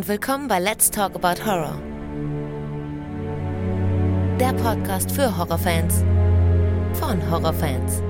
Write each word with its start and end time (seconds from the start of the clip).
und 0.00 0.08
willkommen 0.08 0.48
bei 0.48 0.58
Let's 0.58 0.90
Talk 0.90 1.14
About 1.14 1.44
Horror. 1.44 1.78
Der 4.40 4.54
Podcast 4.54 5.12
für 5.12 5.36
Horrorfans 5.36 6.02
von 6.94 7.30
Horrorfans. 7.30 8.02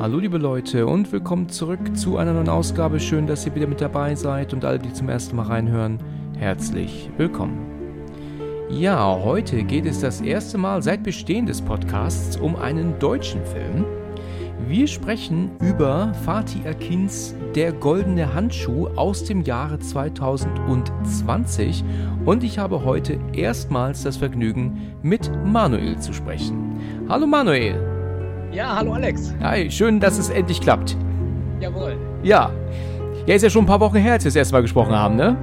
Hallo 0.00 0.18
liebe 0.18 0.38
Leute 0.38 0.88
und 0.88 1.12
willkommen 1.12 1.48
zurück 1.48 1.96
zu 1.96 2.16
einer 2.16 2.32
neuen 2.32 2.48
Ausgabe. 2.48 2.98
Schön, 2.98 3.28
dass 3.28 3.46
ihr 3.46 3.54
wieder 3.54 3.68
mit 3.68 3.80
dabei 3.80 4.16
seid 4.16 4.52
und 4.52 4.64
alle, 4.64 4.80
die 4.80 4.92
zum 4.92 5.08
ersten 5.08 5.36
Mal 5.36 5.46
reinhören, 5.46 6.02
herzlich 6.36 7.08
willkommen. 7.18 8.66
Ja, 8.68 9.16
heute 9.22 9.62
geht 9.62 9.86
es 9.86 10.00
das 10.00 10.20
erste 10.20 10.58
Mal 10.58 10.82
seit 10.82 11.04
Bestehen 11.04 11.46
des 11.46 11.62
Podcasts 11.62 12.36
um 12.36 12.56
einen 12.56 12.98
deutschen 12.98 13.46
Film. 13.46 13.84
Wir 14.66 14.86
sprechen 14.86 15.50
über 15.60 16.12
Fatih 16.24 16.66
Akins 16.66 17.34
Der 17.54 17.72
goldene 17.72 18.34
Handschuh 18.34 18.88
aus 18.96 19.24
dem 19.24 19.42
Jahre 19.42 19.78
2020 19.78 21.84
und 22.24 22.42
ich 22.42 22.58
habe 22.58 22.84
heute 22.84 23.18
erstmals 23.32 24.02
das 24.02 24.16
Vergnügen, 24.16 24.94
mit 25.02 25.30
Manuel 25.44 25.98
zu 25.98 26.12
sprechen. 26.12 26.80
Hallo 27.08 27.26
Manuel. 27.26 27.80
Ja, 28.52 28.76
hallo 28.76 28.94
Alex. 28.94 29.34
Hi, 29.40 29.70
schön, 29.70 30.00
dass 30.00 30.18
es 30.18 30.28
endlich 30.28 30.60
klappt. 30.60 30.96
Jawohl. 31.60 31.96
Ja. 32.22 32.50
Ja, 33.26 33.34
ist 33.34 33.42
ja 33.42 33.50
schon 33.50 33.64
ein 33.64 33.68
paar 33.68 33.80
Wochen 33.80 33.98
her, 33.98 34.14
als 34.14 34.24
wir 34.24 34.30
das 34.30 34.36
erste 34.36 34.54
Mal 34.54 34.62
gesprochen 34.62 34.94
haben, 34.94 35.16
ne? 35.16 35.36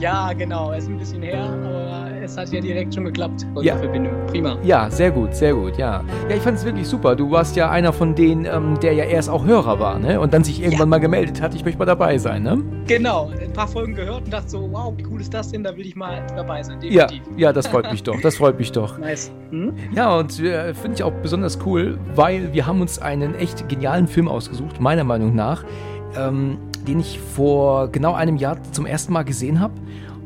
Ja, 0.00 0.32
genau. 0.32 0.72
Ist 0.72 0.88
ein 0.88 0.96
bisschen 0.98 1.22
her, 1.22 1.42
aber 1.44 2.08
es 2.22 2.36
hat 2.36 2.50
ja 2.52 2.60
direkt 2.60 2.94
schon 2.94 3.04
geklappt. 3.04 3.46
Ja. 3.60 3.76
Verbindung. 3.76 4.12
Prima. 4.28 4.56
Ja, 4.62 4.90
sehr 4.90 5.10
gut, 5.10 5.34
sehr 5.34 5.52
gut, 5.54 5.76
ja. 5.76 6.02
Ja, 6.28 6.36
ich 6.36 6.42
fand 6.42 6.56
es 6.58 6.64
wirklich 6.64 6.86
super. 6.88 7.14
Du 7.14 7.30
warst 7.30 7.54
ja 7.56 7.70
einer 7.70 7.92
von 7.92 8.14
denen, 8.14 8.46
ähm, 8.46 8.78
der 8.80 8.94
ja 8.94 9.04
erst 9.04 9.28
auch 9.28 9.44
Hörer 9.44 9.78
war, 9.78 9.98
ne? 9.98 10.18
Und 10.20 10.32
dann 10.32 10.42
sich 10.42 10.60
irgendwann 10.60 10.80
Ja. 10.80 10.86
mal 10.86 11.00
gemeldet 11.00 11.40
hat, 11.42 11.54
ich 11.54 11.64
möchte 11.64 11.78
mal 11.78 11.84
dabei 11.84 12.16
sein, 12.18 12.42
ne? 12.42 12.62
Genau. 12.86 13.30
Ein 13.40 13.52
paar 13.52 13.68
Folgen 13.68 13.94
gehört 13.94 14.24
und 14.24 14.32
dachte 14.32 14.48
so, 14.48 14.68
wow, 14.72 14.92
wie 14.96 15.04
cool 15.06 15.20
ist 15.20 15.34
das 15.34 15.50
denn? 15.50 15.62
Da 15.64 15.76
will 15.76 15.86
ich 15.86 15.96
mal 15.96 16.22
dabei 16.34 16.62
sein. 16.62 16.78
Ja, 16.82 17.06
Definitiv. 17.06 17.32
ja, 17.38 17.52
das 17.52 17.66
freut 17.66 17.90
mich 17.90 18.02
doch, 18.02 18.18
das 18.22 18.36
freut 18.36 18.58
mich 18.58 18.72
doch. 18.72 18.98
Nice. 19.10 19.30
Hm? 19.50 19.74
Ja, 19.94 20.16
und 20.16 20.38
äh, 20.40 20.72
finde 20.74 20.94
ich 20.96 21.02
auch 21.02 21.12
besonders 21.22 21.58
cool, 21.66 21.98
weil 22.14 22.52
wir 22.52 22.66
haben 22.66 22.80
uns 22.80 22.98
einen 23.00 23.34
echt 23.34 23.68
genialen 23.68 24.06
Film 24.06 24.28
ausgesucht, 24.28 24.80
meiner 24.80 25.04
Meinung 25.04 25.34
nach, 25.34 25.64
ähm, 26.16 26.58
den 26.86 27.00
ich 27.00 27.18
vor 27.18 27.88
genau 27.88 28.14
einem 28.14 28.36
Jahr 28.36 28.58
zum 28.72 28.86
ersten 28.86 29.12
Mal 29.12 29.24
gesehen 29.24 29.60
habe 29.60 29.74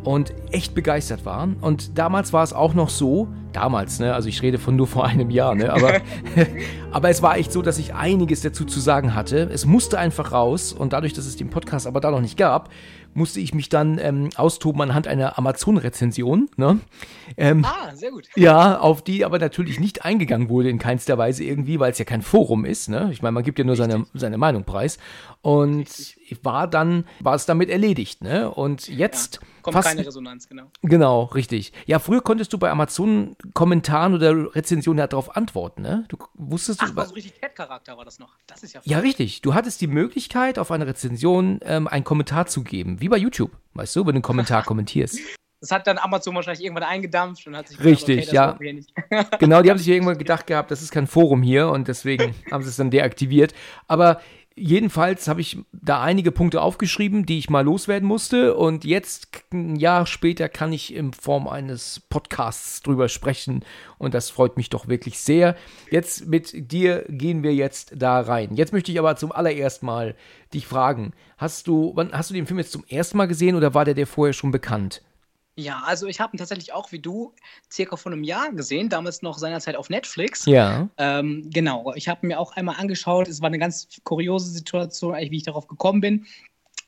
und 0.05 0.35
echt 0.51 0.75
begeistert 0.75 1.25
war. 1.25 1.49
Und 1.61 1.99
damals 1.99 2.33
war 2.33 2.45
es 2.45 2.53
auch 2.53 2.75
noch 2.75 2.91
so, 2.91 3.29
damals, 3.53 4.01
ne, 4.01 4.15
also 4.15 4.29
ich 4.29 4.43
rede 4.43 4.59
von 4.59 4.77
nur 4.77 4.87
vor 4.87 5.07
einem 5.07 5.31
Jahr, 5.31 5.55
ne, 5.55 5.73
aber, 5.73 5.95
aber 6.93 7.09
es 7.09 7.23
war 7.23 7.39
echt 7.39 7.53
so, 7.53 7.63
dass 7.63 7.79
ich 7.79 7.95
einiges 7.95 8.43
dazu 8.43 8.65
zu 8.65 8.81
sagen 8.81 9.15
hatte. 9.15 9.49
Es 9.53 9.65
musste 9.65 9.99
einfach 9.99 10.33
raus 10.33 10.73
und 10.73 10.93
dadurch, 10.93 11.15
dass 11.15 11.27
es 11.27 11.37
den 11.37 11.51
Podcast 11.51 11.87
aber 11.87 12.01
da 12.01 12.11
noch 12.11 12.21
nicht 12.21 12.37
gab, 12.37 12.69
musste 13.15 13.41
ich 13.41 13.55
mich 13.55 13.69
dann 13.69 13.99
ähm, 13.99 14.29
austoben 14.37 14.81
anhand 14.83 15.07
einer 15.09 15.39
Amazon-Rezension, 15.39 16.51
ne? 16.57 16.81
Ähm, 17.37 17.65
Ah, 17.65 17.95
sehr 17.95 18.11
gut. 18.11 18.29
ja, 18.37 18.79
auf 18.79 19.03
die 19.03 19.25
aber 19.25 19.39
natürlich 19.39 19.81
nicht 19.81 20.05
eingegangen 20.05 20.49
wurde 20.49 20.69
in 20.69 20.79
keinster 20.79 21.17
Weise 21.19 21.45
irgendwie, 21.45 21.81
weil 21.81 21.93
es 21.93 21.99
ja 21.99 22.05
kein 22.05 22.23
Forum 22.23 22.65
ist, 22.65 22.89
ne? 22.89 23.09
Ich 23.13 23.23
meine, 23.23 23.33
man 23.33 23.45
gibt 23.45 23.59
ja 23.59 23.65
nur 23.65 23.77
seine, 23.77 24.07
seine 24.15 24.39
Meinung 24.39 24.65
preis. 24.65 24.99
Und 25.43 25.87
war 26.43 26.67
dann, 26.67 27.05
war 27.21 27.35
es 27.35 27.47
damit 27.47 27.71
erledigt, 27.71 28.23
ne? 28.23 28.51
Und 28.51 28.89
jetzt 28.89 29.41
Kommt 29.65 29.77
fast, 29.77 29.89
keine 29.89 30.07
Resonanz, 30.07 30.47
genau. 30.47 30.71
genau, 30.83 31.23
richtig. 31.25 31.73
Ja, 31.87 31.99
früher 31.99 32.21
konntest 32.21 32.53
du 32.53 32.59
bei 32.59 32.71
Amazon 32.71 33.35
Kommentaren 33.55 34.13
oder 34.13 34.55
Rezensionen 34.55 34.99
ja 34.99 35.07
darauf 35.07 35.35
antworten, 35.39 35.81
ne? 35.81 36.05
Du 36.09 36.19
wusstest 36.35 36.81
Ach, 36.83 36.91
du, 36.91 36.97
war 36.97 37.07
so 37.07 37.15
richtig 37.15 37.41
Cat-Charakter 37.41 37.97
war 37.97 38.05
das 38.05 38.19
noch. 38.19 38.37
Das 38.47 38.63
ist 38.63 38.75
ja 38.75 38.83
ja, 38.85 38.99
richtig. 38.99 39.41
Du 39.41 39.55
hattest 39.55 39.81
die 39.81 39.87
Möglichkeit, 39.87 40.59
auf 40.59 40.71
eine 40.71 40.87
Rezension 40.87 41.61
ähm, 41.63 41.89
einen 41.89 42.05
Kommentar 42.05 42.45
zu 42.45 42.63
geben, 42.63 43.01
wie 43.01 43.09
bei 43.09 43.17
YouTube, 43.17 43.53
weißt 43.73 43.97
du, 43.97 44.01
wenn 44.01 44.09
du 44.09 44.17
einen 44.17 44.23
Kommentar 44.23 44.63
kommentierst. 44.67 45.19
Das 45.63 45.71
hat 45.71 45.87
dann 45.87 45.97
Amazon 45.97 46.35
wahrscheinlich 46.35 46.63
irgendwann 46.63 46.85
eingedampft 46.85 47.47
und 47.47 47.57
hat 47.57 47.69
sich 47.69 47.83
Richtig, 47.83 48.31
ja. 48.33 48.61
wir 48.61 48.67
hier 48.67 48.75
nicht. 48.75 48.93
Genau, 49.39 49.63
die 49.63 49.71
haben 49.71 49.79
sich 49.79 49.89
irgendwann 49.89 50.19
gedacht 50.19 50.47
gehabt, 50.47 50.71
das 50.71 50.83
ist 50.83 50.91
kein 50.91 51.07
Forum 51.07 51.43
hier 51.43 51.71
und 51.71 51.89
deswegen 51.89 52.35
haben 52.53 52.63
sie 52.63 52.69
es 52.69 52.77
dann 52.77 52.91
deaktiviert. 52.91 53.55
Aber 53.89 54.21
jedenfalls 54.57 55.29
habe 55.29 55.41
ich 55.41 55.59
da 55.73 56.03
einige 56.03 56.31
Punkte 56.33 56.63
aufgeschrieben, 56.63 57.27
die 57.27 57.39
ich 57.39 57.51
mal 57.51 57.65
loswerden 57.65 58.09
musste 58.09 58.55
und 58.55 58.85
jetzt, 58.85 59.45
ein 59.53 59.77
Jahr 59.77 60.07
später, 60.07 60.49
kann 60.49 60.73
ich 60.73 60.95
in 60.95 61.13
Form 61.13 61.49
eines 61.49 62.01
Podcasts 62.09 62.83
drüber 62.83 63.09
sprechen 63.09 63.65
und 63.99 64.15
das 64.15 64.31
freut 64.31 64.57
mich 64.57 64.71
doch 64.71 64.89
wirklich 64.89 65.19
sehr. 65.19 65.57
Jetzt 65.91 66.27
mit 66.27 66.73
dir 66.73 67.05
gehen 67.09 67.43
wir 67.43 67.55
jetzt 67.55 67.95
da 67.97 68.21
rein. 68.21 68.55
Jetzt 68.55 68.73
möchte 68.73 68.93
ich 68.93 68.99
aber 68.99 69.17
zum 69.17 69.33
allerersten 69.33 69.87
Mal 69.87 70.15
dich 70.53 70.67
fragen, 70.67 71.13
hast 71.37 71.67
du, 71.67 71.93
wann 71.95 72.13
hast 72.13 72.31
du 72.31 72.35
den 72.35 72.47
Film 72.47 72.59
jetzt 72.59 72.73
zum 72.73 72.85
ersten 72.89 73.19
Mal 73.19 73.27
gesehen 73.27 73.57
oder 73.57 73.75
war 73.75 73.85
der 73.85 73.95
dir 73.95 74.07
vorher 74.07 74.33
schon 74.33 74.51
bekannt? 74.51 75.03
Ja, 75.57 75.83
also 75.85 76.07
ich 76.07 76.21
habe 76.21 76.35
ihn 76.35 76.39
tatsächlich 76.39 76.73
auch 76.73 76.91
wie 76.91 76.99
du 76.99 77.33
circa 77.71 77.97
vor 77.97 78.11
einem 78.11 78.25
Jahr 78.25 78.53
gesehen, 78.53 78.89
damals 78.89 79.23
noch 79.23 79.39
seinerzeit 79.39 79.77
auf 79.77 79.89
Netflix. 79.89 80.47
Ja. 80.47 80.89
Ähm, 80.99 81.49
genau, 81.53 81.93
ich 81.95 82.09
habe 82.09 82.27
mir 82.27 82.41
auch 82.41 82.57
einmal 82.57 82.77
angeschaut, 82.77 83.29
es 83.29 83.41
war 83.41 83.47
eine 83.47 83.59
ganz 83.59 83.89
kuriose 84.03 84.51
Situation, 84.51 85.15
eigentlich, 85.15 85.31
wie 85.31 85.37
ich 85.37 85.43
darauf 85.45 85.69
gekommen 85.69 86.01
bin. 86.01 86.27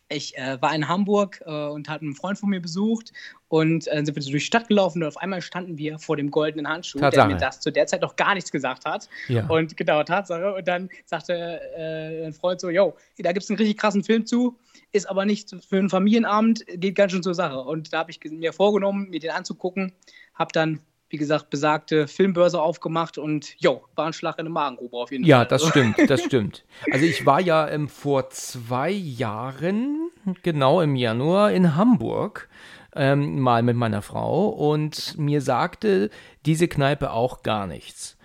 Ich 0.09 0.37
äh, 0.37 0.61
war 0.63 0.73
in 0.75 0.87
Hamburg 0.87 1.43
äh, 1.47 1.51
und 1.51 1.89
hatte 1.89 2.03
einen 2.03 2.15
Freund 2.15 2.39
von 2.39 2.49
mir 2.49 2.61
besucht 2.61 3.13
und 3.49 3.89
äh, 3.89 4.05
sind 4.05 4.15
wir 4.15 4.23
so 4.23 4.31
durch 4.31 4.45
die 4.45 4.47
Stadt 4.47 4.69
gelaufen 4.69 5.03
und 5.03 5.09
auf 5.09 5.17
einmal 5.17 5.43
standen 5.43 5.79
wir 5.79 5.99
vor 5.99 6.17
dem 6.17 6.31
goldenen 6.31 6.69
Handschuh, 6.69 6.99
Tatsache. 6.99 7.29
der 7.29 7.35
mir 7.35 7.41
das 7.41 7.61
zu 7.61 7.73
der 7.73 7.87
Zeit 7.87 8.03
noch 8.03 8.15
gar 8.15 8.35
nichts 8.35 8.53
gesagt 8.53 8.85
hat. 8.85 9.09
Ja. 9.27 9.47
Und 9.47 9.77
genau, 9.77 10.03
Tatsache. 10.05 10.55
Und 10.55 10.69
dann 10.69 10.91
sagte 11.07 11.61
äh, 11.77 12.25
ein 12.25 12.33
Freund 12.33 12.61
so, 12.61 12.71
yo, 12.71 12.97
da 13.19 13.33
gibt 13.33 13.45
es 13.45 13.51
einen 13.51 13.59
richtig 13.59 13.79
krassen 13.79 14.05
Film 14.05 14.27
zu, 14.27 14.57
ist 14.97 15.07
aber 15.07 15.25
nicht 15.27 15.55
für 15.69 15.79
einen 15.79 15.91
Familienabend, 15.91 16.65
geht 16.67 16.95
ganz 16.95 17.13
schön 17.13 17.23
zur 17.23 17.35
Sache. 17.35 17.59
Und 17.61 17.93
da 17.93 17.99
habe 17.99 18.11
ich 18.11 18.21
mir 18.25 18.53
vorgenommen, 18.53 19.09
mir 19.11 19.21
den 19.21 19.31
anzugucken, 19.31 19.93
habe 20.35 20.53
dann, 20.53 20.81
wie 21.09 21.17
gesagt, 21.19 21.51
besagte 21.51 22.09
Filmbörse 22.09 22.61
aufgemacht 22.61 23.19
und 23.19 23.55
jo, 23.59 23.83
war 23.95 24.07
ein 24.07 24.13
Schlag 24.13 24.39
in 24.39 24.47
der 24.47 24.53
Magengrube 24.53 24.97
auf 24.97 25.13
jeden 25.13 25.25
Ja, 25.25 25.39
Fall. 25.39 25.47
das 25.47 25.63
Also, 25.63 25.71
stimmt, 25.71 26.11
das 26.11 26.23
stimmt. 26.25 26.65
Also 26.91 27.05
ich 27.05 27.25
war 27.27 27.41
ja 27.41 27.69
ähm, 27.69 27.89
vor 27.89 28.31
zwei 28.31 28.91
Jahren, 28.91 30.11
genau 30.43 30.81
im 30.81 30.97
Januar, 30.97 31.53
in 31.53 31.77
Hamburg, 31.77 32.49
ähm, 32.95 33.39
mal 33.41 33.63
mit 33.63 33.77
meiner 33.77 34.03
Frau 34.03 34.49
und 34.49 35.17
mir 35.19 35.43
sagte 35.43 36.11
diese 36.47 36.67
Kneipe 36.67 37.11
auch 37.13 37.43
gar 37.43 37.67
nichts. 37.67 38.16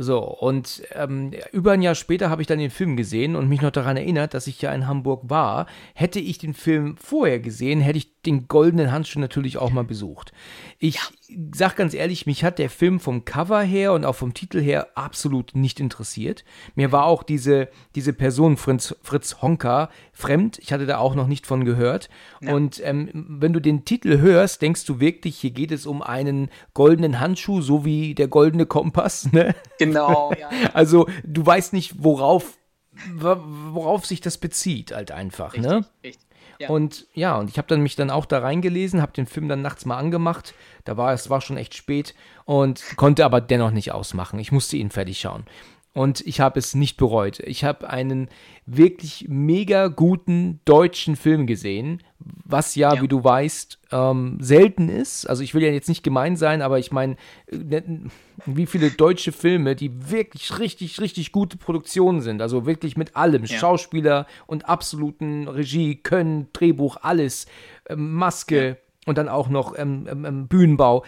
So, 0.00 0.20
und 0.20 0.82
ähm, 0.94 1.32
über 1.50 1.72
ein 1.72 1.82
Jahr 1.82 1.96
später 1.96 2.30
habe 2.30 2.40
ich 2.40 2.46
dann 2.46 2.60
den 2.60 2.70
Film 2.70 2.96
gesehen 2.96 3.34
und 3.34 3.48
mich 3.48 3.62
noch 3.62 3.72
daran 3.72 3.96
erinnert, 3.96 4.32
dass 4.32 4.46
ich 4.46 4.62
ja 4.62 4.72
in 4.72 4.86
Hamburg 4.86 5.22
war. 5.28 5.66
Hätte 5.92 6.20
ich 6.20 6.38
den 6.38 6.54
Film 6.54 6.96
vorher 6.96 7.40
gesehen, 7.40 7.80
hätte 7.80 7.98
ich 7.98 8.22
den 8.22 8.46
goldenen 8.46 8.92
Handschuh 8.92 9.18
natürlich 9.18 9.58
auch 9.58 9.70
mal 9.70 9.82
besucht. 9.82 10.32
Ich 10.78 11.00
sag 11.54 11.76
ganz 11.76 11.94
ehrlich, 11.94 12.26
mich 12.26 12.44
hat 12.44 12.58
der 12.58 12.70
Film 12.70 13.00
vom 13.00 13.24
Cover 13.24 13.60
her 13.60 13.92
und 13.92 14.04
auch 14.04 14.14
vom 14.14 14.34
Titel 14.34 14.60
her 14.60 14.88
absolut 14.94 15.54
nicht 15.54 15.80
interessiert. 15.80 16.44
Mir 16.74 16.92
war 16.92 17.04
auch 17.04 17.22
diese, 17.22 17.68
diese 17.94 18.12
Person 18.12 18.56
Fritz, 18.56 18.94
Fritz 19.02 19.36
Honka 19.42 19.90
fremd. 20.12 20.58
Ich 20.58 20.72
hatte 20.72 20.86
da 20.86 20.98
auch 20.98 21.14
noch 21.14 21.26
nicht 21.26 21.46
von 21.46 21.64
gehört. 21.64 22.08
Und 22.40 22.80
ähm, 22.84 23.26
wenn 23.28 23.52
du 23.52 23.60
den 23.60 23.84
Titel 23.84 24.18
hörst, 24.18 24.62
denkst 24.62 24.84
du 24.86 25.00
wirklich, 25.00 25.38
hier 25.38 25.50
geht 25.50 25.72
es 25.72 25.86
um 25.86 26.02
einen 26.02 26.50
goldenen 26.74 27.20
Handschuh, 27.20 27.60
so 27.60 27.84
wie 27.84 28.14
der 28.14 28.28
goldene 28.28 28.66
Kompass, 28.66 29.32
ne? 29.32 29.54
Genau, 29.78 30.32
ja. 30.38 30.48
Also 30.72 31.08
du 31.24 31.44
weißt 31.44 31.72
nicht, 31.72 32.02
worauf, 32.02 32.58
worauf 33.14 34.06
sich 34.06 34.20
das 34.20 34.38
bezieht, 34.38 34.92
halt 34.92 35.12
einfach, 35.12 35.54
Richtig, 35.54 35.70
ne? 35.70 35.84
richtig. 36.04 36.27
Und 36.66 37.06
ja, 37.14 37.36
und 37.36 37.50
ich 37.50 37.58
habe 37.58 37.68
dann 37.68 37.82
mich 37.82 37.94
dann 37.94 38.10
auch 38.10 38.26
da 38.26 38.40
reingelesen, 38.40 39.00
habe 39.00 39.12
den 39.12 39.26
Film 39.26 39.48
dann 39.48 39.62
nachts 39.62 39.84
mal 39.84 39.96
angemacht. 39.96 40.54
Da 40.84 40.96
war 40.96 41.12
es 41.12 41.30
war 41.30 41.40
schon 41.40 41.56
echt 41.56 41.74
spät 41.74 42.14
und 42.44 42.82
konnte 42.96 43.24
aber 43.24 43.40
dennoch 43.40 43.70
nicht 43.70 43.92
ausmachen. 43.92 44.40
Ich 44.40 44.50
musste 44.50 44.76
ihn 44.76 44.90
fertig 44.90 45.20
schauen. 45.20 45.44
Und 45.98 46.20
ich 46.20 46.38
habe 46.38 46.60
es 46.60 46.76
nicht 46.76 46.96
bereut. 46.96 47.40
Ich 47.40 47.64
habe 47.64 47.90
einen 47.90 48.28
wirklich 48.66 49.26
mega 49.28 49.88
guten 49.88 50.60
deutschen 50.64 51.16
Film 51.16 51.48
gesehen, 51.48 52.04
was 52.20 52.76
ja, 52.76 52.94
Ja. 52.94 53.02
wie 53.02 53.08
du 53.08 53.24
weißt, 53.24 53.80
ähm, 53.90 54.38
selten 54.40 54.88
ist. 54.88 55.26
Also 55.28 55.42
ich 55.42 55.54
will 55.54 55.64
ja 55.64 55.70
jetzt 55.70 55.88
nicht 55.88 56.04
gemein 56.04 56.36
sein, 56.36 56.62
aber 56.62 56.78
ich 56.78 56.92
meine, 56.92 57.16
äh, 57.48 57.82
wie 58.46 58.66
viele 58.66 58.92
deutsche 58.92 59.32
Filme, 59.32 59.74
die 59.74 60.10
wirklich 60.12 60.56
richtig, 60.60 61.00
richtig 61.00 61.32
gute 61.32 61.56
Produktionen 61.56 62.20
sind. 62.20 62.42
Also 62.42 62.64
wirklich 62.64 62.96
mit 62.96 63.16
allem. 63.16 63.44
Ja. 63.44 63.58
Schauspieler 63.58 64.28
und 64.46 64.68
absoluten 64.68 65.48
Regie, 65.48 65.96
Können, 65.96 66.46
Drehbuch, 66.52 66.98
alles. 67.02 67.46
Ähm, 67.88 68.12
Maske 68.12 68.76
und 69.06 69.18
dann 69.18 69.28
auch 69.28 69.48
noch 69.48 69.76
ähm, 69.76 70.06
ähm, 70.08 70.24
ähm, 70.24 70.46
Bühnenbau. 70.46 71.04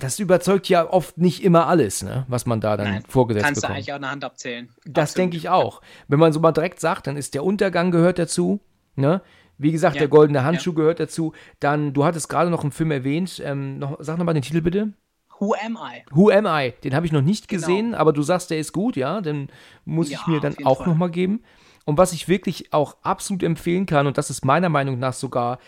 Das 0.00 0.18
überzeugt 0.18 0.68
ja 0.68 0.88
oft 0.90 1.16
nicht 1.18 1.42
immer 1.42 1.66
alles, 1.66 2.02
ne, 2.02 2.26
was 2.28 2.44
man 2.44 2.60
da 2.60 2.76
dann 2.76 2.86
Nein, 2.86 3.02
vorgesetzt 3.08 3.44
Kannst 3.46 3.58
du 3.58 3.60
bekommt. 3.62 3.76
eigentlich 3.78 3.92
auch 3.92 3.96
eine 3.96 4.10
Hand 4.10 4.24
abzählen. 4.24 4.68
Das 4.84 5.10
Absolut. 5.10 5.16
denke 5.16 5.36
ich 5.38 5.48
auch. 5.48 5.80
Wenn 6.08 6.18
man 6.18 6.32
so 6.32 6.40
mal 6.40 6.52
direkt 6.52 6.80
sagt, 6.80 7.06
dann 7.06 7.16
ist 7.16 7.34
der 7.34 7.44
Untergang 7.44 7.90
gehört 7.90 8.18
dazu. 8.18 8.60
Ne? 8.96 9.22
Wie 9.56 9.72
gesagt, 9.72 9.96
Ja. 9.96 10.00
der 10.00 10.08
goldene 10.08 10.44
Handschuh 10.44 10.74
gehört 10.74 11.00
dazu. 11.00 11.32
Dann, 11.60 11.92
du 11.94 12.04
hattest 12.04 12.28
gerade 12.28 12.50
noch 12.50 12.62
einen 12.62 12.72
Film 12.72 12.90
erwähnt. 12.90 13.40
Ähm, 13.44 13.78
noch, 13.78 13.96
sag 14.00 14.18
nochmal 14.18 14.34
den 14.34 14.42
Titel 14.42 14.60
bitte. 14.60 14.92
Who 15.38 15.54
am 15.64 15.76
I? 15.76 16.02
Who 16.10 16.30
Am 16.30 16.44
I? 16.46 16.74
Den 16.84 16.94
habe 16.94 17.06
ich 17.06 17.12
noch 17.12 17.22
nicht 17.22 17.48
Genau. 17.48 17.60
gesehen, 17.66 17.94
aber 17.94 18.12
du 18.12 18.20
sagst, 18.22 18.50
der 18.50 18.58
ist 18.58 18.72
gut, 18.74 18.96
ja? 18.96 19.22
Den 19.22 19.48
muss 19.86 20.10
Ja, 20.10 20.18
ich 20.20 20.26
mir 20.26 20.40
dann 20.40 20.54
auch 20.64 20.84
nochmal 20.86 21.10
geben. 21.10 21.42
Und 21.86 21.96
was 21.96 22.12
ich 22.12 22.28
wirklich 22.28 22.74
auch 22.74 22.98
absolut 23.02 23.42
empfehlen 23.42 23.86
kann, 23.86 24.06
und 24.06 24.18
das 24.18 24.28
ist 24.28 24.44
meiner 24.44 24.68
Meinung 24.68 24.98
nach 24.98 25.14
sogar, 25.14 25.58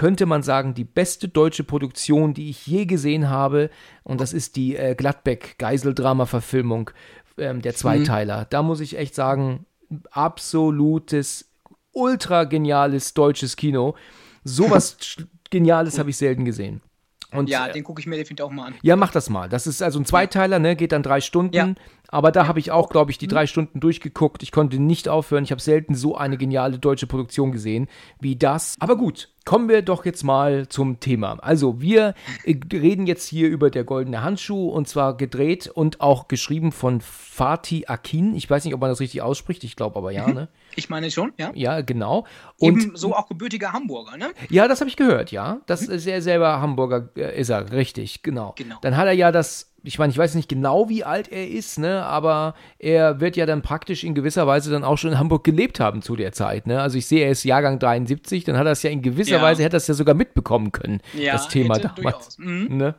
könnte 0.00 0.24
man 0.24 0.42
sagen, 0.42 0.72
die 0.72 0.84
beste 0.84 1.28
deutsche 1.28 1.62
Produktion, 1.62 2.32
die 2.32 2.48
ich 2.48 2.66
je 2.66 2.86
gesehen 2.86 3.28
habe. 3.28 3.68
Und 4.02 4.18
das 4.22 4.32
ist 4.32 4.56
die 4.56 4.74
äh, 4.74 4.94
Gladbeck-Geiseldrama-Verfilmung, 4.94 6.90
ähm, 7.36 7.60
der 7.60 7.74
Zweiteiler. 7.74 8.40
Mhm. 8.40 8.46
Da 8.48 8.62
muss 8.62 8.80
ich 8.80 8.96
echt 8.96 9.14
sagen, 9.14 9.66
absolutes, 10.10 11.50
ultra 11.92 12.44
geniales 12.44 13.12
deutsches 13.12 13.56
Kino. 13.56 13.94
Sowas 14.42 14.96
Geniales 15.50 15.98
habe 15.98 16.08
ich 16.08 16.16
selten 16.16 16.46
gesehen. 16.46 16.80
Und, 17.32 17.48
ja, 17.48 17.66
äh, 17.66 17.72
den 17.72 17.84
gucke 17.84 18.00
ich 18.00 18.06
mir 18.06 18.16
definitiv 18.16 18.46
auch 18.46 18.50
mal 18.50 18.68
an. 18.68 18.74
Ja, 18.82 18.96
mach 18.96 19.12
das 19.12 19.30
mal. 19.30 19.48
Das 19.48 19.66
ist 19.66 19.82
also 19.82 20.00
ein 20.00 20.04
Zweiteiler, 20.04 20.58
ne? 20.58 20.76
Geht 20.76 20.92
dann 20.92 21.02
drei 21.02 21.20
Stunden. 21.20 21.54
Ja. 21.54 21.74
Aber 22.08 22.32
da 22.32 22.46
habe 22.46 22.58
ich 22.58 22.72
auch, 22.72 22.88
glaube 22.88 23.10
ich, 23.10 23.18
die 23.18 23.26
mhm. 23.26 23.30
drei 23.30 23.46
Stunden 23.46 23.80
durchgeguckt. 23.80 24.42
Ich 24.42 24.50
konnte 24.50 24.78
nicht 24.78 25.08
aufhören. 25.08 25.44
Ich 25.44 25.52
habe 25.52 25.60
selten 25.60 25.94
so 25.94 26.16
eine 26.16 26.38
geniale 26.38 26.78
deutsche 26.78 27.06
Produktion 27.06 27.52
gesehen 27.52 27.88
wie 28.18 28.36
das. 28.36 28.76
Aber 28.80 28.96
gut, 28.96 29.28
kommen 29.44 29.68
wir 29.68 29.82
doch 29.82 30.04
jetzt 30.04 30.22
mal 30.22 30.68
zum 30.68 31.00
Thema. 31.00 31.38
Also, 31.40 31.80
wir 31.80 32.14
äh, 32.44 32.56
reden 32.72 33.06
jetzt 33.06 33.26
hier 33.26 33.48
über 33.48 33.70
der 33.70 33.84
goldene 33.84 34.22
Handschuh 34.22 34.68
und 34.68 34.88
zwar 34.88 35.16
gedreht 35.16 35.68
und 35.68 36.00
auch 36.00 36.28
geschrieben 36.28 36.72
von 36.72 37.00
Fatih 37.00 37.86
Akin. 37.86 38.34
Ich 38.34 38.48
weiß 38.48 38.64
nicht, 38.64 38.74
ob 38.74 38.80
man 38.80 38.90
das 38.90 39.00
richtig 39.00 39.22
ausspricht. 39.22 39.64
Ich 39.64 39.76
glaube 39.76 39.96
aber 39.96 40.10
ja, 40.10 40.26
mhm. 40.26 40.34
ne? 40.34 40.48
Ich 40.76 40.88
meine 40.88 41.10
schon, 41.10 41.32
ja. 41.38 41.50
Ja, 41.54 41.80
genau. 41.80 42.26
Und 42.58 42.82
Eben 42.82 42.96
so 42.96 43.14
auch 43.14 43.28
gebürtiger 43.28 43.72
Hamburger, 43.72 44.16
ne? 44.16 44.30
Ja, 44.50 44.68
das 44.68 44.80
habe 44.80 44.88
ich 44.88 44.96
gehört, 44.96 45.32
ja. 45.32 45.60
Das 45.66 45.88
mhm. 45.88 45.94
ist 45.94 46.06
er 46.06 46.22
selber 46.22 46.60
Hamburger 46.60 47.08
äh, 47.16 47.40
ist 47.40 47.48
er, 47.48 47.72
richtig, 47.72 48.22
genau. 48.22 48.54
genau. 48.56 48.76
Dann 48.82 48.96
hat 48.96 49.06
er 49.06 49.12
ja 49.12 49.32
das 49.32 49.70
ich 49.82 49.98
meine, 49.98 50.10
ich 50.10 50.18
weiß 50.18 50.34
nicht 50.34 50.48
genau, 50.48 50.88
wie 50.88 51.04
alt 51.04 51.32
er 51.32 51.48
ist, 51.48 51.78
ne, 51.78 52.04
aber 52.04 52.54
er 52.78 53.20
wird 53.20 53.36
ja 53.36 53.46
dann 53.46 53.62
praktisch 53.62 54.04
in 54.04 54.14
gewisser 54.14 54.46
Weise 54.46 54.70
dann 54.70 54.84
auch 54.84 54.98
schon 54.98 55.12
in 55.12 55.18
Hamburg 55.18 55.44
gelebt 55.44 55.80
haben 55.80 56.02
zu 56.02 56.16
der 56.16 56.32
Zeit, 56.32 56.66
ne? 56.66 56.80
Also 56.80 56.98
ich 56.98 57.06
sehe, 57.06 57.24
er 57.24 57.30
ist 57.30 57.44
Jahrgang 57.44 57.78
73, 57.78 58.44
dann 58.44 58.58
hat 58.58 58.66
er 58.66 58.72
es 58.72 58.82
ja 58.82 58.90
in 58.90 59.02
gewisser 59.02 59.29
ja. 59.36 59.42
Weise, 59.42 59.62
hätte 59.62 59.76
er 59.76 59.78
es 59.78 59.86
ja 59.86 59.94
sogar 59.94 60.14
mitbekommen 60.14 60.72
können, 60.72 61.00
ja, 61.14 61.32
das 61.32 61.48
Thema 61.48 61.78
damals. 61.78 62.38
Mhm. 62.38 62.76
Ne? 62.76 62.94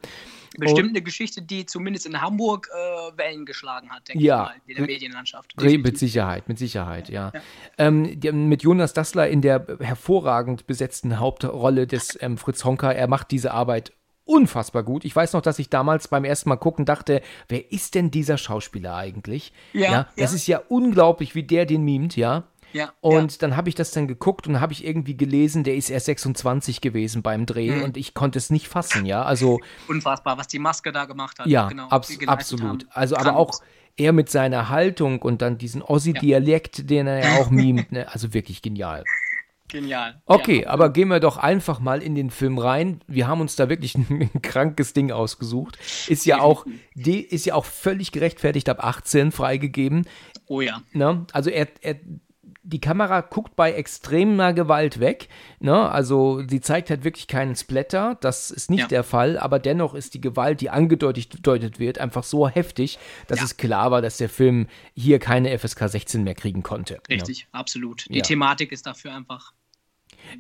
Bestimmt 0.58 0.90
eine 0.90 1.02
Geschichte, 1.02 1.42
die 1.42 1.66
zumindest 1.66 2.06
in 2.06 2.22
Hamburg 2.22 2.70
äh, 2.74 3.18
Wellen 3.18 3.46
geschlagen 3.46 3.90
hat, 3.90 4.10
denke 4.10 4.24
ja. 4.24 4.44
ich 4.44 4.50
mal, 4.50 4.62
in 4.68 4.76
der 4.76 4.86
Medienlandschaft. 4.86 5.54
Definitiv. 5.58 5.84
Mit 5.84 5.98
Sicherheit, 5.98 6.50
mit 6.50 6.60
Sicherheit, 6.60 7.10
ja. 7.10 7.32
ja. 7.34 7.42
Ähm, 7.78 8.20
die, 8.20 8.32
mit 8.32 8.62
Jonas 8.62 8.94
Dassler 8.94 9.30
in 9.30 9.42
der 9.42 9.66
hervorragend 9.80 10.68
besetzten 10.68 11.20
Hauptrolle 11.20 11.88
des 11.88 12.18
ähm, 12.22 12.38
Fritz 12.38 12.66
Honka, 12.66 12.92
er 12.92 13.08
macht 13.08 13.32
diese 13.32 13.52
Arbeit 13.52 13.94
unfassbar 14.26 14.84
gut. 14.84 15.06
Ich 15.06 15.16
weiß 15.16 15.34
noch, 15.34 15.42
dass 15.42 15.58
ich 15.58 15.70
damals 15.70 16.08
beim 16.08 16.26
ersten 16.26 16.50
Mal 16.50 16.58
gucken 16.58 16.86
dachte, 16.86 17.22
wer 17.48 17.72
ist 17.72 17.96
denn 17.96 18.12
dieser 18.12 18.38
Schauspieler 18.38 18.96
eigentlich? 18.96 19.54
Ja. 19.74 19.92
ja 19.92 20.08
das 20.18 20.32
ja. 20.32 20.36
ist 20.36 20.48
ja 20.48 20.62
unglaublich, 20.68 21.34
wie 21.34 21.44
der 21.44 21.66
den 21.66 21.84
mimt, 21.84 22.16
ja. 22.16 22.44
Ja, 22.74 22.94
und 23.02 23.32
ja. 23.34 23.38
dann 23.40 23.58
habe 23.58 23.70
ich 23.70 23.76
das 23.76 23.92
dann 23.92 24.08
geguckt 24.08 24.48
und 24.48 24.60
habe 24.60 24.74
ich 24.74 24.86
irgendwie 24.86 25.18
gelesen, 25.18 25.64
der 25.64 25.76
ist 25.76 25.90
erst 25.90 26.06
26 26.06 26.82
gewesen 26.82 27.22
beim 27.22 27.46
Dreh 27.46 27.72
mhm. 27.72 27.84
und 27.84 27.98
ich 27.98 28.14
konnte 28.14 28.38
es 28.38 28.50
nicht 28.50 28.68
fassen, 28.68 29.06
ja. 29.06 29.24
Also 29.24 29.60
unfassbar, 29.88 30.38
was 30.38 30.48
die 30.48 30.60
Maske 30.60 30.92
da 30.92 31.06
gemacht 31.06 31.40
hat. 31.40 31.48
Ja, 31.48 31.68
genau, 31.68 31.88
abs 31.90 32.18
absolut. 32.28 32.84
Haben. 32.84 32.90
Also 32.92 33.18
aber 33.18 33.36
auch 33.36 33.62
er 33.98 34.14
mit 34.14 34.30
seiner 34.30 34.70
Haltung 34.70 35.22
und 35.22 35.42
dann 35.42 35.58
diesen 35.58 35.82
Ossi-Dialekt, 35.82 36.80
ja. 36.80 36.84
den 36.86 37.08
er 37.08 37.24
ja 37.24 37.42
auch 37.42 37.50
mimt, 37.52 37.92
ne? 37.92 38.08
also 38.12 38.34
wirklich 38.34 38.62
genial. 38.62 39.04
Genial. 39.68 40.22
Okay, 40.26 40.64
ja. 40.64 40.70
aber 40.70 40.90
gehen 40.92 41.08
wir 41.08 41.22
doch 41.22 41.38
einfach 41.38 41.80
mal 41.80 42.04
in 42.04 42.14
den 42.14 42.30
Film 42.30 42.58
rein. 42.58 43.02
Wir 43.08 43.28
haben 43.28 43.40
uns 43.40 43.56
da 43.56 43.70
wirklich 43.70 43.96
ein, 43.96 44.30
krankes 44.42 44.94
Ding 44.94 45.12
ausgesucht. 45.12 45.78
Ist 46.08 46.26
ja 46.26 46.42
auch, 46.42 46.66
die 46.94 47.22
ist 47.22 47.46
ja 47.46 47.56
auch 47.56 47.66
völlig 47.66 48.12
gerechtfertigt 48.12 48.68
ab 48.68 48.84
18 48.84 49.32
freigegeben. 49.32 50.06
Oh 50.48 50.60
ja. 50.60 50.82
Ne? 50.92 51.26
Also 51.32 51.50
er, 51.50 51.68
er, 51.82 51.96
die 52.64 52.80
Kamera 52.80 53.22
guckt 53.22 53.56
bei 53.56 53.74
extremer 53.74 54.54
Gewalt 54.54 55.00
weg. 55.00 55.30
Ne? 55.60 55.90
Also 55.90 56.44
sie 56.48 56.62
zeigt 56.62 56.90
halt 56.90 57.04
wirklich 57.04 57.28
keinen 57.28 57.56
Splatter. 57.56 58.18
Das 58.22 58.52
ist 58.52 58.70
nicht 58.70 58.82
ja. 58.82 58.88
der 58.88 59.04
Fall, 59.04 59.38
aber 59.38 59.60
dennoch 59.60 59.94
ist 59.94 60.14
die 60.14 60.22
Gewalt, 60.22 60.62
die 60.62 60.70
angedeutet 60.70 61.80
wird, 61.80 61.98
einfach 61.98 62.24
so 62.24 62.48
heftig, 62.48 63.00
dass 63.28 63.40
ja. 63.40 63.46
es 63.46 63.58
klar 63.58 63.92
war, 63.92 64.02
dass 64.02 64.18
der 64.18 64.30
Film 64.30 64.68
hier 64.96 65.20
keine 65.20 65.58
FSK 65.58 65.90
16 65.90 66.24
mehr 66.24 66.36
kriegen 66.36 66.62
konnte. 66.64 66.96
Ne? 67.10 67.16
Richtig, 67.16 67.48
ne? 67.52 67.60
absolut. 67.60 68.06
Die. 68.10 68.22
Thematik 68.22 68.72
ist 68.72 68.86
dafür 68.86 69.14
einfach 69.16 69.54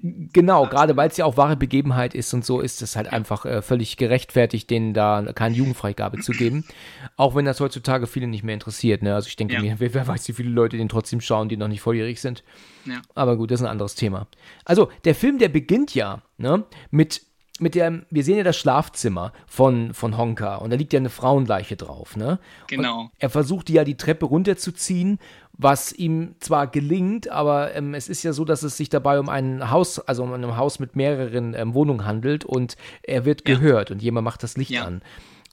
Genau, 0.01 0.65
gerade 0.67 0.95
weil 0.97 1.09
es 1.09 1.17
ja 1.17 1.25
auch 1.25 1.37
wahre 1.37 1.55
Begebenheit 1.55 2.13
ist 2.13 2.33
und 2.33 2.45
so, 2.45 2.59
ist 2.59 2.81
es 2.81 2.95
halt 2.95 3.11
einfach 3.11 3.45
äh, 3.45 3.61
völlig 3.61 3.97
gerechtfertigt, 3.97 4.69
denen 4.69 4.93
da 4.93 5.31
keine 5.33 5.55
Jugendfreigabe 5.55 6.19
zu 6.19 6.31
geben. 6.31 6.65
Auch 7.17 7.35
wenn 7.35 7.45
das 7.45 7.59
heutzutage 7.59 8.07
viele 8.07 8.27
nicht 8.27 8.43
mehr 8.43 8.53
interessiert. 8.53 9.03
Ne? 9.03 9.15
Also 9.15 9.27
ich 9.27 9.35
denke 9.35 9.55
ja. 9.55 9.61
mir, 9.61 9.79
wer, 9.79 9.93
wer, 9.93 10.07
weiß, 10.07 10.27
wie 10.27 10.33
viele 10.33 10.49
Leute 10.49 10.77
den 10.77 10.89
trotzdem 10.89 11.21
schauen, 11.21 11.49
die 11.49 11.57
noch 11.57 11.67
nicht 11.67 11.81
volljährig 11.81 12.21
sind. 12.21 12.43
Ja. 12.85 13.01
Aber 13.15 13.37
gut, 13.37 13.51
das 13.51 13.59
ist 13.59 13.65
ein 13.65 13.71
anderes 13.71 13.95
Thema. 13.95 14.27
Also, 14.65 14.89
der 15.05 15.13
Film, 15.13 15.37
der 15.37 15.49
beginnt 15.49 15.93
ja 15.93 16.23
ne, 16.37 16.63
mit 16.89 17.21
mit 17.61 17.75
der, 17.75 18.01
wir 18.09 18.23
sehen 18.23 18.37
ja 18.37 18.43
das 18.43 18.57
Schlafzimmer 18.57 19.33
von, 19.45 19.93
von 19.93 20.17
Honka 20.17 20.55
und 20.55 20.71
da 20.71 20.75
liegt 20.75 20.93
ja 20.93 20.99
eine 20.99 21.11
Frauenleiche 21.11 21.75
drauf, 21.75 22.15
ne? 22.15 22.39
Genau. 22.67 23.01
Und 23.01 23.11
er 23.19 23.29
versucht 23.29 23.69
ja 23.69 23.83
die 23.83 23.97
Treppe 23.97 24.25
runterzuziehen, 24.25 25.19
was 25.61 25.93
ihm 25.93 26.35
zwar 26.39 26.67
gelingt, 26.67 27.29
aber 27.29 27.75
ähm, 27.75 27.93
es 27.93 28.09
ist 28.09 28.23
ja 28.23 28.33
so, 28.33 28.45
dass 28.45 28.63
es 28.63 28.77
sich 28.77 28.89
dabei 28.89 29.19
um 29.19 29.29
ein 29.29 29.69
Haus, 29.69 29.99
also 29.99 30.23
um 30.23 30.33
ein 30.33 30.57
Haus 30.57 30.79
mit 30.79 30.95
mehreren 30.95 31.53
ähm, 31.53 31.73
Wohnungen 31.75 32.05
handelt 32.05 32.45
und 32.45 32.75
er 33.03 33.25
wird 33.25 33.47
ja. 33.47 33.55
gehört 33.55 33.91
und 33.91 34.01
jemand 34.01 34.25
macht 34.25 34.41
das 34.43 34.57
Licht 34.57 34.71
ja. 34.71 34.85
an. 34.85 35.01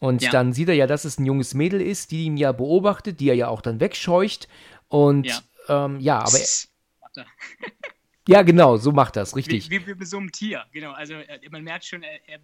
Und 0.00 0.22
ja. 0.22 0.30
dann 0.30 0.52
sieht 0.52 0.68
er 0.68 0.74
ja, 0.74 0.86
dass 0.86 1.04
es 1.04 1.18
ein 1.18 1.26
junges 1.26 1.54
Mädel 1.54 1.80
ist, 1.80 2.10
die 2.10 2.24
ihn 2.24 2.36
ja 2.36 2.52
beobachtet, 2.52 3.20
die 3.20 3.28
er 3.28 3.34
ja 3.34 3.48
auch 3.48 3.60
dann 3.60 3.80
wegscheucht. 3.80 4.48
Und 4.86 5.26
ja, 5.26 5.86
ähm, 5.86 6.00
ja 6.00 6.20
aber. 6.20 6.38
Ja, 8.28 8.42
genau, 8.42 8.76
so 8.76 8.92
macht 8.92 9.16
das, 9.16 9.34
richtig. 9.34 9.70
Wie, 9.70 9.80
wie, 9.80 9.86
wie 9.86 9.94
bei 9.94 10.04
so 10.04 10.18
einem 10.18 10.30
Tier, 10.30 10.62
genau. 10.70 10.92
Also 10.92 11.14
er, 11.14 11.40
man 11.50 11.64
merkt 11.64 11.86
schon, 11.86 12.02
er, 12.02 12.20
er, 12.26 12.38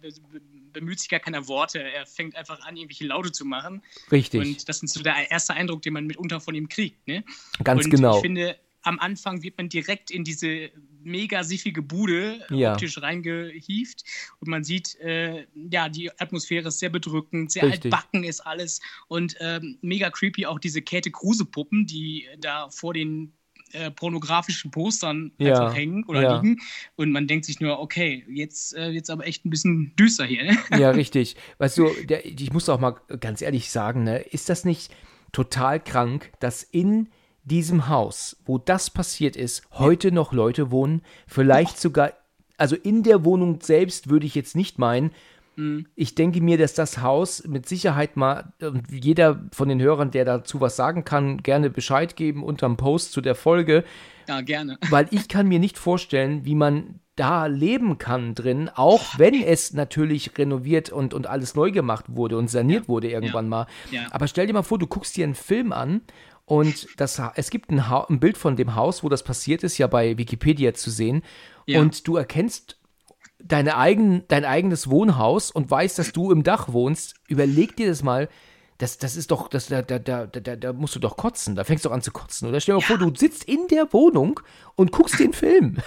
bemüht 0.73 0.99
sich 0.99 1.09
gar 1.09 1.19
keiner 1.19 1.47
Worte. 1.47 1.79
Er 1.79 2.07
fängt 2.07 2.35
einfach 2.35 2.59
an, 2.65 2.75
irgendwelche 2.75 3.05
Laute 3.05 3.31
zu 3.31 3.45
machen. 3.45 3.83
Richtig. 4.11 4.41
Und 4.41 4.67
das 4.67 4.81
ist 4.81 4.95
so 4.95 5.03
der 5.03 5.29
erste 5.29 5.53
Eindruck, 5.53 5.83
den 5.83 5.93
man 5.93 6.07
mitunter 6.07 6.41
von 6.41 6.55
ihm 6.55 6.67
kriegt. 6.67 7.07
Ne? 7.07 7.23
Ganz 7.63 7.85
und 7.85 7.91
genau. 7.91 8.15
Ich 8.15 8.23
finde, 8.23 8.57
am 8.81 8.99
Anfang 8.99 9.43
wird 9.43 9.57
man 9.59 9.69
direkt 9.69 10.09
in 10.09 10.23
diese 10.23 10.71
mega 11.03 11.43
siffige 11.43 11.83
Bude 11.83 12.43
ja. 12.49 12.73
optisch 12.73 12.99
reingehieft 12.99 14.03
und 14.39 14.47
man 14.47 14.63
sieht, 14.63 14.95
äh, 15.01 15.45
ja, 15.71 15.87
die 15.87 16.11
Atmosphäre 16.19 16.69
ist 16.69 16.79
sehr 16.79 16.89
bedrückend, 16.89 17.51
sehr 17.51 17.63
Richtig. 17.63 17.93
altbacken 17.93 18.23
ist 18.23 18.41
alles 18.41 18.81
und 19.07 19.35
ähm, 19.39 19.77
mega 19.81 20.09
creepy 20.09 20.47
auch 20.47 20.57
diese 20.57 20.81
Käthe 20.81 21.11
Kruse 21.11 21.45
Puppen, 21.45 21.85
die 21.85 22.27
da 22.39 22.69
vor 22.69 22.93
den 22.93 23.33
äh, 23.71 23.91
pornografischen 23.91 24.71
Postern 24.71 25.31
ja. 25.37 25.53
einfach 25.53 25.75
hängen 25.75 26.03
oder 26.05 26.21
ja. 26.21 26.35
liegen. 26.39 26.61
Und 26.95 27.11
man 27.11 27.27
denkt 27.27 27.45
sich 27.45 27.59
nur, 27.59 27.79
okay, 27.79 28.25
jetzt 28.29 28.75
äh, 28.75 28.89
jetzt 28.89 29.09
aber 29.09 29.25
echt 29.25 29.45
ein 29.45 29.49
bisschen 29.49 29.95
düster 29.95 30.25
hier. 30.25 30.43
Ne? 30.43 30.57
Ja, 30.77 30.89
richtig. 30.91 31.35
Weißt 31.57 31.77
du, 31.77 31.89
der, 32.05 32.25
ich 32.25 32.53
muss 32.53 32.69
auch 32.69 32.79
mal 32.79 32.95
ganz 33.19 33.41
ehrlich 33.41 33.71
sagen, 33.71 34.03
ne, 34.03 34.19
ist 34.19 34.49
das 34.49 34.65
nicht 34.65 34.93
total 35.31 35.79
krank, 35.79 36.31
dass 36.39 36.63
in 36.63 37.09
diesem 37.43 37.89
Haus, 37.89 38.37
wo 38.45 38.57
das 38.57 38.89
passiert 38.89 39.35
ist, 39.35 39.63
heute 39.71 40.11
noch 40.11 40.33
Leute 40.33 40.71
wohnen, 40.71 41.01
vielleicht 41.27 41.79
sogar, 41.79 42.13
also 42.57 42.75
in 42.75 43.03
der 43.03 43.23
Wohnung 43.23 43.61
selbst 43.61 44.09
würde 44.09 44.25
ich 44.25 44.35
jetzt 44.35 44.55
nicht 44.55 44.79
meinen, 44.79 45.11
Mhm. 45.55 45.87
Ich 45.95 46.15
denke 46.15 46.41
mir, 46.41 46.57
dass 46.57 46.73
das 46.73 47.01
Haus 47.01 47.43
mit 47.45 47.67
Sicherheit 47.67 48.17
mal, 48.17 48.53
und 48.61 48.83
jeder 48.91 49.45
von 49.51 49.69
den 49.69 49.81
Hörern, 49.81 50.11
der 50.11 50.25
dazu 50.25 50.61
was 50.61 50.75
sagen 50.75 51.05
kann, 51.05 51.43
gerne 51.43 51.69
Bescheid 51.69 52.15
geben 52.15 52.43
unterm 52.43 52.77
Post 52.77 53.11
zu 53.11 53.21
der 53.21 53.35
Folge. 53.35 53.83
Ja, 54.27 54.41
gerne. 54.41 54.77
Weil 54.89 55.07
ich 55.11 55.27
kann 55.27 55.47
mir 55.47 55.59
nicht 55.59 55.77
vorstellen, 55.77 56.45
wie 56.45 56.55
man 56.55 56.99
da 57.15 57.45
leben 57.45 57.97
kann 57.97 58.35
drin, 58.35 58.69
auch 58.73 59.17
wenn 59.17 59.41
es 59.41 59.73
natürlich 59.73 60.37
renoviert 60.37 60.89
und, 60.89 61.13
und 61.13 61.27
alles 61.27 61.55
neu 61.55 61.71
gemacht 61.71 62.05
wurde 62.09 62.37
und 62.37 62.49
saniert 62.49 62.83
ja. 62.83 62.87
wurde 62.89 63.09
irgendwann 63.09 63.45
ja. 63.45 63.49
mal. 63.49 63.67
Ja. 63.91 64.07
Aber 64.11 64.27
stell 64.27 64.47
dir 64.47 64.53
mal 64.53 64.63
vor, 64.63 64.79
du 64.79 64.87
guckst 64.87 65.15
dir 65.15 65.23
einen 65.23 65.35
Film 65.35 65.71
an 65.71 66.01
und 66.43 66.87
das, 66.97 67.21
es 67.35 67.49
gibt 67.49 67.71
ein, 67.71 67.79
ein, 67.79 68.19
Bild 68.19 68.37
von 68.37 68.55
dem 68.55 68.75
Haus, 68.75 69.03
wo 69.03 69.09
das 69.09 69.23
passiert 69.23 69.63
ist, 69.63 69.77
ja 69.77 69.87
bei 69.87 70.17
Wikipedia 70.17 70.73
zu 70.73 70.91
sehen. 70.91 71.23
Und 71.67 72.07
du 72.07 72.15
erkennst 72.15 72.77
deine 73.47 73.77
eigen, 73.77 74.23
dein 74.27 74.45
eigenes 74.45 74.89
Wohnhaus 74.89 75.51
und 75.51 75.69
weißt, 75.69 75.99
dass 75.99 76.11
du 76.11 76.31
im 76.31 76.43
Dach 76.43 76.73
wohnst, 76.73 77.15
überleg 77.27 77.75
dir 77.75 77.87
das 77.87 78.03
mal. 78.03 78.27
Das, 78.77 78.97
das 78.97 79.15
ist 79.15 79.31
doch, 79.31 79.47
das, 79.47 79.67
da, 79.67 79.81
da, 79.81 79.99
da, 79.99 80.25
da, 80.25 80.55
da 80.55 80.73
musst 80.73 80.95
du 80.95 80.99
doch 80.99 81.15
kotzen. 81.15 81.55
Da 81.55 81.63
fängst 81.63 81.85
du 81.85 81.91
an 81.91 82.01
zu 82.01 82.11
kotzen. 82.11 82.49
Oder 82.49 82.59
stell 82.59 82.75
dir 82.75 82.81
ja. 82.81 82.87
vor, 82.87 82.97
du 82.97 83.15
sitzt 83.15 83.45
in 83.45 83.67
der 83.69 83.93
Wohnung 83.93 84.41
und 84.75 84.91
guckst 84.91 85.19
den 85.19 85.31
Film. 85.31 85.77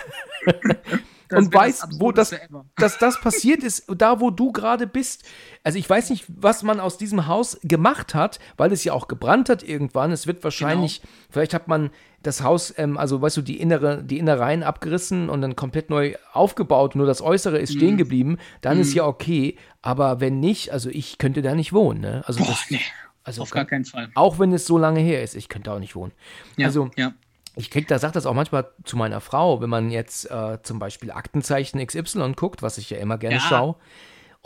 und 1.32 1.52
weißt, 1.52 2.00
wo 2.00 2.12
das, 2.12 2.34
dass 2.76 2.98
das 2.98 3.20
passiert 3.20 3.62
ist, 3.62 3.84
da 3.96 4.20
wo 4.20 4.30
du 4.30 4.52
gerade 4.52 4.86
bist. 4.86 5.24
Also 5.62 5.78
ich 5.78 5.88
weiß 5.88 6.10
nicht, 6.10 6.24
was 6.28 6.62
man 6.62 6.80
aus 6.80 6.98
diesem 6.98 7.26
Haus 7.26 7.58
gemacht 7.62 8.14
hat, 8.14 8.38
weil 8.56 8.72
es 8.72 8.84
ja 8.84 8.92
auch 8.92 9.08
gebrannt 9.08 9.48
hat 9.48 9.62
irgendwann. 9.62 10.12
Es 10.12 10.26
wird 10.26 10.42
wahrscheinlich, 10.44 11.02
genau. 11.02 11.12
vielleicht 11.30 11.54
hat 11.54 11.68
man 11.68 11.90
das 12.22 12.42
Haus, 12.42 12.74
ähm, 12.76 12.96
also 12.96 13.20
weißt 13.22 13.36
du, 13.36 13.42
die 13.42 13.60
innere, 13.60 14.02
die 14.02 14.18
Innereien 14.18 14.62
abgerissen 14.62 15.30
und 15.30 15.40
dann 15.40 15.56
komplett 15.56 15.90
neu 15.90 16.14
aufgebaut, 16.32 16.96
nur 16.96 17.06
das 17.06 17.22
Äußere 17.22 17.58
ist 17.58 17.74
mhm. 17.74 17.78
stehen 17.78 17.96
geblieben, 17.96 18.38
dann 18.60 18.76
mhm. 18.76 18.82
ist 18.82 18.94
ja 18.94 19.04
okay. 19.04 19.56
Aber 19.82 20.20
wenn 20.20 20.40
nicht, 20.40 20.72
also 20.72 20.90
ich 20.90 21.18
könnte 21.18 21.42
da 21.42 21.54
nicht 21.54 21.72
wohnen. 21.72 22.00
Ne? 22.00 22.22
Also 22.26 22.40
Boah, 22.40 22.50
das, 22.50 22.70
nee. 22.70 22.80
Also 23.28 23.42
auf 23.42 23.50
gar 23.50 23.66
keinen 23.66 23.84
Fall. 23.84 24.08
Auch 24.14 24.38
wenn 24.38 24.52
es 24.54 24.66
so 24.66 24.78
lange 24.78 25.00
her 25.00 25.22
ist, 25.22 25.34
ich 25.34 25.50
könnte 25.50 25.70
auch 25.70 25.78
nicht 25.78 25.94
wohnen. 25.94 26.12
Ja, 26.56 26.68
also 26.68 26.90
ja. 26.96 27.12
Ich 27.58 27.70
krieg 27.70 27.88
da, 27.88 27.98
sag 27.98 28.12
das 28.12 28.24
auch 28.24 28.34
manchmal 28.34 28.68
zu 28.84 28.96
meiner 28.96 29.20
Frau, 29.20 29.60
wenn 29.60 29.68
man 29.68 29.90
jetzt 29.90 30.30
äh, 30.30 30.58
zum 30.62 30.78
Beispiel 30.78 31.10
Aktenzeichen 31.10 31.84
XY 31.84 32.34
guckt, 32.36 32.62
was 32.62 32.78
ich 32.78 32.88
ja 32.90 32.98
immer 32.98 33.18
gerne 33.18 33.36
Ja. 33.36 33.40
schaue. 33.40 33.74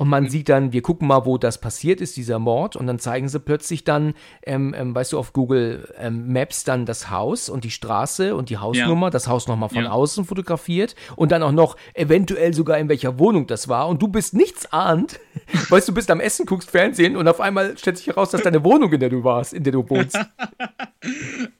Und 0.02 0.08
man 0.08 0.28
sieht 0.28 0.48
dann, 0.48 0.72
wir 0.72 0.82
gucken 0.82 1.06
mal, 1.06 1.26
wo 1.26 1.38
das 1.38 1.60
passiert 1.60 2.00
ist, 2.00 2.16
dieser 2.16 2.40
Mord. 2.40 2.74
Und 2.74 2.88
dann 2.88 2.98
zeigen 2.98 3.28
sie 3.28 3.38
plötzlich 3.38 3.84
dann, 3.84 4.14
ähm, 4.44 4.74
ähm, 4.76 4.96
weißt 4.96 5.12
du, 5.12 5.18
auf 5.20 5.32
Google 5.32 5.94
ähm, 5.96 6.32
Maps 6.32 6.64
dann 6.64 6.86
das 6.86 7.08
Haus 7.08 7.48
und 7.48 7.62
die 7.62 7.70
Straße 7.70 8.34
und 8.34 8.50
die 8.50 8.58
Hausnummer, 8.58 9.10
das 9.10 9.28
Haus 9.28 9.46
nochmal 9.46 9.68
von 9.68 9.84
Ja. 9.84 9.92
außen 9.92 10.24
fotografiert 10.24 10.96
und 11.14 11.30
dann 11.30 11.44
auch 11.44 11.52
noch 11.52 11.76
eventuell 11.94 12.52
sogar 12.52 12.78
in 12.78 12.88
welcher 12.88 13.20
Wohnung 13.20 13.46
das 13.46 13.68
war. 13.68 13.86
Und 13.86 14.02
du 14.02 14.08
bist 14.08 14.34
nichts 14.34 14.72
ahnt. 14.72 15.20
weißt 15.68 15.86
du, 15.86 15.94
bist 15.94 16.10
am 16.10 16.18
Essen, 16.18 16.46
guckst 16.46 16.72
Fernsehen 16.72 17.14
und 17.16 17.28
auf 17.28 17.40
einmal 17.40 17.78
stellt 17.78 17.96
sich 17.98 18.08
heraus, 18.08 18.32
dass 18.32 18.42
deine 18.42 18.64
Wohnung, 18.64 18.92
in 18.92 18.98
der 18.98 19.08
du 19.08 19.22
warst, 19.22 19.54
in 19.54 19.62
der 19.62 19.72
du 19.72 19.88
wohnst. 19.88 20.18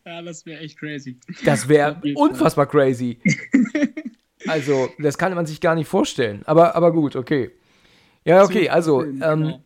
Ja, 0.04 0.20
das 0.22 0.44
wäre 0.46 0.61
echt 0.61 0.78
crazy. 0.78 1.18
Das 1.44 1.68
wäre 1.68 2.00
unfassbar 2.14 2.66
crazy. 2.66 3.18
Also, 4.46 4.88
das 4.99 5.16
kann 5.16 5.34
man 5.34 5.46
sich 5.46 5.61
gar 5.61 5.75
nicht 5.75 5.88
vorstellen. 5.88 6.42
Aber, 6.44 6.75
aber 6.76 6.92
gut, 6.92 7.16
okay. 7.16 7.50
Ja, 8.24 8.44
okay, 8.44 8.68
also, 8.68 9.02
ähm, 9.02 9.20
genau. 9.20 9.64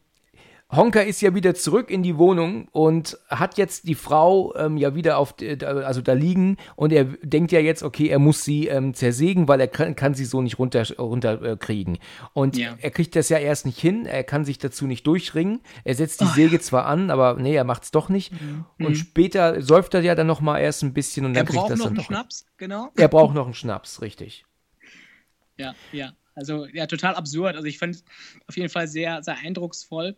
Honka 0.72 1.00
ist 1.00 1.20
ja 1.20 1.32
wieder 1.32 1.54
zurück 1.54 1.90
in 1.92 2.02
die 2.02 2.18
Wohnung 2.18 2.66
und 2.72 3.16
hat 3.28 3.56
jetzt 3.56 3.86
die 3.86 3.94
Frau 3.94 4.52
ähm, 4.56 4.76
ja 4.76 4.96
wieder 4.96 5.18
auf, 5.18 5.36
also 5.62 6.00
da 6.00 6.12
liegen 6.12 6.56
und 6.74 6.92
er 6.92 7.04
denkt 7.22 7.52
ja 7.52 7.60
jetzt, 7.60 7.84
okay, 7.84 8.08
er 8.08 8.18
muss 8.18 8.42
sie 8.44 8.66
ähm, 8.66 8.92
zersägen, 8.92 9.46
weil 9.46 9.60
er 9.60 9.68
kann, 9.68 9.94
kann 9.94 10.14
sie 10.14 10.24
so 10.24 10.42
nicht 10.42 10.58
runter, 10.58 10.84
runter 10.98 11.40
äh. 11.40 11.56
Und 12.32 12.56
Ja. 12.56 12.76
er 12.80 12.90
kriegt 12.90 13.14
das 13.14 13.28
ja 13.28 13.38
erst 13.38 13.64
nicht 13.64 13.78
hin, 13.78 14.06
er 14.06 14.24
kann 14.24 14.44
sich 14.44 14.58
dazu 14.58 14.88
nicht 14.88 15.06
durchringen. 15.06 15.60
Er 15.84 15.94
setzt 15.94 16.20
die 16.20 16.24
Oh, 16.24 16.34
Säge 16.34 16.58
zwar 16.58 16.86
an, 16.86 17.10
aber 17.10 17.34
nee, 17.34 17.54
er 17.54 17.64
macht's 17.64 17.92
doch 17.92 18.08
nicht. 18.08 18.32
Und 18.80 18.96
später 18.96 19.62
säuft 19.62 19.94
er 19.94 20.00
ja 20.00 20.16
dann 20.16 20.26
noch 20.26 20.40
mal 20.40 20.58
erst 20.58 20.82
ein 20.82 20.92
bisschen 20.92 21.26
und 21.26 21.30
Mhm. 21.30 21.36
Er 21.36 21.40
dann 21.44 21.46
kriegt 21.46 21.60
braucht 21.60 21.70
das 21.70 21.78
noch 21.78 21.84
dann 21.86 21.92
einen 21.94 22.00
hin. 22.00 22.06
Schnaps, 22.06 22.46
genau. 22.56 22.90
Er 22.96 23.08
braucht 23.08 23.36
noch 23.36 23.44
einen 23.44 23.54
Schnaps, 23.54 24.02
richtig. 24.02 24.44
Ja, 25.58 25.74
ja. 25.92 26.12
Also 26.36 26.66
ja, 26.66 26.86
total 26.86 27.14
absurd. 27.14 27.56
Also 27.56 27.66
ich 27.66 27.78
fand 27.78 28.04
auf 28.46 28.56
jeden 28.56 28.68
Fall 28.68 28.86
sehr, 28.86 29.22
sehr 29.22 29.36
eindrucksvoll 29.38 30.16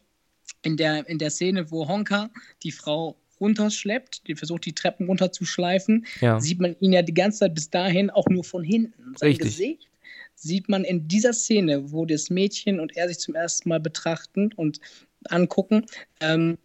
in 0.63 0.77
der, 0.77 1.09
in 1.09 1.19
der 1.19 1.31
Szene, 1.31 1.71
wo 1.71 1.89
Honka 1.89 2.31
die 2.63 2.73
Frau 2.73 3.17
runterschleppt, 3.41 4.27
die 4.27 4.35
versucht, 4.35 4.67
die 4.67 4.73
Treppen 4.75 5.07
runterzuschleifen, 5.07 6.05
Ja. 6.21 6.41
sieht 6.41 6.61
man 6.61 6.77
ihn 6.81 6.93
ja 6.93 7.03
die 7.03 7.15
ganze 7.15 7.41
Zeit 7.41 7.55
bis 7.55 7.71
dahin 7.71 8.11
auch 8.11 8.27
nur 8.27 8.45
von 8.45 8.65
hinten. 8.65 9.15
Sein 9.17 9.29
Richtig. 9.29 9.47
Gesicht 9.47 9.89
sieht 10.35 10.69
man 10.69 10.85
in 10.85 11.07
dieser 11.09 11.33
Szene, 11.33 11.93
wo 11.93 12.05
das 12.05 12.31
Mädchen 12.31 12.81
und 12.81 12.97
er 12.97 13.09
sich 13.09 13.19
zum 13.19 13.35
ersten 13.35 13.69
Mal 13.69 13.81
betrachten 13.81 14.53
und 14.55 14.81
angucken, 15.29 15.87
ähm, 16.21 16.59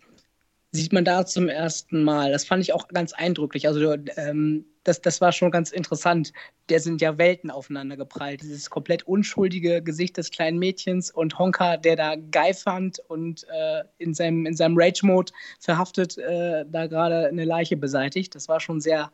sieht 0.73 0.91
man 0.91 1.05
da 1.05 1.25
zum 1.25 1.47
ersten 1.49 2.03
Mal. 2.03 2.31
Das 2.31 2.45
fand 2.45 2.63
ich 2.63 2.73
auch 2.73 2.87
ganz 2.87 3.13
eindrücklich. 3.13 3.67
Also 3.67 3.93
ähm, 4.17 4.65
das, 4.83 5.01
das 5.01 5.21
war 5.21 5.31
schon 5.31 5.51
ganz 5.51 5.71
interessant. 5.71 6.33
Der 6.67 6.79
sind 6.79 6.99
ja 6.99 7.19
Welten 7.19 7.51
aufeinander 7.51 7.95
geprallt. 7.95 8.41
Dieses 8.41 8.71
komplett 8.71 9.03
unschuldige 9.03 9.83
Gesicht 9.83 10.17
des 10.17 10.31
kleinen 10.31 10.57
Mädchens 10.57 11.11
und 11.11 11.37
Honka, 11.37 11.77
der 11.77 11.95
da 11.95 12.15
geifernd 12.15 12.99
und 13.07 13.45
äh, 13.49 13.83
in 13.99 14.15
seinem, 14.15 14.47
in 14.47 14.55
seinem 14.55 14.75
Rage-Mode 14.75 15.31
verhaftet, 15.59 16.17
äh, 16.17 16.65
da 16.67 16.87
gerade 16.87 17.27
eine 17.27 17.45
Leiche 17.45 17.77
beseitigt. 17.77 18.33
Das 18.33 18.49
war 18.49 18.59
schon 18.59 18.81
sehr. 18.81 19.11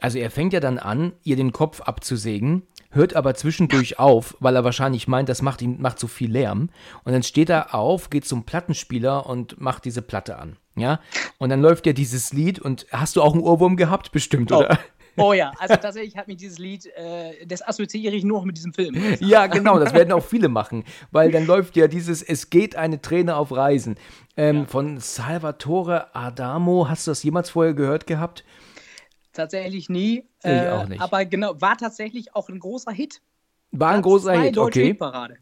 Also 0.00 0.18
er 0.18 0.30
fängt 0.30 0.52
ja 0.52 0.60
dann 0.60 0.78
an, 0.78 1.14
ihr 1.24 1.34
den 1.34 1.52
Kopf 1.52 1.80
abzusägen, 1.80 2.62
hört 2.90 3.16
aber 3.16 3.34
zwischendurch 3.34 3.98
auf, 3.98 4.36
weil 4.38 4.54
er 4.54 4.64
wahrscheinlich 4.64 5.08
meint, 5.08 5.28
das 5.28 5.42
macht 5.42 5.62
ihm 5.62 5.80
macht 5.80 5.98
so 5.98 6.06
viel 6.06 6.30
Lärm. 6.30 6.70
Und 7.02 7.12
dann 7.12 7.24
steht 7.24 7.50
er 7.50 7.74
auf, 7.74 8.08
geht 8.08 8.24
zum 8.24 8.44
Plattenspieler 8.44 9.26
und 9.26 9.60
macht 9.60 9.84
diese 9.84 10.02
Platte 10.02 10.38
an. 10.38 10.56
Ja? 10.76 11.00
Und 11.38 11.50
dann 11.50 11.60
läuft 11.60 11.86
ja 11.86 11.92
dieses 11.92 12.32
Lied 12.32 12.58
und 12.58 12.86
hast 12.90 13.16
du 13.16 13.22
auch 13.22 13.34
einen 13.34 13.42
Ohrwurm 13.42 13.76
gehabt? 13.76 14.12
Bestimmt, 14.12 14.52
oder? 14.52 14.78
Oh 15.16 15.32
ja, 15.32 15.52
also 15.58 15.76
tatsächlich 15.76 16.16
hat 16.16 16.28
mich 16.28 16.38
dieses 16.38 16.58
Lied, 16.58 16.86
äh, 16.96 17.46
das 17.46 17.66
assoziiere 17.66 18.14
ich 18.14 18.24
nur 18.24 18.38
noch 18.38 18.44
mit 18.44 18.56
diesem 18.56 18.72
Film. 18.72 18.96
Ja, 19.20 19.46
genau, 19.46 19.78
das 19.78 19.92
werden 19.92 20.12
auch 20.12 20.24
viele 20.24 20.48
machen, 20.48 20.84
weil 21.10 21.30
dann 21.30 21.46
läuft 21.46 21.76
ja 21.76 21.88
dieses 21.88 22.22
Es 22.22 22.50
geht 22.50 22.76
eine 22.76 23.00
Träne 23.00 23.36
auf 23.36 23.52
Reisen 23.52 23.96
ähm, 24.36 24.66
von 24.66 24.98
Salvatore 24.98 26.14
Adamo. 26.14 26.88
Hast 26.88 27.06
du 27.06 27.10
das 27.10 27.22
jemals 27.22 27.50
vorher 27.50 27.74
gehört 27.74 28.06
gehabt? 28.06 28.44
Tatsächlich 29.32 29.88
nie. 29.88 30.24
Ich 30.42 30.50
äh, 30.50 30.68
auch 30.70 30.88
nicht. 30.88 31.00
Aber 31.00 31.24
genau, 31.24 31.60
war 31.60 31.76
tatsächlich 31.76 32.34
auch 32.34 32.48
ein 32.48 32.58
großer 32.58 32.92
Hit. 32.92 33.22
War 33.70 33.92
ein 33.92 34.02
großer 34.02 34.38
Hit, 34.38 34.58
okay. 34.58 34.94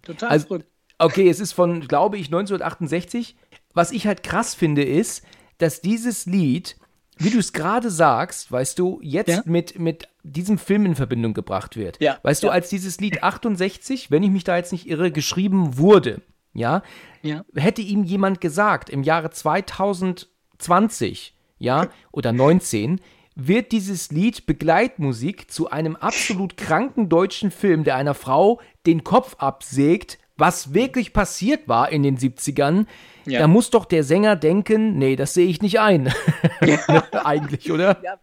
Total 0.02 0.28
Also, 0.28 0.46
verrückt. 0.46 0.66
okay, 0.98 1.28
es 1.28 1.40
ist 1.40 1.52
von, 1.52 1.80
glaube 1.80 2.16
ich, 2.16 2.26
1968. 2.26 3.36
Was 3.74 3.92
ich 3.92 4.06
halt 4.06 4.22
krass 4.22 4.54
finde, 4.54 4.82
ist, 4.84 5.24
dass 5.58 5.80
dieses 5.80 6.26
Lied, 6.26 6.76
wie 7.18 7.30
du 7.30 7.38
es 7.38 7.52
gerade 7.52 7.90
sagst, 7.90 8.50
weißt 8.50 8.78
du, 8.78 8.98
jetzt 9.02 9.28
Ja. 9.28 9.42
mit, 9.44 9.78
mit 9.78 10.08
diesem 10.22 10.58
Film 10.58 10.86
in 10.86 10.94
Verbindung 10.96 11.34
gebracht 11.34 11.76
wird. 11.76 12.00
Ja, 12.00 12.18
Weißt 12.22 12.42
du, 12.42 12.48
ja. 12.48 12.52
als 12.52 12.68
dieses 12.70 13.00
Lied 13.00 13.22
68, 13.22 14.10
wenn 14.10 14.22
ich 14.22 14.30
mich 14.30 14.44
da 14.44 14.56
jetzt 14.56 14.72
nicht 14.72 14.88
irre, 14.88 15.10
geschrieben 15.12 15.76
wurde, 15.78 16.22
ja, 16.54 16.82
Ja. 17.22 17.44
hätte 17.54 17.82
ihm 17.82 18.04
jemand 18.04 18.40
gesagt, 18.40 18.90
im 18.90 19.02
Jahre 19.02 19.30
2020, 19.30 21.34
ja, 21.58 21.88
oder 22.12 22.32
19, 22.32 23.00
wird 23.36 23.72
dieses 23.72 24.10
Lied 24.10 24.46
Begleitmusik 24.46 25.50
zu 25.50 25.70
einem 25.70 25.96
absolut 25.96 26.56
kranken 26.56 27.08
deutschen 27.08 27.50
Film, 27.50 27.84
der 27.84 27.96
einer 27.96 28.14
Frau 28.14 28.60
den 28.86 29.04
Kopf 29.04 29.36
absägt, 29.38 30.18
was 30.36 30.74
wirklich 30.74 31.12
passiert 31.12 31.68
war 31.68 31.90
in 31.92 32.02
den 32.02 32.18
70ern, 32.18 32.86
Ja. 33.30 33.40
da 33.40 33.48
muss 33.48 33.70
doch 33.70 33.84
der 33.84 34.04
Sänger 34.04 34.36
denken, 34.36 34.98
nee, 34.98 35.16
das 35.16 35.34
sehe 35.34 35.46
ich 35.46 35.62
nicht 35.62 35.80
ein. 35.80 36.12
Eigentlich, 37.24 37.70
oder? 37.70 37.96
Ja, 38.02 38.18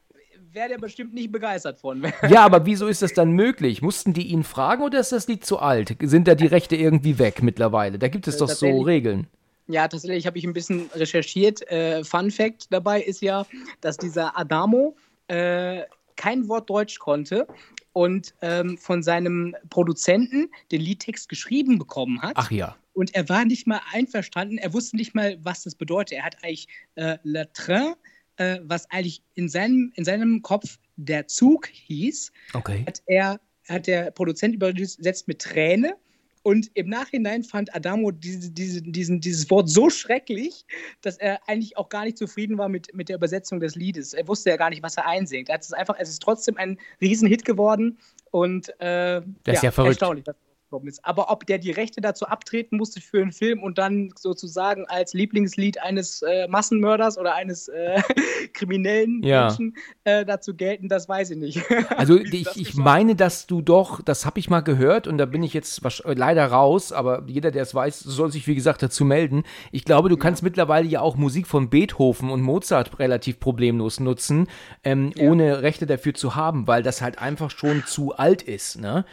wäre 0.57 0.69
der 0.69 0.77
bestimmt 0.77 1.13
nicht 1.13 1.31
begeistert 1.31 1.79
von. 1.79 2.03
Ja, 2.29 2.43
aber 2.43 2.65
wieso 2.65 2.87
ist 2.87 3.01
das 3.01 3.13
dann 3.13 3.31
möglich? 3.31 3.81
Mussten 3.81 4.13
die 4.13 4.27
ihn 4.27 4.43
fragen 4.43 4.83
oder 4.83 4.99
ist 4.99 5.11
das 5.11 5.27
Lied 5.27 5.45
zu 5.45 5.59
alt? 5.59 5.95
Sind 6.01 6.27
da 6.27 6.35
die 6.35 6.47
Rechte 6.47 6.75
irgendwie 6.75 7.19
weg 7.19 7.41
mittlerweile? 7.41 7.99
Da 7.99 8.07
gibt 8.09 8.27
es 8.27 8.37
doch 8.37 8.49
so 8.49 8.81
Regeln. 8.81 9.27
Ja, 9.67 9.87
tatsächlich 9.87 10.25
habe 10.25 10.37
ich 10.37 10.45
ein 10.45 10.53
bisschen 10.53 10.89
recherchiert. 10.95 11.69
Äh, 11.69 12.03
Fun 12.03 12.31
Fact 12.31 12.67
dabei 12.71 13.01
ist 13.01 13.21
ja, 13.21 13.45
dass 13.81 13.97
dieser 13.97 14.37
Adamo 14.37 14.95
äh, 15.27 15.83
kein 16.15 16.47
Wort 16.47 16.69
Deutsch 16.69 16.99
konnte 16.99 17.47
und 17.93 18.33
ähm, 18.41 18.77
von 18.77 19.03
seinem 19.03 19.55
Produzenten 19.69 20.49
den 20.71 20.81
Liedtext 20.81 21.29
geschrieben 21.29 21.77
bekommen 21.77 22.21
hat. 22.21 22.33
Ach 22.35 22.49
ja. 22.49 22.75
Und 22.97 23.13
er 23.13 23.29
war 23.29 23.45
nicht 23.45 23.67
mal 23.67 23.79
einverstanden. 23.93 24.57
Er 24.57 24.73
wusste 24.73 24.97
nicht 24.97 25.13
mal, 25.13 25.37
was 25.43 25.61
das 25.63 25.75
bedeutet. 25.75 26.17
Er 26.17 26.23
hat 26.25 26.35
eigentlich 26.43 26.67
äh, 26.95 27.17
Le 27.21 27.47
Train, 27.53 27.93
äh, 28.37 28.57
was 28.63 28.89
eigentlich 28.89 29.21
in 29.35 29.47
seinem, 29.49 29.91
in 29.95 30.03
seinem 30.03 30.41
Kopf 30.41 30.79
der 30.95 31.27
Zug 31.27 31.67
hieß, 31.67 32.31
Okay. 32.55 32.83
hat 32.87 33.01
er 33.05 33.39
hat 33.69 33.85
der 33.85 34.09
Produzent 34.11 34.55
übersetzt 34.55 35.27
mit 35.27 35.39
Träne. 35.39 35.95
Und 36.41 36.71
im 36.75 36.87
Nachhinein 36.89 37.43
fand 37.43 37.75
Adamo 37.75 38.09
diese, 38.11 38.49
diese, 38.49 38.81
diesen, 38.81 39.19
dieses 39.19 39.49
Wort 39.51 39.69
so 39.69 39.89
schrecklich, 39.89 40.65
dass 41.01 41.17
er 41.17 41.39
eigentlich 41.47 41.77
auch 41.77 41.89
gar 41.89 42.05
nicht 42.05 42.17
zufrieden 42.17 42.57
war 42.57 42.69
mit, 42.69 42.93
mit 42.95 43.09
der 43.09 43.17
Übersetzung 43.17 43.59
des 43.59 43.75
Liedes. 43.75 44.13
Er 44.13 44.25
wusste 44.27 44.49
ja 44.51 44.55
gar 44.57 44.69
nicht, 44.69 44.81
was 44.81 44.95
er 44.97 45.05
einsingt. 45.05 45.49
Er 45.49 45.55
hat 45.55 45.61
es 45.63 45.73
einfach, 45.73 45.97
es 45.99 46.09
ist 46.09 46.21
trotzdem 46.23 46.55
ein 46.57 46.79
Riesenhit 47.01 47.43
geworden 47.45 47.97
und 48.31 48.69
äh, 48.79 49.21
Das 49.43 49.57
ist 49.57 49.63
ja 49.63 49.71
verrückt. 49.71 49.95
erstaunlich, 50.01 50.25
was 50.69 50.77
rausgekommen 50.77 50.87
ist. 50.87 51.03
Aber 51.05 51.31
ob 51.31 51.45
der 51.45 51.57
die 51.57 51.71
Rechte 51.71 52.01
dazu 52.01 52.25
abtreten 52.25 52.77
musste 52.77 53.01
für 53.01 53.21
einen 53.21 53.31
Film 53.31 53.63
und 53.63 53.77
dann 53.77 54.11
sozusagen 54.17 54.85
als 54.87 55.13
Lieblingslied 55.13 55.81
eines 55.81 56.21
äh, 56.21 56.47
Massenmörders 56.47 57.17
oder 57.17 57.35
eines 57.35 57.67
äh, 57.67 58.01
kriminellen 58.53 59.23
Ja. 59.23 59.45
Menschen 59.47 59.75
äh, 60.03 60.25
dazu 60.25 60.55
gelten, 60.55 60.89
das 60.89 61.07
weiß 61.09 61.31
ich 61.31 61.37
nicht. 61.37 61.61
Also 61.97 62.19
ich, 62.19 62.47
ich 62.57 62.75
meine, 62.75 63.15
dass 63.15 63.47
du 63.47 63.61
doch, 63.61 64.01
das 64.01 64.25
habe 64.25 64.39
ich 64.39 64.49
mal 64.49 64.61
gehört 64.61 65.07
und 65.07 65.17
da 65.17 65.25
bin 65.25 65.41
ich 65.43 65.53
jetzt 65.53 65.83
äh, 65.83 66.13
leider 66.13 66.45
raus, 66.47 66.91
aber 66.91 67.23
jeder, 67.27 67.51
der 67.51 67.63
es 67.63 67.73
weiß, 67.73 67.99
soll 67.99 68.31
sich 68.31 68.47
wie 68.47 68.55
gesagt 68.55 68.83
dazu 68.83 69.03
melden. 69.05 69.43
Ich 69.71 69.83
glaube, 69.85 70.09
du 70.09 70.17
kannst 70.17 70.43
mittlerweile 70.43 70.87
ja 70.87 71.01
auch 71.01 71.15
Musik 71.15 71.47
von 71.47 71.69
Beethoven 71.69 72.29
und 72.29 72.41
Mozart 72.41 72.99
relativ 72.99 73.39
problemlos 73.39 73.99
nutzen, 73.99 74.47
ähm, 74.83 75.11
Ja. 75.15 75.29
ohne 75.29 75.61
Rechte 75.61 75.85
dafür 75.85 76.13
zu 76.13 76.35
haben, 76.35 76.67
weil 76.67 76.83
das 76.83 77.01
halt 77.01 77.19
einfach 77.19 77.49
schon 77.51 77.83
zu 77.85 78.15
alt 78.15 78.41
ist. 78.41 78.79
Ne? 78.79 79.05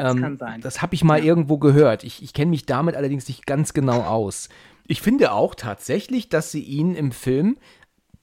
Ähm, 0.00 0.20
kann 0.20 0.36
sein. 0.38 0.60
Das 0.60 0.82
habe 0.82 0.94
ich 0.94 1.04
mal 1.04 1.22
irgendwo 1.22 1.58
gehört. 1.58 2.04
Ich, 2.04 2.22
ich 2.22 2.32
kenne 2.32 2.50
mich 2.50 2.66
damit 2.66 2.96
allerdings 2.96 3.28
nicht 3.28 3.46
ganz 3.46 3.72
genau 3.74 4.02
aus. 4.02 4.48
Ich 4.86 5.02
finde 5.02 5.32
auch 5.32 5.54
tatsächlich, 5.54 6.28
dass 6.28 6.50
sie 6.50 6.62
ihn 6.62 6.94
im 6.94 7.12
Film 7.12 7.58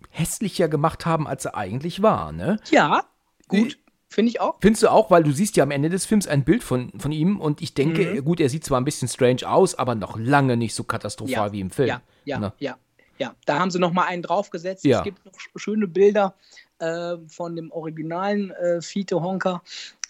hässlicher 0.10 0.68
gemacht 0.68 1.06
haben, 1.06 1.28
als 1.28 1.46
er 1.46 1.56
eigentlich 1.56 2.02
war. 2.02 2.32
Ne? 2.32 2.60
Ja, 2.72 3.04
gut, 3.48 3.78
finde 4.10 4.30
ich 4.32 4.42
auch. 4.42 4.56
Findest 4.62 4.84
du 4.84 4.92
auch, 4.92 5.12
weil 5.12 5.24
du 5.24 5.32
siehst 5.32 5.56
ja 5.58 5.64
am 5.64 5.72
Ende 5.72 5.90
des 5.90 6.06
Films 6.06 6.28
ein 6.28 6.44
Bild 6.44 6.64
von, 6.64 6.92
von 7.00 7.12
ihm 7.12 7.40
und 7.40 7.62
ich 7.62 7.74
denke, 7.74 8.22
gut, 8.24 8.40
er 8.40 8.50
sieht 8.50 8.64
zwar 8.64 8.80
ein 8.82 8.86
bisschen 8.86 9.08
strange 9.08 9.48
aus, 9.48 9.76
aber 9.76 9.96
noch 9.96 10.18
lange 10.18 10.58
nicht 10.58 10.74
so 10.76 10.84
katastrophal 10.84 11.52
wie 11.52 11.60
im 11.60 11.70
Film. 11.72 11.90
Ja, 11.90 12.02
ja, 12.26 12.40
Ne? 12.40 12.54
ja, 12.60 12.78
ja. 13.18 13.36
Da 13.46 13.60
haben 13.60 13.72
sie 13.72 13.80
noch 13.80 13.92
mal 13.94 14.06
einen 14.06 14.22
draufgesetzt. 14.24 14.84
Ja. 14.86 15.00
Es 15.00 15.04
gibt 15.04 15.26
noch 15.26 15.34
sch- 15.34 15.58
schöne 15.60 15.88
Bilder 15.88 16.34
äh, 16.80 17.16
von 17.28 17.56
dem 17.56 17.72
originalen 17.72 18.52
äh, 18.52 18.82
Fiete 18.82 19.22
Honker. 19.22 19.62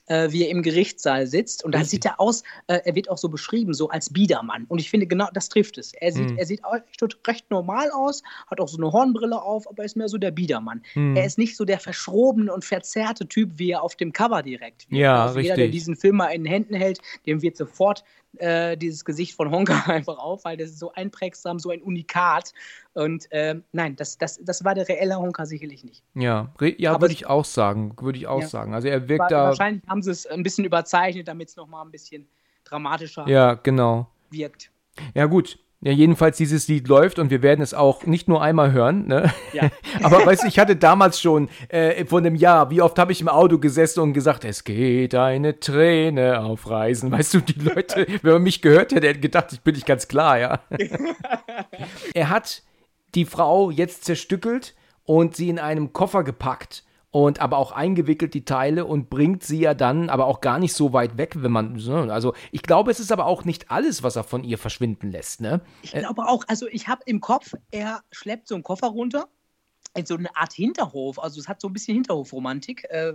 Äh, 0.07 0.31
wie 0.31 0.43
er 0.43 0.49
im 0.49 0.63
Gerichtssaal 0.63 1.27
sitzt. 1.27 1.63
Und 1.63 1.73
da 1.75 1.83
sieht 1.83 2.05
er 2.05 2.19
aus, 2.19 2.43
äh, 2.67 2.79
er 2.83 2.95
wird 2.95 3.09
auch 3.09 3.17
so 3.17 3.29
beschrieben, 3.29 3.73
so 3.73 3.89
als 3.89 4.11
Biedermann. 4.11 4.65
Und 4.67 4.79
ich 4.79 4.89
finde, 4.89 5.07
genau 5.07 5.27
das 5.33 5.49
trifft 5.49 5.77
es. 5.77 5.93
Er 5.93 6.11
sieht, 6.11 6.31
Mhm. 6.31 6.37
er 6.37 6.45
sieht 6.45 6.63
auch 6.63 6.75
echt 6.75 7.27
recht 7.27 7.49
normal 7.51 7.91
aus, 7.91 8.23
hat 8.49 8.59
auch 8.59 8.67
so 8.67 8.77
eine 8.77 8.91
Hornbrille 8.91 9.41
auf, 9.41 9.67
aber 9.67 9.83
er 9.83 9.85
ist 9.85 9.95
mehr 9.95 10.09
so 10.09 10.17
der 10.17 10.31
Biedermann. 10.31 10.81
Mhm. 10.95 11.15
Er 11.15 11.25
ist 11.25 11.37
nicht 11.37 11.55
so 11.55 11.65
der 11.65 11.79
verschrobene 11.79 12.53
und 12.53 12.65
verzerrte 12.65 13.27
Typ, 13.27 13.51
wie 13.57 13.71
er 13.71 13.83
auf 13.83 13.95
dem 13.95 14.11
Cover 14.13 14.41
direkt 14.43 14.89
wird. 14.89 14.99
Ja, 15.01 15.25
also 15.25 15.39
Jeder, 15.39 15.55
der 15.55 15.65
richtig. 15.65 15.79
diesen 15.79 15.95
Film 15.95 16.17
mal 16.17 16.27
in 16.27 16.43
den 16.43 16.51
Händen 16.51 16.73
hält, 16.75 16.99
dem 17.25 17.41
wird 17.41 17.57
sofort 17.57 18.03
äh, 18.37 18.77
dieses 18.77 19.05
Gesicht 19.05 19.35
von 19.35 19.51
Honka 19.51 19.73
einfach 19.91 20.17
auf, 20.17 20.45
weil 20.45 20.57
das 20.57 20.69
ist 20.69 20.79
so 20.79 20.91
einprägsam, 20.93 21.59
so 21.59 21.69
ein 21.69 21.81
Unikat. 21.81 22.53
Und 22.93 23.27
ähm, 23.31 23.63
nein, 23.71 23.95
das, 23.95 24.17
das, 24.17 24.39
das 24.43 24.63
war 24.63 24.75
der 24.75 24.87
reelle 24.87 25.17
Honka 25.17 25.45
sicherlich 25.45 25.83
nicht. 25.83 26.03
Ja, 26.13 26.53
ja 26.77 26.99
würde 26.99 27.13
ich 27.13 27.27
auch 27.27 27.45
sagen. 27.45 27.95
Würde 27.99 28.17
ich 28.17 28.27
auch 28.27 28.41
Ja. 28.41 28.47
sagen. 28.47 28.73
Also 28.73 28.87
er 28.87 29.07
wirkt 29.07 29.31
da. 29.31 29.45
Wahrscheinlich 29.45 29.83
haben 29.87 30.01
sie 30.01 30.11
es 30.11 30.25
ein 30.25 30.43
bisschen 30.43 30.65
überzeichnet, 30.65 31.27
damit 31.27 31.49
es 31.49 31.55
nochmal 31.55 31.85
ein 31.85 31.91
bisschen 31.91 32.27
dramatischer 32.63 33.27
Ja, 33.27 33.53
genau. 33.55 34.07
wirkt. 34.29 34.71
Ja, 35.13 35.25
gut. 35.25 35.59
Ja, 35.79 35.91
jedenfalls 35.91 36.37
dieses 36.37 36.67
Lied 36.67 36.87
läuft 36.87 37.19
und 37.19 37.29
wir 37.29 37.43
werden 37.43 37.61
es 37.61 37.75
auch 37.75 38.07
nicht 38.07 38.27
nur 38.27 38.41
einmal 38.41 38.71
hören, 38.71 39.05
ne? 39.05 39.31
Ja. 39.53 39.69
Aber 40.01 40.25
weißt 40.25 40.43
du, 40.43 40.47
ich 40.47 40.57
hatte 40.57 40.75
damals 40.75 41.21
schon 41.21 41.49
äh, 41.69 42.03
vor 42.05 42.17
einem 42.17 42.33
Jahr, 42.33 42.71
wie 42.71 42.81
oft 42.81 42.97
habe 42.97 43.11
ich 43.11 43.21
im 43.21 43.27
Auto 43.27 43.59
gesessen 43.59 43.99
und 43.99 44.13
gesagt, 44.13 44.43
es 44.43 44.63
geht 44.63 45.13
eine 45.13 45.59
Träne 45.59 46.41
auf 46.41 46.67
Reisen. 46.67 47.11
Weißt 47.11 47.35
du, 47.35 47.41
die 47.41 47.59
Leute, 47.59 48.07
wenn 48.23 48.33
man 48.33 48.41
mich 48.41 48.63
gehört 48.63 48.91
hätte, 48.91 49.07
hätten 49.07 49.21
gedacht, 49.21 49.53
ich 49.53 49.61
bin 49.61 49.75
nicht 49.75 49.85
ganz 49.85 50.07
klar, 50.07 50.39
ja. 50.39 50.61
er 52.15 52.29
hat 52.31 52.63
die 53.13 53.25
Frau 53.25 53.69
jetzt 53.69 54.03
zerstückelt 54.03 54.73
und 55.03 55.35
sie 55.35 55.49
in 55.49 55.59
einem 55.59 55.93
Koffer 55.93 56.23
gepackt 56.23 56.85
und 57.11 57.39
aber 57.39 57.57
auch 57.57 57.71
eingewickelt 57.71 58.33
die 58.33 58.45
Teile 58.45 58.85
und 58.85 59.09
bringt 59.09 59.43
sie 59.43 59.59
ja 59.59 59.73
dann 59.73 60.09
aber 60.09 60.25
auch 60.25 60.41
gar 60.41 60.59
nicht 60.59 60.73
so 60.73 60.93
weit 60.93 61.17
weg, 61.17 61.35
wenn 61.37 61.51
man 61.51 61.77
also 62.09 62.33
ich 62.51 62.63
glaube, 62.63 62.91
es 62.91 62.99
ist 62.99 63.11
aber 63.11 63.25
auch 63.25 63.45
nicht 63.45 63.71
alles, 63.71 64.03
was 64.03 64.15
er 64.15 64.23
von 64.23 64.43
ihr 64.43 64.57
verschwinden 64.57 65.11
lässt, 65.11 65.41
ne? 65.41 65.61
Ich 65.81 65.91
glaube 65.91 66.23
auch, 66.27 66.43
also 66.47 66.67
ich 66.67 66.87
habe 66.87 67.01
im 67.05 67.21
Kopf, 67.21 67.53
er 67.71 68.01
schleppt 68.11 68.47
so 68.47 68.55
einen 68.55 68.63
Koffer 68.63 68.87
runter 68.87 69.27
in 69.97 70.05
so 70.05 70.15
eine 70.15 70.35
Art 70.35 70.53
Hinterhof. 70.53 71.19
Also 71.19 71.39
es 71.39 71.47
hat 71.47 71.61
so 71.61 71.67
ein 71.67 71.73
bisschen 71.73 71.95
Hinterhofromantik, 71.95 72.85
äh, 72.89 73.13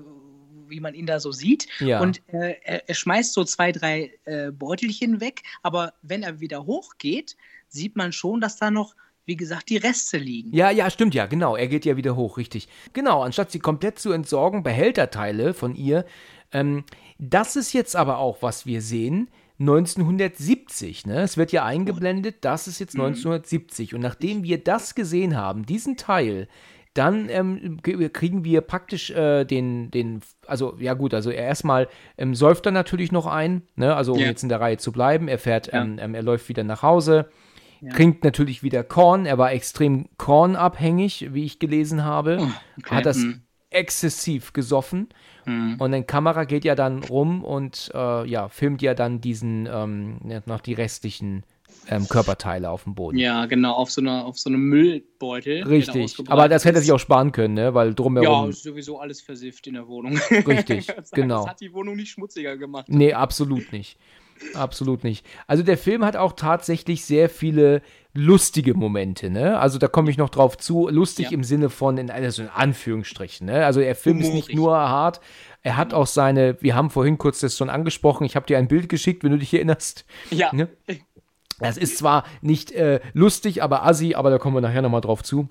wie 0.69 0.81
man 0.81 0.95
ihn 0.95 1.07
da 1.07 1.21
so 1.21 1.33
sieht. 1.33 1.69
Ja. 1.81 2.01
Und 2.01 2.23
äh, 2.29 2.57
er, 2.63 2.89
er 2.89 2.95
schmeißt 2.95 3.33
so 3.33 3.45
zwei, 3.45 3.73
drei 3.73 4.13
äh, 4.25 4.51
Beutelchen 4.51 5.21
weg. 5.21 5.43
Aber 5.63 5.95
wenn 6.03 6.23
er 6.23 6.41
wieder 6.41 6.67
hochgeht, 6.67 7.37
sieht 7.69 7.97
man 7.97 8.13
schon, 8.13 8.41
dass 8.41 8.57
da 8.57 8.71
noch, 8.71 8.95
wie 9.25 9.37
gesagt, 9.37 9.69
die 9.71 9.77
Reste 9.77 10.19
liegen. 10.19 10.55
Ja, 10.55 10.71
ja, 10.71 10.91
stimmt 10.91 11.15
ja, 11.15 11.27
genau. 11.27 11.57
Er 11.57 11.69
geht 11.69 11.85
ja 11.85 11.97
wieder 11.97 12.17
hoch, 12.17 12.39
richtig. 12.39 12.69
Genau, 12.93 13.23
anstatt 13.23 13.51
sie 13.53 13.59
komplett 13.61 13.99
zu 13.99 14.13
entsorgen, 14.13 14.63
behält 14.63 14.99
er 14.99 15.11
Teile 15.11 15.55
von 15.55 15.75
ihr. 15.75 16.05
Ähm, 16.53 16.85
das 17.19 17.57
ist 17.57 17.73
jetzt 17.73 17.95
aber 17.97 18.19
auch, 18.19 18.43
was 18.43 18.67
wir 18.67 18.83
sehen. 18.83 19.29
1970, 19.61 21.07
ne? 21.07 21.21
Es 21.23 21.37
wird 21.37 21.53
ja 21.53 21.65
eingeblendet, 21.65 22.37
das 22.45 22.67
ist 22.69 22.79
jetzt 22.79 22.95
1970. 22.95 23.95
Und 23.95 24.01
nachdem 24.01 24.43
wir 24.43 24.59
das 24.63 24.95
gesehen 24.95 25.37
haben, 25.37 25.65
diesen 25.67 25.97
Teil, 25.97 26.49
dann 26.95 27.29
ähm, 27.31 27.79
ge- 27.83 28.09
kriegen 28.11 28.45
wir 28.45 28.61
praktisch 28.61 29.11
äh, 29.11 29.45
den, 29.45 29.91
den, 29.91 30.21
also 30.47 30.77
ja 30.79 30.93
gut, 30.95 31.15
also 31.15 31.31
er 31.31 31.45
erstmal 31.45 31.89
ähm, 32.19 32.35
säuft 32.35 32.67
er 32.67 32.73
natürlich 32.73 33.13
noch 33.13 33.27
ein, 33.27 33.63
ne? 33.77 33.95
Also 33.97 34.13
um 34.13 34.19
Ja. 34.19 34.27
jetzt 34.27 34.43
in 34.43 34.49
der 34.51 34.61
Reihe 34.61 34.77
zu 34.77 34.93
bleiben. 34.93 35.29
Er 35.29 35.39
fährt, 35.39 35.69
Ja. 35.73 35.83
ähm, 35.83 35.99
ähm, 36.01 36.15
er 36.15 36.23
läuft 36.23 36.49
wieder 36.49 36.65
nach 36.65 36.83
Hause 36.83 37.31
trinkt 37.91 38.25
natürlich 38.25 38.63
wieder 38.63 38.85
Korn. 38.85 39.27
Er 39.27 39.39
war 39.39 39.53
extrem 39.53 40.09
kornabhängig, 40.19 41.29
wie 41.33 41.45
ich 41.45 41.59
gelesen 41.59 42.05
habe. 42.05 42.49
okay. 42.79 42.95
Hat 42.97 43.07
das 43.07 43.19
Mhm. 43.19 43.43
exzessiv 43.71 44.53
gesoffen. 44.53 45.09
Mhm. 45.47 45.77
Und 45.79 45.93
dann 45.93 46.07
Kamera 46.07 46.45
geht 46.45 46.65
ja 46.65 46.75
dann 46.75 47.03
rum 47.05 47.43
und 47.43 47.91
äh, 47.95 48.27
ja, 48.29 48.49
filmt 48.49 48.83
ja 48.83 48.95
dann 48.95 49.21
diesen, 49.21 49.69
ähm, 49.73 50.21
ja, 50.29 50.41
noch 50.47 50.61
die 50.61 50.75
restlichen 50.75 51.43
ähm, 51.89 52.07
Körperteile 52.09 52.71
auf 52.71 52.85
dem 52.85 52.95
Boden. 52.95 53.19
Ja, 53.19 53.47
genau, 53.47 53.73
auf 53.73 53.91
so, 53.91 54.01
einer, 54.03 54.25
auf 54.27 54.39
so 54.39 54.51
einem 54.51 54.61
Müllbeutel. 54.69 55.63
da 55.63 55.69
Richtig. 55.69 56.17
Aber 56.29 56.49
das 56.49 56.65
hätte 56.65 56.77
er 56.79 56.83
sich 56.83 56.93
auch 56.93 57.01
sparen 57.01 57.33
können, 57.33 57.55
ne? 57.55 57.75
Weil 57.75 57.89
Ja, 57.89 57.95
drumherum. 57.95 58.51
ist 58.51 58.63
sowieso 58.63 59.01
alles 59.01 59.21
versifft 59.21 59.67
in 59.67 59.75
der 59.75 59.89
Wohnung. 59.89 60.17
Richtig, 60.47 60.87
genau. 61.13 61.41
Das 61.43 61.51
hat 61.53 61.61
die 61.61 61.73
Wohnung 61.73 61.97
nicht 61.97 62.11
schmutziger 62.11 62.57
gemacht. 62.57 62.87
Nee, 62.89 63.15
absolut 63.15 63.73
nicht. 63.73 63.99
Absolut 64.55 65.05
nicht. 65.05 65.25
Also 65.47 65.63
der 65.63 65.79
Film 65.79 66.05
hat 66.05 66.17
auch 66.17 66.33
tatsächlich 66.33 67.05
sehr 67.05 67.29
viele 67.31 67.83
lustige 68.15 68.75
Momente, 68.75 69.31
ne? 69.31 69.59
Also 69.59 69.79
da 69.79 69.89
komme 69.89 70.11
ich 70.11 70.19
noch 70.19 70.29
drauf 70.29 70.59
zu. 70.59 70.89
Lustig 70.89 71.27
Ja. 71.27 71.33
im 71.33 71.45
Sinne 71.45 71.71
von, 71.71 71.97
in, 71.97 72.11
also 72.11 72.43
in 72.43 72.49
Anführungsstrichen, 72.49 73.47
ne? 73.47 73.65
Also 73.65 73.81
der 73.81 73.95
Film 73.95 74.19
ist 74.21 74.33
nicht 74.35 74.49
Humorig. 74.49 74.57
nur 74.57 74.77
hart, 74.77 75.21
er 75.63 75.77
hat 75.77 75.95
auch 75.95 76.07
seine, 76.07 76.57
wir 76.61 76.75
haben 76.75 76.91
vorhin 76.91 77.17
kurz 77.19 77.41
das 77.41 77.57
schon 77.57 77.71
angesprochen, 77.71 78.25
ich 78.25 78.37
habe 78.37 78.47
dir 78.47 78.59
ein 78.59 78.69
Bild 78.69 78.89
geschickt, 78.89 79.25
wenn 79.25 79.31
du 79.33 79.39
dich 79.39 79.55
erinnerst. 79.55 80.05
Ja, 80.31 80.51
Ne? 80.53 80.69
Das 81.61 81.77
ist 81.77 81.97
zwar 81.99 82.25
nicht 82.41 82.73
äh, 82.73 83.01
lustig, 83.13 83.63
aber 83.63 83.87
assi, 83.87 84.15
aber 84.15 84.31
da 84.31 84.39
kommen 84.39 84.57
wir 84.57 84.61
nachher 84.61 84.83
nochmal 84.83 85.01
drauf 85.01 85.23
zu. 85.23 85.49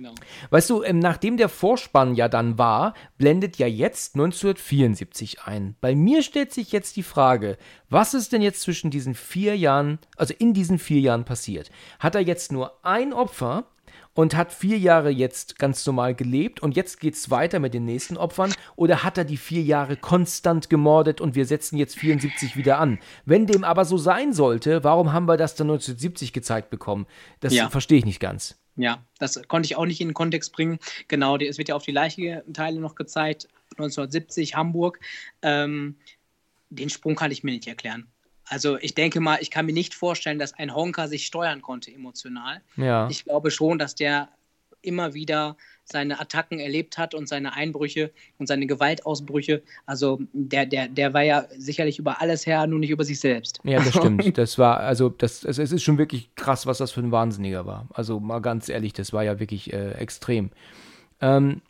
Genau. 0.00 0.14
Weißt 0.50 0.70
du, 0.70 0.82
ähm, 0.82 0.98
nachdem 0.98 1.36
der 1.36 1.48
Vorspann 1.48 2.14
ja 2.14 2.28
dann 2.28 2.58
war, 2.58 2.94
blendet 3.18 3.58
ja 3.58 3.66
jetzt 3.66 4.14
1974 4.14 5.42
ein. 5.42 5.76
Bei 5.80 5.94
mir 5.94 6.22
stellt 6.22 6.52
sich 6.52 6.72
jetzt 6.72 6.96
die 6.96 7.02
Frage, 7.02 7.58
was 7.88 8.14
ist 8.14 8.32
denn 8.32 8.42
jetzt 8.42 8.62
zwischen 8.62 8.90
diesen 8.90 9.14
vier 9.14 9.56
Jahren, 9.56 9.98
also 10.16 10.34
in 10.38 10.54
diesen 10.54 10.78
vier 10.78 11.00
Jahren 11.00 11.24
passiert? 11.24 11.70
Hat 11.98 12.14
er 12.14 12.22
jetzt 12.22 12.52
nur 12.52 12.84
ein 12.84 13.12
Opfer 13.12 13.64
und 14.14 14.34
hat 14.36 14.52
vier 14.52 14.78
Jahre 14.78 15.10
jetzt 15.10 15.58
ganz 15.58 15.86
normal 15.86 16.14
gelebt 16.14 16.60
und 16.60 16.76
jetzt 16.76 17.00
geht's 17.00 17.30
weiter 17.30 17.60
mit 17.60 17.74
den 17.74 17.84
nächsten 17.84 18.16
Opfern 18.16 18.52
oder 18.76 19.02
hat 19.04 19.18
er 19.18 19.24
die 19.24 19.36
vier 19.36 19.62
Jahre 19.62 19.96
konstant 19.96 20.68
gemordet 20.70 21.20
und 21.20 21.34
wir 21.34 21.46
setzen 21.46 21.76
jetzt 21.76 21.96
74 21.98 22.56
wieder 22.56 22.78
an? 22.78 22.98
Wenn 23.24 23.46
dem 23.46 23.64
aber 23.64 23.84
so 23.84 23.98
sein 23.98 24.32
sollte, 24.32 24.82
warum 24.82 25.12
haben 25.12 25.26
wir 25.26 25.36
das 25.36 25.54
dann 25.54 25.68
1970 25.68 26.32
gezeigt 26.32 26.70
bekommen? 26.70 27.06
Das 27.40 27.54
Ja. 27.54 27.68
verstehe 27.68 27.98
ich 27.98 28.04
nicht 28.04 28.20
ganz. 28.20 28.56
Ja, 28.76 29.04
das 29.18 29.40
konnte 29.48 29.66
ich 29.66 29.76
auch 29.76 29.86
nicht 29.86 30.00
in 30.00 30.08
den 30.08 30.14
Kontext 30.14 30.52
bringen. 30.52 30.78
Genau, 31.08 31.36
es 31.36 31.58
wird 31.58 31.68
ja 31.68 31.74
auf 31.74 31.84
die 31.84 31.92
Leichenteile 31.92 32.80
noch 32.80 32.94
gezeigt, 32.94 33.48
1970, 33.72 34.54
Hamburg. 34.54 35.00
Ähm, 35.42 35.96
den 36.70 36.88
Sprung 36.88 37.16
kann 37.16 37.30
ich 37.30 37.42
mir 37.42 37.52
nicht 37.52 37.66
erklären. 37.66 38.06
Also 38.44 38.78
ich 38.78 38.94
denke 38.94 39.20
mal, 39.20 39.38
ich 39.40 39.50
kann 39.50 39.66
mir 39.66 39.72
nicht 39.72 39.94
vorstellen, 39.94 40.38
dass 40.38 40.54
ein 40.54 40.74
Honker 40.74 41.08
sich 41.08 41.26
steuern 41.26 41.62
konnte 41.62 41.92
emotional. 41.92 42.62
Ja. 42.76 43.08
Ich 43.08 43.24
glaube 43.24 43.50
schon, 43.50 43.78
dass 43.78 43.94
der 43.94 44.28
immer 44.82 45.14
wieder 45.14 45.56
seine 45.92 46.20
Attacken 46.20 46.58
erlebt 46.58 46.98
hat 46.98 47.14
und 47.14 47.28
seine 47.28 47.54
Einbrüche 47.54 48.10
und 48.38 48.46
seine 48.46 48.66
Gewaltausbrüche. 48.66 49.62
Also 49.86 50.20
der, 50.32 50.66
der, 50.66 50.88
der 50.88 51.14
war 51.14 51.22
ja 51.22 51.44
sicherlich 51.56 51.98
über 51.98 52.20
alles 52.20 52.46
her, 52.46 52.66
nur 52.66 52.78
nicht 52.78 52.90
über 52.90 53.04
sich 53.04 53.20
selbst. 53.20 53.60
Ja, 53.64 53.78
das 53.78 53.88
stimmt. 53.94 54.38
Das 54.38 54.58
war, 54.58 54.80
also, 54.80 55.08
das, 55.08 55.44
es, 55.44 55.58
es 55.58 55.72
ist 55.72 55.82
schon 55.82 55.98
wirklich 55.98 56.34
krass, 56.34 56.66
was 56.66 56.78
das 56.78 56.92
für 56.92 57.00
ein 57.00 57.12
Wahnsinniger 57.12 57.66
war. 57.66 57.88
Also, 57.92 58.20
mal 58.20 58.40
ganz 58.40 58.68
ehrlich, 58.68 58.92
das 58.92 59.12
war 59.12 59.24
ja 59.24 59.40
wirklich 59.40 59.72
äh, 59.72 59.92
extrem. 59.92 60.50
Ähm, 61.20 61.62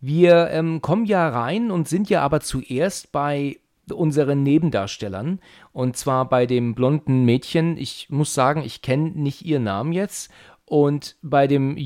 wir 0.00 0.50
ähm, 0.50 0.82
kommen 0.82 1.06
ja 1.06 1.28
rein 1.28 1.70
und 1.70 1.88
sind 1.88 2.10
ja 2.10 2.22
aber 2.22 2.40
zuerst 2.40 3.12
bei 3.12 3.58
unseren 3.92 4.42
Nebendarstellern. 4.42 5.40
Und 5.72 5.96
zwar 5.96 6.28
bei 6.28 6.46
dem 6.46 6.74
blonden 6.74 7.24
Mädchen. 7.24 7.76
Ich 7.76 8.08
muss 8.10 8.34
sagen, 8.34 8.62
ich 8.64 8.82
kenne 8.82 9.10
nicht 9.10 9.44
ihren 9.44 9.64
Namen 9.64 9.92
jetzt. 9.92 10.30
Und 10.66 11.16
bei 11.22 11.46
dem, 11.46 11.76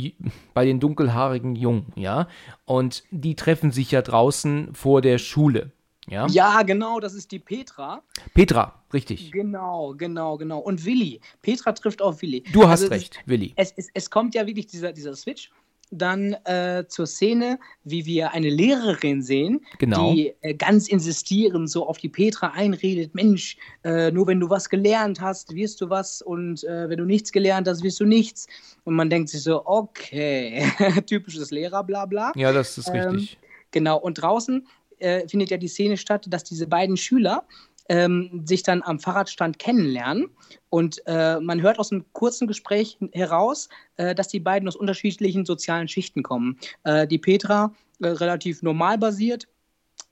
bei 0.54 0.64
den 0.64 0.80
dunkelhaarigen 0.80 1.54
Jungen, 1.54 1.92
ja. 1.96 2.28
Und 2.64 3.04
die 3.10 3.36
treffen 3.36 3.72
sich 3.72 3.90
ja 3.90 4.00
draußen 4.02 4.74
vor 4.74 5.02
der 5.02 5.18
Schule. 5.18 5.72
Ja. 6.08 6.26
Ja, 6.28 6.62
genau, 6.62 6.98
das 6.98 7.14
ist 7.14 7.30
die 7.30 7.38
Petra. 7.38 8.02
Petra, 8.34 8.82
richtig. 8.92 9.30
Genau, 9.30 9.94
genau, 9.96 10.38
genau. 10.38 10.58
Und 10.58 10.84
Willi. 10.84 11.20
Petra 11.42 11.72
trifft 11.72 12.02
auf 12.02 12.20
Willi. 12.22 12.42
Du 12.52 12.62
hast 12.62 12.82
Also 12.82 12.86
es 12.86 12.90
recht, 12.90 13.20
Willi. 13.26 13.52
Es, 13.54 13.72
es, 13.76 13.88
es 13.94 14.10
kommt 14.10 14.34
ja 14.34 14.46
wirklich 14.46 14.66
dieser, 14.66 14.92
dieser 14.92 15.14
Switch 15.14 15.50
dann 15.90 16.34
äh, 16.44 16.84
zur 16.88 17.06
Szene, 17.06 17.58
wie 17.84 18.06
wir 18.06 18.32
eine 18.32 18.48
Lehrerin 18.48 19.22
sehen, 19.22 19.64
Genau. 19.78 20.12
die 20.14 20.34
äh, 20.40 20.54
ganz 20.54 20.88
insistierend 20.88 21.68
so 21.70 21.86
auf 21.86 21.98
die 21.98 22.08
Petra 22.08 22.48
einredet, 22.52 23.14
Mensch, 23.14 23.56
äh, 23.84 24.10
nur 24.10 24.26
wenn 24.26 24.38
du 24.40 24.48
was 24.48 24.68
gelernt 24.68 25.20
hast, 25.20 25.54
wirst 25.54 25.80
du 25.80 25.90
was 25.90 26.22
und 26.22 26.62
äh, 26.64 26.88
wenn 26.88 26.98
du 26.98 27.04
nichts 27.04 27.32
gelernt 27.32 27.66
hast, 27.68 27.82
wirst 27.82 27.98
du 28.00 28.04
nichts. 28.04 28.46
Und 28.84 28.94
man 28.94 29.10
denkt 29.10 29.28
sich 29.30 29.42
so, 29.42 29.66
okay, 29.66 30.64
typisches 31.06 31.50
Lehrer, 31.50 31.82
bla 31.84 32.06
bla. 32.06 32.32
Ja, 32.36 32.52
das 32.52 32.78
ist 32.78 32.88
Ähm, 32.88 33.10
richtig. 33.16 33.38
Genau, 33.72 33.98
und 33.98 34.14
draußen 34.14 34.66
äh, 34.98 35.26
findet 35.28 35.50
ja 35.50 35.56
die 35.56 35.68
Szene 35.68 35.96
statt, 35.96 36.26
dass 36.28 36.44
diese 36.44 36.66
beiden 36.66 36.96
Schüler 36.96 37.44
ähm, 37.90 38.42
sich 38.46 38.62
dann 38.62 38.82
am 38.82 39.00
Fahrradstand 39.00 39.58
kennenlernen. 39.58 40.30
Und 40.68 41.02
äh, 41.06 41.40
man 41.40 41.60
hört 41.60 41.80
aus 41.80 41.90
einem 41.90 42.04
kurzen 42.12 42.46
Gespräch 42.46 42.96
heraus, 43.12 43.68
äh, 43.96 44.14
dass 44.14 44.28
die 44.28 44.38
beiden 44.38 44.68
aus 44.68 44.76
unterschiedlichen 44.76 45.44
sozialen 45.44 45.88
Schichten 45.88 46.22
kommen. 46.22 46.56
Äh, 46.84 47.08
die 47.08 47.18
Petra 47.18 47.74
äh, 48.00 48.06
relativ 48.06 48.62
normal 48.62 48.96
basiert. 48.96 49.48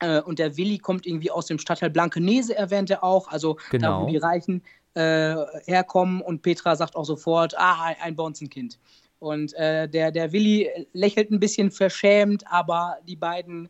Äh, 0.00 0.20
und 0.22 0.40
der 0.40 0.56
Willi 0.56 0.78
kommt 0.78 1.06
irgendwie 1.06 1.30
aus 1.30 1.46
dem 1.46 1.60
Stadtteil 1.60 1.90
Blankenese, 1.90 2.56
erwähnt 2.56 2.90
er 2.90 3.04
auch, 3.04 3.28
also 3.28 3.54
da, 3.54 3.60
Genau. 3.70 4.02
wo 4.02 4.06
die 4.08 4.16
Reichen 4.16 4.62
äh, 4.94 5.36
herkommen. 5.66 6.20
Und 6.20 6.42
Petra 6.42 6.74
sagt 6.74 6.96
auch 6.96 7.04
sofort, 7.04 7.56
ah, 7.56 7.94
ein 8.02 8.16
Bonzenkind. 8.16 8.80
Und 9.20 9.54
äh, 9.54 9.88
der, 9.88 10.10
der 10.10 10.32
Willi 10.32 10.68
lächelt 10.92 11.30
ein 11.30 11.40
bisschen 11.40 11.70
verschämt, 11.70 12.44
aber 12.50 12.98
die 13.06 13.16
beiden 13.16 13.68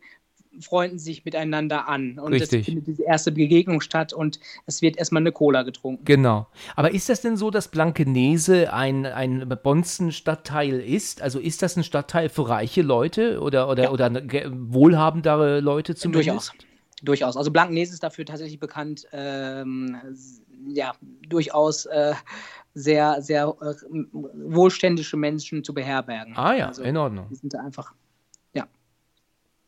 freunden 0.59 0.99
sich 0.99 1.25
miteinander 1.25 1.87
an. 1.87 2.19
Und 2.19 2.33
Richtig. 2.33 2.61
es 2.61 2.65
findet 2.65 2.87
diese 2.87 3.03
erste 3.03 3.31
Begegnung 3.31 3.81
statt 3.81 4.13
und 4.13 4.39
es 4.65 4.81
wird 4.81 4.97
erstmal 4.97 5.21
eine 5.21 5.31
Cola 5.31 5.63
getrunken. 5.63 6.05
Genau. 6.05 6.47
Aber 6.75 6.93
ist 6.93 7.09
das 7.09 7.21
denn 7.21 7.37
so, 7.37 7.51
dass 7.51 7.67
Blankenese 7.69 8.73
ein, 8.73 9.05
ein 9.05 9.47
Bonzen-Stadtteil 9.63 10.79
ist? 10.79 11.21
Also 11.21 11.39
ist 11.39 11.61
das 11.61 11.77
ein 11.77 11.83
Stadtteil 11.83 12.29
für 12.29 12.49
reiche 12.49 12.81
Leute 12.81 13.41
oder, 13.41 13.69
oder, 13.69 13.83
Ja. 13.83 13.91
oder 13.91 14.11
wohlhabendere 14.49 15.59
Leute 15.59 15.95
zumindest? 15.95 16.27
Durchaus. 16.27 16.51
Durchaus. 17.01 17.37
Also 17.37 17.51
Blankenese 17.51 17.93
ist 17.93 18.03
dafür 18.03 18.25
tatsächlich 18.25 18.59
bekannt, 18.59 19.07
ähm, 19.13 19.97
ja, 20.67 20.91
durchaus 21.27 21.85
äh, 21.85 22.13
sehr, 22.73 23.21
sehr 23.21 23.55
äh, 23.61 23.73
wohlständische 24.33 25.15
Menschen 25.15 25.63
zu 25.63 25.73
beherbergen. 25.73 26.33
Ah 26.35 26.53
ja, 26.55 26.67
also, 26.67 26.83
in 26.83 26.97
Ordnung. 26.97 27.27
Die 27.29 27.35
sind 27.35 27.53
da 27.53 27.59
einfach, 27.61 27.93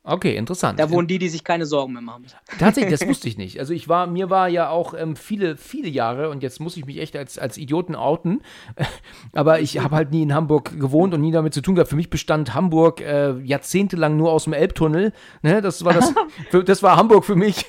Okay, 0.03 0.35
interessant. 0.35 0.79
da 0.79 0.89
wohnen 0.89 1.07
die, 1.07 1.19
die 1.19 1.29
sich 1.29 1.43
keine 1.43 1.67
Sorgen 1.67 1.93
mehr 1.93 2.01
machen 2.01 2.23
müssen. 2.23 2.37
Tatsächlich, 2.57 2.99
das 2.99 3.07
wusste 3.07 3.27
ich 3.27 3.37
nicht. 3.37 3.59
Also 3.59 3.73
ich 3.73 3.87
war, 3.87 4.07
mir 4.07 4.31
war 4.31 4.47
ja 4.47 4.69
auch 4.69 4.95
ähm, 4.97 5.15
viele, 5.15 5.57
viele 5.57 5.89
Jahre 5.89 6.29
und 6.29 6.41
jetzt 6.41 6.59
muss 6.59 6.75
ich 6.75 6.85
mich 6.85 6.97
echt 6.97 7.15
als, 7.15 7.37
als 7.37 7.57
Idioten 7.57 7.95
outen. 7.95 8.41
Aber 9.33 9.59
ich 9.59 9.77
habe 9.77 9.95
halt 9.95 10.09
nie 10.11 10.23
in 10.23 10.33
Hamburg 10.33 10.79
gewohnt 10.79 11.13
und 11.13 11.21
nie 11.21 11.31
damit 11.31 11.53
zu 11.53 11.61
tun 11.61 11.75
gehabt. 11.75 11.89
Für 11.91 11.95
mich 11.95 12.09
bestand 12.09 12.55
Hamburg 12.55 13.01
äh, 13.01 13.37
jahrzehntelang 13.41 14.17
nur 14.17 14.31
aus 14.31 14.45
dem 14.45 14.53
Elbtunnel. 14.53 15.13
Ne? 15.43 15.61
Das 15.61 15.85
war 15.85 15.93
das, 15.93 16.13
für, 16.49 16.63
das 16.63 16.81
war 16.81 16.97
Hamburg 16.97 17.23
für 17.23 17.35
mich. 17.35 17.67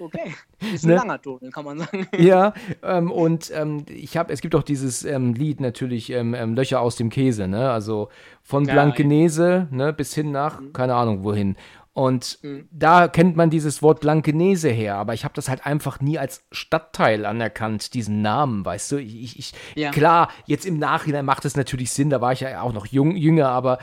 Okay. 0.00 0.34
Ist 0.74 0.84
ein 0.84 0.88
Ne? 0.88 0.94
langer 0.96 1.20
Tunnel, 1.20 1.50
kann 1.50 1.64
man 1.64 1.78
sagen. 1.78 2.06
ja, 2.18 2.54
ähm, 2.82 3.10
und 3.12 3.50
ähm, 3.54 3.84
ich 3.88 4.16
habe, 4.16 4.32
es 4.32 4.40
gibt 4.40 4.54
auch 4.54 4.62
dieses 4.62 5.04
ähm, 5.04 5.34
Lied 5.34 5.60
natürlich, 5.60 6.10
ähm, 6.10 6.34
ähm, 6.34 6.54
Löcher 6.54 6.80
aus 6.80 6.96
dem 6.96 7.10
Käse, 7.10 7.46
ne? 7.48 7.70
Also 7.70 8.08
von 8.42 8.64
Ja, 8.64 8.72
Blankenese, 8.72 9.68
ne, 9.70 9.92
bis 9.92 10.14
hin 10.14 10.30
nach, 10.32 10.60
keine 10.72 10.94
Ahnung 10.94 11.22
wohin. 11.24 11.56
Und 11.92 12.38
Mhm. 12.42 12.68
da 12.70 13.08
kennt 13.08 13.36
man 13.36 13.50
dieses 13.50 13.82
Wort 13.82 14.00
Blankenese 14.00 14.68
her, 14.70 14.94
aber 14.94 15.12
ich 15.12 15.24
habe 15.24 15.34
das 15.34 15.48
halt 15.48 15.66
einfach 15.66 16.00
nie 16.00 16.18
als 16.18 16.44
Stadtteil 16.52 17.26
anerkannt, 17.26 17.94
diesen 17.94 18.22
Namen, 18.22 18.64
weißt 18.64 18.92
du? 18.92 18.96
Ich, 18.98 19.38
ich, 19.38 19.52
Ja. 19.74 19.90
Klar, 19.90 20.28
jetzt 20.46 20.64
im 20.66 20.78
Nachhinein 20.78 21.24
macht 21.24 21.44
es 21.44 21.56
natürlich 21.56 21.90
Sinn, 21.90 22.08
da 22.08 22.20
war 22.20 22.32
ich 22.32 22.40
ja 22.40 22.62
auch 22.62 22.72
noch 22.72 22.86
jung, 22.86 23.16
jünger, 23.16 23.48
aber 23.48 23.78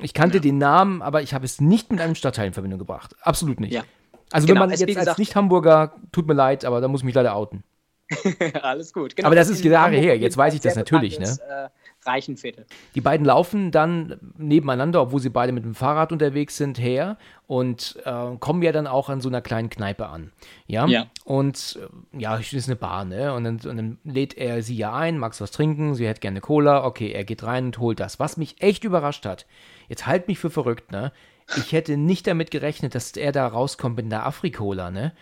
ich 0.00 0.14
kannte 0.14 0.40
den 0.40 0.56
Namen, 0.58 1.02
aber 1.02 1.20
ich 1.22 1.34
habe 1.34 1.44
es 1.44 1.60
nicht 1.60 1.90
mit 1.92 2.00
einem 2.00 2.14
Stadtteil 2.14 2.46
in 2.46 2.54
Verbindung 2.54 2.78
gebracht. 2.78 3.14
Absolut 3.20 3.60
nicht. 3.60 3.74
Ja. 3.74 3.82
Also 4.32 4.46
Genau, 4.46 4.60
wenn 4.62 4.68
man 4.68 4.78
jetzt 4.78 4.86
wie 4.86 4.96
als 4.96 5.00
gesagt- 5.00 5.18
Nicht-Hamburger, 5.18 5.94
tut 6.12 6.26
mir 6.26 6.34
leid, 6.34 6.64
aber 6.64 6.80
da 6.80 6.88
muss 6.88 7.00
ich 7.00 7.04
mich 7.04 7.14
leider 7.14 7.34
outen. 7.34 7.64
Alles 8.62 8.92
gut. 8.92 9.14
Genau, 9.14 9.26
Aber 9.26 9.36
das 9.36 9.48
ist 9.48 9.64
Jahre 9.64 9.94
her, 9.96 10.18
jetzt 10.18 10.36
weiß 10.36 10.54
ich 10.54 10.60
das 10.60 10.74
natürlich, 10.74 11.18
ne? 11.20 11.26
Äh, 11.48 11.68
Reichenviertel. 12.02 12.66
Die 12.94 13.00
beiden 13.00 13.26
laufen 13.26 13.70
dann 13.70 14.32
nebeneinander, 14.38 15.02
obwohl 15.02 15.20
sie 15.20 15.28
beide 15.28 15.52
mit 15.52 15.64
dem 15.64 15.74
Fahrrad 15.74 16.12
unterwegs 16.12 16.56
sind, 16.56 16.80
her 16.80 17.18
und 17.46 17.96
äh, 18.04 18.36
kommen 18.40 18.62
ja 18.62 18.72
dann 18.72 18.86
auch 18.86 19.10
an 19.10 19.20
so 19.20 19.28
einer 19.28 19.42
kleinen 19.42 19.68
Kneipe 19.70 20.08
an. 20.08 20.32
Ja. 20.66 20.86
Ja. 20.86 21.06
Und 21.24 21.78
äh, 22.14 22.18
ja, 22.20 22.38
es 22.38 22.52
ist 22.52 22.68
eine 22.68 22.76
Bar, 22.76 23.04
ne? 23.04 23.32
Und 23.34 23.44
dann, 23.44 23.54
und 23.56 23.76
dann 23.76 23.98
lädt 24.02 24.36
er 24.36 24.62
sie 24.62 24.76
ja 24.76 24.92
ein, 24.94 25.18
magst 25.18 25.40
was 25.40 25.50
trinken, 25.50 25.94
sie 25.94 26.08
hätte 26.08 26.20
gerne 26.20 26.40
Cola, 26.40 26.84
okay, 26.84 27.12
er 27.12 27.24
geht 27.24 27.42
rein 27.44 27.66
und 27.66 27.78
holt 27.78 28.00
das. 28.00 28.18
Was 28.18 28.36
mich 28.38 28.60
echt 28.62 28.82
überrascht 28.82 29.26
hat, 29.26 29.46
jetzt 29.88 30.06
halt 30.06 30.26
mich 30.26 30.38
für 30.38 30.50
verrückt, 30.50 30.90
ne? 30.90 31.12
Ich 31.56 31.72
hätte 31.72 31.96
nicht 31.96 32.26
damit 32.26 32.50
gerechnet, 32.50 32.94
dass 32.94 33.12
er 33.12 33.32
da 33.32 33.46
rauskommt 33.46 33.96
mit 33.96 34.06
einer 34.06 34.24
Afrikola, 34.26 34.90
ne? 34.90 35.12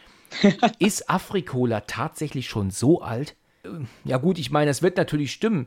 Ist 0.79 1.09
Afrikola 1.09 1.81
tatsächlich 1.83 2.49
schon 2.49 2.71
so 2.71 3.01
alt? 3.01 3.35
Ja 4.05 4.19
gut, 4.19 4.39
ich 4.39 4.51
meine, 4.51 4.71
es 4.71 4.83
wird 4.83 4.97
natürlich 4.97 5.33
stimmen. 5.33 5.67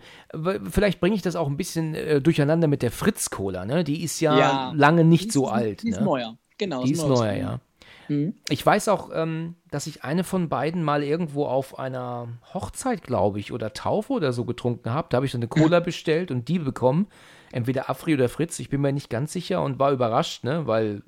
Vielleicht 0.70 1.00
bringe 1.00 1.16
ich 1.16 1.22
das 1.22 1.36
auch 1.36 1.48
ein 1.48 1.58
bisschen 1.58 1.94
äh, 1.94 2.22
durcheinander 2.22 2.68
mit 2.68 2.82
der 2.82 2.92
Fritz-Cola, 2.92 3.66
ne? 3.66 3.84
Die 3.84 4.04
ist 4.04 4.20
ja, 4.22 4.38
Ja. 4.38 4.74
lange 4.76 5.04
nicht 5.04 5.26
Die 5.26 5.32
so 5.32 5.46
ist, 5.46 5.52
alt. 5.52 5.84
Die 5.84 5.90
ist 5.90 6.00
ne? 6.00 6.06
neuer. 6.06 6.38
Genau. 6.58 6.84
Die 6.84 6.92
ist 6.92 7.06
neuer, 7.06 7.34
ja. 7.34 7.60
Mhm. 8.08 8.36
Ich 8.50 8.66
weiß 8.66 8.88
auch, 8.90 9.10
ähm, 9.14 9.56
dass 9.70 9.88
ich 9.88 10.04
eine 10.04 10.24
von 10.24 10.48
beiden 10.50 10.84
mal 10.84 11.04
irgendwo 11.04 11.46
auf 11.46 11.80
einer 11.80 12.28
Hochzeit, 12.54 13.04
glaube 13.04 13.40
ich, 13.40 13.52
oder 13.52 13.74
Taufe 13.74 14.14
oder 14.14 14.34
so 14.34 14.46
getrunken 14.46 14.92
habe. 14.92 15.08
Da 15.10 15.18
habe 15.18 15.26
ich 15.26 15.32
so 15.32 15.38
eine 15.38 15.48
Cola 15.48 15.80
bestellt 15.82 16.32
und 16.32 16.48
die 16.48 16.60
bekommen. 16.60 17.08
Entweder 17.52 17.90
Afri 17.90 18.14
oder 18.14 18.30
Fritz, 18.30 18.60
ich 18.60 18.70
bin 18.70 18.82
mir 18.82 18.92
nicht 18.92 19.10
ganz 19.10 19.34
sicher 19.34 19.62
und 19.62 19.80
war 19.80 19.92
überrascht, 19.92 20.44
ne? 20.44 20.68
Weil 20.68 21.04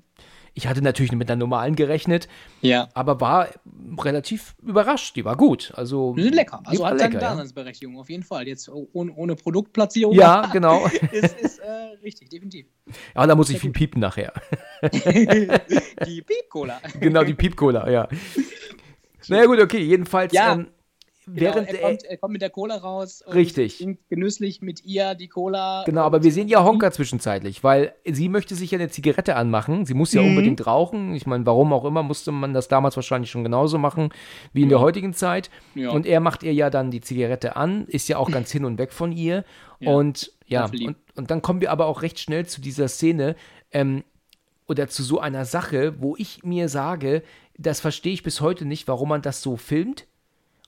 ich 0.56 0.68
hatte 0.68 0.84
natürlich 0.84 1.12
mit 1.14 1.32
einer 1.32 1.40
normalen 1.40 1.76
gerechnet, 1.76 2.28
Ja. 2.62 2.88
aber 2.94 3.20
war 3.20 3.48
relativ 4.00 4.54
überrascht. 4.62 5.16
Die 5.16 5.26
war 5.26 5.36
gut. 5.36 5.72
Also, 5.76 6.14
Die 6.16 6.22
sind 6.24 6.36
lecker. 6.36 6.62
Also 6.66 6.86
hat 6.86 7.00
seine 7.00 7.14
lecker, 7.14 7.24
ja. 7.26 7.32
Daseinsberechtigung, 7.32 7.98
auf 8.00 8.08
jeden 8.10 8.22
Fall. 8.22 8.48
Jetzt 8.48 8.70
ohne, 8.70 9.12
ohne 9.16 9.36
Produktplatzierung. 9.36 10.14
Ja, 10.14 10.46
genau. 10.54 10.86
ist, 11.12 11.40
ist 11.40 11.58
äh, 11.60 11.72
richtig, 12.04 12.30
definitiv. 12.30 12.68
Ja, 13.16 13.26
da 13.26 13.34
muss 13.36 13.50
ich 13.50 13.60
viel 13.60 13.72
piepen 13.72 14.00
nachher. 14.00 14.32
Die 16.06 16.22
Piep-Cola. 16.22 16.82
genau, 17.00 17.24
die 17.24 17.34
Piep-Cola, 17.34 17.90
ja. 17.90 18.08
Naja, 19.30 19.46
gut, 19.46 19.60
okay. 19.62 19.80
Jedenfalls, 19.80 20.34
Ja. 20.34 20.54
ähm, 20.54 20.68
Genau, 21.26 21.40
während 21.40 21.70
er, 21.70 21.80
kommt, 21.80 22.04
er 22.04 22.18
kommt 22.18 22.34
mit 22.34 22.42
der 22.42 22.50
Cola 22.50 22.76
raus. 22.78 23.24
Richtig. 23.34 23.78
trinkt 23.78 24.10
genüsslich 24.10 24.62
mit 24.62 24.84
ihr 24.84 25.16
die 25.16 25.28
Cola. 25.28 25.84
Genau, 25.86 26.02
aber 26.02 26.24
wir 26.24 26.32
sehen 26.32 26.48
ja 26.48 26.64
Honka 26.64 26.92
zwischenzeitlich, 26.92 27.64
weil 27.64 27.94
sie 28.06 28.30
möchte 28.30 28.56
sich 28.56 28.72
ja 28.72 28.78
eine 28.80 28.90
Zigarette 28.90 29.36
anmachen. 29.36 29.86
Sie 29.86 29.94
muss 29.94 30.14
ja 30.14 30.22
Mhm. 30.22 30.30
unbedingt 30.30 30.66
rauchen. 30.68 31.14
Ich 31.16 31.26
meine, 31.26 31.46
warum 31.46 31.72
auch 31.74 31.86
immer, 31.86 32.04
musste 32.04 32.32
man 32.32 32.54
das 32.54 32.68
damals 32.68 32.96
wahrscheinlich 32.96 33.32
schon 33.32 33.44
genauso 33.44 33.78
machen 33.78 34.10
wie 34.54 34.64
in 34.64 34.70
der 34.70 34.80
heutigen 34.80 35.14
Zeit. 35.14 35.50
Ja. 35.76 35.92
Und 35.92 36.06
er 36.06 36.20
macht 36.20 36.44
ihr 36.44 36.54
ja 36.54 36.70
dann 36.70 36.92
die 36.92 37.02
Zigarette 37.02 37.56
an, 37.56 37.86
ist 37.88 38.10
ja 38.10 38.18
auch 38.18 38.30
ganz 38.32 38.52
hin 38.52 38.66
und 38.66 38.78
weg 38.78 38.92
von 38.94 39.12
ihr. 39.12 39.46
Ja, 39.80 39.92
Und 39.92 40.32
ja, 40.46 40.66
und, 40.66 40.98
und 41.16 41.32
dann 41.32 41.42
kommen 41.42 41.62
wir 41.62 41.72
aber 41.72 41.86
auch 41.88 42.02
recht 42.02 42.20
schnell 42.20 42.46
zu 42.46 42.60
dieser 42.62 42.88
Szene 42.88 43.36
ähm, 43.72 44.04
oder 44.68 44.88
zu 44.88 45.04
so 45.04 45.20
einer 45.20 45.46
Sache, 45.46 45.96
wo 46.02 46.16
ich 46.18 46.44
mir 46.44 46.70
sage, 46.70 47.24
das 47.58 47.80
verstehe 47.80 48.14
ich 48.14 48.24
bis 48.24 48.42
heute 48.42 48.66
nicht, 48.66 48.88
warum 48.88 49.10
man 49.10 49.22
das 49.22 49.42
so 49.42 49.58
filmt 49.58 50.06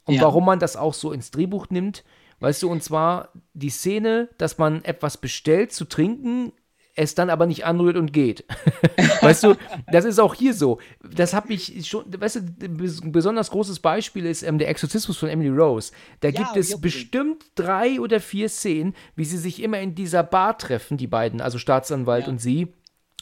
und 0.05 0.15
Ja. 0.15 0.21
warum 0.23 0.45
man 0.45 0.59
das 0.59 0.75
auch 0.77 0.93
so 0.93 1.11
ins 1.11 1.31
Drehbuch 1.31 1.67
nimmt. 1.69 2.03
Weißt 2.39 2.61
du, 2.63 2.69
und 2.69 2.83
zwar 2.83 3.29
die 3.53 3.69
Szene, 3.69 4.29
dass 4.37 4.57
man 4.57 4.83
etwas 4.83 5.17
bestellt 5.17 5.71
zu 5.71 5.85
trinken, 5.85 6.51
es 6.97 7.13
dann 7.15 7.29
aber 7.29 7.45
nicht 7.45 7.65
anrührt 7.65 7.97
und 7.97 8.13
geht. 8.13 8.45
weißt 9.21 9.43
du, 9.43 9.55
das 9.91 10.05
ist 10.05 10.19
auch 10.19 10.33
hier 10.33 10.53
so. 10.53 10.79
Das 11.03 11.33
habe 11.33 11.53
ich 11.53 11.87
schon, 11.87 12.05
weißt 12.17 12.35
du, 12.37 12.39
ein 12.65 13.11
besonders 13.11 13.51
großes 13.51 13.79
Beispiel 13.79 14.25
ist 14.25 14.43
ähm, 14.43 14.59
der 14.59 14.69
Exorzismus 14.69 15.17
von 15.17 15.27
Emily 15.29 15.49
Rose. 15.49 15.91
Da 16.21 16.29
Ja, 16.29 16.41
gibt 16.43 16.55
es 16.57 16.79
bestimmt 16.79 17.43
drei 17.55 17.99
oder 17.99 18.19
vier 18.21 18.47
Szenen, 18.47 18.95
wie 19.15 19.25
sie 19.25 19.37
sich 19.37 19.61
immer 19.61 19.79
in 19.79 19.93
dieser 19.95 20.23
Bar 20.23 20.57
treffen, 20.57 20.97
die 20.97 21.07
beiden, 21.07 21.41
also 21.41 21.57
Staatsanwalt 21.57 22.25
Ja. 22.25 22.29
und 22.31 22.39
sie. 22.39 22.73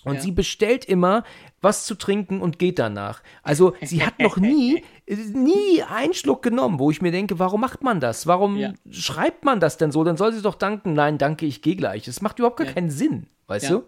Und 0.05 0.15
Ja. 0.15 0.21
sie 0.21 0.31
bestellt 0.31 0.85
immer 0.85 1.23
was 1.61 1.85
zu 1.85 1.95
trinken 1.95 2.41
und 2.41 2.59
geht 2.59 2.77
danach. 2.79 3.23
Also 3.41 3.73
sie 3.81 4.03
hat 4.05 4.19
noch 4.19 4.37
nie, 4.37 4.83
nie 5.07 5.81
einen 5.83 6.13
Schluck 6.13 6.43
genommen, 6.43 6.79
wo 6.79 6.91
ich 6.91 7.01
mir 7.01 7.11
denke, 7.11 7.39
warum 7.39 7.61
macht 7.61 7.83
man 7.83 7.99
das? 7.99 8.27
Warum 8.27 8.57
Ja. 8.57 8.73
schreibt 8.91 9.45
man 9.45 9.59
das 9.59 9.77
denn 9.77 9.91
so? 9.91 10.03
Dann 10.03 10.17
soll 10.17 10.33
sie 10.33 10.41
doch 10.41 10.55
danken. 10.55 10.93
Nein, 10.93 11.17
danke, 11.17 11.45
ich 11.45 11.61
gehe 11.61 11.75
gleich. 11.75 12.03
Das 12.03 12.21
macht 12.21 12.39
überhaupt 12.39 12.57
gar 12.57 12.67
Ja. 12.67 12.73
keinen 12.73 12.89
Sinn, 12.89 13.27
weißt 13.47 13.69
du? 13.69 13.83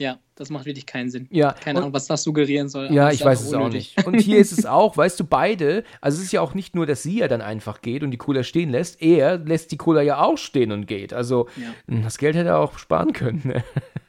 Ja, 0.00 0.18
das 0.36 0.48
macht 0.48 0.64
wirklich 0.64 0.86
keinen 0.86 1.10
Sinn. 1.10 1.26
Ja, 1.32 1.52
Keine 1.52 1.78
und- 1.80 1.82
Ahnung, 1.86 1.92
was 1.94 2.06
das 2.06 2.22
suggerieren 2.22 2.68
soll. 2.68 2.86
Ja, 2.92 3.10
ich 3.10 3.24
weiß 3.24 3.40
es 3.42 3.52
auch 3.52 3.68
nicht. 3.68 4.06
Und 4.06 4.14
hier 4.20 4.38
ist 4.38 4.52
es 4.56 4.64
auch, 4.66 4.96
weißt 4.96 5.18
du, 5.18 5.24
beide, 5.24 5.82
also 6.00 6.18
es 6.18 6.24
ist 6.26 6.32
ja 6.32 6.40
auch 6.40 6.54
nicht 6.54 6.76
nur, 6.76 6.86
dass 6.86 7.02
sie 7.02 7.18
ja 7.18 7.26
dann 7.26 7.40
einfach 7.42 7.82
geht 7.82 8.04
und 8.04 8.12
die 8.12 8.16
Cola 8.16 8.44
stehen 8.44 8.70
lässt, 8.70 9.02
er 9.02 9.38
lässt 9.38 9.72
die 9.72 9.76
Cola 9.76 10.00
ja 10.02 10.20
auch 10.22 10.38
stehen 10.38 10.70
und 10.70 10.86
geht. 10.86 11.12
Also 11.12 11.48
Ja. 11.56 12.00
das 12.02 12.16
Geld 12.18 12.36
hätte 12.36 12.50
er 12.50 12.58
auch 12.60 12.78
sparen 12.78 13.12
können. 13.12 13.42
Ne? 13.44 13.64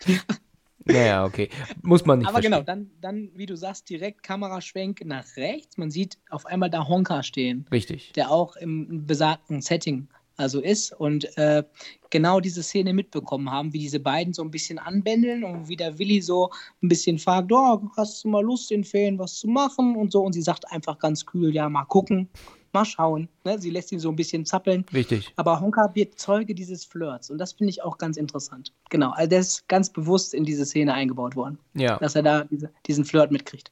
naja, 0.91 1.25
okay. 1.25 1.49
Muss 1.81 2.05
man 2.05 2.19
nicht 2.19 2.27
Aber 2.27 2.35
verstehen. 2.35 2.51
genau, 2.51 2.63
dann, 2.63 2.91
dann, 3.01 3.31
wie 3.35 3.45
du 3.45 3.55
sagst, 3.55 3.89
direkt 3.89 4.23
Kameraschwenk 4.23 5.03
nach 5.05 5.25
rechts. 5.37 5.77
Man 5.77 5.91
sieht 5.91 6.17
auf 6.29 6.45
einmal 6.45 6.69
da 6.69 6.87
Honka 6.87 7.23
stehen, 7.23 7.65
Richtig. 7.71 8.13
der 8.13 8.31
auch 8.31 8.55
im 8.55 9.05
besagten 9.05 9.61
Setting 9.61 10.07
also 10.39 10.61
ist 10.61 10.93
und 10.93 11.37
äh, 11.37 11.63
genau 12.09 12.39
diese 12.39 12.63
Szene 12.63 12.93
mitbekommen 12.93 13.51
haben, 13.51 13.73
wie 13.73 13.79
diese 13.79 13.99
beiden 13.99 14.33
so 14.33 14.41
ein 14.41 14.51
bisschen 14.51 14.79
anbändeln 14.79 15.43
und 15.43 15.67
wie 15.67 15.75
der 15.75 15.99
Willi 15.99 16.21
so 16.21 16.49
ein 16.81 16.87
bisschen 16.87 17.19
fragt, 17.19 17.51
oh, 17.51 17.81
hast 17.97 18.23
du 18.23 18.29
mal 18.29 18.43
Lust, 18.43 18.71
in 18.71 18.85
Ferien 18.85 19.19
was 19.19 19.35
zu 19.35 19.47
machen 19.47 19.97
und 19.97 20.13
so 20.13 20.21
und 20.23 20.31
sie 20.31 20.41
sagt 20.41 20.71
einfach 20.71 20.97
ganz 20.97 21.25
kühl, 21.25 21.53
ja, 21.53 21.67
mal 21.67 21.83
gucken, 21.83 22.29
mal 22.73 22.85
schauen. 22.85 23.29
Ne? 23.43 23.59
Sie 23.59 23.69
lässt 23.69 23.91
ihn 23.91 23.99
so 23.99 24.09
ein 24.09 24.15
bisschen 24.15 24.45
zappeln. 24.45 24.85
Richtig. 24.93 25.33
Aber 25.35 25.59
Honka 25.59 25.93
wird 25.95 26.19
Zeuge 26.19 26.53
dieses 26.55 26.85
Flirts 26.85 27.29
und 27.29 27.37
das 27.37 27.53
finde 27.53 27.71
ich 27.71 27.83
auch 27.83 27.97
ganz 27.97 28.17
interessant. 28.17 28.73
Genau, 28.89 29.11
also 29.11 29.29
der 29.29 29.39
ist 29.39 29.67
ganz 29.67 29.89
bewusst 29.89 30.33
in 30.33 30.43
diese 30.43 30.65
Szene 30.65 30.93
eingebaut 30.93 31.35
worden, 31.35 31.57
Ja. 31.73 31.97
dass 31.97 32.15
er 32.15 32.23
da 32.23 32.43
diese, 32.45 32.71
diesen 32.87 33.05
Flirt 33.05 33.31
mitkriegt. 33.31 33.71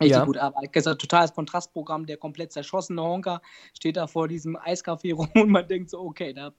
Richtig 0.00 0.16
Ja. 0.16 0.24
gut, 0.24 0.36
aber 0.38 0.60
es 0.62 0.70
ist 0.82 0.86
ein 0.86 0.98
totales 0.98 1.32
Kontrastprogramm. 1.34 2.06
Der 2.06 2.16
komplett 2.16 2.52
zerschossene 2.52 3.02
Honka 3.02 3.42
steht 3.76 3.96
da 3.96 4.06
vor 4.06 4.28
diesem 4.28 4.56
Eiscafé 4.56 5.12
rum 5.14 5.28
und 5.34 5.48
man 5.50 5.66
denkt 5.66 5.90
so, 5.90 5.98
okay, 6.00 6.32
da, 6.32 6.52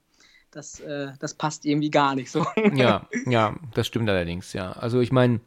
das, 0.50 0.80
äh, 0.80 1.12
das 1.20 1.34
passt 1.34 1.64
irgendwie 1.64 1.90
gar 1.90 2.14
nicht 2.14 2.30
so. 2.30 2.44
Ja, 2.74 3.06
ja, 3.26 3.56
das 3.74 3.86
stimmt 3.86 4.10
allerdings, 4.10 4.52
ja. 4.52 4.72
Also 4.72 5.00
ich 5.00 5.10
meine, 5.12 5.40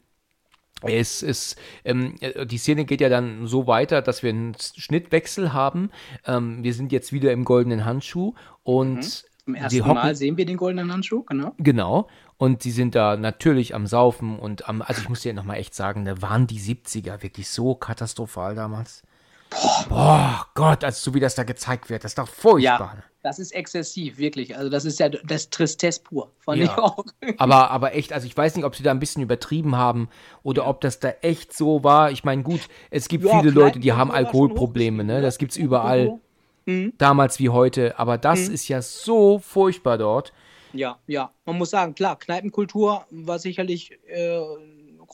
es 0.83 1.21
ist, 1.21 1.57
ähm, 1.85 2.15
äh, 2.19 2.45
die 2.45 2.57
Szene 2.57 2.85
geht 2.85 3.01
ja 3.01 3.09
dann 3.09 3.47
so 3.47 3.67
weiter, 3.67 4.01
dass 4.01 4.23
wir 4.23 4.29
einen 4.29 4.55
Schnittwechsel 4.59 5.53
haben. 5.53 5.91
Ähm, 6.25 6.63
wir 6.63 6.73
sind 6.73 6.91
jetzt 6.91 7.13
wieder 7.13 7.31
im 7.31 7.45
goldenen 7.45 7.85
Handschuh 7.85 8.33
und 8.63 9.03
Zum 9.45 9.55
ersten 9.55 9.81
hocken, 9.81 9.93
Mal 9.95 10.15
sehen 10.15 10.37
wir 10.37 10.45
den 10.45 10.57
goldenen 10.57 10.91
Handschuh, 10.91 11.23
genau. 11.23 11.53
Genau. 11.57 12.07
Und 12.37 12.63
die 12.63 12.71
sind 12.71 12.95
da 12.95 13.15
natürlich 13.15 13.75
am 13.75 13.87
Saufen 13.87 14.39
und 14.39 14.67
am, 14.67 14.81
also 14.81 15.01
ich 15.01 15.09
muss 15.09 15.21
dir 15.21 15.33
nochmal 15.33 15.57
echt 15.57 15.75
sagen, 15.75 16.05
da 16.05 16.21
waren 16.21 16.47
die 16.47 16.59
70er 16.59 17.23
wirklich 17.23 17.49
so 17.49 17.75
katastrophal 17.75 18.55
damals. 18.55 19.03
Boah, 19.49 19.85
Boah 19.89 20.47
Gott, 20.55 20.83
also 20.83 21.11
so 21.11 21.13
wie 21.13 21.19
das 21.19 21.35
da 21.35 21.43
gezeigt 21.43 21.89
wird, 21.89 22.03
das 22.03 22.11
ist 22.11 22.17
doch 22.17 22.27
furchtbar. 22.27 22.95
Ja, 22.97 23.03
das 23.23 23.39
ist 23.39 23.51
exzessiv, 23.55 24.17
wirklich. 24.19 24.55
Also 24.55 24.69
das 24.69 24.85
ist 24.85 24.99
ja 24.99 25.09
das 25.09 25.49
Tristesse 25.49 26.01
pur, 26.03 26.31
fand 26.39 26.59
Ja. 26.59 26.65
ich 26.65 26.77
auch. 26.77 27.05
Aber, 27.37 27.71
aber 27.71 27.95
echt, 27.95 28.13
also 28.13 28.27
ich 28.27 28.37
weiß 28.37 28.55
nicht, 28.55 28.65
ob 28.65 28.75
sie 28.75 28.83
da 28.83 28.91
ein 28.91 28.99
bisschen 28.99 29.23
übertrieben 29.23 29.75
haben 29.75 30.09
oder 30.43 30.67
ob 30.67 30.81
das 30.81 30.99
da 30.99 31.09
echt 31.21 31.53
so 31.53 31.83
war. 31.83 32.11
Ich 32.11 32.23
meine, 32.23 32.43
gut, 32.43 32.61
es 32.91 33.07
gibt 33.07 33.23
Ja, 33.23 33.39
viele 33.39 33.49
Leute, 33.51 33.79
die 33.79 33.93
haben 33.93 34.11
Alkoholprobleme, 34.11 35.03
ne? 35.03 35.21
Das 35.21 35.37
gibt's 35.39 35.57
überall, 35.57 36.19
Mhm. 36.65 36.93
damals 36.97 37.39
wie 37.39 37.49
heute. 37.49 37.97
Aber 37.99 38.17
das 38.17 38.47
ist 38.47 38.67
ja 38.67 38.81
so 38.81 39.39
furchtbar 39.39 39.97
dort. 39.97 40.31
Ja, 40.73 40.97
ja. 41.07 41.31
Man 41.45 41.57
muss 41.57 41.71
sagen, 41.71 41.93
klar, 41.95 42.17
Kneipenkultur 42.17 43.05
war 43.11 43.39
sicherlich 43.39 43.91
äh, 44.07 44.39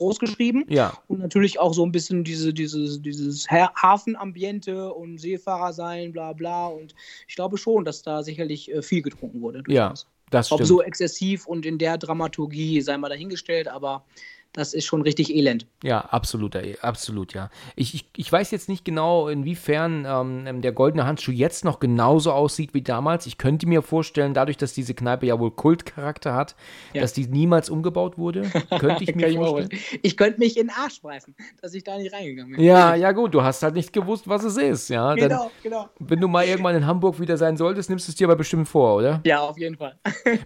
groß 0.00 0.18
geschrieben. 0.18 0.64
Ja. 0.68 0.94
Und 1.08 1.20
natürlich 1.20 1.60
auch 1.60 1.74
so 1.74 1.84
ein 1.84 1.92
bisschen 1.92 2.24
diese, 2.24 2.52
dieses, 2.54 3.02
dieses 3.02 3.50
Ha- 3.50 3.72
Hafenambiente 3.76 4.92
und 4.92 5.18
Seefahrer 5.18 5.72
sein, 5.74 6.12
bla 6.12 6.32
bla. 6.32 6.68
Und 6.68 6.94
ich 7.28 7.36
glaube 7.36 7.58
schon, 7.58 7.84
dass 7.84 8.02
da 8.02 8.22
sicherlich 8.22 8.72
äh, 8.72 8.80
viel 8.82 9.02
getrunken 9.02 9.42
wurde. 9.42 9.62
Ja, 9.68 9.92
das 10.30 10.50
Ob 10.52 10.58
stimmt. 10.58 10.68
so 10.68 10.82
exzessiv 10.82 11.46
und 11.46 11.66
in 11.66 11.76
der 11.78 11.98
Dramaturgie 11.98 12.80
sei 12.80 12.96
mal 12.96 13.08
dahingestellt, 13.10 13.68
aber 13.68 14.04
das 14.52 14.74
ist 14.74 14.84
schon 14.84 15.02
richtig 15.02 15.34
elend. 15.34 15.66
Ja, 15.84 16.00
absolut, 16.00 16.54
äh, 16.56 16.76
absolut, 16.82 17.34
ja. 17.34 17.50
Ich, 17.76 17.94
ich, 17.94 18.06
ich 18.16 18.32
weiß 18.32 18.50
jetzt 18.50 18.68
nicht 18.68 18.84
genau, 18.84 19.28
inwiefern 19.28 20.04
ähm, 20.08 20.60
der 20.62 20.72
goldene 20.72 21.06
Handschuh 21.06 21.30
jetzt 21.30 21.64
noch 21.64 21.78
genauso 21.78 22.32
aussieht 22.32 22.74
wie 22.74 22.82
damals. 22.82 23.26
Ich 23.26 23.38
könnte 23.38 23.66
mir 23.68 23.82
vorstellen, 23.82 24.34
dadurch, 24.34 24.56
dass 24.56 24.72
diese 24.72 24.94
Kneipe 24.94 25.26
ja 25.26 25.38
wohl 25.38 25.52
Kultcharakter 25.52 26.34
hat, 26.34 26.56
Ja. 26.92 27.02
dass 27.02 27.12
die 27.12 27.26
niemals 27.26 27.70
umgebaut 27.70 28.18
wurde. 28.18 28.42
Könnte 28.78 29.04
ich 29.04 29.14
mir 29.14 29.28
ich 29.28 29.36
vorstellen. 29.36 29.68
vorstellen. 29.70 30.00
Ich 30.02 30.16
könnte 30.16 30.38
mich 30.40 30.56
in 30.56 30.66
den 30.66 30.76
Arsch 30.76 30.96
schmeißen, 30.96 31.34
dass 31.62 31.72
ich 31.74 31.84
da 31.84 31.96
nicht 31.96 32.12
reingegangen 32.12 32.56
bin. 32.56 32.64
Ja, 32.64 32.94
ja, 32.94 33.12
gut, 33.12 33.32
du 33.34 33.42
hast 33.42 33.62
halt 33.62 33.74
nicht 33.74 33.92
gewusst, 33.92 34.28
was 34.28 34.42
es 34.44 34.56
ist, 34.56 34.88
ja. 34.90 35.14
Dann, 35.14 35.28
Genau, 35.30 35.50
genau. 35.62 35.88
wenn 36.00 36.20
du 36.20 36.26
mal 36.28 36.44
irgendwann 36.44 36.74
in 36.74 36.86
Hamburg 36.86 37.20
wieder 37.20 37.36
sein 37.36 37.56
solltest, 37.56 37.88
nimmst 37.88 38.08
du 38.08 38.12
es 38.12 38.16
dir 38.16 38.26
aber 38.26 38.36
bestimmt 38.36 38.68
vor, 38.68 38.96
oder? 38.96 39.20
Ja, 39.24 39.40
auf 39.40 39.58
jeden 39.58 39.76
Fall. 39.76 39.96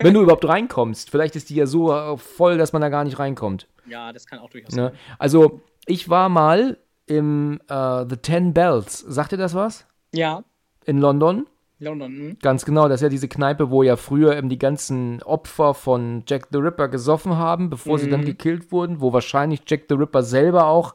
Wenn 0.00 0.12
du 0.14 0.20
überhaupt 0.22 0.46
reinkommst. 0.46 1.08
Vielleicht 1.10 1.36
ist 1.36 1.48
die 1.50 1.54
ja 1.54 1.66
so 1.66 1.92
äh, 1.92 2.16
voll, 2.18 2.58
dass 2.58 2.72
man 2.72 2.82
da 2.82 2.88
gar 2.90 3.04
nicht 3.04 3.18
reinkommt. 3.18 3.66
Ja, 3.86 4.12
das 4.12 4.26
kann 4.26 4.38
auch 4.38 4.50
durchaus 4.50 4.74
Ne? 4.74 4.90
sein. 4.90 4.98
Also, 5.18 5.60
ich 5.86 6.08
war 6.08 6.28
mal 6.28 6.78
im 7.06 7.60
äh, 7.68 8.04
The 8.08 8.16
Ten 8.16 8.54
Bells. 8.54 8.98
Sagt 9.00 9.32
ihr 9.32 9.38
das 9.38 9.54
was? 9.54 9.86
Ja, 10.12 10.42
In 10.86 10.98
London. 10.98 11.46
London. 11.80 12.12
Hm? 12.16 12.38
Ganz 12.40 12.64
genau, 12.64 12.88
das 12.88 13.00
ist 13.00 13.02
ja 13.02 13.08
diese 13.10 13.28
Kneipe, 13.28 13.68
wo 13.68 13.82
ja 13.82 13.96
früher 13.96 14.36
eben 14.36 14.48
die 14.48 14.58
ganzen 14.58 15.22
Opfer 15.24 15.74
von 15.74 16.22
Jack 16.26 16.46
the 16.52 16.58
Ripper 16.58 16.88
gesoffen 16.88 17.36
haben, 17.36 17.68
bevor 17.68 17.98
sie 17.98 18.06
Mhm. 18.06 18.10
dann 18.12 18.24
gekillt 18.24 18.72
wurden, 18.72 19.00
wo 19.00 19.12
wahrscheinlich 19.12 19.62
Jack 19.66 19.82
the 19.88 19.94
Ripper 19.96 20.22
selber 20.22 20.66
auch 20.68 20.94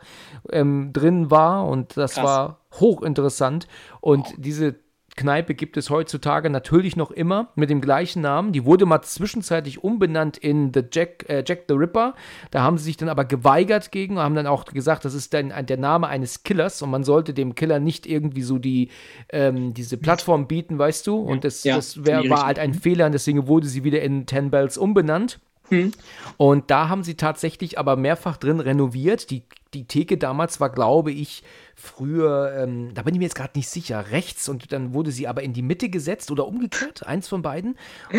ähm, 0.52 0.92
drin 0.94 1.30
war 1.30 1.68
und 1.68 1.96
das 1.98 2.16
Krass. 2.16 2.24
war 2.24 2.60
hochinteressant. 2.80 3.68
Und 4.02 4.26
diese 4.38 4.76
Kneipe 5.20 5.54
gibt 5.54 5.76
es 5.76 5.90
heutzutage 5.90 6.50
natürlich 6.50 6.96
noch 6.96 7.12
immer 7.12 7.50
mit 7.56 7.70
dem 7.70 7.82
gleichen 7.82 8.22
Namen. 8.22 8.54
Die 8.54 8.64
wurde 8.64 8.86
mal 8.86 9.02
zwischenzeitlich 9.02 9.84
umbenannt 9.84 10.38
in 10.38 10.72
The 10.74 10.82
Jack, 10.90 11.26
äh, 11.28 11.44
Jack 11.46 11.66
the 11.68 11.74
Ripper. 11.74 12.16
Da 12.52 12.62
haben 12.62 12.78
sie 12.78 12.86
sich 12.86 12.96
dann 12.96 13.10
aber 13.10 13.26
geweigert 13.26 13.92
gegen 13.92 14.16
und 14.16 14.24
haben 14.24 14.36
dann 14.36 14.48
auch 14.48 14.64
gesagt, 14.64 15.04
das 15.04 15.14
ist 15.14 15.34
dann 15.34 15.52
der 15.66 15.78
Name 15.78 16.08
eines 16.08 16.44
Killers 16.44 16.82
und 16.82 16.90
man 16.90 17.04
sollte 17.04 17.34
dem 17.34 17.54
Killer 17.54 17.80
nicht 17.80 18.08
irgendwie 18.08 18.44
so 18.44 18.60
die 18.60 18.92
ähm, 19.28 19.74
diese 19.74 19.98
Plattform 19.98 20.48
bieten, 20.48 20.80
weißt 20.80 21.06
du? 21.06 21.18
Und 21.18 21.44
das, 21.44 21.66
Ja, 21.66 21.76
das 21.76 22.06
wär, 22.06 22.30
war 22.30 22.46
halt 22.46 22.58
ein 22.58 22.74
Fehler 22.74 23.06
und 23.06 23.12
deswegen 23.12 23.46
wurde 23.48 23.68
sie 23.68 23.84
wieder 23.84 24.02
in 24.02 24.26
Ten 24.26 24.50
Bells 24.52 24.78
umbenannt. 24.78 25.42
Hm. 25.68 25.92
Und 26.38 26.72
da 26.72 26.90
haben 26.90 27.04
sie 27.04 27.16
tatsächlich 27.16 27.78
aber 27.78 27.96
mehrfach 27.98 28.38
drin 28.38 28.60
renoviert. 28.60 29.30
Die, 29.30 29.44
die 29.74 29.86
Theke 29.86 30.18
damals 30.18 30.60
war, 30.60 30.70
glaube 30.70 31.12
ich, 31.12 31.44
früher, 31.80 32.54
ähm, 32.58 32.94
da 32.94 33.04
bin 33.04 33.16
ich 33.16 33.20
mir 33.20 33.26
jetzt 33.26 33.36
gerade 33.36 33.58
nicht 33.58 33.70
sicher, 33.70 34.12
rechts 34.12 34.50
und 34.50 34.72
dann 34.72 34.94
wurde 34.94 35.12
sie 35.12 35.28
aber 35.28 35.44
in 35.44 35.54
die 35.54 35.62
Mitte 35.62 35.90
gesetzt 35.90 36.30
oder 36.30 36.46
umgekehrt, 36.46 37.06
eins 37.06 37.28
von 37.28 37.42
beiden. 37.42 37.78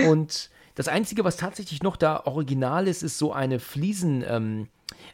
Und 0.09 0.51
das 0.75 0.89
Einzige, 0.89 1.25
was 1.25 1.37
tatsächlich 1.37 1.83
noch 1.83 1.97
da 1.97 2.23
original 2.25 2.89
ist, 2.89 3.03
ist 3.03 3.19
so 3.19 3.33
eine 3.33 3.59
Fliesen. 3.59 4.25
Ähm, 4.27 4.69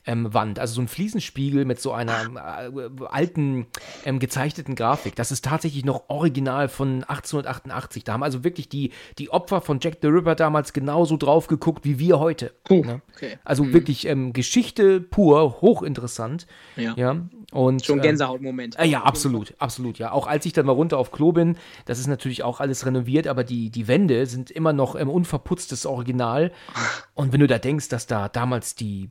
ähm, 0.06 0.32
Wand, 0.32 0.58
also 0.58 0.74
so 0.74 0.80
ein 0.80 0.88
Fliesenspiegel 0.88 1.64
mit 1.64 1.80
so 1.80 1.92
einer 1.92 2.70
äh, 2.74 3.04
alten 3.06 3.66
ähm, 4.04 4.18
gezeichneten 4.18 4.74
Grafik. 4.74 5.16
Das 5.16 5.32
ist 5.32 5.44
tatsächlich 5.44 5.84
noch 5.84 6.04
original 6.08 6.68
von 6.68 7.04
1888. 7.04 8.04
Da 8.04 8.12
haben 8.12 8.22
also 8.22 8.44
wirklich 8.44 8.68
die, 8.68 8.92
die 9.18 9.30
Opfer 9.30 9.60
von 9.60 9.80
Jack 9.80 9.98
the 10.02 10.08
Ripper 10.08 10.34
damals 10.34 10.72
genauso 10.72 11.16
drauf 11.16 11.46
geguckt 11.46 11.84
wie 11.84 11.98
wir 11.98 12.18
heute. 12.18 12.52
ne? 12.68 13.02
okay. 13.14 13.38
Also 13.44 13.72
wirklich 13.72 14.06
ähm, 14.06 14.32
Geschichte 14.32 15.00
pur, 15.00 15.60
hochinteressant. 15.60 16.46
Ja. 16.76 16.94
Ja. 16.96 17.16
Und, 17.52 17.84
Schon 17.84 17.98
ähm, 17.98 18.02
Gänsehautmoment. 18.02 18.78
äh, 18.78 18.86
ja, 18.86 19.02
absolut, 19.02 19.54
absolut, 19.58 19.98
ja. 19.98 20.12
Auch 20.12 20.26
als 20.26 20.44
ich 20.46 20.52
dann 20.52 20.66
mal 20.66 20.72
runter 20.72 20.98
auf 20.98 21.12
Klo 21.12 21.32
bin, 21.32 21.56
das 21.84 21.98
ist 21.98 22.06
natürlich 22.06 22.42
auch 22.42 22.60
alles 22.60 22.84
renoviert, 22.84 23.28
aber 23.28 23.44
die, 23.44 23.70
die 23.70 23.88
Wände 23.88 24.26
sind 24.26 24.50
immer 24.50 24.72
noch 24.72 24.96
ähm, 24.96 25.08
unverputztes 25.08 25.86
Original. 25.86 26.52
Und 27.14 27.32
wenn 27.32 27.40
du 27.40 27.46
da 27.46 27.58
denkst, 27.58 27.88
dass 27.88 28.06
da 28.06 28.28
damals 28.28 28.74
die, 28.74 29.10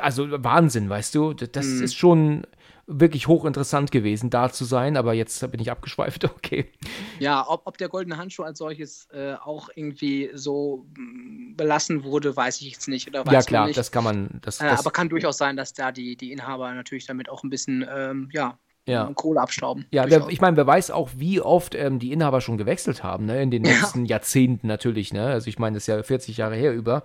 also 0.00 0.26
Wahnsinn, 0.44 0.88
weißt 0.88 1.14
du, 1.14 1.34
das, 1.34 1.66
Mhm. 1.66 1.82
ist 1.82 1.94
schon 1.96 2.46
wirklich 2.88 3.26
hochinteressant 3.26 3.90
gewesen, 3.90 4.30
da 4.30 4.50
zu 4.52 4.64
sein, 4.64 4.96
aber 4.96 5.12
jetzt 5.12 5.50
bin 5.50 5.60
ich 5.60 5.70
abgeschweift, 5.70 6.24
okay. 6.36 6.70
Ja, 7.18 7.44
ob, 7.48 7.62
ob 7.66 7.78
der 7.78 7.88
goldene 7.88 8.16
Handschuh 8.16 8.44
als 8.44 8.58
solches 8.58 9.08
äh, 9.12 9.34
auch 9.34 9.68
irgendwie 9.74 10.30
so 10.34 10.86
mm, 10.96 11.56
belassen 11.56 12.04
wurde, 12.04 12.36
weiß 12.36 12.60
ich 12.60 12.70
jetzt 12.70 12.86
nicht. 12.88 13.08
Oder 13.08 13.26
weiß 13.26 13.32
ja, 13.32 13.40
klar, 13.42 13.66
nicht. 13.66 13.76
das 13.76 13.90
kann 13.90 14.04
man, 14.04 14.38
das, 14.42 14.60
äh, 14.60 14.68
das 14.68 14.80
aber 14.80 14.92
kann 14.92 15.08
durchaus 15.08 15.36
sein, 15.36 15.56
dass 15.56 15.72
da 15.72 15.90
die, 15.90 16.16
die 16.16 16.30
Inhaber 16.30 16.72
natürlich 16.74 17.06
damit 17.06 17.28
auch 17.28 17.42
ein 17.42 17.50
bisschen 17.50 17.84
ähm, 17.92 18.28
ja, 18.32 18.56
Ja. 18.86 19.10
Kohle 19.16 19.40
abstauben. 19.40 19.86
Ja, 19.90 20.08
wer, 20.08 20.28
ich 20.28 20.40
meine, 20.40 20.56
wer 20.56 20.66
weiß 20.68 20.92
auch, 20.92 21.10
wie 21.16 21.40
oft 21.40 21.74
ähm, 21.74 21.98
die 21.98 22.12
Inhaber 22.12 22.40
schon 22.40 22.56
gewechselt 22.56 23.02
haben, 23.02 23.26
ne? 23.26 23.42
In 23.42 23.50
den 23.50 23.64
letzten 23.64 24.04
Jahrzehnten 24.06 24.68
natürlich, 24.68 25.12
ne? 25.12 25.26
Also 25.26 25.48
ich 25.48 25.58
meine, 25.58 25.74
das 25.74 25.82
ist 25.82 25.88
ja 25.88 26.00
40 26.00 26.36
Jahre 26.36 26.54
her 26.54 26.72
über, 26.72 27.02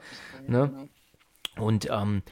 ne? 0.47 0.69
genau. 0.69 0.87
Und 1.57 1.89
ähm, 1.91 2.23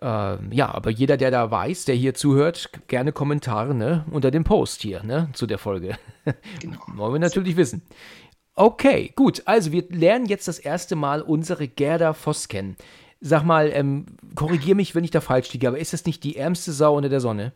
äh, 0.00 0.54
ja, 0.54 0.72
aber 0.72 0.90
jeder, 0.90 1.16
der 1.16 1.30
da 1.30 1.50
weiß, 1.50 1.84
der 1.86 1.94
hier 1.94 2.14
zuhört, 2.14 2.70
gerne 2.86 3.12
Kommentare, 3.12 3.74
ne? 3.74 4.04
Unter 4.10 4.30
dem 4.30 4.44
Post 4.44 4.82
hier, 4.82 5.02
ne? 5.02 5.28
Zu 5.32 5.46
der 5.46 5.58
Folge. 5.58 5.96
Genau. 6.60 6.78
Wollen 6.94 7.14
wir 7.14 7.20
natürlich 7.20 7.56
wissen. 7.56 7.80
Okay, 8.54 9.12
gut. 9.16 9.42
Also 9.46 9.72
wir 9.72 9.84
lernen 9.88 10.26
jetzt 10.26 10.46
das 10.46 10.58
erste 10.58 10.94
Mal 10.94 11.22
unsere 11.22 11.68
Gerda 11.68 12.12
Voss 12.12 12.48
kennen. 12.48 12.76
Sag 13.20 13.44
mal, 13.44 13.70
ähm, 13.72 14.04
korrigier 14.34 14.74
mich, 14.74 14.94
wenn 14.94 15.04
ich 15.04 15.10
da 15.10 15.20
falsch 15.22 15.50
liege, 15.52 15.68
aber 15.68 15.78
ist 15.78 15.92
das 15.94 16.04
nicht 16.04 16.22
die 16.24 16.36
ärmste 16.36 16.72
Sau 16.72 16.96
unter 16.96 17.08
der 17.08 17.20
Sonne? 17.20 17.52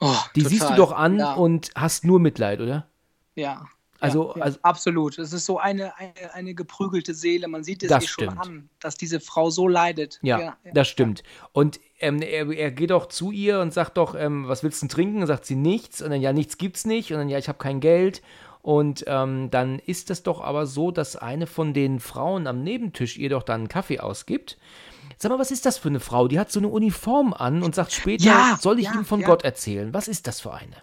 Oh, 0.00 0.14
Die 0.36 0.42
total. 0.42 0.50
siehst 0.50 0.70
du 0.70 0.74
doch 0.74 0.92
an 0.92 1.18
ja, 1.18 1.32
und 1.32 1.70
hast 1.74 2.04
nur 2.04 2.20
Mitleid, 2.20 2.60
oder? 2.60 2.86
Ja. 3.36 3.64
Also- 4.00 4.30
ja, 4.30 4.36
ja, 4.38 4.42
also- 4.44 4.58
absolut. 4.62 5.18
Es 5.18 5.32
ist 5.32 5.44
so 5.46 5.58
eine, 5.58 5.96
eine, 5.98 6.12
eine 6.34 6.54
geprügelte 6.54 7.14
Seele. 7.14 7.48
Man 7.48 7.64
sieht 7.64 7.82
es 7.82 7.90
ihr 7.90 8.00
schon 8.00 8.24
stimmt. 8.30 8.40
an, 8.40 8.68
dass 8.80 8.96
diese 8.96 9.20
Frau 9.20 9.50
so 9.50 9.68
leidet. 9.68 10.18
Ja, 10.22 10.56
das 10.72 10.88
stimmt. 10.88 11.22
Und 11.52 11.80
ähm, 12.00 12.22
er, 12.22 12.50
er 12.50 12.70
geht 12.70 12.92
auch 12.92 13.06
zu 13.06 13.30
ihr 13.30 13.60
und 13.60 13.72
sagt 13.74 13.96
doch, 13.96 14.14
ähm, 14.14 14.48
was 14.48 14.62
willst 14.62 14.80
du 14.82 14.86
denn 14.86 14.94
trinken? 14.94 15.20
Und 15.20 15.26
sagt 15.26 15.44
sie 15.44 15.56
nichts. 15.56 16.00
Und 16.02 16.10
dann, 16.10 16.20
ja, 16.20 16.32
nichts 16.32 16.58
gibt's 16.58 16.84
nicht. 16.86 17.12
Und 17.12 17.18
dann, 17.18 17.28
ja, 17.28 17.38
ich 17.38 17.48
habe 17.48 17.58
kein 17.58 17.80
Geld. 17.80 18.22
Und 18.62 19.04
ähm, 19.06 19.50
dann 19.50 19.78
ist 19.78 20.10
es 20.10 20.22
doch 20.22 20.40
aber 20.42 20.66
so, 20.66 20.90
dass 20.90 21.16
eine 21.16 21.46
von 21.46 21.72
den 21.72 21.98
Frauen 22.00 22.46
am 22.46 22.62
Nebentisch 22.62 23.16
ihr 23.16 23.30
doch 23.30 23.42
dann 23.42 23.60
einen 23.62 23.68
Kaffee 23.68 24.00
ausgibt. 24.00 24.58
Sag 25.16 25.30
mal, 25.30 25.38
was 25.38 25.50
ist 25.50 25.66
das 25.66 25.76
für 25.78 25.88
eine 25.88 26.00
Frau? 26.00 26.28
Die 26.28 26.38
hat 26.38 26.50
so 26.52 26.60
eine 26.60 26.68
Uniform 26.68 27.32
an 27.34 27.62
und 27.62 27.74
sagt 27.74 27.92
später, 27.92 28.24
Ja, 28.24 28.58
soll 28.60 28.78
ich 28.78 28.86
ja, 28.86 28.94
ihm 28.94 29.04
von 29.04 29.20
ja. 29.20 29.26
Gott 29.26 29.44
erzählen? 29.44 29.92
Was 29.92 30.08
ist 30.08 30.26
das 30.26 30.40
für 30.40 30.52
eine? 30.52 30.76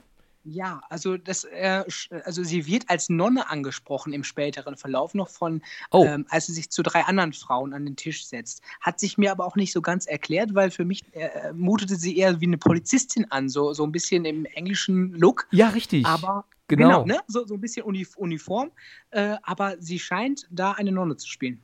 Ja, 0.50 0.80
also 0.90 1.18
das, 1.18 1.44
äh, 1.44 1.84
also 2.24 2.42
sie 2.42 2.66
wird 2.68 2.90
als 2.90 3.10
Nonne 3.10 3.50
angesprochen 3.50 4.14
im 4.14 4.24
späteren 4.24 4.78
Verlauf 4.78 5.14
noch 5.14 5.28
von, 5.28 5.62
Oh. 5.92 6.06
ähm, 6.06 6.26
als 6.30 6.46
sie 6.46 6.54
sich 6.54 6.70
zu 6.70 6.84
drei 6.84 7.02
anderen 7.04 7.34
Frauen 7.34 7.74
an 7.74 7.86
den 7.86 7.98
Tisch 7.98 8.26
setzt. 8.26 8.62
Hat 8.80 8.98
sich 8.98 9.18
mir 9.18 9.32
aber 9.32 9.46
auch 9.46 9.58
nicht 9.58 9.74
so 9.74 9.82
ganz 9.82 10.06
erklärt, 10.06 10.56
weil 10.56 10.72
für 10.72 10.86
mich 10.86 11.04
äh, 11.14 11.52
mutete 11.52 11.98
sie 11.98 12.18
eher 12.18 12.40
wie 12.40 12.46
eine 12.46 12.58
Polizistin 12.58 13.30
an, 13.30 13.50
so, 13.50 13.74
so 13.74 13.84
ein 13.84 13.92
bisschen 13.92 14.24
im 14.24 14.46
englischen 14.46 15.12
Look. 15.14 15.48
Ja, 15.52 15.68
richtig. 15.70 16.06
Aber 16.06 16.46
Genau. 16.70 17.06
ne? 17.06 17.20
so, 17.28 17.46
so 17.46 17.54
ein 17.56 17.62
bisschen 17.62 17.84
Uni 17.84 18.06
Uniform. 18.16 18.72
Äh, 19.12 19.36
aber 19.44 19.76
sie 19.80 20.00
scheint 20.00 20.48
da 20.50 20.72
eine 20.74 20.92
Nonne 20.94 21.18
zu 21.18 21.28
spielen. 21.28 21.62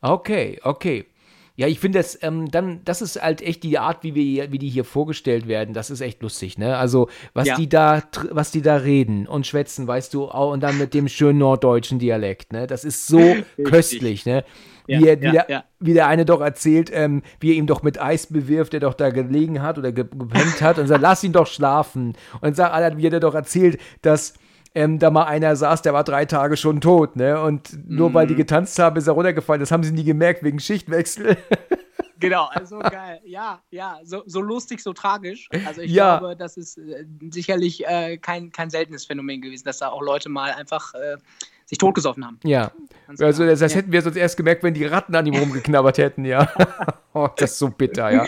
Okay, 0.00 0.60
okay. 0.62 1.06
Ja, 1.58 1.66
ich 1.66 1.80
finde 1.80 1.98
das, 1.98 2.16
ähm, 2.22 2.52
dann, 2.52 2.82
das 2.84 3.02
ist 3.02 3.20
halt 3.20 3.42
echt 3.42 3.64
die 3.64 3.80
Art, 3.80 4.04
wie 4.04 4.14
wir, 4.14 4.52
wie 4.52 4.58
die 4.58 4.68
hier 4.68 4.84
vorgestellt 4.84 5.48
werden. 5.48 5.74
Das 5.74 5.90
ist 5.90 6.00
echt 6.00 6.22
lustig, 6.22 6.56
ne? 6.56 6.76
Also, 6.76 7.08
was 7.34 7.48
Ja. 7.48 7.56
die 7.56 7.68
da, 7.68 8.04
was 8.30 8.52
die 8.52 8.62
da 8.62 8.76
reden 8.76 9.26
und 9.26 9.44
schwätzen, 9.44 9.88
weißt 9.88 10.14
du, 10.14 10.28
auch, 10.28 10.52
und 10.52 10.62
dann 10.62 10.78
mit 10.78 10.94
dem 10.94 11.08
schönen 11.08 11.40
norddeutschen 11.40 11.98
Dialekt, 11.98 12.52
ne? 12.52 12.68
Das 12.68 12.84
ist 12.84 13.08
so 13.08 13.34
köstlich, 13.64 14.24
ne? 14.24 14.44
Wie, 14.86 14.92
Ja, 14.92 15.00
er, 15.08 15.20
wie, 15.20 15.24
ja, 15.24 15.42
der, 15.42 15.64
wie 15.80 15.94
der 15.94 16.06
eine 16.06 16.24
doch 16.24 16.40
erzählt, 16.40 16.92
ähm, 16.94 17.22
wie 17.40 17.50
er 17.50 17.56
ihm 17.56 17.66
doch 17.66 17.82
mit 17.82 18.00
Eis 18.00 18.28
bewirft, 18.28 18.72
der 18.72 18.78
doch 18.78 18.94
da 18.94 19.10
gelegen 19.10 19.60
hat 19.60 19.78
oder 19.78 19.90
ge 19.90 20.04
gepennt 20.04 20.62
hat 20.62 20.78
und 20.78 20.86
sagt, 20.86 21.02
lass 21.02 21.24
ihn 21.24 21.32
doch 21.32 21.48
schlafen. 21.48 22.14
Und 22.40 22.54
sagt, 22.54 22.98
wie 22.98 23.06
er 23.08 23.18
doch 23.18 23.34
erzählt, 23.34 23.80
dass 24.00 24.34
ähm, 24.78 24.98
da 24.98 25.10
mal 25.10 25.24
einer 25.24 25.56
saß, 25.56 25.82
der 25.82 25.92
war 25.92 26.04
drei 26.04 26.24
Tage 26.24 26.56
schon 26.56 26.80
tot, 26.80 27.16
ne? 27.16 27.40
Und 27.42 27.78
nur 27.88 28.14
weil 28.14 28.26
die 28.26 28.34
Mhm. 28.34 28.38
getanzt 28.38 28.78
haben, 28.78 28.96
ist 28.96 29.06
er 29.06 29.14
runtergefallen. 29.14 29.60
Das 29.60 29.70
haben 29.70 29.82
sie 29.82 29.92
nie 29.92 30.04
gemerkt 30.04 30.42
wegen 30.42 30.60
Schichtwechsel. 30.60 31.36
Genau, 32.20 32.46
also 32.50 32.80
geil. 32.80 33.20
Ja, 33.24 33.60
ja, 33.70 34.00
so, 34.02 34.24
so 34.26 34.40
lustig, 34.40 34.80
so 34.82 34.92
tragisch. 34.92 35.48
Also 35.64 35.82
ich 35.82 35.92
Ja. 35.92 36.18
glaube, 36.18 36.34
das 36.34 36.56
ist 36.56 36.76
äh, 36.76 37.04
sicherlich 37.30 37.86
äh, 37.86 38.16
kein, 38.18 38.50
kein 38.50 38.70
seltenes 38.70 39.04
Phänomen 39.06 39.40
gewesen, 39.40 39.64
dass 39.66 39.78
da 39.78 39.90
auch 39.90 40.02
Leute 40.02 40.28
mal 40.28 40.50
einfach 40.50 40.94
äh, 40.94 41.16
sich 41.64 41.78
totgesoffen 41.78 42.26
haben. 42.26 42.40
ja. 42.42 42.72
Ganz 43.06 43.20
Also 43.20 43.46
das, 43.46 43.60
das 43.60 43.72
ja. 43.72 43.78
hätten 43.78 43.92
wir 43.92 44.02
sonst 44.02 44.16
erst 44.16 44.36
gemerkt, 44.36 44.64
wenn 44.64 44.74
die 44.74 44.84
Ratten 44.84 45.14
an 45.14 45.26
ihm 45.26 45.36
rumgeknabbert 45.36 45.98
hätten, 45.98 46.24
ja. 46.24 46.50
oh, 47.14 47.28
das 47.36 47.52
ist 47.52 47.58
so 47.60 47.68
bitter, 47.70 48.10
ja. 48.10 48.26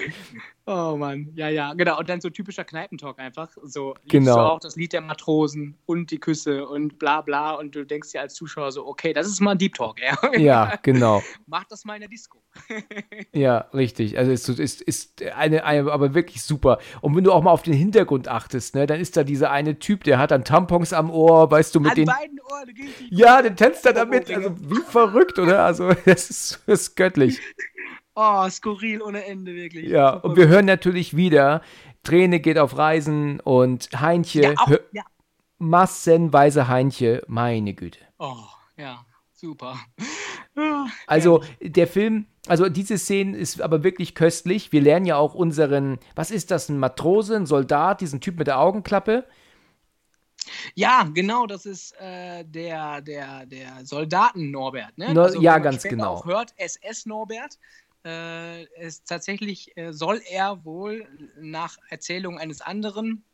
Oh 0.66 0.94
Mann, 0.96 1.30
ja, 1.34 1.48
ja, 1.48 1.72
genau. 1.74 1.98
Und 1.98 2.08
dann 2.08 2.20
so 2.20 2.30
typischer 2.30 2.64
Kneipentalk 2.64 3.18
einfach. 3.18 3.48
So, 3.64 3.94
Genau. 4.08 4.34
du 4.36 4.40
auch 4.40 4.60
das 4.60 4.76
Lied 4.76 4.92
der 4.92 5.00
Matrosen 5.00 5.74
und 5.86 6.10
die 6.10 6.18
Küsse 6.18 6.66
und 6.68 6.98
bla 6.98 7.22
bla. 7.22 7.54
Und 7.54 7.74
du 7.74 7.84
denkst 7.84 8.12
dir 8.12 8.20
als 8.20 8.34
Zuschauer 8.34 8.70
so, 8.70 8.86
okay, 8.86 9.12
das 9.12 9.26
ist 9.26 9.40
mal 9.40 9.52
ein 9.52 9.58
Deep 9.58 9.74
Talk, 9.74 9.96
ja. 10.00 10.16
Ja, 10.38 10.76
genau. 10.82 11.22
Mach 11.46 11.64
das 11.64 11.84
mal 11.84 11.94
in 11.94 12.00
der 12.00 12.08
Disco. 12.10 12.42
Ja, 13.32 13.68
richtig. 13.72 14.18
Also 14.18 14.32
es 14.32 14.48
ist, 14.48 14.82
ist 14.82 15.22
eine, 15.22 15.64
eine, 15.64 15.90
aber 15.92 16.14
wirklich 16.14 16.42
super. 16.42 16.78
Und 17.00 17.14
wenn 17.16 17.22
du 17.24 17.32
auch 17.32 17.42
mal 17.42 17.52
auf 17.52 17.62
den 17.62 17.74
Hintergrund 17.74 18.26
achtest, 18.28 18.74
ne, 18.74 18.86
dann 18.86 18.98
ist 19.00 19.16
da 19.16 19.22
dieser 19.24 19.50
eine 19.52 19.78
Typ, 19.78 20.02
der 20.04 20.18
hat 20.18 20.32
dann 20.32 20.44
Tampons 20.44 20.92
am 20.92 21.10
Ohr, 21.10 21.48
weißt 21.50 21.74
du, 21.74 21.80
mit 21.80 21.90
An 21.90 21.96
den. 21.96 22.06
beiden 22.06 22.40
Ohren. 22.40 22.68
Ja, 23.10 23.40
der 23.42 23.54
tanzt 23.54 23.86
da 23.86 23.92
damit. 23.92 24.30
Also 24.30 24.54
wie 24.58 24.80
verrückt, 24.82 25.38
oder? 25.38 25.64
Also 25.64 25.92
das 26.04 26.28
ist, 26.30 26.62
das 26.66 26.80
ist 26.82 26.96
göttlich. 26.96 27.38
Oh, 28.14 28.48
skurril 28.50 29.02
ohne 29.02 29.24
Ende, 29.24 29.54
wirklich. 29.54 29.88
Ja, 29.88 30.14
Super 30.14 30.24
und 30.28 30.36
wir 30.36 30.48
hören 30.48 30.66
natürlich 30.66 31.16
wieder, 31.16 31.62
Träne 32.02 32.40
geht 32.40 32.58
auf 32.58 32.76
Reisen 32.76 33.40
und 33.40 33.88
Heinche, 34.00 34.42
Ja, 34.42 34.54
auch, 34.58 34.70
ja. 34.92 35.02
massenweise 35.58 36.68
Heinche, 36.68 37.22
meine 37.28 37.74
Güte. 37.74 38.00
Oh, 38.18 38.36
ja, 38.76 39.04
super. 39.32 39.78
Also 41.06 41.42
der 41.62 41.86
Film, 41.86 42.26
also 42.48 42.68
diese 42.68 42.98
Szene 42.98 43.36
ist 43.36 43.60
aber 43.62 43.82
wirklich 43.84 44.14
köstlich. 44.14 44.72
Wir 44.72 44.80
lernen 44.82 45.06
ja 45.06 45.16
auch 45.16 45.34
unseren, 45.34 45.98
was 46.14 46.30
ist 46.30 46.50
das, 46.50 46.68
ein 46.68 46.78
Matrose, 46.78 47.36
ein 47.36 47.46
Soldat, 47.46 48.00
diesen 48.00 48.20
Typ 48.20 48.36
mit 48.38 48.46
der 48.46 48.58
Augenklappe. 48.58 49.24
Ja, 50.74 51.04
genau, 51.14 51.46
das 51.46 51.66
ist 51.66 51.92
äh, 52.00 52.44
der, 52.44 53.00
der, 53.02 53.46
der 53.46 53.84
Soldaten 53.84 54.50
Norbert. 54.50 54.96
Ne? 54.96 55.14
No- 55.14 55.26
ja, 55.28 55.34
wie 55.34 55.46
man 55.46 55.62
ganz 55.62 55.82
genau. 55.82 56.14
Auch 56.14 56.24
hört 56.26 56.52
SS 56.56 57.06
Norbert. 57.06 57.58
Äh, 58.04 58.64
ist 58.86 59.06
tatsächlich 59.06 59.76
äh, 59.76 59.92
soll 59.92 60.22
er 60.30 60.64
wohl 60.64 61.06
nach 61.38 61.76
Erzählung 61.90 62.38
eines 62.38 62.60
anderen 62.62 63.24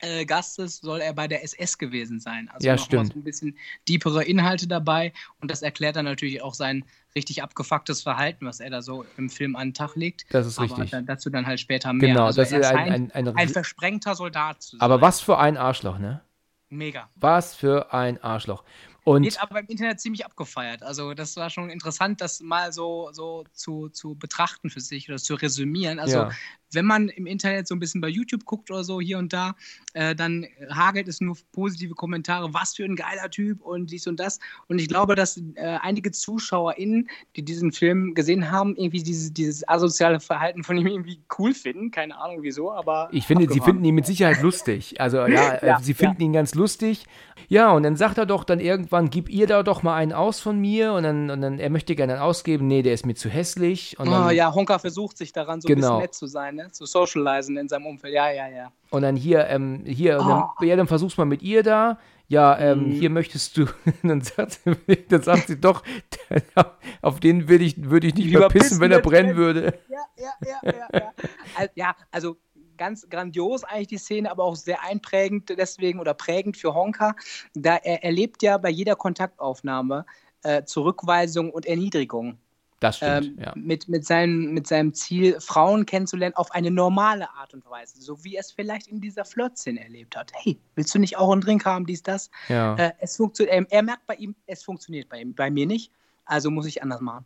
äh, 0.00 0.24
Gastes 0.26 0.78
soll 0.78 1.00
er 1.00 1.14
bei 1.14 1.26
der 1.28 1.42
SS 1.42 1.78
gewesen 1.78 2.20
sein. 2.20 2.48
Also 2.52 2.66
Ja, 2.66 2.76
stimmt. 2.76 3.12
so 3.12 3.18
ein 3.18 3.24
bisschen 3.24 3.56
deepere 3.88 4.24
Inhalte 4.24 4.66
dabei 4.68 5.12
und 5.40 5.50
das 5.50 5.62
erklärt 5.62 5.96
dann 5.96 6.04
natürlich 6.04 6.42
auch 6.42 6.54
sein 6.54 6.84
richtig 7.14 7.42
abgefucktes 7.42 8.02
Verhalten, 8.02 8.46
was 8.46 8.60
er 8.60 8.70
da 8.70 8.82
so 8.82 9.06
im 9.16 9.30
Film 9.30 9.56
an 9.56 9.68
den 9.68 9.74
Tag 9.74 9.96
legt. 9.96 10.26
Das 10.30 10.46
ist 10.46 10.58
Aber 10.58 10.66
richtig. 10.66 10.90
dann, 10.90 11.06
dazu 11.06 11.30
dann 11.30 11.46
halt 11.46 11.60
später 11.60 11.92
mehr. 11.92 12.08
Genau, 12.08 12.26
also 12.26 12.42
das 12.42 12.52
ist 12.52 12.66
ein, 12.66 13.10
ein, 13.10 13.12
ein, 13.12 13.36
ein 13.36 13.48
versprengter 13.48 14.14
Soldat 14.14 14.62
zu 14.62 14.76
sein. 14.76 14.80
aber 14.82 15.00
was 15.00 15.20
für 15.20 15.38
ein 15.38 15.56
Arschloch, 15.56 15.98
ne? 15.98 16.20
Mega. 16.68 17.08
Was 17.14 17.54
für 17.54 17.94
ein 17.94 18.22
Arschloch. 18.22 18.64
Und 19.06 19.22
Wird 19.22 19.40
aber 19.40 19.60
im 19.60 19.66
Internet 19.68 20.00
ziemlich 20.00 20.26
abgefeiert. 20.26 20.82
Also 20.82 21.14
das 21.14 21.36
war 21.36 21.48
schon 21.48 21.70
interessant, 21.70 22.20
das 22.20 22.40
mal 22.40 22.72
so, 22.72 23.10
so 23.12 23.44
zu, 23.52 23.88
zu 23.88 24.16
betrachten 24.16 24.68
für 24.68 24.80
sich 24.80 25.08
oder 25.08 25.18
zu 25.18 25.36
resümieren. 25.36 26.00
Also 26.00 26.16
Ja. 26.18 26.30
wenn 26.72 26.86
man 26.86 27.08
im 27.10 27.24
Internet 27.26 27.68
so 27.68 27.76
ein 27.76 27.78
bisschen 27.78 28.00
bei 28.00 28.08
YouTube 28.08 28.44
guckt 28.44 28.68
oder 28.68 28.82
so 28.82 29.00
hier 29.00 29.18
und 29.18 29.32
da, 29.32 29.54
äh, 29.94 30.16
dann 30.16 30.44
hagelt 30.70 31.06
es 31.06 31.20
nur 31.20 31.36
positive 31.52 31.94
Kommentare, 31.94 32.52
was 32.52 32.74
für 32.74 32.84
ein 32.84 32.96
geiler 32.96 33.30
Typ 33.30 33.60
und 33.62 33.92
dies 33.92 34.08
und 34.08 34.18
das. 34.18 34.40
Und 34.66 34.80
ich 34.80 34.88
glaube, 34.88 35.14
dass 35.14 35.36
äh, 35.54 35.78
einige 35.80 36.10
ZuschauerInnen, 36.10 37.08
die 37.36 37.44
diesen 37.44 37.70
Film 37.70 38.12
gesehen 38.14 38.50
haben, 38.50 38.74
irgendwie 38.74 39.04
dieses, 39.04 39.32
dieses 39.32 39.68
asoziale 39.68 40.18
Verhalten 40.18 40.64
von 40.64 40.76
ihm 40.76 40.88
irgendwie 40.88 41.20
cool 41.38 41.54
finden. 41.54 41.92
Keine 41.92 42.18
Ahnung 42.18 42.38
wieso, 42.42 42.72
aber. 42.72 43.08
Ich 43.12 43.24
finde, 43.24 43.44
sie 43.44 43.50
abgefahren. 43.50 43.74
finden 43.74 43.84
ihn 43.84 43.94
mit 43.94 44.06
Sicherheit 44.06 44.42
lustig. 44.42 45.00
Also 45.00 45.18
ja, 45.18 45.26
äh, 45.62 45.66
Ja, 45.68 45.80
sie 45.80 45.94
finden 45.94 46.20
ihn 46.22 46.32
ganz 46.32 46.56
lustig. 46.56 47.04
Ja, 47.48 47.70
und 47.70 47.84
dann 47.84 47.94
sagt 47.94 48.18
er 48.18 48.26
doch 48.26 48.42
dann 48.42 48.58
irgendwann, 48.58 48.95
gib 49.04 49.28
ihr 49.28 49.46
da 49.46 49.62
doch 49.62 49.82
mal 49.82 49.94
einen 49.94 50.12
aus 50.12 50.40
von 50.40 50.58
mir. 50.58 50.92
Und 50.94 51.02
dann, 51.04 51.30
und 51.30 51.40
dann 51.40 51.58
er 51.58 51.70
möchte 51.70 51.94
gerne 51.94 52.14
einen 52.14 52.22
ausgeben. 52.22 52.66
Nee, 52.66 52.82
der 52.82 52.94
ist 52.94 53.06
mir 53.06 53.14
zu 53.14 53.28
hässlich. 53.28 53.98
Und 53.98 54.08
Oh, 54.08 54.10
dann, 54.10 54.34
ja, 54.34 54.52
Honka 54.54 54.78
versucht 54.78 55.16
sich 55.18 55.32
daran 55.32 55.60
so 55.60 55.68
ein 55.68 55.74
Genau. 55.74 55.88
bisschen 55.88 56.00
nett 56.02 56.14
zu 56.14 56.26
sein, 56.26 56.56
ne? 56.56 56.70
zu 56.72 56.86
socialisen 56.86 57.56
in 57.56 57.68
seinem 57.68 57.86
Umfeld. 57.86 58.14
Ja, 58.14 58.30
ja, 58.30 58.48
ja. 58.48 58.72
und 58.90 59.02
dann 59.02 59.16
hier, 59.16 59.46
ähm, 59.48 59.82
hier, 59.84 60.18
und 60.20 60.28
dann, 60.28 60.44
Oh. 60.60 60.64
ja, 60.64 60.74
dann 60.76 60.86
versuch's 60.86 61.16
mal 61.16 61.24
mit 61.26 61.42
ihr 61.42 61.62
da. 61.62 61.98
Ja, 62.28 62.58
ähm, 62.58 62.88
Mhm. 62.88 62.90
hier 62.92 63.10
möchtest 63.10 63.56
du, 63.56 63.66
dann 64.02 64.20
sagt, 64.20 64.58
sie, 64.64 64.74
dann 65.08 65.22
sagt 65.22 65.46
sie 65.46 65.60
doch, 65.60 65.82
auf 67.02 67.20
den 67.20 67.48
würde 67.48 67.64
ich, 67.64 67.88
würde 67.88 68.08
ich 68.08 68.14
nicht 68.14 68.26
Lieber 68.26 68.40
mehr 68.40 68.48
pissen, 68.48 68.68
pissen, 68.68 68.80
wenn 68.80 68.92
er 68.92 69.00
brennen 69.00 69.36
würde. 69.36 69.78
Ja, 69.88 69.98
ja, 70.18 70.30
ja, 70.44 70.72
ja. 70.72 70.88
ja. 70.92 71.12
Al- 71.56 71.70
ja, 71.74 71.96
also 72.10 72.36
ganz 72.76 73.08
grandios 73.08 73.64
eigentlich 73.64 73.88
die 73.88 73.98
Szene, 73.98 74.30
aber 74.30 74.44
auch 74.44 74.56
sehr 74.56 74.82
einprägend 74.82 75.50
deswegen 75.50 76.00
oder 76.00 76.14
prägend 76.14 76.56
für 76.56 76.74
Honka. 76.74 77.14
Da 77.54 77.76
er 77.76 78.04
erlebt 78.04 78.42
ja 78.42 78.58
bei 78.58 78.70
jeder 78.70 78.96
Kontaktaufnahme 78.96 80.06
äh, 80.42 80.64
Zurückweisung 80.64 81.50
und 81.50 81.66
Erniedrigung. 81.66 82.38
Das 82.78 82.98
stimmt, 82.98 83.28
Ähm, 83.28 83.38
ja. 83.40 83.52
mit, 83.56 83.88
mit, 83.88 84.04
seinem, 84.04 84.52
mit 84.52 84.66
seinem 84.66 84.92
Ziel, 84.92 85.40
Frauen 85.40 85.86
kennenzulernen 85.86 86.36
auf 86.36 86.50
eine 86.50 86.70
normale 86.70 87.30
Art 87.30 87.54
und 87.54 87.64
Weise, 87.70 88.00
so 88.02 88.22
wie 88.22 88.34
er 88.36 88.40
es 88.40 88.52
vielleicht 88.52 88.86
in 88.88 89.00
dieser 89.00 89.24
Flirt-Szene 89.24 89.82
erlebt 89.82 90.14
hat. 90.14 90.30
Hey, 90.34 90.58
willst 90.74 90.94
du 90.94 90.98
nicht 90.98 91.16
auch 91.16 91.32
einen 91.32 91.40
Drink 91.40 91.64
haben, 91.64 91.86
dies, 91.86 92.02
das? 92.02 92.30
ja. 92.48 92.74
Äh, 92.76 92.92
es 93.00 93.18
funktio- 93.18 93.46
er, 93.46 93.66
er 93.70 93.82
merkt 93.82 94.06
bei 94.06 94.16
ihm, 94.16 94.34
es 94.46 94.62
funktioniert 94.62 95.08
bei 95.08 95.22
ihm, 95.22 95.34
bei 95.34 95.50
mir 95.50 95.66
nicht, 95.66 95.90
also 96.26 96.50
muss 96.50 96.66
ich 96.66 96.82
anders 96.82 97.00
machen. 97.00 97.24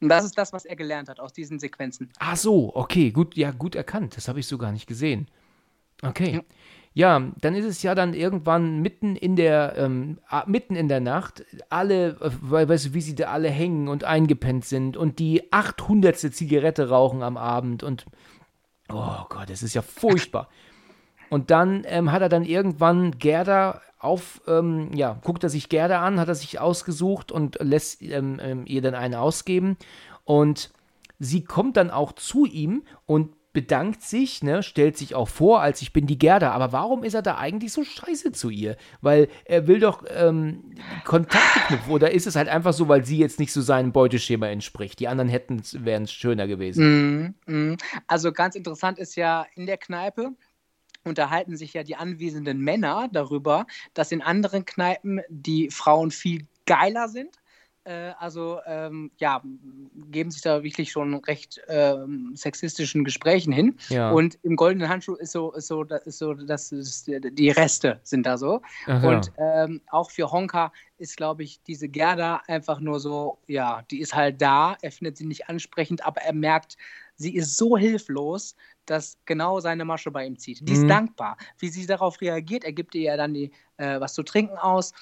Und 0.00 0.08
das 0.08 0.24
ist 0.24 0.36
das, 0.38 0.52
was 0.52 0.64
er 0.64 0.76
gelernt 0.76 1.08
hat 1.08 1.20
aus 1.20 1.32
diesen 1.32 1.58
Sequenzen. 1.58 2.10
Ach 2.18 2.36
so, 2.36 2.74
okay, 2.74 3.10
gut, 3.10 3.36
ja, 3.36 3.50
gut 3.50 3.74
erkannt. 3.74 4.16
Das 4.16 4.28
habe 4.28 4.40
ich 4.40 4.46
so 4.46 4.56
gar 4.58 4.72
nicht 4.72 4.86
gesehen. 4.86 5.28
Okay. 6.02 6.40
Ja, 6.92 7.30
dann 7.40 7.54
ist 7.54 7.66
es 7.66 7.82
ja 7.82 7.94
dann 7.94 8.14
irgendwann 8.14 8.80
mitten 8.80 9.14
in 9.14 9.36
der, 9.36 9.74
ähm, 9.76 10.18
mitten 10.46 10.74
in 10.74 10.88
der 10.88 11.00
Nacht, 11.00 11.44
alle, 11.68 12.16
äh, 12.20 12.30
we- 12.40 12.68
weißt 12.68 12.86
du, 12.86 12.94
wie 12.94 13.00
sie 13.00 13.14
da 13.14 13.26
alle 13.30 13.48
hängen 13.50 13.86
und 13.86 14.02
eingepennt 14.04 14.64
sind 14.64 14.96
und 14.96 15.18
die 15.20 15.52
800. 15.52 16.32
Zigarette 16.32 16.88
rauchen 16.88 17.22
am 17.22 17.36
Abend 17.36 17.82
und, 17.84 18.06
oh 18.88 19.24
Gott, 19.28 19.50
das 19.50 19.62
ist 19.62 19.74
ja 19.74 19.82
furchtbar. 19.82 20.48
Und 21.30 21.50
dann 21.50 21.84
ähm, 21.86 22.12
hat 22.12 22.22
er 22.22 22.28
dann 22.28 22.44
irgendwann 22.44 23.18
Gerda 23.18 23.80
auf, 23.98 24.40
ähm, 24.46 24.90
ja, 24.94 25.18
guckt 25.22 25.44
er 25.44 25.50
sich 25.50 25.68
Gerda 25.68 26.02
an, 26.02 26.18
hat 26.18 26.28
er 26.28 26.34
sich 26.34 26.58
ausgesucht 26.58 27.30
und 27.30 27.58
lässt 27.60 28.02
ähm, 28.02 28.40
ähm, 28.42 28.64
ihr 28.66 28.82
dann 28.82 28.94
eine 28.94 29.20
ausgeben. 29.20 29.76
Und 30.24 30.70
sie 31.18 31.44
kommt 31.44 31.76
dann 31.76 31.90
auch 31.90 32.12
zu 32.12 32.46
ihm 32.46 32.82
und 33.06 33.34
bedankt 33.52 34.02
sich, 34.02 34.42
ne, 34.42 34.62
stellt 34.62 34.96
sich 34.96 35.14
auch 35.14 35.28
vor, 35.28 35.60
als 35.60 35.82
ich 35.82 35.92
bin 35.92 36.06
die 36.06 36.18
Gerda. 36.18 36.52
Aber 36.52 36.72
warum 36.72 37.02
ist 37.02 37.14
er 37.14 37.22
da 37.22 37.36
eigentlich 37.36 37.72
so 37.72 37.82
scheiße 37.82 38.32
zu 38.32 38.48
ihr? 38.48 38.76
Weil 39.00 39.28
er 39.44 39.66
will 39.66 39.80
doch 39.80 40.04
ähm, 40.08 40.76
Kontakte 41.04 41.60
knüpfen. 41.66 41.92
Oder 41.92 42.12
ist 42.12 42.26
es 42.26 42.36
halt 42.36 42.48
einfach 42.48 42.72
so, 42.72 42.88
weil 42.88 43.04
sie 43.04 43.18
jetzt 43.18 43.40
nicht 43.40 43.52
so 43.52 43.60
seinem 43.60 43.92
Beuteschema 43.92 44.46
entspricht? 44.46 45.00
Die 45.00 45.08
anderen 45.08 45.28
hätten 45.28 45.62
wären 45.72 46.06
schöner 46.06 46.46
gewesen. 46.46 47.34
Mhm, 47.46 47.54
mhm. 47.54 47.76
Also 48.06 48.32
ganz 48.32 48.54
interessant 48.54 48.98
ist 48.98 49.16
ja 49.16 49.46
in 49.56 49.66
der 49.66 49.78
Kneipe 49.78 50.32
unterhalten 51.04 51.56
sich 51.56 51.74
ja 51.74 51.82
die 51.82 51.96
anwesenden 51.96 52.60
Männer 52.60 53.08
darüber, 53.12 53.66
dass 53.94 54.12
in 54.12 54.22
anderen 54.22 54.64
Kneipen 54.64 55.20
die 55.28 55.70
Frauen 55.70 56.10
viel 56.10 56.46
geiler 56.66 57.08
sind. 57.08 57.36
Äh, 57.84 58.12
also 58.18 58.60
ähm, 58.66 59.10
ja, 59.16 59.42
geben 60.10 60.30
sich 60.30 60.42
da 60.42 60.62
wirklich 60.62 60.92
schon 60.92 61.14
recht 61.14 61.60
ähm, 61.68 62.32
sexistischen 62.34 63.04
Gesprächen 63.04 63.52
hin. 63.52 63.78
Ja. 63.88 64.10
Und 64.10 64.38
im 64.42 64.56
goldenen 64.56 64.88
Handschuh 64.88 65.14
ist 65.14 65.32
so, 65.32 65.52
ist 65.52 65.68
so, 65.68 65.84
ist 65.84 66.18
so, 66.18 66.34
das 66.34 66.72
ist, 66.72 67.06
die 67.08 67.50
Reste 67.50 67.98
sind 68.02 68.26
da 68.26 68.36
so. 68.36 68.60
Ach 68.86 69.02
ja. 69.02 69.08
Und 69.08 69.32
ähm, 69.38 69.80
auch 69.90 70.10
für 70.10 70.30
Honka 70.30 70.72
ist, 70.98 71.16
glaube 71.16 71.42
ich, 71.42 71.62
diese 71.62 71.88
Gerda 71.88 72.42
einfach 72.46 72.80
nur 72.80 73.00
so, 73.00 73.38
ja, 73.46 73.82
die 73.90 74.00
ist 74.00 74.14
halt 74.14 74.42
da, 74.42 74.76
er 74.82 74.92
findet 74.92 75.16
sie 75.16 75.26
nicht 75.26 75.48
ansprechend, 75.48 76.04
aber 76.04 76.20
er 76.20 76.34
merkt, 76.34 76.76
sie 77.20 77.34
ist 77.36 77.56
so 77.56 77.76
hilflos, 77.76 78.56
dass 78.86 79.18
genau 79.26 79.60
seine 79.60 79.84
Masche 79.84 80.10
bei 80.10 80.24
ihm 80.26 80.38
zieht. 80.38 80.60
Die 80.66 80.72
Mhm. 80.72 80.80
ist 80.80 80.88
dankbar. 80.88 81.36
Wie 81.58 81.68
sie 81.68 81.86
darauf 81.86 82.20
reagiert, 82.20 82.64
er 82.64 82.72
gibt 82.72 82.94
ihr 82.94 83.02
ja 83.02 83.16
dann 83.16 83.34
die, 83.34 83.50
äh, 83.76 84.00
was 84.00 84.14
zu 84.14 84.22
trinken 84.22 84.56
aus. 84.56 84.92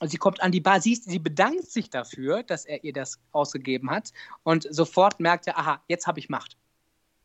Und 0.00 0.08
sie 0.08 0.16
kommt 0.16 0.40
an 0.42 0.52
die 0.52 0.60
Bar, 0.60 0.80
sie, 0.80 0.94
sie 0.94 1.18
bedankt 1.18 1.66
sich 1.70 1.90
dafür, 1.90 2.42
dass 2.44 2.64
er 2.64 2.84
ihr 2.84 2.92
das 2.92 3.18
ausgegeben 3.32 3.90
hat. 3.90 4.12
Und 4.44 4.66
sofort 4.70 5.18
merkt 5.20 5.46
er, 5.48 5.58
aha, 5.58 5.82
jetzt 5.88 6.06
habe 6.06 6.20
ich 6.20 6.28
Macht. 6.28 6.56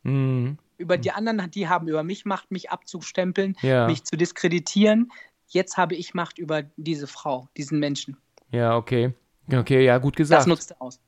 Mhm. 0.02 0.58
Über 0.78 0.96
die 0.98 1.10
anderen, 1.12 1.50
die 1.50 1.68
haben 1.68 1.88
über 1.88 2.02
mich 2.02 2.24
Macht, 2.24 2.50
mich 2.50 2.70
abzustempeln, 2.70 3.56
Ja. 3.62 3.86
mich 3.86 4.02
zu 4.04 4.16
diskreditieren. 4.16 5.12
Jetzt 5.46 5.76
habe 5.76 5.94
ich 5.94 6.14
Macht 6.14 6.38
über 6.38 6.62
diese 6.76 7.06
Frau, 7.06 7.48
diesen 7.56 7.78
Menschen. 7.78 8.16
Ja, 8.50 8.76
okay. 8.76 9.12
Okay, 9.52 9.84
ja, 9.84 9.98
gut 9.98 10.14
Das 10.14 10.18
gesagt. 10.18 10.46
nutzt 10.46 10.70
er 10.72 10.82
aus. 10.82 10.98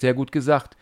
Sehr 0.00 0.14
gut 0.14 0.30
gesagt. 0.32 0.76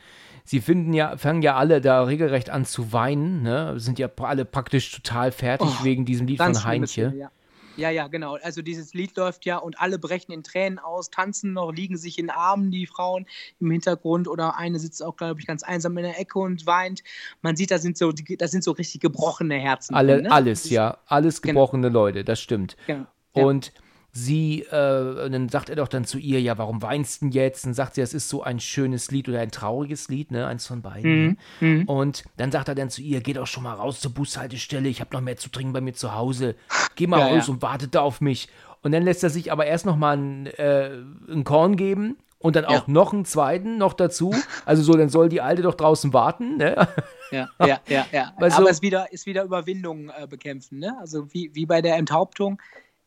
Sie 0.47 0.61
finden 0.61 0.95
ja, 0.95 1.17
fangen 1.17 1.43
ja 1.43 1.57
alle 1.57 1.81
da 1.81 2.05
regelrecht 2.05 2.51
an 2.51 2.65
zu 2.65 2.93
weinen, 2.93 3.43
ne? 3.43 3.79
Sind 3.79 3.99
ja 3.99 4.09
alle 4.19 4.45
praktisch 4.45 4.93
total 4.93 5.33
fertig 5.33 5.69
Oh, 5.81 5.85
wegen 5.85 6.05
diesem 6.05 6.29
Lied 6.29 6.39
von 6.39 6.65
Heinche. 6.65 7.13
Ja. 7.17 7.31
Ja, 7.77 7.91
ja, 7.91 8.07
genau. 8.09 8.39
Also 8.43 8.63
dieses 8.63 8.95
Lied 8.95 9.17
läuft 9.17 9.45
ja 9.45 9.59
und 9.59 9.79
alle 9.79 9.99
brechen 9.99 10.33
in 10.33 10.43
Tränen 10.43 10.79
aus, 10.79 11.11
tanzen 11.11 11.53
noch, 11.53 11.73
liegen 11.73 11.99
sich 11.99 12.19
in 12.19 12.31
Armen, 12.31 12.71
die 12.71 12.87
Frauen 12.87 13.27
im 13.61 13.71
Hintergrund 13.71 14.29
oder 14.29 14.57
eine 14.57 14.79
sitzt 14.79 15.03
auch, 15.03 15.17
glaube 15.17 15.41
ich, 15.41 15.47
ganz 15.47 15.63
einsam 15.63 15.97
in 15.99 16.05
der 16.05 16.19
Ecke 16.19 16.39
und 16.39 16.67
weint. 16.67 17.03
Man 17.43 17.55
sieht, 17.57 17.71
da 17.71 17.79
sind 17.79 17.99
so, 17.99 18.13
das 18.13 18.51
sind 18.51 18.65
so 18.65 18.71
richtig 18.71 19.03
gebrochene 19.03 19.57
Herzen. 19.57 19.95
Alle, 19.95 20.15
drin, 20.15 20.25
ne? 20.25 20.33
Alles, 20.33 20.71
ja, 20.71 20.99
alles 21.07 21.43
genau. 21.43 21.53
gebrochene 21.53 21.89
genau. 21.89 22.01
Leute, 22.01 22.25
das 22.25 22.41
stimmt. 22.41 22.77
Genau. 22.87 23.07
Ja. 23.35 23.45
Und 23.45 23.73
sie, 24.17 24.63
äh, 24.63 25.31
dann 25.31 25.49
sagt 25.49 25.69
er 25.69 25.77
doch 25.77 25.89
dann 25.89 26.05
zu 26.05 26.19
ihr, 26.19 26.41
ja, 26.41 26.57
warum 26.59 26.83
weinst 26.83 27.21
du 27.21 27.27
denn 27.27 27.33
jetzt? 27.33 27.67
Und 27.67 27.75
sagt 27.75 27.95
sie, 27.95 28.01
es 28.01 28.15
ist 28.15 28.29
so 28.29 28.43
ein 28.43 28.59
schönes 28.61 29.11
Lied 29.11 29.29
oder 29.29 29.41
ein 29.41 29.51
trauriges 29.51 30.09
Lied, 30.09 30.31
ne, 30.31 30.47
eins 30.47 30.67
von 30.67 30.83
beiden. 30.83 31.27
Mhm. 31.27 31.37
Ne? 31.61 31.69
Mhm. 31.69 31.85
Und 31.85 32.25
dann 32.39 32.51
sagt 32.51 32.69
er 32.69 32.75
dann 32.75 32.91
zu 32.91 33.03
ihr, 33.03 33.21
geh 33.21 33.35
doch 33.35 33.47
schon 33.47 33.63
mal 33.63 33.75
raus 33.75 34.01
zur 34.01 34.13
Bushaltestelle, 34.13 34.89
ich 34.89 35.01
habe 35.01 35.15
noch 35.15 35.21
mehr 35.21 35.37
zu 35.37 35.51
trinken 35.51 35.73
bei 35.73 35.81
mir 35.81 35.93
zu 35.93 36.15
Hause. 36.15 36.57
Geh 36.95 37.07
mal 37.07 37.21
ja, 37.21 37.27
raus 37.27 37.47
ja. 37.47 37.53
und 37.53 37.63
wartet 37.63 37.95
da 37.95 38.01
auf 38.01 38.21
mich. 38.21 38.49
Und 38.83 38.93
dann 38.93 39.03
lässt 39.03 39.23
er 39.23 39.31
sich 39.31 39.53
aber 39.53 39.67
erst 39.67 39.85
noch 39.85 39.97
mal 39.97 40.17
ein, 40.17 40.47
äh, 40.47 40.91
ein 41.29 41.45
Korn 41.45 41.77
geben 41.77 42.17
und 42.39 42.57
dann 42.57 42.65
auch 42.65 42.87
ja. 42.87 42.93
noch 42.93 43.13
einen 43.13 43.25
zweiten 43.25 43.77
noch 43.77 43.93
dazu. 43.93 44.35
Also 44.65 44.83
so, 44.83 44.93
dann 44.95 45.09
soll 45.09 45.29
die 45.29 45.41
Alte 45.41 45.63
doch 45.63 45.75
draußen 45.75 46.13
warten. 46.13 46.57
Ne? 46.57 46.89
Ja, 47.31 47.49
ja, 47.59 47.81
ja, 47.89 48.07
ja. 48.13 48.33
Aber 48.37 48.51
so, 48.51 48.67
es 48.69 48.83
wieder, 48.83 49.13
ist 49.13 49.27
wieder 49.27 49.43
Überwindung 49.43 50.11
äh, 50.11 50.27
bekämpfen. 50.27 50.79
Ne? 50.79 50.97
Also 51.01 51.33
wie, 51.35 51.51
wie 51.55 51.67
bei 51.67 51.83
der 51.83 51.97
Enthauptung 51.97 52.61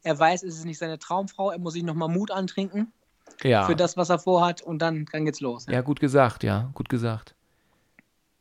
er 0.03 0.17
weiß, 0.17 0.43
es 0.43 0.57
ist 0.57 0.65
nicht 0.65 0.77
seine 0.77 0.99
Traumfrau, 0.99 1.51
er 1.51 1.59
muss 1.59 1.73
sich 1.73 1.83
nochmal 1.83 2.09
Mut 2.09 2.31
antrinken 2.31 2.91
ja. 3.43 3.65
für 3.65 3.75
das, 3.75 3.97
was 3.97 4.09
er 4.09 4.19
vorhat 4.19 4.61
und 4.61 4.81
dann, 4.81 5.05
dann 5.11 5.25
geht's 5.25 5.41
los. 5.41 5.65
Ja. 5.67 5.73
ja, 5.73 5.81
gut 5.81 5.99
gesagt, 5.99 6.43
ja, 6.43 6.69
gut 6.73 6.89
gesagt. 6.89 7.35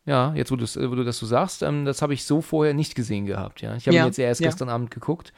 Ja, 0.04 0.32
jetzt 0.34 0.50
wo, 0.50 0.56
wo 0.56 0.94
du 0.94 1.04
das 1.04 1.18
so 1.18 1.26
sagst, 1.26 1.62
ähm, 1.62 1.84
das 1.84 2.00
habe 2.00 2.14
ich 2.14 2.24
so 2.24 2.40
vorher 2.40 2.72
nicht 2.72 2.94
gesehen 2.94 3.26
gehabt. 3.26 3.60
Ja, 3.60 3.76
ich 3.76 3.86
habe 3.86 3.94
ja. 3.94 4.04
ihn 4.04 4.06
jetzt 4.06 4.18
erst 4.18 4.40
gestern 4.40 4.70
Abend 4.70 4.90
geguckt. 4.90 5.34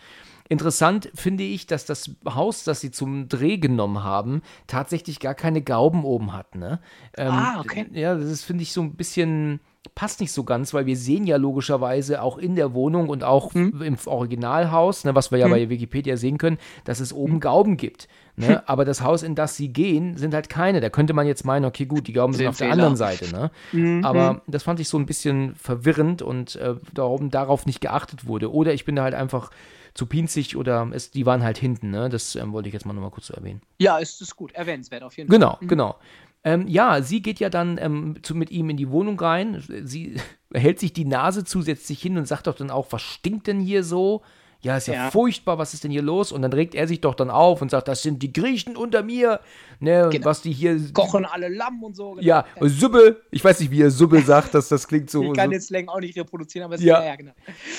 Interessant 0.48 1.10
finde 1.14 1.44
ich, 1.44 1.66
dass 1.66 1.86
das 1.86 2.10
Haus, 2.24 2.64
das 2.64 2.80
sie 2.80 2.90
zum 2.90 3.28
Dreh 3.28 3.58
genommen 3.58 4.02
haben, 4.02 4.42
tatsächlich 4.66 5.20
gar 5.20 5.34
keine 5.34 5.62
Gauben 5.62 6.04
oben 6.04 6.32
hat. 6.32 6.54
Ne? 6.54 6.80
Ähm, 7.16 7.30
ah, 7.30 7.60
okay. 7.60 7.86
Ja, 7.92 8.14
das 8.14 8.42
finde 8.42 8.62
ich 8.62 8.72
so 8.72 8.82
ein 8.82 8.94
bisschen 8.94 9.60
passt 10.00 10.20
nicht 10.22 10.32
so 10.32 10.44
ganz, 10.44 10.72
weil 10.72 10.86
wir 10.86 10.96
sehen 10.96 11.26
ja 11.26 11.36
logischerweise 11.36 12.22
auch 12.22 12.38
in 12.38 12.56
der 12.56 12.72
Wohnung 12.72 13.10
und 13.10 13.22
auch 13.22 13.52
hm. 13.52 13.82
im 13.82 13.98
Originalhaus, 14.06 15.04
ne, 15.04 15.14
was 15.14 15.30
wir 15.30 15.36
ja 15.36 15.44
hm. 15.44 15.52
bei 15.52 15.68
Wikipedia 15.68 16.16
sehen 16.16 16.38
können, 16.38 16.56
dass 16.86 17.00
es 17.00 17.12
oben 17.12 17.34
hm. 17.34 17.40
Gauben 17.40 17.76
gibt. 17.76 18.08
Ne? 18.34 18.48
Hm. 18.48 18.60
Aber 18.64 18.86
das 18.86 19.02
Haus, 19.02 19.22
in 19.22 19.34
das 19.34 19.58
sie 19.58 19.68
gehen, 19.68 20.16
sind 20.16 20.32
halt 20.32 20.48
keine. 20.48 20.80
Da 20.80 20.88
könnte 20.88 21.12
man 21.12 21.26
jetzt 21.26 21.44
meinen, 21.44 21.66
okay, 21.66 21.84
gut, 21.84 22.06
die 22.06 22.14
Gauben 22.14 22.32
sind, 22.32 22.46
auf 22.46 22.56
der 22.56 22.72
anderen 22.72 22.96
Seite. 22.96 23.30
Ne? 23.30 23.50
Mhm. 23.72 24.02
Aber 24.02 24.40
das 24.46 24.62
fand 24.62 24.80
ich 24.80 24.88
so 24.88 24.98
ein 24.98 25.04
bisschen 25.04 25.54
verwirrend 25.56 26.22
und 26.22 26.56
äh, 26.56 26.76
darum, 26.94 27.30
darauf 27.30 27.66
nicht 27.66 27.82
geachtet 27.82 28.26
wurde. 28.26 28.50
Oder 28.54 28.72
ich 28.72 28.86
bin 28.86 28.96
da 28.96 29.02
halt 29.02 29.14
einfach 29.14 29.50
zu 29.92 30.06
pinzig 30.06 30.56
oder 30.56 30.88
es, 30.92 31.10
die 31.10 31.26
waren 31.26 31.42
halt 31.42 31.58
hinten. 31.58 31.90
Ne? 31.90 32.08
Das 32.08 32.36
ähm, 32.36 32.54
wollte 32.54 32.68
ich 32.68 32.72
jetzt 32.72 32.86
mal 32.86 32.94
nochmal 32.94 33.10
kurz 33.10 33.26
so 33.26 33.34
erwähnen. 33.34 33.60
Ja, 33.78 33.98
ist, 33.98 34.22
ist 34.22 34.34
gut, 34.34 34.52
erwähnenswert 34.52 35.02
auf 35.02 35.18
jeden 35.18 35.28
Fall. 35.28 35.38
Genau, 35.38 35.58
mhm. 35.60 35.68
genau. 35.68 35.96
Ähm, 36.42 36.66
ja, 36.68 37.02
sie 37.02 37.20
geht 37.22 37.38
ja 37.38 37.50
dann 37.50 37.78
ähm, 37.78 38.16
zu, 38.22 38.34
mit 38.34 38.50
ihm 38.50 38.70
in 38.70 38.76
die 38.76 38.90
Wohnung 38.90 39.18
rein. 39.18 39.62
Sie 39.84 40.16
hält 40.54 40.80
sich 40.80 40.92
die 40.92 41.04
Nase 41.04 41.44
zusätzlich 41.44 42.00
hin 42.00 42.16
und 42.16 42.26
sagt 42.26 42.46
doch 42.46 42.54
dann 42.54 42.70
auch, 42.70 42.86
was 42.90 43.02
stinkt 43.02 43.46
denn 43.46 43.60
hier 43.60 43.84
so? 43.84 44.22
ja, 44.62 44.76
ist 44.76 44.88
ja, 44.88 44.94
ja, 44.94 45.10
furchtbar, 45.10 45.56
was 45.56 45.72
ist 45.72 45.84
denn 45.84 45.90
hier 45.90 46.02
los? 46.02 46.32
Und 46.32 46.42
dann 46.42 46.52
regt 46.52 46.74
er 46.74 46.86
sich 46.86 47.00
doch 47.00 47.14
dann 47.14 47.30
auf 47.30 47.62
und 47.62 47.70
sagt, 47.70 47.88
das 47.88 48.02
sind 48.02 48.22
die 48.22 48.32
Griechen 48.32 48.76
unter 48.76 49.02
mir, 49.02 49.40
ne, 49.78 50.08
genau. 50.12 50.26
was 50.26 50.42
die 50.42 50.52
hier. 50.52 50.78
Kochen 50.92 51.24
alle 51.24 51.48
Lamm 51.48 51.82
und 51.82 51.96
so. 51.96 52.12
Genau. 52.12 52.22
Ja, 52.22 52.44
Suppe, 52.60 53.22
ich 53.30 53.42
weiß 53.42 53.60
nicht, 53.60 53.70
wie 53.70 53.80
er 53.80 53.90
Suppe 53.90 54.20
sagt, 54.26 54.54
dass 54.54 54.68
das 54.68 54.86
klingt 54.86 55.10
so. 55.10 55.22
Ich 55.22 55.32
kann 55.32 55.48
so. 55.48 55.54
jetzt 55.54 55.68
Slang 55.68 55.88
auch 55.88 56.00
nicht 56.00 56.18
reproduzieren, 56.18 56.66
aber 56.66 56.74
es 56.74 56.82
ja. 56.82 56.98
ist 56.98 57.06
ja, 57.06 57.16
genau. 57.16 57.32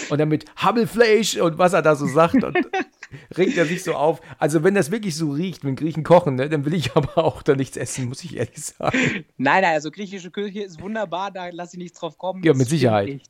Und 0.10 0.18
dann 0.18 0.30
mit 0.30 0.46
Hubbelfleisch 0.66 1.38
und 1.38 1.58
was 1.60 1.74
er 1.74 1.84
da 1.84 1.96
so 1.96 2.08
sagt. 2.08 2.44
Und 2.44 2.58
regt 3.38 3.58
er 3.58 3.66
sich 3.66 3.84
so 3.84 3.94
auf. 3.94 4.22
Also, 4.38 4.64
wenn 4.64 4.74
das 4.74 4.92
wirklich 4.92 5.16
so 5.16 5.32
riecht, 5.32 5.64
wenn 5.64 5.76
Griechen 5.76 6.04
kochen, 6.04 6.36
ne, 6.36 6.50
dann 6.50 6.66
will 6.66 6.74
ich 6.74 6.96
aber 6.96 7.18
auch 7.18 7.42
da 7.42 7.56
nichts 7.56 7.78
essen, 7.78 8.10
muss 8.10 8.24
ich 8.24 8.38
ehrlich 8.38 8.64
sagen. 8.64 8.98
Nein, 9.38 9.62
nein, 9.62 9.74
also 9.74 9.92
griechische 9.92 10.32
Küche 10.32 10.62
ist 10.62 10.82
wunderbar, 10.82 11.32
da 11.32 11.50
lasse 11.50 11.78
ich 11.78 11.84
nichts 11.84 12.00
drauf 12.00 12.18
kommen. 12.18 12.44
Ja, 12.44 12.54
mit 12.54 12.70
Sicherheit. 12.70 13.22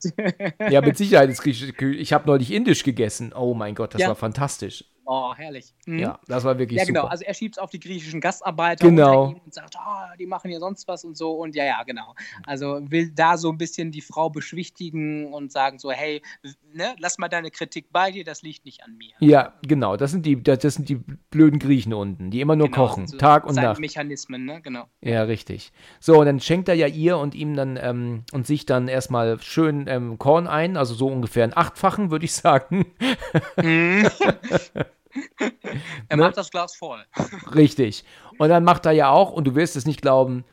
ja, 0.70 0.80
mit 0.80 0.96
Sicherheit 0.98 1.30
ist 1.30 1.42
griechische 1.42 1.72
Küche. 1.72 1.98
Ich 1.98 2.12
habe 2.12 2.26
neulich 2.26 2.52
indisch 2.52 2.82
gegessen. 2.82 3.32
Oh 3.32 3.54
mein 3.54 3.74
Gott, 3.74 3.94
das 3.94 4.02
ja. 4.02 4.08
war 4.08 4.16
fantastisch. 4.16 4.84
Oh, 5.04 5.34
herrlich. 5.34 5.74
Mhm. 5.86 5.98
Ja, 5.98 6.20
das 6.28 6.44
war 6.44 6.58
wirklich 6.58 6.78
Ja, 6.78 6.84
genau. 6.84 7.02
Super. 7.02 7.10
Also 7.10 7.24
er 7.24 7.34
schiebt 7.34 7.56
es 7.56 7.58
auf 7.58 7.70
die 7.70 7.80
griechischen 7.80 8.20
Gastarbeiter 8.20 8.86
genau. 8.88 9.34
und 9.44 9.52
sagt, 9.52 9.76
oh, 9.76 10.16
die 10.18 10.26
machen 10.26 10.50
hier 10.50 10.60
sonst 10.60 10.86
was 10.86 11.04
und 11.04 11.16
so. 11.16 11.32
Und 11.32 11.56
ja, 11.56 11.64
ja, 11.64 11.82
genau. 11.82 12.14
Also 12.46 12.78
will 12.82 13.10
da 13.10 13.36
so 13.36 13.50
ein 13.50 13.58
bisschen 13.58 13.90
die 13.90 14.00
Frau 14.00 14.30
beschwichtigen 14.30 15.32
und 15.32 15.50
sagen 15.50 15.78
so, 15.78 15.90
hey, 15.90 16.22
ne, 16.72 16.94
lass 16.98 17.18
mal 17.18 17.28
deine 17.28 17.50
Kritik 17.50 17.86
bei 17.90 18.10
dir, 18.12 18.24
das 18.24 18.42
liegt 18.42 18.64
nicht 18.64 18.84
an 18.84 18.96
mir. 18.96 19.12
Ja, 19.18 19.54
genau. 19.62 19.96
Das 19.96 20.12
sind 20.12 20.24
die, 20.24 20.40
das 20.40 20.62
sind 20.62 20.88
die 20.88 20.96
blöden 21.30 21.58
Griechen 21.58 21.94
unten, 21.94 22.30
die 22.30 22.40
immer 22.40 22.56
nur 22.56 22.68
genau, 22.68 22.86
kochen, 22.86 23.06
so 23.08 23.16
Tag 23.16 23.44
und 23.44 23.56
Nacht. 23.56 23.80
Mechanismen, 23.80 24.44
ne? 24.44 24.60
Genau. 24.62 24.84
Ja, 25.00 25.24
richtig. 25.24 25.72
So, 25.98 26.20
und 26.20 26.26
dann 26.26 26.40
schenkt 26.40 26.68
er 26.68 26.74
ja 26.74 26.86
ihr 26.86 27.18
und 27.18 27.34
ihm 27.34 27.56
dann 27.56 27.76
ähm, 27.80 28.24
und 28.32 28.46
sich 28.46 28.66
dann 28.66 28.86
erstmal 28.86 29.40
schön 29.40 29.86
ähm, 29.88 30.18
Korn 30.18 30.46
ein, 30.46 30.76
also 30.76 30.94
so 30.94 31.08
ungefähr 31.08 31.44
ein 31.44 31.56
Achtfachen, 31.56 32.10
würde 32.10 32.24
ich 32.24 32.32
sagen. 32.34 32.86
Mhm. 33.56 34.08
Er 36.08 36.16
ne? 36.16 36.22
macht 36.22 36.36
das 36.36 36.50
Glas 36.50 36.74
voll. 36.74 37.04
Richtig. 37.54 38.04
Und 38.38 38.48
dann 38.48 38.64
macht 38.64 38.86
er 38.86 38.92
ja 38.92 39.10
auch, 39.10 39.32
und 39.32 39.44
du 39.44 39.54
wirst 39.54 39.76
es 39.76 39.86
nicht 39.86 40.02
glauben, 40.02 40.44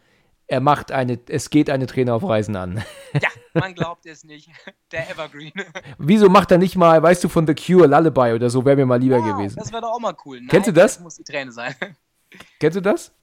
er 0.47 0.61
macht 0.61 0.91
eine, 0.91 1.19
es 1.27 1.51
geht 1.51 1.69
eine 1.69 1.85
Trainer 1.85 2.15
auf 2.15 2.23
Reisen 2.23 2.55
an. 2.55 2.83
Ja, 3.13 3.29
man 3.53 3.75
glaubt 3.75 4.05
es 4.07 4.23
nicht. 4.23 4.49
Der 4.91 5.09
Evergreen. 5.09 5.53
Wieso 5.99 6.27
macht 6.27 6.51
er 6.51 6.57
nicht 6.57 6.75
mal, 6.75 7.01
weißt 7.01 7.23
du, 7.23 7.29
von 7.29 7.45
The 7.45 7.53
Cure 7.53 7.87
Lullaby 7.87 8.33
oder 8.33 8.49
so, 8.49 8.65
wäre 8.65 8.75
mir 8.75 8.87
mal 8.87 8.99
lieber 8.99 9.19
ja, 9.19 9.31
gewesen. 9.31 9.57
Das 9.59 9.71
wäre 9.71 9.83
doch 9.83 9.91
auch 9.91 9.99
mal 9.99 10.15
cool. 10.25 10.39
Nein, 10.39 10.47
Kennst 10.49 10.67
du 10.67 10.73
das? 10.73 10.95
das? 10.95 11.03
muss 11.03 11.15
die 11.15 11.23
Träne 11.23 11.51
sein. 11.51 11.75
Kennst 12.59 12.77
du 12.77 12.81
das? 12.81 13.13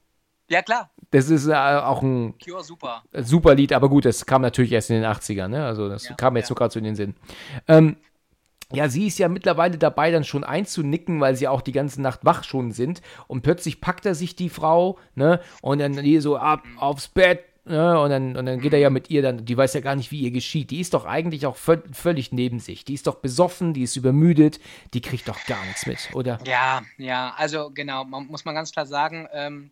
Ja, 0.49 0.62
klar. 0.62 0.91
Das 1.11 1.28
ist 1.28 1.49
äh, 1.49 1.55
auch 1.55 2.03
ein 2.03 2.34
Cure, 2.39 2.62
super. 2.62 3.03
super 3.12 3.55
Lied, 3.57 3.72
aber 3.72 3.89
gut, 3.89 4.05
das 4.05 4.24
kam 4.24 4.43
natürlich 4.43 4.70
erst 4.70 4.91
in 4.91 5.03
den 5.03 5.05
80ern, 5.05 5.49
ne? 5.49 5.66
Also 5.66 5.89
das 5.89 6.09
ja, 6.09 6.14
kam 6.14 6.37
jetzt 6.37 6.47
ja. 6.47 6.49
so 6.51 6.55
gerade 6.55 6.72
so 6.72 6.78
in 6.78 6.84
den 6.84 6.95
Sinn. 6.95 7.16
Ähm, 7.66 7.97
ja, 8.72 8.88
sie 8.88 9.06
ist 9.06 9.18
ja 9.18 9.28
mittlerweile 9.28 9.78
dabei, 9.78 10.10
dann 10.10 10.24
schon 10.24 10.42
einzunicken, 10.42 11.20
weil 11.20 11.36
sie 11.36 11.46
auch 11.46 11.60
die 11.60 11.72
ganze 11.72 12.02
Nacht 12.02 12.24
wach 12.24 12.42
schon 12.42 12.72
sind. 12.72 13.00
Und 13.28 13.42
plötzlich 13.42 13.80
packt 13.80 14.06
er 14.06 14.14
sich 14.14 14.34
die 14.34 14.48
Frau, 14.48 14.98
ne? 15.14 15.40
Und 15.62 15.78
dann 15.78 15.98
hier 15.98 16.20
so 16.20 16.36
ab 16.36 16.64
aufs 16.76 17.06
Bett, 17.08 17.44
ne? 17.64 18.00
Und 18.00 18.10
dann, 18.10 18.36
und 18.36 18.46
dann 18.46 18.60
geht 18.60 18.72
er 18.72 18.80
ja 18.80 18.90
mit 18.90 19.08
ihr, 19.08 19.22
dann, 19.22 19.44
die 19.44 19.56
weiß 19.56 19.74
ja 19.74 19.80
gar 19.80 19.94
nicht, 19.94 20.10
wie 20.10 20.20
ihr 20.20 20.32
geschieht. 20.32 20.72
Die 20.72 20.80
ist 20.80 20.94
doch 20.94 21.04
eigentlich 21.04 21.46
auch 21.46 21.56
völlig 21.56 22.32
neben 22.32 22.58
sich. 22.58 22.84
Die 22.84 22.94
ist 22.94 23.06
doch 23.06 23.16
besoffen, 23.16 23.72
die 23.72 23.82
ist 23.82 23.94
übermüdet, 23.94 24.58
die 24.94 25.00
kriegt 25.00 25.28
doch 25.28 25.38
gar 25.46 25.64
nichts 25.66 25.86
mit, 25.86 26.14
oder? 26.14 26.40
Ja, 26.44 26.82
ja, 26.98 27.34
also 27.36 27.70
genau, 27.72 28.04
man, 28.04 28.26
muss 28.26 28.44
man 28.44 28.56
ganz 28.56 28.72
klar 28.72 28.86
sagen, 28.86 29.28
ähm, 29.32 29.70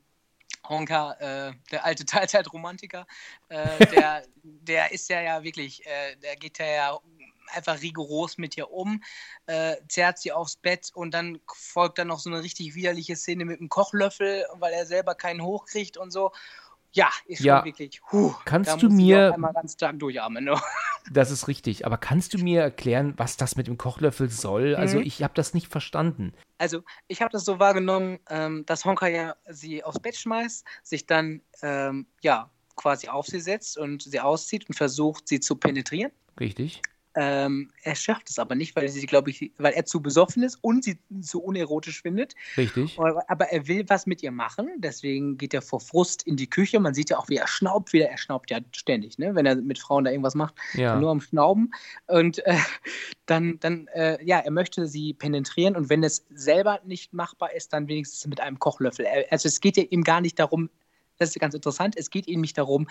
Honka, 0.68 1.12
äh, 1.18 1.53
der 1.70 1.84
alte 1.84 2.05
Teilzeitromantiker, 2.07 3.07
äh, 3.49 3.86
der, 3.86 4.22
der 4.42 4.92
ist 4.92 5.09
ja 5.11 5.20
ja 5.20 5.42
wirklich, 5.42 5.84
äh, 5.84 6.16
der 6.22 6.36
geht 6.36 6.59
ja 6.59 6.99
einfach 7.55 7.83
rigoros 7.83 8.39
mit 8.39 8.57
ihr 8.57 8.71
um, 8.71 9.03
äh, 9.47 9.77
zerrt 9.89 10.19
sie 10.19 10.33
aufs 10.33 10.57
Bett 10.57 10.91
und 10.95 11.13
dann 11.13 11.41
folgt 11.47 11.99
dann 11.99 12.09
noch 12.09 12.19
so 12.19 12.31
eine 12.31 12.43
richtig 12.43 12.75
widerliche 12.75 13.17
Szene 13.17 13.45
mit 13.45 13.61
dem 13.61 13.69
Kochlöffel, 13.69 14.45
weil 14.55 14.73
er 14.73 14.87
selber 14.87 15.15
keinen 15.15 15.43
hochkriegt 15.43 15.97
und 15.97 16.11
so. 16.11 16.33
Ja, 16.95 17.11
ist 17.27 17.41
ja. 17.41 17.57
schon 17.57 17.65
wirklich. 17.67 18.01
Huh, 18.13 18.35
kannst 18.45 18.81
du 18.81 18.89
mir 18.89 19.35
einmal 19.35 19.53
ganz 19.53 19.73
stark 19.73 19.99
durchatmen. 19.99 20.45
Ne? 20.45 20.61
Das 21.13 21.31
ist 21.31 21.49
richtig. 21.49 21.85
Aber 21.85 21.99
kannst 21.99 22.33
du 22.33 22.39
mir 22.39 22.63
erklären, 22.63 23.13
was 23.19 23.37
das 23.37 23.57
mit 23.57 23.67
dem 23.67 23.77
Kochlöffel 23.77 24.31
soll? 24.31 24.75
Also 24.75 24.97
mhm. 24.97 25.05
ich 25.05 25.23
habe 25.23 25.35
das 25.35 25.53
nicht 25.53 25.69
verstanden. 25.69 26.33
Also 26.57 26.83
ich 27.09 27.21
habe 27.21 27.31
das 27.31 27.45
so 27.45 27.59
wahrgenommen, 27.59 28.21
ähm, 28.31 28.65
dass 28.65 28.87
Honka 28.87 29.09
ja 29.09 29.37
sie 29.51 29.85
aufs 29.85 30.01
Bett 30.01 30.17
schmeißt, 30.17 30.65
sich 30.83 31.05
dann 31.05 31.43
ähm, 31.61 32.07
ja 32.23 32.51
quasi 32.77 33.09
auf 33.09 33.27
sie 33.27 33.41
setzt 33.41 33.77
und 33.77 34.03
sie 34.03 34.19
auszieht 34.19 34.67
und 34.67 34.77
versucht, 34.77 35.29
sie 35.29 35.41
zu 35.41 35.57
penetrieren. 35.57 36.11
Richtig. 36.41 36.81
Ähm, 37.15 37.71
er 37.83 37.95
schafft 37.95 38.29
es 38.31 38.39
aber 38.39 38.55
nicht, 38.55 38.75
weil 38.75 38.89
sie, 38.89 39.07
glaube 39.07 39.31
ich, 39.31 39.53
weil 39.59 39.73
er 39.73 39.85
zu 39.85 40.01
besoffen 40.01 40.43
ist 40.43 40.59
und 40.62 40.85
sie 40.85 40.99
zu 41.21 41.43
unerotisch 41.43 42.03
findet. 42.03 42.35
Richtig. 42.57 42.99
Aber 42.99 43.45
er 43.45 43.69
will 43.69 43.85
was 43.89 44.07
mit 44.07 44.23
ihr 44.23 44.33
machen, 44.33 44.69
deswegen 44.79 45.39
geht 45.39 45.55
er 45.55 45.62
vor 45.62 45.81
Frust 45.81 46.25
in 46.25 46.37
die 46.37 46.49
Küche. 46.49 46.81
Man 46.81 46.95
sieht 46.95 47.11
ja 47.11 47.19
auch, 47.19 47.29
wie 47.29 47.37
er 47.37 47.47
schnaubt 47.47 47.93
wieder. 47.93 48.09
Er 48.09 48.19
schnaubt 48.19 48.51
ja 48.51 48.59
ständig, 48.73 49.19
ne? 49.19 49.35
wenn 49.35 49.47
er 49.47 49.57
mit 49.57 49.79
Frauen 49.79 50.05
da 50.05 50.11
irgendwas 50.11 50.35
macht. 50.35 50.55
Ja. 50.75 50.99
Nur 50.99 51.11
am 51.11 51.21
Schnauben. 51.21 51.73
Und 52.07 52.45
äh, 52.47 52.57
dann, 53.27 53.59
dann 53.61 53.87
äh, 53.95 54.23
ja, 54.25 54.39
er 54.39 54.51
möchte 54.51 54.87
sie 54.87 55.15
penetrieren 55.15 55.77
und 55.77 55.89
wenn 55.89 56.03
es 56.03 56.27
selber 56.35 56.81
nicht 56.85 57.12
machbar 57.12 57.55
ist, 57.55 57.73
dann 57.73 57.89
wenigstens 57.89 58.27
mit 58.27 58.41
einem 58.41 58.59
Kochlöffel. 58.59 59.07
Also 59.31 59.49
es 59.49 59.61
geht 59.61 59.77
ja 59.77 59.85
ihm 59.85 60.05
gar 60.05 60.21
nicht 60.21 60.39
darum, 60.39 60.69
das 61.19 61.31
ist 61.31 61.41
ganz 61.41 61.55
interessant. 61.55 61.95
Es 61.97 62.11
geht 62.11 62.27
ihm 62.27 62.41
nicht 62.41 62.59
darum, 62.59 62.89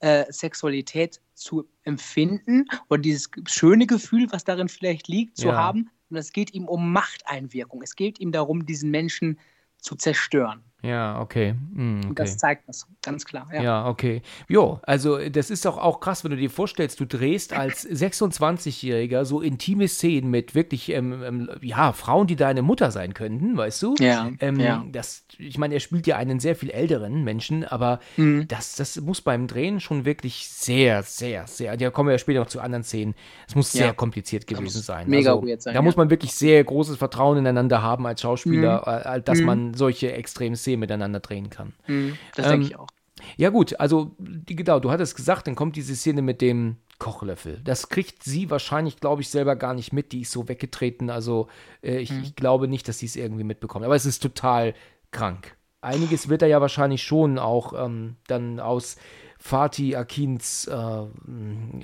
äh, 0.00 0.30
Sexualität 0.32 1.20
zu 1.34 1.68
empfinden 1.82 2.66
oder 2.88 3.00
dieses 3.00 3.30
schöne 3.46 3.86
Gefühl, 3.86 4.26
was 4.30 4.44
darin 4.44 4.68
vielleicht 4.68 5.08
liegt, 5.08 5.36
zu 5.36 5.48
ja. 5.48 5.54
haben, 5.54 5.90
sondern 6.08 6.20
es 6.20 6.32
geht 6.32 6.54
ihm 6.54 6.68
um 6.68 6.92
Machteinwirkung. 6.92 7.82
Es 7.82 7.96
geht 7.96 8.20
ihm 8.20 8.32
darum, 8.32 8.66
diesen 8.66 8.90
Menschen 8.90 9.38
zu 9.78 9.94
zerstören. 9.94 10.64
Ja, 10.82 11.20
okay. 11.20 11.54
Hm, 11.74 12.00
okay. 12.04 12.12
Das 12.14 12.36
zeigt 12.36 12.68
das, 12.68 12.86
ganz 13.02 13.24
klar. 13.24 13.48
Ja, 13.52 13.62
Ja, 13.62 13.88
okay. 13.88 14.22
Jo, 14.46 14.78
also 14.82 15.18
das 15.28 15.50
ist 15.50 15.64
doch 15.64 15.78
auch 15.78 16.00
krass, 16.00 16.22
wenn 16.22 16.30
du 16.30 16.36
dir 16.36 16.50
vorstellst, 16.50 17.00
du 17.00 17.06
drehst 17.06 17.52
als 17.54 17.84
26-Jähriger 17.88 19.24
so 19.24 19.40
intime 19.40 19.88
Szenen 19.88 20.30
mit 20.30 20.54
wirklich, 20.54 20.90
ähm, 20.90 21.22
ähm, 21.24 21.50
ja, 21.62 21.92
Frauen, 21.92 22.26
die 22.26 22.36
deine 22.36 22.62
Mutter 22.62 22.90
sein 22.90 23.14
könnten, 23.14 23.56
weißt 23.56 23.82
du? 23.82 23.94
Ja, 23.98 24.30
Ähm, 24.40 24.60
ja. 24.60 24.84
Das, 24.92 25.24
ich 25.38 25.58
meine, 25.58 25.74
er 25.74 25.80
spielt 25.80 26.06
ja 26.06 26.16
einen 26.16 26.40
sehr 26.40 26.54
viel 26.54 26.70
älteren 26.70 27.24
Menschen, 27.24 27.64
aber 27.64 27.98
Mhm. 28.16 28.46
das, 28.48 28.76
das 28.76 29.00
muss 29.00 29.20
beim 29.22 29.46
Drehen 29.46 29.80
schon 29.80 30.04
wirklich 30.04 30.48
sehr, 30.48 31.02
sehr, 31.02 31.46
sehr, 31.46 31.76
da 31.76 31.90
kommen 31.90 32.08
wir 32.08 32.12
ja 32.12 32.18
später 32.18 32.40
noch 32.40 32.46
zu 32.48 32.60
anderen 32.60 32.84
Szenen, 32.84 33.14
es 33.48 33.54
muss 33.54 33.72
Ja. 33.72 33.86
sehr 33.86 33.94
kompliziert 33.94 34.46
gewesen 34.46 34.82
sein. 34.82 35.08
mega 35.08 35.32
also, 35.34 35.46
weird 35.46 35.62
sein, 35.62 35.74
Da 35.74 35.80
ja. 35.80 35.82
muss 35.82 35.96
man 35.96 36.10
wirklich 36.10 36.34
sehr 36.34 36.62
großes 36.62 36.96
Vertrauen 36.98 37.38
ineinander 37.38 37.82
haben 37.82 38.06
als 38.06 38.20
Schauspieler, 38.20 38.82
Mhm. 39.06 39.16
äh, 39.18 39.22
dass 39.22 39.40
man 39.40 39.74
solche 39.74 40.12
extremen 40.12 40.54
Szenen 40.66 40.80
miteinander 40.80 41.20
drehen 41.20 41.48
kann. 41.48 41.74
Mhm, 41.86 42.18
das 42.34 42.46
Ähm, 42.46 42.52
denke 42.52 42.66
ich 42.66 42.76
auch. 42.76 42.88
Ja, 43.36 43.48
gut, 43.50 43.78
also, 43.80 44.14
die, 44.18 44.56
genau, 44.56 44.78
du 44.78 44.90
hattest 44.90 45.16
gesagt, 45.16 45.46
dann 45.46 45.54
kommt 45.54 45.76
diese 45.76 45.96
Szene 45.96 46.20
mit 46.20 46.42
dem 46.42 46.76
Kochlöffel. 46.98 47.60
Das 47.64 47.88
kriegt 47.88 48.22
sie 48.22 48.50
wahrscheinlich, 48.50 48.98
glaube 48.98 49.22
ich, 49.22 49.30
selber 49.30 49.56
gar 49.56 49.74
nicht 49.74 49.92
mit. 49.92 50.12
Die 50.12 50.20
ist 50.22 50.32
so 50.32 50.48
weggetreten. 50.48 51.08
Also, 51.08 51.48
äh, 51.82 51.98
ich, 51.98 52.10
ich 52.10 52.36
glaube 52.36 52.68
nicht, 52.68 52.88
dass 52.88 52.98
sie 52.98 53.06
es 53.06 53.16
irgendwie 53.16 53.44
mitbekommt. 53.44 53.84
Aber 53.84 53.94
es 53.94 54.04
ist 54.06 54.22
total 54.22 54.74
krank. 55.12 55.56
Einiges 55.80 56.28
wird 56.28 56.42
er 56.42 56.48
ja 56.48 56.60
wahrscheinlich 56.60 57.02
schon 57.02 57.38
auch 57.38 57.72
ähm, 57.72 58.16
dann 58.26 58.60
aus 58.60 58.96
Fatih 59.38 59.96
Akins 59.96 60.66
äh, 60.66 61.06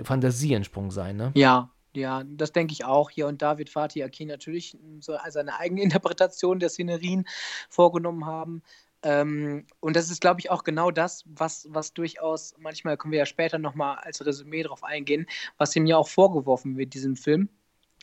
Fantasie 0.03 0.55
entsprungen 0.55 0.91
sein, 0.91 1.17
ne? 1.17 1.31
Ja, 1.35 1.71
ja, 1.95 2.23
das 2.25 2.53
denke 2.53 2.73
ich 2.73 2.85
auch. 2.85 3.11
Hier 3.11 3.27
und 3.27 3.43
da 3.43 3.59
wird 3.59 3.71
Fatih 3.71 4.05
Akin 4.05 4.29
natürlich 4.29 4.77
so 5.01 5.17
seine 5.29 5.59
eigene 5.59 5.83
Interpretation 5.83 6.59
der 6.59 6.69
Szenerien 6.69 7.27
vorgenommen 7.69 8.27
haben. 8.27 8.63
Ähm, 9.05 9.67
und 9.81 9.97
das 9.97 10.11
ist, 10.11 10.21
glaube 10.21 10.41
ich, 10.41 10.51
auch 10.51 10.63
genau 10.63 10.91
das, 10.91 11.25
was, 11.27 11.67
was 11.71 11.93
durchaus, 11.93 12.55
manchmal 12.59 12.97
können 12.97 13.13
wir 13.13 13.19
ja 13.19 13.27
später 13.27 13.59
nochmal 13.59 13.99
als 13.99 14.25
Resümee 14.25 14.63
drauf 14.63 14.85
eingehen, 14.85 15.27
was 15.59 15.75
ihm 15.75 15.87
ja 15.87 15.97
auch 15.97 16.09
vorgeworfen 16.09 16.77
wird, 16.77 16.95
diesem 16.95 17.17
Film. 17.17 17.49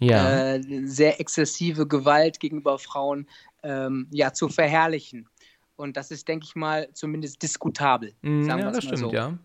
Ja. 0.02 0.56
Äh, 0.56 0.62
sehr 0.86 1.20
exzessive 1.20 1.88
Gewalt 1.88 2.40
gegenüber 2.40 2.80
Frauen 2.80 3.28
ähm, 3.64 4.08
ja, 4.12 4.34
zu 4.34 4.50
verherrlichen. 4.50 5.28
Und 5.76 5.96
das 5.96 6.12
ist, 6.12 6.28
denke 6.28 6.46
ich 6.46 6.56
mal, 6.56 6.90
zumindest 6.94 7.42
diskutabel. 7.42 8.14
Mm, 8.22 8.44
sagen 8.44 8.60
ja, 8.62 8.72
das 8.72 8.84
stimmt, 8.84 9.00
so. 9.00 9.12
ja. 9.12 9.38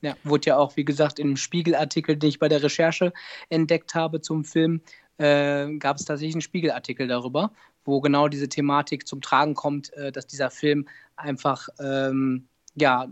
Ja, 0.00 0.16
wurde 0.22 0.46
ja 0.46 0.56
auch, 0.58 0.76
wie 0.76 0.84
gesagt, 0.84 1.18
im 1.18 1.36
Spiegelartikel, 1.36 2.16
den 2.16 2.28
ich 2.28 2.38
bei 2.38 2.48
der 2.48 2.62
Recherche 2.62 3.12
entdeckt 3.48 3.94
habe 3.94 4.20
zum 4.20 4.44
Film, 4.44 4.80
äh, 5.18 5.76
gab 5.78 5.96
es 5.96 6.04
tatsächlich 6.04 6.36
einen 6.36 6.42
Spiegelartikel 6.42 7.08
darüber, 7.08 7.52
wo 7.84 8.00
genau 8.00 8.28
diese 8.28 8.48
Thematik 8.48 9.08
zum 9.08 9.20
Tragen 9.20 9.54
kommt, 9.54 9.92
äh, 9.94 10.12
dass 10.12 10.26
dieser 10.26 10.50
Film 10.50 10.86
einfach, 11.16 11.68
ähm, 11.80 12.46
ja, 12.76 13.08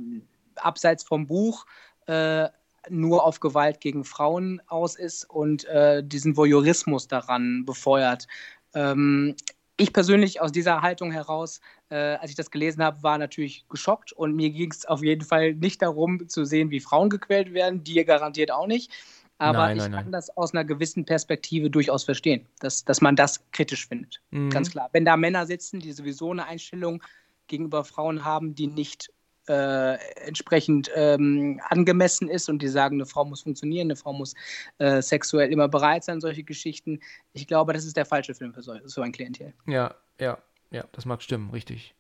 abseits 0.56 1.02
vom 1.02 1.26
Buch 1.26 1.66
äh, 2.06 2.48
nur 2.88 3.24
auf 3.24 3.40
Gewalt 3.40 3.80
gegen 3.80 4.04
Frauen 4.04 4.62
aus 4.68 4.94
ist 4.94 5.28
und 5.28 5.64
äh, 5.64 6.02
diesen 6.04 6.36
Voyeurismus 6.36 7.08
daran 7.08 7.64
befeuert. 7.64 8.28
Ähm, 8.74 9.34
ich 9.76 9.92
persönlich 9.92 10.40
aus 10.40 10.52
dieser 10.52 10.82
Haltung 10.82 11.10
heraus, 11.10 11.60
äh, 11.90 12.16
als 12.16 12.30
ich 12.30 12.36
das 12.36 12.50
gelesen 12.50 12.82
habe, 12.82 13.02
war 13.02 13.18
natürlich 13.18 13.66
geschockt 13.68 14.12
und 14.12 14.34
mir 14.34 14.50
ging 14.50 14.70
es 14.70 14.86
auf 14.86 15.02
jeden 15.02 15.24
Fall 15.24 15.54
nicht 15.54 15.82
darum 15.82 16.28
zu 16.28 16.44
sehen, 16.44 16.70
wie 16.70 16.80
Frauen 16.80 17.10
gequält 17.10 17.54
werden, 17.54 17.84
dir 17.84 18.04
garantiert 18.04 18.50
auch 18.50 18.66
nicht. 18.66 18.90
Aber 19.38 19.58
Nein, 19.58 19.76
ich 19.76 19.82
nein, 19.82 19.92
kann 19.92 20.04
nein. 20.04 20.12
das 20.12 20.34
aus 20.36 20.54
einer 20.54 20.64
gewissen 20.64 21.04
Perspektive 21.04 21.68
durchaus 21.68 22.04
verstehen, 22.04 22.46
dass, 22.60 22.84
dass 22.84 23.02
man 23.02 23.16
das 23.16 23.44
kritisch 23.50 23.86
findet. 23.86 24.22
Mhm. 24.30 24.48
Ganz 24.48 24.70
klar. 24.70 24.88
Wenn 24.92 25.04
da 25.04 25.16
Männer 25.16 25.44
sitzen, 25.46 25.80
die 25.80 25.92
sowieso 25.92 26.30
eine 26.30 26.46
Einstellung 26.46 27.02
gegenüber 27.46 27.84
Frauen 27.84 28.24
haben, 28.24 28.54
die 28.54 28.66
nicht 28.66 29.12
äh, 29.48 29.98
entsprechend 30.26 30.90
ähm, 30.94 31.60
angemessen 31.68 32.28
ist 32.28 32.48
und 32.48 32.62
die 32.62 32.68
sagen, 32.68 32.96
eine 32.96 33.06
Frau 33.06 33.24
muss 33.24 33.42
funktionieren, 33.42 33.88
eine 33.88 33.96
Frau 33.96 34.12
muss 34.12 34.34
äh, 34.78 35.02
sexuell 35.02 35.52
immer 35.52 35.68
bereit 35.68 36.02
sein, 36.04 36.20
solche 36.20 36.42
Geschichten. 36.42 37.00
Ich 37.32 37.46
glaube, 37.46 37.72
das 37.72 37.84
ist 37.84 37.96
der 37.96 38.06
falsche 38.06 38.34
Film 38.34 38.54
für 38.54 38.62
so, 38.62 38.74
so 38.84 39.02
ein 39.02 39.12
Klientel. 39.12 39.52
Ja, 39.66 39.94
ja, 40.18 40.38
ja, 40.70 40.84
das 40.92 41.04
mag 41.06 41.22
stimmen, 41.22 41.50
richtig. 41.50 41.94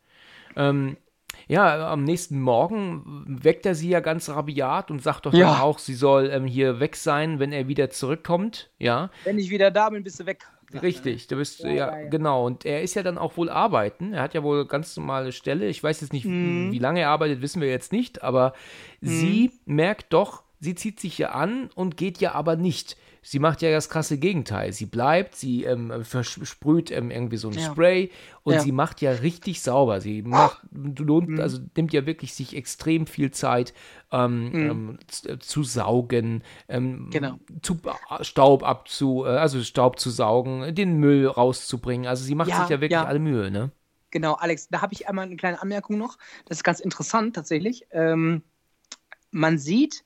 Ähm, 0.56 0.96
ja, 1.48 1.90
am 1.90 2.04
nächsten 2.04 2.40
Morgen 2.40 3.24
weckt 3.42 3.66
er 3.66 3.74
sie 3.74 3.88
ja 3.90 4.00
ganz 4.00 4.28
rabiat 4.30 4.90
und 4.90 5.02
sagt 5.02 5.26
doch 5.26 5.32
dann 5.32 5.40
Ja. 5.40 5.60
auch, 5.60 5.78
sie 5.78 5.94
soll 5.94 6.30
ähm, 6.32 6.46
hier 6.46 6.80
weg 6.80 6.96
sein, 6.96 7.38
wenn 7.38 7.52
er 7.52 7.68
wieder 7.68 7.90
zurückkommt. 7.90 8.70
Ja, 8.78 9.10
Wenn 9.24 9.38
ich 9.38 9.50
wieder 9.50 9.70
da 9.70 9.90
bin, 9.90 10.02
bist 10.02 10.18
du 10.20 10.26
weg. 10.26 10.46
richtig. 10.82 11.26
Du 11.28 11.36
bist, 11.36 11.60
ja, 11.60 11.68
Ja, 11.70 11.98
ja, 12.00 12.08
genau. 12.08 12.46
Und 12.46 12.64
er 12.64 12.82
ist 12.82 12.94
ja 12.94 13.02
dann 13.02 13.18
auch 13.18 13.36
wohl 13.36 13.50
arbeiten. 13.50 14.14
Er 14.14 14.22
hat 14.22 14.34
ja 14.34 14.42
wohl 14.42 14.66
ganz 14.66 14.96
normale 14.96 15.32
Stelle. 15.32 15.66
Ich 15.68 15.82
weiß 15.82 16.00
jetzt 16.00 16.12
nicht, 16.12 16.24
Mhm. 16.26 16.70
wie 16.72 16.78
lange 16.78 17.00
er 17.00 17.10
arbeitet, 17.10 17.42
wissen 17.42 17.60
wir 17.60 17.68
jetzt 17.68 17.92
nicht. 17.92 18.22
Aber 18.22 18.52
sie 19.00 19.52
merkt 19.66 20.12
doch, 20.12 20.42
sie 20.60 20.74
zieht 20.74 21.00
sich 21.00 21.18
ja 21.18 21.30
an 21.30 21.70
und 21.74 21.96
geht 21.96 22.18
ja 22.18 22.32
aber 22.32 22.56
nicht. 22.56 22.96
Sie 23.28 23.40
macht 23.40 23.60
ja 23.60 23.72
das 23.72 23.88
krasse 23.88 24.18
Gegenteil. 24.18 24.72
Sie 24.72 24.86
bleibt, 24.86 25.34
sie 25.34 25.64
ähm, 25.64 26.04
versprüht 26.04 26.92
ähm, 26.92 27.10
irgendwie 27.10 27.38
so 27.38 27.48
ein 27.48 27.54
Ja. 27.54 27.72
Spray 27.72 28.12
und 28.44 28.54
Ja. 28.54 28.60
sie 28.60 28.70
macht 28.70 29.00
ja 29.00 29.10
richtig 29.10 29.62
sauber. 29.62 30.00
Sie 30.00 30.22
macht, 30.22 30.60
lohnt, 30.70 31.40
also 31.40 31.58
nimmt 31.76 31.92
ja 31.92 32.06
wirklich 32.06 32.34
sich 32.34 32.54
extrem 32.54 33.08
viel 33.08 33.32
Zeit 33.32 33.74
ähm, 34.12 34.52
ähm, 34.54 34.98
zu, 35.08 35.28
äh, 35.28 35.38
zu 35.40 35.64
saugen, 35.64 36.44
ähm, 36.68 37.08
Genau. 37.10 37.40
zu, 37.62 37.80
Staub 38.20 38.62
abzu, 38.62 39.24
äh, 39.24 39.30
also 39.30 39.60
Staub 39.64 39.98
zu 39.98 40.10
saugen, 40.10 40.72
den 40.72 40.98
Müll 40.98 41.26
rauszubringen. 41.26 42.06
Also 42.06 42.22
sie 42.22 42.36
macht 42.36 42.50
Ja, 42.50 42.60
sich 42.60 42.68
ja 42.68 42.80
wirklich 42.80 43.00
alle 43.00 43.18
Mühe, 43.18 43.50
ne? 43.50 43.72
Genau, 44.12 44.34
Alex, 44.34 44.68
da 44.68 44.82
habe 44.82 44.94
ich 44.94 45.08
einmal 45.08 45.26
eine 45.26 45.36
kleine 45.36 45.60
Anmerkung 45.60 45.98
noch. 45.98 46.16
Das 46.44 46.58
ist 46.58 46.62
ganz 46.64 46.78
interessant 46.78 47.34
tatsächlich. 47.34 47.86
Ähm, 47.90 48.42
man 49.32 49.58
sieht, 49.58 50.04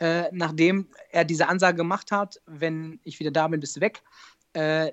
äh, 0.00 0.24
nachdem 0.32 0.88
er 1.10 1.24
diese 1.24 1.48
Ansage 1.48 1.76
gemacht 1.76 2.10
hat, 2.10 2.40
wenn 2.46 3.00
ich 3.04 3.20
wieder 3.20 3.30
da 3.30 3.48
bin, 3.48 3.60
bist 3.60 3.76
du 3.76 3.80
weg, 3.80 4.02
äh, 4.52 4.92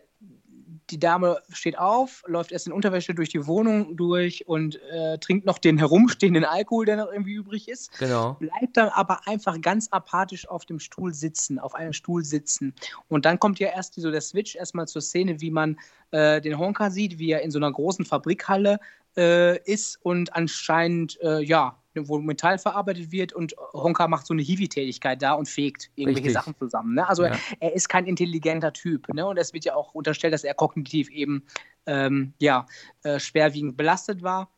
die 0.90 1.00
Dame 1.00 1.42
steht 1.50 1.78
auf, 1.78 2.24
läuft 2.28 2.52
erst 2.52 2.68
in 2.68 2.74
Unterwäsche 2.74 3.14
durch 3.14 3.30
die 3.30 3.48
Wohnung 3.48 3.96
durch 3.96 4.48
und 4.48 4.80
äh, 4.92 5.18
trinkt 5.20 5.46
noch 5.46 5.58
den 5.58 5.78
herumstehenden 5.78 6.44
Alkohol, 6.44 6.86
der 6.86 6.98
noch 6.98 7.12
irgendwie 7.12 7.34
übrig 7.34 7.70
ist. 7.70 7.98
Genau. 7.98 8.34
Bleibt 8.34 8.76
dann 8.76 8.90
aber 8.90 9.28
einfach 9.28 9.60
ganz 9.62 9.88
apathisch 9.90 10.48
auf 10.48 10.66
dem 10.66 10.80
Stuhl 10.80 11.14
sitzen, 11.14 11.60
auf 11.60 11.76
einem 11.76 11.94
Stuhl 11.94 12.24
sitzen. 12.26 12.74
Und 13.08 13.26
dann 13.26 13.40
kommt 13.40 13.60
ja 13.60 13.70
erst 13.70 13.96
so 13.96 14.12
der 14.12 14.22
Switch 14.22 14.56
erstmal 14.56 14.88
zur 14.88 15.02
Szene, 15.02 15.40
wie 15.40 15.52
man 15.52 15.80
äh, 16.12 16.42
den 16.42 16.58
Honka 16.58 16.90
sieht, 16.90 17.20
wie 17.20 17.32
er 17.32 17.42
in 17.42 17.52
so 17.52 17.60
einer 17.60 17.72
großen 17.72 18.06
Fabrikhalle 18.06 18.80
äh, 19.18 19.62
ist 19.64 20.00
und 20.04 20.34
anscheinend, 20.36 21.20
äh, 21.22 21.42
ja, 21.44 21.78
wo 21.96 22.20
Metall 22.20 22.58
verarbeitet 22.58 23.12
wird 23.12 23.34
und 23.34 23.54
Honka 23.74 24.08
macht 24.08 24.26
so 24.26 24.34
eine 24.34 24.42
Hiwi-Tätigkeit 24.42 25.22
da 25.22 25.34
und 25.34 25.50
fegt 25.50 25.92
irgendwelche 25.96 26.28
Richtig. 26.28 26.34
Sachen 26.34 26.56
zusammen. 26.58 26.96
Ne? 26.96 27.08
Also 27.08 27.26
Ja. 27.26 27.38
er 27.60 27.74
ist 27.74 27.90
kein 27.90 28.06
intelligenter 28.06 28.72
Typ. 28.72 29.14
Ne? 29.14 29.26
Und 29.26 29.38
es 29.38 29.54
wird 29.54 29.66
ja 29.66 29.76
auch 29.76 29.94
unterstellt, 29.94 30.34
dass 30.34 30.44
er 30.44 30.54
kognitiv 30.54 31.10
eben 31.10 31.44
ähm, 31.86 32.34
ja, 32.40 32.66
äh, 33.04 33.20
schwerwiegend 33.20 33.76
belastet 33.76 34.24
war. 34.24 34.50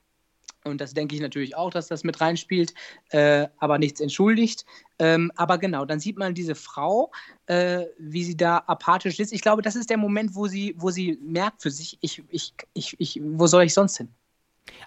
Und 0.66 0.80
das 0.80 0.94
denke 0.94 1.16
ich 1.16 1.22
natürlich 1.22 1.56
auch, 1.56 1.72
dass 1.72 1.88
das 1.88 2.04
mit 2.04 2.22
reinspielt, 2.22 2.74
äh, 3.10 3.48
aber 3.58 3.78
nichts 3.80 4.00
entschuldigt. 4.00 4.66
Ähm, 5.00 5.32
aber 5.36 5.58
genau, 5.58 5.86
dann 5.86 6.00
sieht 6.00 6.18
man 6.18 6.34
diese 6.34 6.56
Frau, 6.56 7.12
äh, 7.48 7.86
wie 7.98 8.24
sie 8.24 8.38
da 8.38 8.64
apathisch 8.68 9.20
ist. 9.20 9.34
Ich 9.34 9.42
glaube, 9.42 9.62
das 9.62 9.76
ist 9.76 9.90
der 9.90 9.98
Moment, 9.98 10.36
wo 10.36 10.48
sie, 10.48 10.74
wo 10.78 10.90
sie 10.90 11.20
merkt 11.22 11.62
für 11.62 11.72
sich, 11.72 11.98
ich, 12.02 12.24
ich, 12.30 12.54
ich, 12.74 12.96
ich, 13.00 13.20
wo 13.22 13.48
soll 13.48 13.64
ich 13.64 13.74
sonst 13.74 13.98
hin? 13.98 14.10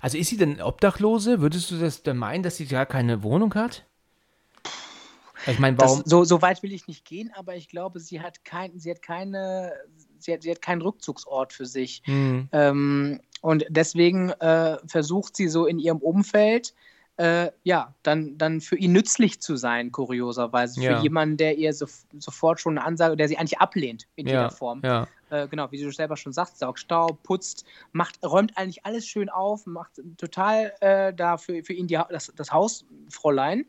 Also 0.01 0.19
ist 0.19 0.29
sie 0.31 0.37
denn 0.37 0.61
Obdachlose? 0.61 1.41
Würdest 1.41 1.71
du 1.71 1.79
das 1.79 2.03
denn 2.03 2.17
meinen, 2.17 2.43
dass 2.43 2.57
sie 2.57 2.67
gar 2.67 2.87
keine 2.87 3.23
Wohnung 3.23 3.55
hat? 3.55 3.85
Ich 5.47 5.59
meine, 5.59 5.77
Das, 5.77 5.91
warum? 5.91 6.03
so, 6.07 6.25
so 6.25 6.43
weit 6.43 6.63
will 6.63 6.73
ich 6.73 6.89
nicht 6.89 7.05
gehen, 7.05 7.31
aber 7.35 7.55
ich 7.55 7.69
glaube, 7.69 8.01
sie 8.01 8.21
hat, 8.21 8.45
kein, 8.45 8.79
sie 8.79 8.91
hat, 8.91 9.03
keine, 9.03 9.73
sie 10.19 10.33
hat, 10.33 10.43
sie 10.43 10.51
hat 10.51 10.63
keinen 10.63 10.83
Rückzugsort 10.83 11.53
für 11.53 11.67
sich. 11.67 12.03
Hm, 12.05 12.49
Ähm, 12.53 13.21
und 13.43 13.65
deswegen 13.69 14.31
äh, 14.31 14.79
versucht 14.89 15.37
sie 15.37 15.49
so 15.49 15.67
in 15.67 15.79
ihrem 15.79 15.99
Umfeld, 15.99 16.75
äh, 17.19 17.51
ja, 17.63 17.95
dann, 18.03 18.37
dann 18.39 18.61
für 18.61 18.77
ihn 18.77 18.93
nützlich 18.93 19.41
zu 19.41 19.57
sein, 19.57 19.93
kurioserweise. 19.93 20.83
Ja. 20.83 20.97
Für 20.97 21.03
jemanden, 21.03 21.37
der 21.37 21.57
ihr 21.57 21.73
so, 21.73 21.87
sofort 22.19 22.61
schon 22.61 22.77
eine 22.77 22.87
Ansage, 22.87 23.17
der 23.17 23.29
sie 23.29 23.39
eigentlich 23.39 23.59
ablehnt 23.59 24.07
in 24.17 24.27
ja, 24.27 24.33
jeder 24.33 24.51
Form. 24.51 24.83
ja, 24.85 25.07
Äh, 25.31 25.49
genau, 25.49 25.71
wie 25.73 25.83
du 25.83 25.91
selber 25.91 26.17
schon 26.17 26.33
sagst, 26.33 26.59
saugt 26.59 26.79
Staub, 26.79 27.23
putzt, 27.23 27.65
macht, 27.93 28.19
räumt 28.25 28.57
eigentlich 28.57 28.85
alles 28.87 29.07
schön 29.07 29.29
auf, 29.29 29.67
macht 29.67 30.01
total 30.19 30.73
äh, 30.81 31.13
da 31.13 31.37
für, 31.37 31.63
für 31.65 31.73
ihn 31.73 31.87
die, 31.87 31.99
das, 32.11 32.33
das 32.37 32.53
Hausfräulein. 32.53 33.67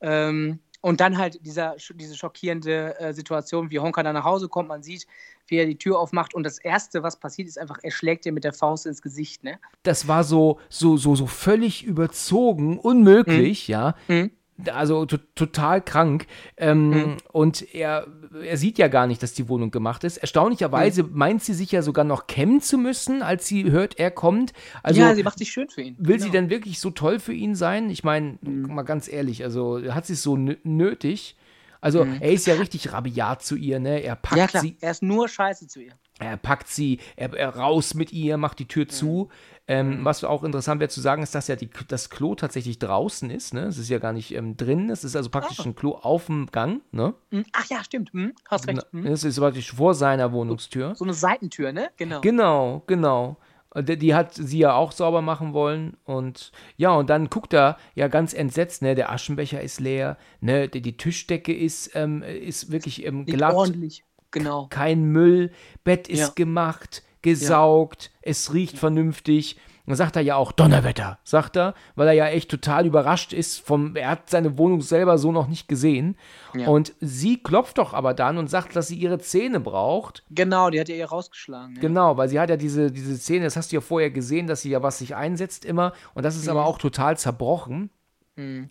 Ähm, 0.00 0.60
und 0.80 1.00
dann 1.00 1.16
halt 1.16 1.44
dieser, 1.46 1.76
diese 1.94 2.14
schockierende 2.14 3.00
äh, 3.00 3.14
Situation, 3.14 3.70
wie 3.70 3.78
Honka 3.78 4.02
dann 4.02 4.12
nach 4.12 4.24
Hause 4.24 4.50
kommt, 4.50 4.68
man 4.68 4.82
sieht, 4.82 5.06
wie 5.46 5.56
er 5.56 5.64
die 5.64 5.78
Tür 5.78 5.98
aufmacht 5.98 6.34
und 6.34 6.42
das 6.42 6.58
Erste, 6.58 7.02
was 7.02 7.18
passiert, 7.18 7.48
ist 7.48 7.58
einfach, 7.58 7.78
er 7.82 7.90
schlägt 7.90 8.26
ihr 8.26 8.32
mit 8.32 8.44
der 8.44 8.52
Faust 8.52 8.84
ins 8.84 9.00
Gesicht, 9.00 9.44
ne? 9.44 9.58
das 9.82 10.08
war 10.08 10.24
so, 10.24 10.60
so, 10.68 10.98
so, 10.98 11.16
so 11.16 11.26
völlig 11.26 11.84
überzogen, 11.84 12.78
unmöglich, 12.78 13.66
ja. 13.66 13.94
Mhm. 14.08 14.30
Also 14.72 15.04
total 15.06 15.80
krank. 15.82 16.26
Ähm, 16.56 16.88
Mhm. 16.90 17.16
Und 17.32 17.74
er, 17.74 18.06
er 18.42 18.56
sieht 18.56 18.78
ja 18.78 18.88
gar 18.88 19.06
nicht, 19.06 19.22
dass 19.22 19.32
die 19.34 19.48
Wohnung 19.48 19.70
gemacht 19.70 20.04
ist. 20.04 20.16
Erstaunlicherweise 20.18 21.02
Mhm. 21.02 21.10
meint 21.12 21.42
sie 21.42 21.54
sich 21.54 21.72
ja 21.72 21.82
sogar 21.82 22.04
noch 22.04 22.26
kämmen 22.26 22.60
zu 22.60 22.78
müssen, 22.78 23.22
als 23.22 23.46
sie 23.46 23.70
hört, 23.70 23.98
er 23.98 24.10
kommt. 24.10 24.52
Also 24.82 25.00
ja, 25.00 25.14
sie 25.14 25.22
macht 25.22 25.38
sich 25.38 25.50
schön 25.50 25.68
für 25.68 25.82
ihn. 25.82 25.96
will 25.98 26.18
sie 26.20 26.30
Genau. 26.30 26.40
denn 26.42 26.50
wirklich 26.50 26.78
so 26.80 26.90
toll 26.90 27.18
für 27.18 27.32
ihn 27.34 27.54
sein? 27.54 27.90
Ich 27.90 28.04
meine, 28.04 28.38
mal 28.42 28.82
ganz 28.82 29.08
ehrlich, 29.08 29.42
also 29.44 29.80
hat 29.92 30.06
sie 30.06 30.12
es 30.14 30.22
so 30.22 30.34
nö- 30.34 30.58
nötig? 30.62 31.36
Also 31.80 32.06
er 32.20 32.32
ist 32.32 32.46
ja 32.46 32.54
richtig 32.54 32.92
rabiat 32.94 33.42
zu 33.44 33.56
ihr, 33.56 33.78
ne? 33.78 34.02
Er 34.02 34.16
packt 34.16 34.32
Mhm. 34.32 34.38
Ja, 34.38 34.46
klar. 34.46 34.62
sie, 34.62 34.76
Er 34.80 34.90
ist 34.92 35.02
nur 35.02 35.28
scheiße 35.28 35.66
zu 35.68 35.82
ihr. 35.82 35.92
er 36.18 36.38
packt 36.38 36.68
sie, 36.68 36.98
er, 37.14 37.34
er 37.34 37.50
raus 37.56 37.92
mit 37.92 38.10
ihr, 38.10 38.38
macht 38.38 38.58
die 38.58 38.66
Tür 38.68 38.88
zu. 38.88 39.28
Ähm. 39.66 40.04
Was 40.04 40.22
auch 40.24 40.44
interessant 40.44 40.80
wäre 40.80 40.90
zu 40.90 41.00
sagen, 41.00 41.22
ist, 41.22 41.34
dass 41.34 41.48
ja 41.48 41.56
die, 41.56 41.70
das 41.88 42.10
Klo 42.10 42.34
tatsächlich 42.34 42.78
draußen 42.78 43.30
ist. 43.30 43.54
Ne? 43.54 43.62
Es 43.62 43.78
ist 43.78 43.88
ja 43.88 43.98
gar 43.98 44.12
nicht 44.12 44.34
ähm, 44.34 44.56
drin. 44.58 44.90
Es 44.90 45.04
ist 45.04 45.16
also 45.16 45.30
praktisch 45.30 45.60
Ah. 45.60 45.64
ein 45.64 45.74
Klo 45.74 45.92
auf 45.92 46.26
dem 46.26 46.46
Gang. 46.52 46.82
Ne? 46.92 47.14
Hm, 47.30 47.44
Ach 47.52 47.64
ja, 47.70 47.82
stimmt. 47.82 48.12
Hm, 48.12 48.34
hast 48.48 48.68
recht. 48.68 48.86
Hm. 48.92 49.06
Es 49.06 49.24
ist 49.24 49.38
praktisch 49.38 49.72
vor 49.72 49.94
seiner 49.94 50.32
Wohnungstür. 50.32 50.94
So 50.94 51.04
eine 51.04 51.14
Seitentür, 51.14 51.72
ne? 51.72 51.88
Genau. 51.96 52.20
Genau, 52.20 52.82
genau. 52.86 53.36
Und 53.70 53.88
Die 53.88 54.14
hat 54.14 54.34
sie 54.34 54.58
ja 54.58 54.74
auch 54.74 54.92
sauber 54.92 55.22
machen 55.22 55.52
wollen. 55.54 55.96
Und 56.04 56.52
ja, 56.76 56.92
und 56.92 57.08
dann 57.08 57.30
guckt 57.30 57.54
er 57.54 57.78
ja 57.94 58.08
ganz 58.08 58.34
entsetzt, 58.34 58.82
ne? 58.82 58.94
Der 58.94 59.10
Aschenbecher 59.10 59.62
ist 59.62 59.80
leer, 59.80 60.18
ne? 60.40 60.68
Die, 60.68 60.82
die 60.82 60.96
Tischdecke 60.98 61.56
ist, 61.56 61.90
ähm, 61.96 62.22
ist 62.22 62.70
wirklich 62.70 63.04
ähm, 63.06 63.24
glatt. 63.24 63.54
ordentlich. 63.54 64.04
Genau. 64.30 64.66
kein 64.68 65.04
Müll, 65.04 65.52
Bett 65.84 66.08
ist 66.08 66.18
Ja. 66.18 66.28
gemacht, 66.34 67.03
gesaugt, 67.24 68.12
es 68.22 68.54
riecht 68.54 68.78
vernünftig. 68.78 69.56
Dann 69.86 69.96
sagt 69.96 70.16
er 70.16 70.22
ja 70.22 70.36
auch 70.36 70.52
Donnerwetter, 70.52 71.18
sagt 71.24 71.56
er, 71.56 71.74
weil 71.94 72.08
er 72.08 72.14
ja 72.14 72.26
echt 72.28 72.50
total 72.50 72.86
überrascht 72.86 73.34
ist 73.34 73.60
vom, 73.60 73.96
er 73.96 74.08
hat 74.08 74.30
seine 74.30 74.56
Wohnung 74.56 74.80
selber 74.80 75.18
so 75.18 75.30
noch 75.30 75.46
nicht 75.46 75.68
gesehen. 75.68 76.16
Ja. 76.54 76.68
Und 76.68 76.94
sie 77.00 77.42
klopft 77.42 77.76
doch 77.76 77.92
aber 77.92 78.14
dann 78.14 78.38
und 78.38 78.48
sagt, 78.48 78.76
dass 78.76 78.88
sie 78.88 78.96
ihre 78.96 79.18
Zähne 79.18 79.60
braucht. 79.60 80.24
Genau, 80.30 80.70
die 80.70 80.80
hat 80.80 80.88
ja 80.88 80.94
ihr 80.94 81.06
rausgeschlagen. 81.06 81.74
Ja. 81.74 81.82
Genau, 81.82 82.16
weil 82.16 82.30
sie 82.30 82.40
hat 82.40 82.48
ja 82.48 82.56
diese, 82.56 82.90
diese 82.90 83.16
Szene, 83.18 83.44
das 83.44 83.56
hast 83.56 83.72
du 83.72 83.76
ja 83.76 83.82
vorher 83.82 84.10
gesehen, 84.10 84.46
dass 84.46 84.62
sie 84.62 84.70
ja 84.70 84.82
was 84.82 84.98
sich 84.98 85.16
einsetzt 85.16 85.66
immer 85.66 85.92
und 86.14 86.24
das 86.24 86.36
ist 86.36 86.48
aber 86.48 86.64
auch 86.64 86.78
total 86.78 87.18
zerbrochen. 87.18 87.90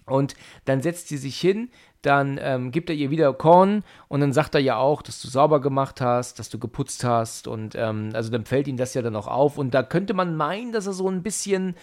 Und 0.06 0.36
dann 0.66 0.82
setzt 0.82 1.08
sie 1.08 1.16
sich 1.16 1.40
hin, 1.40 1.70
dann 2.06 2.40
ähm, 2.42 2.72
gibt 2.72 2.90
er 2.90 2.96
ihr 2.96 3.10
wieder 3.10 3.34
Korn 3.34 3.84
und 4.08 4.22
dann 4.22 4.34
sagt 4.34 4.56
er 4.56 4.62
ja 4.62 4.78
auch, 4.78 5.02
dass 5.02 5.22
du 5.22 5.28
sauber 5.28 5.62
gemacht 5.62 6.02
hast, 6.02 6.40
dass 6.40 6.50
du 6.50 6.60
geputzt 6.60 7.04
hast 7.04 7.48
und 7.48 7.76
ähm, 7.76 8.10
also 8.14 8.30
dann 8.30 8.46
fällt 8.46 8.68
ihm 8.68 8.78
das 8.78 8.94
ja 8.94 9.02
dann 9.02 9.16
auch 9.16 9.28
auf 9.28 9.58
und 9.58 9.74
da 9.74 9.84
könnte 9.84 10.14
man 10.14 10.36
meinen, 10.36 10.72
dass 10.72 10.86
er 10.86 10.94
so 10.94 11.10
ein 11.10 11.24
bisschen, 11.24 11.76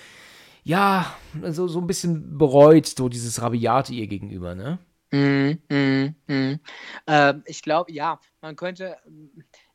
ja, 0.62 1.06
so, 1.42 1.68
so 1.68 1.80
ein 1.80 1.86
bisschen 1.86 2.38
bereut, 2.38 2.86
so 2.86 3.08
dieses 3.08 3.40
Rabiate 3.42 3.92
ihr 3.92 4.06
gegenüber, 4.06 4.54
ne? 4.54 4.78
Mhm, 5.12 5.58
mhm, 5.68 6.14
mhm. 6.28 6.60
Ähm, 7.06 7.42
ich 7.46 7.62
glaube, 7.62 7.92
ja, 7.92 8.20
man 8.40 8.54
könnte, 8.54 8.96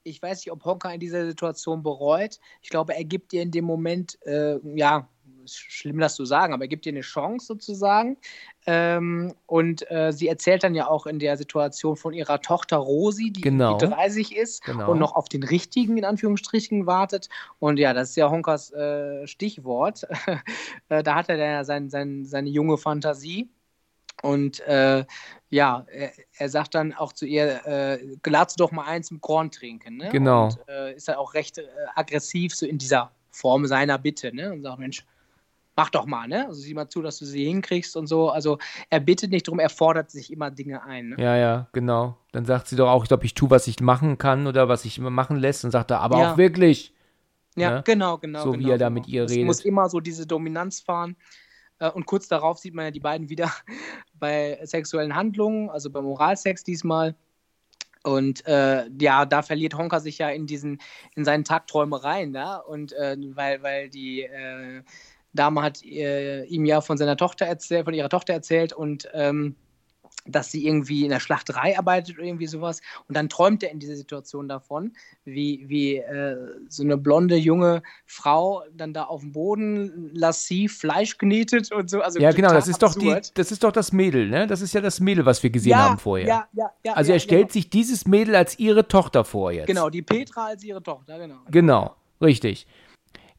ich 0.03 0.21
weiß 0.21 0.39
nicht, 0.39 0.51
ob 0.51 0.63
Honka 0.63 0.91
in 0.91 0.99
dieser 0.99 1.25
Situation 1.25 1.83
bereut. 1.83 2.39
Ich 2.61 2.69
glaube, 2.69 2.95
er 2.95 3.03
gibt 3.03 3.33
dir 3.33 3.41
in 3.41 3.51
dem 3.51 3.65
Moment, 3.65 4.17
äh, 4.25 4.59
ja, 4.75 5.09
ist 5.45 5.57
schlimm 5.57 5.99
das 5.99 6.15
zu 6.15 6.25
sagen, 6.25 6.53
aber 6.53 6.65
er 6.65 6.67
gibt 6.67 6.85
dir 6.85 6.91
eine 6.91 7.01
Chance 7.01 7.45
sozusagen. 7.45 8.17
Ähm, 8.65 9.33
und 9.45 9.89
äh, 9.91 10.11
sie 10.11 10.27
erzählt 10.27 10.63
dann 10.63 10.75
ja 10.75 10.87
auch 10.87 11.05
in 11.05 11.19
der 11.19 11.37
Situation 11.37 11.95
von 11.95 12.13
ihrer 12.13 12.41
Tochter 12.41 12.77
Rosi, 12.77 13.31
die, 13.31 13.41
Genau. 13.41 13.77
die 13.77 13.85
30 13.85 14.35
ist 14.35 14.63
Genau. 14.63 14.91
und 14.91 14.99
noch 14.99 15.15
auf 15.15 15.29
den 15.29 15.43
richtigen, 15.43 15.97
in 15.97 16.05
Anführungsstrichen, 16.05 16.85
wartet. 16.85 17.29
Und 17.59 17.77
ja, 17.77 17.93
das 17.93 18.09
ist 18.09 18.15
ja 18.17 18.29
Honkas 18.29 18.71
äh, 18.73 19.27
Stichwort. 19.27 20.07
äh, 20.89 21.03
da 21.03 21.15
hat 21.15 21.29
er 21.29 21.37
dann 21.37 21.51
ja 21.51 21.63
sein, 21.63 21.89
sein, 21.89 22.25
seine 22.25 22.49
junge 22.49 22.77
Fantasie. 22.77 23.49
Und 24.21 24.59
äh, 24.61 25.05
ja, 25.49 25.85
er, 25.91 26.11
er 26.37 26.49
sagt 26.49 26.75
dann 26.75 26.93
auch 26.93 27.13
zu 27.13 27.25
ihr, 27.25 27.65
äh, 27.65 27.99
du 28.23 28.55
doch 28.57 28.71
mal 28.71 28.85
ein 28.85 29.03
zum 29.03 29.21
Korn 29.21 29.51
trinken. 29.51 29.97
Ne? 29.97 30.09
Genau. 30.09 30.45
Und 30.45 30.59
äh, 30.67 30.95
ist 30.95 31.07
dann 31.07 31.15
auch 31.15 31.33
recht 31.33 31.57
äh, 31.57 31.67
aggressiv 31.95 32.55
so 32.55 32.65
in 32.65 32.77
dieser 32.77 33.11
Form 33.31 33.65
seiner 33.67 33.97
Bitte. 33.97 34.33
Ne? 34.33 34.51
Und 34.51 34.63
sagt, 34.63 34.79
Mensch, 34.79 35.05
mach 35.75 35.89
doch 35.89 36.05
mal, 36.05 36.27
ne? 36.27 36.45
Also 36.47 36.61
sieh 36.61 36.73
mal 36.73 36.87
zu, 36.87 37.01
dass 37.01 37.19
du 37.19 37.25
sie 37.25 37.45
hinkriegst 37.45 37.97
und 37.97 38.07
so. 38.07 38.29
Also 38.29 38.57
er 38.89 38.99
bittet 38.99 39.31
nicht 39.31 39.47
drum, 39.47 39.59
er 39.59 39.69
fordert 39.69 40.09
sich 40.11 40.31
immer 40.31 40.51
Dinge 40.51 40.83
ein. 40.83 41.09
Ne? 41.09 41.15
Ja, 41.19 41.35
ja, 41.35 41.67
genau. 41.73 42.17
Dann 42.31 42.45
sagt 42.45 42.67
sie 42.67 42.75
doch 42.75 42.89
auch, 42.89 43.03
ich 43.03 43.09
glaube, 43.09 43.25
ich 43.25 43.33
tue, 43.33 43.49
was 43.49 43.67
ich 43.67 43.79
machen 43.79 44.17
kann 44.17 44.47
oder 44.47 44.67
was 44.69 44.85
ich 44.85 44.97
immer 44.97 45.09
machen 45.09 45.37
lässt 45.37 45.65
und 45.65 45.71
sagt 45.71 45.91
er, 45.91 45.99
aber 45.99 46.19
Ja. 46.19 46.33
auch 46.33 46.37
wirklich. 46.37 46.93
Ja, 47.57 47.75
ne? 47.75 47.83
genau, 47.85 48.17
genau. 48.17 48.43
So 48.43 48.53
wie 48.53 48.57
genau, 48.59 48.71
er 48.71 48.77
da 48.77 48.87
genau. 48.89 48.99
mit 49.01 49.07
ihr 49.07 49.23
Es 49.23 49.31
redet. 49.31 49.45
muss 49.45 49.63
immer 49.65 49.89
so 49.89 49.99
diese 49.99 50.25
Dominanz 50.27 50.81
fahren. 50.81 51.15
Äh, 51.79 51.89
Und 51.89 52.05
kurz 52.05 52.27
darauf 52.27 52.57
sieht 52.57 52.73
man 52.73 52.85
ja 52.85 52.91
die 52.91 52.99
beiden 52.99 53.29
wieder 53.29 53.51
bei 54.13 54.59
sexuellen 54.63 55.15
Handlungen, 55.15 55.69
also 55.69 55.89
beim 55.89 56.05
Oralsex 56.05 56.63
diesmal. 56.63 57.15
Und 58.03 58.45
äh, 58.45 58.85
ja, 58.99 59.25
da 59.25 59.41
verliert 59.41 59.75
Honka 59.75 59.99
sich 59.99 60.19
ja 60.19 60.29
in 60.29 60.45
diesen, 60.45 60.79
in 61.15 61.25
seinen 61.25 61.43
Tagträumereien, 61.43 62.33
da. 62.33 62.57
Und 62.57 62.93
äh, 62.93 63.17
weil, 63.33 63.63
weil 63.63 63.89
die 63.89 64.21
äh, 64.21 64.83
Dame 65.35 65.61
hat 65.61 65.83
äh, 65.83 66.43
ihm 66.45 66.65
ja 66.65 66.81
von 66.81 66.97
seiner 66.97 67.17
Tochter 67.17 67.45
erzählt, 67.45 67.85
von 67.85 67.93
ihrer 67.93 68.09
Tochter 68.09 68.33
erzählt 68.33 68.73
und 68.73 69.09
ähm, 69.13 69.55
dass 70.25 70.51
sie 70.51 70.65
irgendwie 70.65 71.03
in 71.03 71.11
der 71.11 71.19
Schlachterei 71.19 71.77
arbeitet 71.77 72.17
oder 72.17 72.25
irgendwie 72.25 72.47
sowas. 72.47 72.81
Und 73.07 73.15
dann 73.15 73.29
träumt 73.29 73.63
er 73.63 73.71
in 73.71 73.79
dieser 73.79 73.95
Situation 73.95 74.47
davon, 74.47 74.93
wie, 75.23 75.63
wie 75.67 75.97
äh, 75.97 76.35
so 76.67 76.83
eine 76.83 76.97
blonde 76.97 77.35
junge 77.35 77.83
Frau 78.05 78.63
dann 78.73 78.93
da 78.93 79.03
auf 79.03 79.21
dem 79.21 79.33
Boden 79.33 80.09
lassiv 80.13 80.79
Fleisch 80.79 81.17
knetet 81.17 81.71
und 81.71 81.89
so. 81.89 82.01
Also 82.01 82.19
Ja, 82.19 82.31
genau, 82.31 82.51
das 82.51 82.67
ist 82.67 82.81
doch 82.81 82.95
die, 82.95 83.15
das 83.35 83.51
ist 83.51 83.63
doch 83.63 83.71
das 83.71 83.91
Mädel, 83.91 84.27
ne? 84.27 84.47
Das 84.47 84.61
ist 84.61 84.73
ja 84.73 84.81
das 84.81 84.99
Mädel, 84.99 85.25
was 85.25 85.43
wir 85.43 85.51
gesehen 85.51 85.71
ja, 85.71 85.89
haben 85.89 85.99
vorher. 85.99 86.27
Ja, 86.27 86.47
ja, 86.53 86.71
ja. 86.83 86.93
also 86.93 87.09
ja, 87.09 87.17
er 87.17 87.19
stellt 87.19 87.41
genau. 87.41 87.53
sich 87.53 87.69
dieses 87.69 88.07
Mädel 88.07 88.35
als 88.35 88.57
ihre 88.57 88.87
Tochter 88.87 89.25
vor 89.25 89.51
jetzt. 89.51 89.67
Genau, 89.67 89.89
die 89.89 90.01
Petra 90.01 90.47
als 90.47 90.63
ihre 90.63 90.81
Tochter, 90.81 91.19
genau. 91.19 91.41
Genau, 91.51 91.95
richtig. 92.21 92.65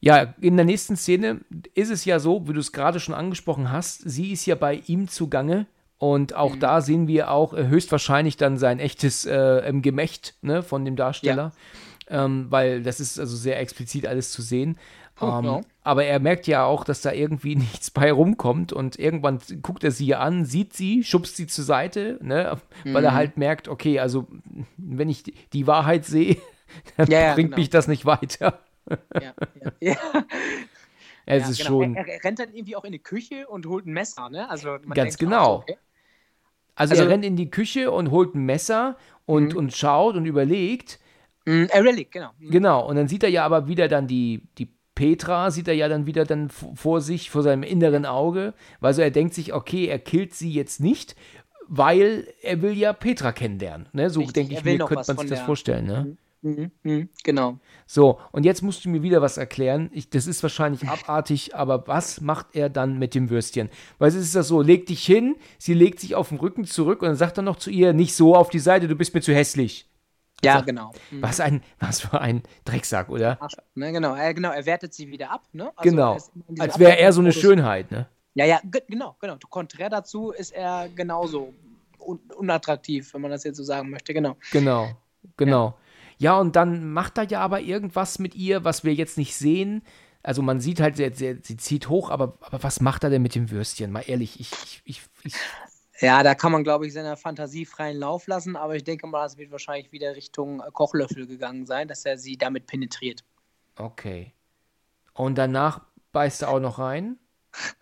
Ja, 0.07 0.33
in 0.41 0.55
der 0.57 0.65
nächsten 0.65 0.95
Szene 0.95 1.41
ist 1.73 1.91
es 1.91 2.05
ja 2.05 2.19
so, 2.19 2.47
wie 2.47 2.53
du 2.53 2.59
es 2.59 2.71
gerade 2.71 2.99
schon 2.99 3.13
angesprochen 3.15 3.71
hast, 3.71 4.01
sie 4.09 4.31
ist 4.31 4.45
ja 4.45 4.55
bei 4.55 4.81
ihm 4.87 5.07
zugange 5.07 5.65
und 5.97 6.33
auch 6.35 6.55
Mhm. 6.55 6.59
da 6.59 6.81
sehen 6.81 7.07
wir 7.07 7.31
auch 7.31 7.53
äh, 7.53 7.67
höchstwahrscheinlich 7.67 8.37
dann 8.37 8.57
sein 8.57 8.79
echtes 8.79 9.25
äh, 9.25 9.35
ähm, 9.67 9.81
Gemächt 9.81 10.35
ne, 10.41 10.63
von 10.63 10.85
dem 10.85 10.95
Darsteller, 10.95 11.51
ähm, 12.09 12.47
weil 12.49 12.83
das 12.83 12.99
ist 12.99 13.19
also 13.19 13.35
sehr 13.35 13.59
explizit 13.59 14.05
alles 14.07 14.31
zu 14.31 14.41
sehen. 14.41 14.77
Oh, 15.19 15.25
ähm, 15.39 15.45
ja. 15.45 15.61
Aber 15.83 16.05
er 16.05 16.19
merkt 16.19 16.45
ja 16.45 16.63
auch, 16.63 16.83
dass 16.83 17.01
da 17.01 17.11
irgendwie 17.11 17.55
nichts 17.65 17.89
bei 17.89 18.11
rumkommt 18.11 18.71
und 18.73 18.99
irgendwann 18.99 19.39
guckt 19.63 19.83
er 19.83 19.89
sie 19.91 20.13
an, 20.13 20.45
sieht 20.45 20.73
sie, 20.73 21.03
schubst 21.03 21.35
sie 21.37 21.47
zur 21.47 21.65
Seite, 21.65 22.19
ne, 22.21 22.57
weil 22.83 23.01
Mhm. 23.01 23.05
er 23.07 23.13
halt 23.15 23.37
merkt, 23.37 23.67
okay, 23.67 23.99
also 23.99 24.27
wenn 24.77 25.09
ich 25.09 25.23
die- 25.23 25.65
Wahrheit 25.67 26.05
sehe, 26.05 26.37
dann 26.97 27.09
Ja, 27.09 27.19
ja, 27.21 27.33
bringt 27.33 27.49
genau. 27.51 27.59
mich 27.59 27.69
das 27.71 27.87
nicht 27.87 28.05
weiter. 28.05 28.59
Ja, 29.13 29.33
ja, 29.61 29.71
ja. 29.79 29.95
Es 31.25 31.43
ja, 31.43 31.49
ist 31.49 31.57
genau. 31.57 31.69
schon. 31.69 31.95
Er, 31.95 32.07
er 32.07 32.23
rennt 32.23 32.39
dann 32.39 32.53
irgendwie 32.53 32.75
auch 32.75 32.85
in 32.85 32.93
die 32.93 32.99
Küche 32.99 33.47
und 33.47 33.65
holt 33.65 33.85
ein 33.85 33.93
Messer, 33.93 34.29
ne? 34.29 34.49
Also 34.49 34.77
Ganz 34.93 35.17
genau. 35.17 35.45
so, 35.45 35.61
okay. 35.61 35.77
Also, 36.75 36.93
er 36.93 36.99
also- 37.01 37.11
rennt 37.11 37.25
in 37.25 37.35
die 37.35 37.49
Küche 37.49 37.91
und 37.91 38.11
holt 38.11 38.35
ein 38.35 38.45
Messer 38.45 38.97
und, 39.25 39.55
und 39.55 39.73
schaut 39.75 40.15
und 40.15 40.25
überlegt. 40.25 40.99
Mm, 41.45 41.65
äh, 41.69 41.79
Relic, 41.79 42.11
genau. 42.11 42.29
Mm. 42.39 42.51
Genau. 42.51 42.87
Und 42.87 42.95
dann 42.95 43.07
sieht 43.07 43.23
er 43.23 43.29
ja 43.29 43.43
aber 43.43 43.67
wieder 43.67 43.87
dann 43.87 44.07
die, 44.07 44.43
die 44.57 44.71
Petra, 44.95 45.51
sieht 45.51 45.67
er 45.67 45.73
ja 45.73 45.89
dann 45.89 46.05
wieder 46.05 46.23
dann 46.23 46.49
vor 46.49 47.01
sich, 47.01 47.29
vor 47.29 47.43
seinem 47.43 47.63
inneren 47.63 48.05
Auge. 48.05 48.53
Weil 48.79 48.93
so 48.93 49.01
er 49.01 49.11
denkt 49.11 49.33
sich, 49.33 49.53
okay, 49.53 49.87
er 49.87 49.99
killt 49.99 50.33
sie 50.33 50.51
jetzt 50.51 50.79
nicht, 50.79 51.15
weil 51.67 52.27
er 52.41 52.61
will 52.61 52.77
ja 52.77 52.93
Petra 52.93 53.31
kennenlernen. 53.31 53.89
Ne? 53.91 54.09
So 54.09 54.21
denke 54.21 54.53
er 54.53 54.59
ich 54.59 54.63
mir, 54.63 54.77
könnte 54.77 55.13
man 55.13 55.17
sich 55.17 55.29
das 55.29 55.41
vorstellen. 55.41 55.85
Ne? 55.85 56.17
Mhm, 56.41 56.71
mhm, 56.83 57.09
genau. 57.23 57.57
So, 57.87 58.19
und 58.31 58.45
jetzt 58.45 58.61
musst 58.61 58.85
du 58.85 58.89
mir 58.89 59.01
wieder 59.01 59.21
was 59.21 59.37
erklären. 59.37 59.89
Ich, 59.91 60.09
das 60.09 60.27
ist 60.27 60.43
wahrscheinlich 60.43 60.87
abartig, 60.87 61.55
aber 61.55 61.87
was 61.87 62.21
macht 62.21 62.47
er 62.55 62.69
dann 62.69 62.99
mit 62.99 63.15
dem 63.15 63.29
Würstchen? 63.29 63.69
Weil 63.97 64.09
es 64.09 64.15
ist 64.15 64.35
das 64.35 64.47
so, 64.47 64.61
leg 64.61 64.85
dich 64.85 65.05
hin, 65.05 65.35
sie 65.57 65.73
legt 65.73 65.99
sich 65.99 66.15
auf 66.15 66.29
den 66.29 66.37
Rücken 66.37 66.65
zurück 66.65 67.01
und 67.01 67.07
dann 67.07 67.15
sagt 67.17 67.37
er 67.37 67.41
noch 67.43 67.55
zu 67.57 67.69
ihr, 67.71 67.93
nicht 67.93 68.15
so 68.15 68.35
auf 68.35 68.49
die 68.49 68.59
Seite, 68.59 68.87
du 68.87 68.95
bist 68.95 69.13
mir 69.15 69.21
zu 69.21 69.33
hässlich. 69.33 69.89
Ja, 70.43 70.57
Sag- 70.57 70.67
genau. 70.67 70.93
Mhm. 71.09 71.23
Was 71.23 71.39
ein, 71.39 71.63
was 71.79 72.01
für 72.01 72.21
ein 72.21 72.43
Drecksack, 72.65 73.09
oder? 73.09 73.41
Arsch, 73.41 73.55
ne, 73.73 73.91
genau, 73.91 74.13
er, 74.13 74.33
genau, 74.35 74.51
er 74.51 74.65
wertet 74.67 74.93
sie 74.93 75.07
wieder 75.09 75.31
ab, 75.31 75.47
ne? 75.51 75.71
Also 75.75 75.89
genau. 75.89 76.17
Als 76.59 76.77
wäre 76.77 76.99
er 76.99 77.11
so 77.11 77.21
eine. 77.21 77.33
Schönheit, 77.33 77.89
ne? 77.89 78.07
Ja, 78.35 78.45
ja, 78.45 78.61
ge- 78.63 78.83
genau, 78.87 79.15
genau. 79.19 79.37
Konträr 79.49 79.89
dazu 79.89 80.29
ist 80.29 80.51
er 80.53 80.89
genauso 80.95 81.53
un 81.97 82.19
unattraktiv, 82.37 83.11
wenn 83.15 83.21
man 83.21 83.31
das 83.31 83.43
jetzt 83.43 83.57
so 83.57 83.63
sagen 83.63 83.89
möchte, 83.89 84.13
genau. 84.13 84.37
Genau, 84.51 84.89
genau. 85.37 85.65
Ja. 85.65 85.73
Und 86.39 86.55
dann 86.55 86.91
macht 86.91 87.17
er 87.17 87.25
ja 87.25 87.41
aber 87.41 87.61
irgendwas 87.61 88.19
mit 88.19 88.35
ihr, 88.35 88.63
was 88.63 88.83
wir 88.83 88.93
jetzt 88.93 89.17
nicht 89.17 89.35
sehen. 89.35 89.83
Also 90.23 90.41
man 90.41 90.59
sieht 90.59 90.79
halt, 90.79 90.97
sie, 90.97 91.09
sie, 91.13 91.39
sie 91.41 91.57
zieht 91.57 91.89
hoch, 91.89 92.09
aber, 92.09 92.37
aber 92.41 92.63
was 92.63 92.81
macht 92.81 93.03
er 93.03 93.09
denn 93.09 93.21
mit 93.21 93.35
dem 93.35 93.51
Würstchen? 93.51 93.91
Mal 93.91 94.03
ehrlich, 94.07 94.39
ich, 94.39 94.51
ich, 94.51 94.81
ich, 94.83 95.01
ich 95.23 95.35
Ja, 95.99 96.21
da 96.21 96.35
kann 96.35 96.51
man, 96.51 96.63
glaube 96.63 96.85
ich, 96.85 96.93
seiner 96.93 97.17
Fantasie 97.17 97.65
freien 97.65 97.97
Lauf 97.97 98.27
lassen, 98.27 98.55
aber 98.55 98.75
ich 98.75 98.83
denke 98.83 99.07
mal, 99.07 99.23
das 99.23 99.37
wird 99.37 99.51
wahrscheinlich 99.51 99.91
wieder 99.91 100.15
Richtung 100.15 100.61
äh, 100.61 100.69
Kochlöffel 100.71 101.25
gegangen 101.25 101.65
sein, 101.65 101.87
dass 101.87 102.05
er 102.05 102.17
sie 102.17 102.37
damit 102.37 102.67
penetriert. 102.67 103.23
Okay. 103.77 104.33
Und 105.13 105.37
danach 105.37 105.81
beißt 106.11 106.43
er 106.43 106.49
auch 106.49 106.59
noch 106.59 106.77
rein. 106.77 107.17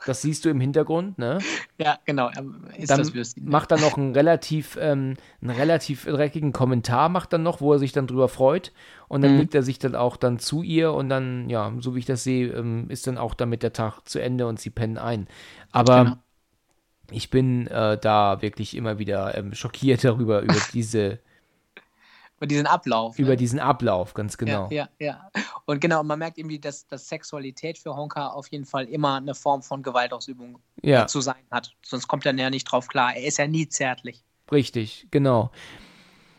Das 0.06 0.22
siehst 0.22 0.46
du 0.46 0.50
im 0.50 0.60
Hintergrund, 0.60 1.18
ne? 1.18 1.46
Ja, 1.78 2.00
genau. 2.06 2.30
Er 2.30 2.44
ist 2.80 2.90
Dann 2.90 3.00
das 3.00 3.14
Würstchen. 3.14 3.46
macht 3.48 3.72
dann 3.72 3.82
noch 3.82 3.98
einen 3.98 4.14
relativ, 4.14 4.78
ähm, 4.80 5.16
einen 5.42 5.50
relativ 5.52 6.06
dreckigen 6.06 6.52
Kommentar, 6.54 7.10
macht 7.10 7.34
dann 7.34 7.44
noch, 7.44 7.62
wo 7.62 7.74
er 7.74 7.80
sich 7.80 7.92
dann 7.92 8.08
drüber 8.08 8.30
freut. 8.30 8.72
Und 9.08 9.22
dann 9.22 9.34
Mhm. 9.34 9.38
legt 9.38 9.56
er 9.56 9.64
sich 9.64 9.78
dann 9.80 9.96
auch 9.96 10.18
dann 10.18 10.40
zu 10.40 10.62
ihr 10.64 10.94
und 10.94 11.10
dann, 11.10 11.50
ja, 11.50 11.74
so 11.80 11.96
wie 11.96 12.00
ich 12.00 12.06
das 12.06 12.24
sehe, 12.24 12.48
ähm, 12.54 12.90
ist 12.90 13.08
dann 13.08 13.18
auch 13.18 13.34
damit 13.34 13.64
der 13.64 13.74
Tag 13.74 14.02
zu 14.08 14.20
Ende 14.20 14.48
und 14.48 14.60
sie 14.60 14.70
pennen 14.70 14.98
ein. 14.98 15.28
Aber 15.72 16.04
Genau. 16.04 16.18
ich 17.12 17.30
bin 17.30 17.68
äh, 17.68 17.98
da 18.00 18.42
wirklich 18.42 18.76
immer 18.76 19.00
wieder 19.00 19.38
ähm, 19.38 19.54
schockiert 19.54 20.04
darüber, 20.04 20.42
über 20.42 20.62
diese, 20.62 21.20
Über 22.38 22.48
diesen 22.48 22.68
Ablauf. 22.68 23.18
über 23.18 23.30
ne? 23.32 23.36
diesen 23.38 23.60
Ablauf, 23.60 24.14
ganz 24.14 24.38
genau. 24.38 24.68
Ja, 24.70 24.90
ja, 25.00 25.30
ja. 25.34 25.42
Und 25.66 25.80
genau, 25.80 26.04
man 26.04 26.20
merkt 26.20 26.38
irgendwie, 26.38 26.60
dass, 26.60 26.86
dass 26.88 27.08
Sexualität 27.08 27.78
für 27.78 27.96
Honka 27.96 28.28
auf 28.28 28.48
jeden 28.50 28.66
Fall 28.66 28.86
immer 28.86 29.16
eine 29.16 29.36
Form 29.36 29.62
von 29.62 29.82
Gewaltausübung 29.84 30.60
Ja, 30.82 31.08
zu 31.08 31.22
sein 31.22 31.44
hat. 31.50 31.74
Sonst 31.84 32.08
kommt 32.08 32.26
er 32.26 32.34
ja 32.36 32.50
nicht 32.50 32.66
drauf 32.66 32.88
klar. 32.88 33.16
Er 33.16 33.24
ist 33.26 33.38
ja 33.38 33.48
nie 33.48 33.68
zärtlich. 33.70 34.24
richtig, 34.52 35.08
genau. 35.12 35.52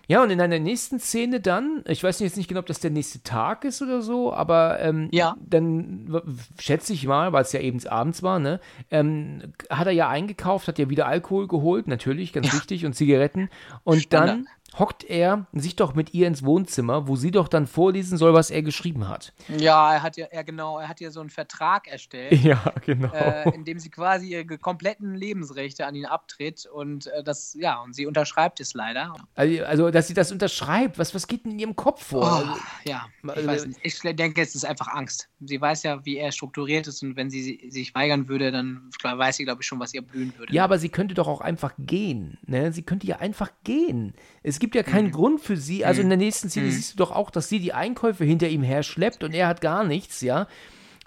Ja, 0.09 0.23
und 0.23 0.31
in 0.31 0.41
einer 0.41 0.61
nächsten 0.61 1.01
Szene 1.01 1.41
dann, 1.41 1.83
ich 1.89 2.05
weiß 2.05 2.21
jetzt 2.21 2.37
nicht 2.37 2.47
genau, 2.47 2.61
ob 2.61 2.67
das 2.67 2.79
der 2.79 2.93
nächste 2.93 3.25
Tag 3.25 3.65
ist 3.65 3.83
oder 3.83 4.03
so, 4.03 4.33
aber 4.33 4.79
ähm, 4.79 5.09
Ja. 5.11 5.35
dann 5.45 6.23
schätze 6.61 6.93
ich 6.93 7.05
mal, 7.09 7.33
weil 7.33 7.43
es 7.43 7.51
ja 7.51 7.59
eben 7.59 7.85
abends 7.89 8.23
war, 8.23 8.39
ne, 8.39 8.61
ähm, 8.93 9.53
hat 9.69 9.89
er 9.89 9.93
ja 9.93 10.09
eingekauft, 10.09 10.69
hat 10.69 10.79
ja 10.79 10.89
wieder 10.89 11.09
Alkohol 11.09 11.49
geholt, 11.49 11.89
natürlich, 11.89 12.33
ganz 12.33 12.53
wichtig, 12.53 12.87
und 12.87 12.93
Zigaretten. 12.93 13.49
Und 13.83 14.03
Standard. 14.03 14.37
dann 14.37 14.49
hockt 14.79 15.05
er 15.05 15.47
sich 15.53 15.77
doch 15.77 15.95
mit 15.95 16.13
ihr 16.13 16.27
ins 16.27 16.45
Wohnzimmer, 16.45 17.09
wo 17.09 17.17
sie 17.17 17.31
doch 17.31 17.49
dann 17.49 17.67
vorlesen 17.67 18.19
soll, 18.19 18.35
was 18.35 18.51
er 18.51 18.63
geschrieben 18.63 19.09
hat. 19.09 19.33
Ja, 19.59 19.95
er 19.95 20.03
hat 20.03 20.17
ja, 20.17 20.27
ja 20.33 20.43
genau, 20.43 20.79
er 20.79 20.89
hat 20.89 21.01
ja 21.01 21.11
so 21.11 21.21
einen 21.21 21.31
Vertrag 21.31 21.89
erstellt. 21.89 22.33
Ja, 22.47 22.63
genau. 22.85 23.13
äh, 23.13 23.49
in 23.55 23.65
dem 23.65 23.79
sie 23.79 23.91
quasi 23.91 24.29
ihre 24.33 24.59
kompletten 24.59 25.15
Lebensrechte 25.15 25.87
an 25.87 25.95
ihn 25.95 26.05
abtritt 26.07 26.67
und 26.67 27.07
äh, 27.09 27.23
das, 27.25 27.55
ja, 27.59 27.81
und 27.83 27.95
sie 27.95 28.07
unterschreibt 28.07 28.61
es 28.61 28.75
leider. 28.75 29.15
Also, 29.35 29.65
also, 29.65 29.91
dass 29.91 30.09
sie 30.09 30.15
das 30.15 30.31
unterschreibt, 30.33 30.99
was, 30.99 31.15
was 31.15 31.27
geht 31.27 31.45
denn 31.45 31.53
in 31.53 31.59
ihrem 31.59 31.77
Kopf 31.77 32.05
vor? 32.09 32.31
Also, 32.31 32.53
Oh, 32.53 32.57
ja, 32.89 33.07
ich 33.25 33.31
also- 33.31 33.49
weiß 33.49 33.67
nicht. 33.67 33.81
Ich 33.83 33.99
denke, 34.17 34.43
es 34.43 34.55
ist 34.55 34.65
einfach 34.65 34.89
Angst. 34.89 35.29
Sie 35.41 35.61
weiß 35.61 35.83
ja, 35.85 36.05
wie 36.05 36.17
er 36.19 36.31
strukturiert 36.33 36.87
ist 36.87 37.03
und 37.03 37.17
wenn 37.17 37.31
sie 37.31 37.43
si- 37.43 37.71
sich 37.71 37.95
weigern 37.95 38.29
würde, 38.29 38.53
dann 38.53 38.91
weiß 39.03 39.37
sie, 39.37 39.45
glaube 39.45 39.63
ich, 39.63 39.67
schon, 39.67 39.81
was 39.81 39.95
ihr 39.95 40.03
blühen 40.03 40.33
würde. 40.39 40.53
Ja, 40.53 40.65
aber 40.65 40.79
sie 40.79 40.89
könnte 40.89 41.15
doch 41.15 41.29
auch 41.29 41.41
einfach 41.41 41.73
gehen. 41.79 42.39
Ne? 42.47 42.73
Sie 42.73 42.83
könnte 42.83 43.07
ja 43.07 43.17
einfach 43.19 43.51
gehen. 43.65 44.15
Es 44.43 44.56
gibt 44.59 44.75
ja 44.75 44.83
keinen 44.83 45.11
Grund 45.11 45.41
für 45.41 45.57
sie. 45.57 45.85
Also 45.85 46.01
in 46.03 46.09
der 46.09 46.19
nächsten 46.19 46.49
Szene 46.51 46.71
siehst 46.71 46.93
du 46.95 46.97
doch 46.99 47.11
auch, 47.11 47.31
dass 47.31 47.49
sie 47.49 47.59
die 47.61 47.73
Einkäufe 47.73 48.25
hinter 48.25 48.49
ihm 48.49 48.63
her 48.63 48.83
schleppt 48.83 49.25
und 49.25 49.33
er 49.35 49.49
hat 49.49 49.61
gar 49.61 49.85
nichts, 49.85 50.21
ja. 50.21 50.47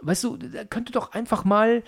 Weißt 0.02 0.24
du, 0.24 0.38
da 0.38 0.64
könnte 0.66 0.92
doch 0.92 1.12
einfach 1.14 1.44
mal 1.46 1.84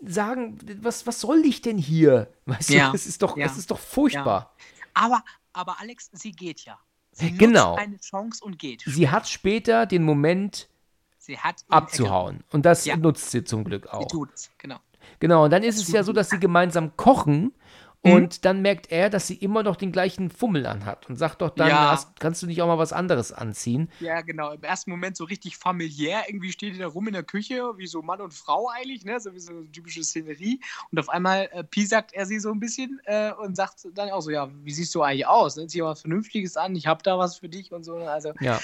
sagen, 0.00 0.58
was, 0.80 1.06
was 1.06 1.20
soll 1.20 1.42
ich 1.44 1.62
denn 1.62 1.78
hier? 1.78 2.28
Weißt 2.46 2.70
Ja, 2.70 2.90
du, 2.90 2.94
es 2.96 3.06
ist 3.06 3.22
doch, 3.22 3.36
ja, 3.36 3.46
es 3.46 3.56
ist 3.56 3.70
doch 3.70 3.78
furchtbar. 3.78 4.54
Aber, 4.94 5.22
aber 5.52 5.80
Alex, 5.80 6.10
sie 6.12 6.32
geht 6.32 6.60
ja. 6.60 6.78
Sie 7.12 7.32
Genau. 7.36 7.76
eine 7.76 7.98
Chance 7.98 8.44
und 8.44 8.58
geht. 8.58 8.82
Sie 8.86 9.08
hat 9.08 9.26
später 9.28 9.86
den 9.86 10.02
Moment 10.02 10.68
Sie 11.18 11.38
hat 11.38 11.62
ihn 11.62 11.72
abzuhauen. 11.72 12.44
Und 12.52 12.66
das 12.66 12.84
Ja. 12.84 12.96
nutzt 12.96 13.30
sie 13.30 13.42
zum 13.42 13.64
Glück 13.64 13.86
erkannt. 13.86 14.04
auch. 14.04 14.08
Sie 14.10 14.16
tut 14.16 14.34
es, 14.34 14.50
genau. 14.58 14.76
Genau, 15.18 15.44
und 15.44 15.50
dann 15.50 15.62
ist 15.62 15.78
es 15.80 15.88
ja 15.88 16.02
so, 16.02 16.12
dass 16.12 16.30
sie 16.30 16.38
gemeinsam 16.38 16.96
kochen 16.96 17.42
Mhm. 17.42 17.52
Und 18.14 18.44
dann 18.44 18.62
merkt 18.62 18.90
er, 18.92 19.10
dass 19.10 19.26
sie 19.26 19.34
immer 19.34 19.62
noch 19.62 19.76
den 19.76 19.92
gleichen 19.92 20.30
Fummel 20.30 20.66
anhat 20.66 21.08
und 21.08 21.16
sagt 21.16 21.42
doch 21.42 21.50
dann, 21.50 21.68
Ja. 21.68 21.90
hast, 21.90 22.18
kannst 22.20 22.42
du 22.42 22.46
nicht 22.46 22.60
auch 22.62 22.66
mal 22.66 22.78
was 22.78 22.92
anderes 22.92 23.32
anziehen? 23.32 23.90
Ja, 24.00 24.20
genau. 24.22 24.52
Im 24.52 24.62
ersten 24.62 24.90
Moment 24.90 25.16
so 25.16 25.24
richtig 25.24 25.56
familiär. 25.56 26.24
Irgendwie 26.28 26.52
steht 26.52 26.74
die 26.74 26.78
da 26.78 26.86
rum 26.86 27.06
in 27.06 27.12
der 27.14 27.22
Küche, 27.22 27.62
wie 27.76 27.86
so 27.86 28.02
Mann 28.02 28.20
und 28.20 28.34
Frau 28.34 28.68
eigentlich, 28.70 29.04
ne? 29.04 29.18
So 29.20 29.34
wie 29.34 29.40
so 29.40 29.52
eine 29.52 29.70
typische 29.70 30.02
Szenerie. 30.04 30.60
Und 30.90 30.98
auf 30.98 31.08
einmal 31.08 31.48
äh, 31.52 31.64
piesackt 31.64 32.12
er 32.12 32.26
sie 32.26 32.38
so 32.38 32.50
ein 32.50 32.60
bisschen 32.60 33.00
äh, 33.04 33.32
und 33.32 33.56
sagt 33.56 33.86
dann 33.94 34.10
auch 34.10 34.20
so: 34.20 34.30
Ja, 34.30 34.50
wie 34.64 34.72
siehst 34.72 34.94
du 34.94 35.02
eigentlich 35.02 35.26
aus? 35.26 35.56
Ne? 35.56 35.66
Zieh 35.66 35.82
mal 35.82 35.88
was 35.90 36.00
Vernünftiges 36.02 36.56
an, 36.56 36.74
ich 36.76 36.86
hab 36.86 37.02
da 37.02 37.18
was 37.18 37.36
für 37.38 37.48
dich 37.48 37.72
und 37.72 37.84
so. 37.84 37.96
Also, 37.96 38.32
Ja. 38.40 38.60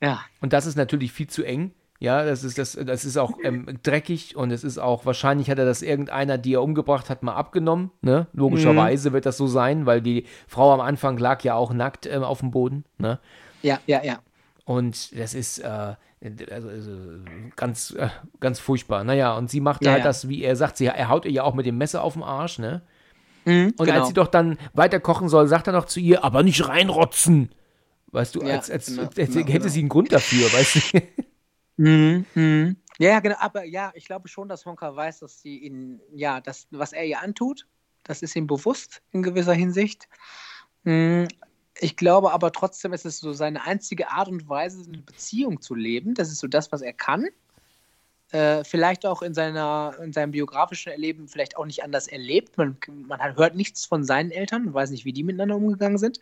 ja. 0.00 0.24
Und 0.40 0.52
das 0.52 0.66
ist 0.66 0.76
natürlich 0.76 1.12
viel 1.12 1.26
zu 1.28 1.42
eng. 1.44 1.72
Ja, 2.02 2.24
das 2.24 2.44
ist, 2.44 2.56
das, 2.56 2.78
das 2.82 3.04
ist 3.04 3.18
auch 3.18 3.32
ähm, 3.44 3.66
dreckig 3.82 4.34
und 4.34 4.50
es 4.50 4.64
ist 4.64 4.78
auch, 4.78 5.04
wahrscheinlich 5.04 5.50
hat 5.50 5.58
er 5.58 5.66
das 5.66 5.82
irgendeiner, 5.82 6.38
die 6.38 6.54
er 6.54 6.62
umgebracht 6.62 7.10
hat, 7.10 7.22
mal 7.22 7.34
abgenommen. 7.34 7.90
Ne? 8.00 8.26
Logischerweise 8.32 9.12
wird 9.12 9.26
das 9.26 9.36
so 9.36 9.46
sein, 9.46 9.84
weil 9.84 10.00
die 10.00 10.24
Frau 10.48 10.72
am 10.72 10.80
Anfang 10.80 11.18
lag 11.18 11.44
ja 11.44 11.54
auch 11.54 11.74
nackt 11.74 12.06
ähm, 12.06 12.22
auf 12.22 12.40
dem 12.40 12.52
Boden. 12.52 12.84
Ne? 12.96 13.18
Ja, 13.62 13.80
ja, 13.86 14.02
ja. 14.02 14.18
Und 14.64 15.18
das 15.18 15.34
ist 15.34 15.58
äh, 15.58 15.94
also, 16.50 16.68
also, 16.68 16.90
ganz, 17.56 17.90
äh, 17.90 18.08
ganz 18.40 18.60
furchtbar. 18.60 19.04
Naja, 19.04 19.36
und 19.36 19.50
sie 19.50 19.60
macht 19.60 19.84
Ja, 19.84 19.92
halt 19.92 20.00
ja. 20.00 20.06
das, 20.06 20.26
wie 20.26 20.42
er 20.42 20.56
sagt, 20.56 20.78
sie, 20.78 20.86
er 20.86 21.08
haut 21.10 21.26
ihr 21.26 21.32
ja 21.32 21.42
auch 21.42 21.54
mit 21.54 21.66
dem 21.66 21.76
Messer 21.76 22.02
auf 22.02 22.14
den 22.14 22.22
Arsch, 22.22 22.58
ne? 22.58 22.80
Mhm, 23.44 23.74
Und 23.78 23.86
genau. 23.86 23.98
als 23.98 24.08
sie 24.08 24.14
doch 24.14 24.28
dann 24.28 24.56
weiter 24.72 25.00
kochen 25.00 25.28
soll, 25.28 25.48
sagt 25.48 25.66
er 25.66 25.74
noch 25.74 25.86
zu 25.86 26.00
ihr, 26.00 26.24
aber 26.24 26.42
nicht 26.42 26.66
reinrotzen. 26.66 27.50
Weißt 28.12 28.34
du, 28.34 28.40
Ja, 28.42 28.54
als, 28.54 28.70
als, 28.70 28.86
genau, 28.86 29.02
als 29.02 29.14
genau, 29.14 29.34
hätte 29.36 29.52
genau. 29.52 29.68
sie 29.68 29.80
einen 29.80 29.88
Grund 29.90 30.12
dafür, 30.12 30.50
weißt 30.52 30.94
du? 30.94 31.02
Mhm, 31.80 32.26
mhm. 32.34 32.76
Ja, 32.98 33.20
genau. 33.20 33.36
Aber 33.38 33.64
ja, 33.64 33.90
ich 33.94 34.04
glaube 34.04 34.28
schon, 34.28 34.48
dass 34.48 34.66
Honka 34.66 34.94
weiß, 34.94 35.20
dass 35.20 35.40
sie 35.40 35.56
ihn, 35.60 35.98
ja, 36.12 36.42
das, 36.42 36.66
was 36.70 36.92
er 36.92 37.06
ihr 37.06 37.22
antut, 37.22 37.66
das 38.04 38.20
ist 38.20 38.36
ihm 38.36 38.46
bewusst 38.46 39.00
in 39.12 39.22
gewisser 39.22 39.54
Hinsicht. 39.54 40.06
Mhm. 40.84 41.28
Ich 41.78 41.96
glaube 41.96 42.32
aber 42.32 42.52
trotzdem 42.52 42.92
ist 42.92 43.06
es 43.06 43.18
so 43.18 43.32
seine 43.32 43.64
einzige 43.64 44.10
Art 44.10 44.28
und 44.28 44.46
Weise, 44.46 44.84
eine 44.86 44.98
Beziehung 44.98 45.62
zu 45.62 45.74
leben. 45.74 46.12
Das 46.12 46.30
ist 46.30 46.40
so 46.40 46.48
das, 46.48 46.70
was 46.70 46.82
er 46.82 46.92
kann. 46.92 47.28
Äh, 48.32 48.62
vielleicht 48.64 49.06
auch 49.06 49.22
in, 49.22 49.32
seiner, 49.32 49.94
in 50.02 50.12
seinem 50.12 50.32
biografischen 50.32 50.92
Erleben 50.92 51.28
vielleicht 51.28 51.56
auch 51.56 51.64
nicht 51.64 51.82
anders 51.82 52.08
erlebt. 52.08 52.58
Man, 52.58 52.76
man 53.08 53.36
hört 53.36 53.54
nichts 53.54 53.86
von 53.86 54.04
seinen 54.04 54.30
Eltern, 54.30 54.74
weiß 54.74 54.90
nicht, 54.90 55.06
wie 55.06 55.14
die 55.14 55.24
miteinander 55.24 55.56
umgegangen 55.56 55.96
sind. 55.98 56.20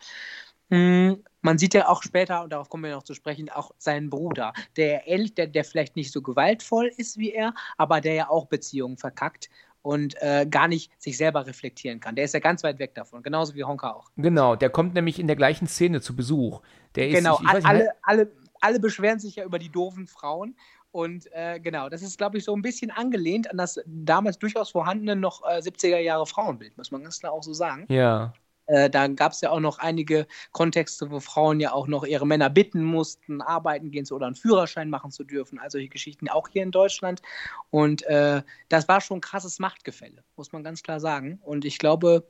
Mm, 0.69 1.13
Man 1.41 1.57
sieht 1.57 1.73
ja 1.73 1.87
auch 1.87 2.03
später, 2.03 2.43
und 2.43 2.51
darauf 2.51 2.69
kommen 2.69 2.83
wir 2.83 2.91
noch 2.91 3.03
zu 3.03 3.13
sprechen, 3.13 3.49
auch 3.49 3.71
seinen 3.77 4.09
Bruder, 4.09 4.53
der 4.77 5.07
ähnlich, 5.07 5.33
der, 5.35 5.47
der 5.47 5.63
vielleicht 5.63 5.95
nicht 5.95 6.11
so 6.11 6.21
gewaltvoll 6.21 6.91
ist 6.97 7.17
wie 7.17 7.31
er, 7.31 7.53
aber 7.77 8.01
der 8.01 8.13
ja 8.13 8.29
auch 8.29 8.45
Beziehungen 8.47 8.97
verkackt 8.97 9.49
und 9.81 10.15
äh, 10.21 10.45
gar 10.49 10.67
nicht 10.67 10.91
sich 11.01 11.17
selber 11.17 11.47
reflektieren 11.47 11.99
kann. 11.99 12.15
Der 12.15 12.25
ist 12.25 12.33
ja 12.33 12.39
ganz 12.39 12.63
weit 12.63 12.79
weg 12.79 12.93
davon, 12.95 13.23
genauso 13.23 13.55
wie 13.55 13.63
Honka 13.63 13.91
auch. 13.93 14.11
genau, 14.17 14.55
der 14.55 14.69
kommt 14.69 14.93
nämlich 14.93 15.19
in 15.19 15.27
der 15.27 15.35
gleichen 15.35 15.67
Szene 15.67 16.01
zu 16.01 16.15
Besuch. 16.15 16.61
Der 16.95 17.09
ist, 17.09 17.17
genau, 17.17 17.29
ich, 17.29 17.41
ich 17.41 17.53
weiß 17.53 17.65
nicht, 17.65 17.69
alle, 17.69 17.93
alle, 18.03 18.31
alle 18.61 18.79
beschweren 18.79 19.19
sich 19.19 19.35
ja 19.37 19.45
über 19.45 19.59
die 19.59 19.69
doofen 19.71 20.07
Frauen. 20.07 20.55
Und 20.91 21.31
äh, 21.33 21.59
genau, 21.59 21.89
das 21.89 22.01
ist, 22.01 22.17
glaube 22.17 22.37
ich, 22.39 22.43
so 22.43 22.55
ein 22.55 22.61
bisschen 22.63 22.89
angelehnt 22.91 23.49
an 23.51 23.57
das 23.57 23.79
damals 23.85 24.39
durchaus 24.39 24.71
vorhandene 24.71 25.15
noch 25.15 25.43
äh, 25.47 25.61
70er 25.61 25.99
Jahre 25.99 26.25
Frauenbild, 26.25 26.77
muss 26.77 26.91
man 26.91 27.03
ganz 27.03 27.19
klar 27.19 27.31
auch 27.31 27.43
so 27.43 27.53
sagen. 27.53 27.89
Ja, 27.89 28.33
Äh, 28.69 28.89
da 28.89 29.07
gab 29.07 29.31
es 29.31 29.41
ja 29.41 29.49
auch 29.49 29.59
noch 29.59 29.79
einige 29.79 30.27
Kontexte, 30.51 31.09
wo 31.09 31.19
Frauen 31.19 31.59
ja 31.59 31.73
auch 31.73 31.87
noch 31.87 32.05
ihre 32.05 32.27
Männer 32.27 32.49
bitten 32.49 32.83
mussten, 32.83 33.41
arbeiten 33.41 33.89
gehen 33.91 34.05
zu 34.05 34.15
oder 34.15 34.27
einen 34.27 34.35
Führerschein 34.35 34.89
machen 34.89 35.11
zu 35.11 35.23
dürfen. 35.23 35.59
Also 35.59 35.77
solche 35.79 35.89
Geschichten 35.89 36.29
auch 36.29 36.47
hier 36.47 36.63
in 36.63 36.71
Deutschland. 36.71 37.21
Und 37.71 38.03
äh, 38.03 38.43
das 38.69 38.87
war 38.87 39.01
schon 39.01 39.17
ein 39.17 39.21
krasses 39.21 39.59
Machtgefälle, 39.59 40.23
muss 40.35 40.51
man 40.51 40.63
ganz 40.63 40.83
klar 40.83 40.99
sagen. 40.99 41.39
Und 41.43 41.65
ich 41.65 41.79
glaube, 41.79 42.27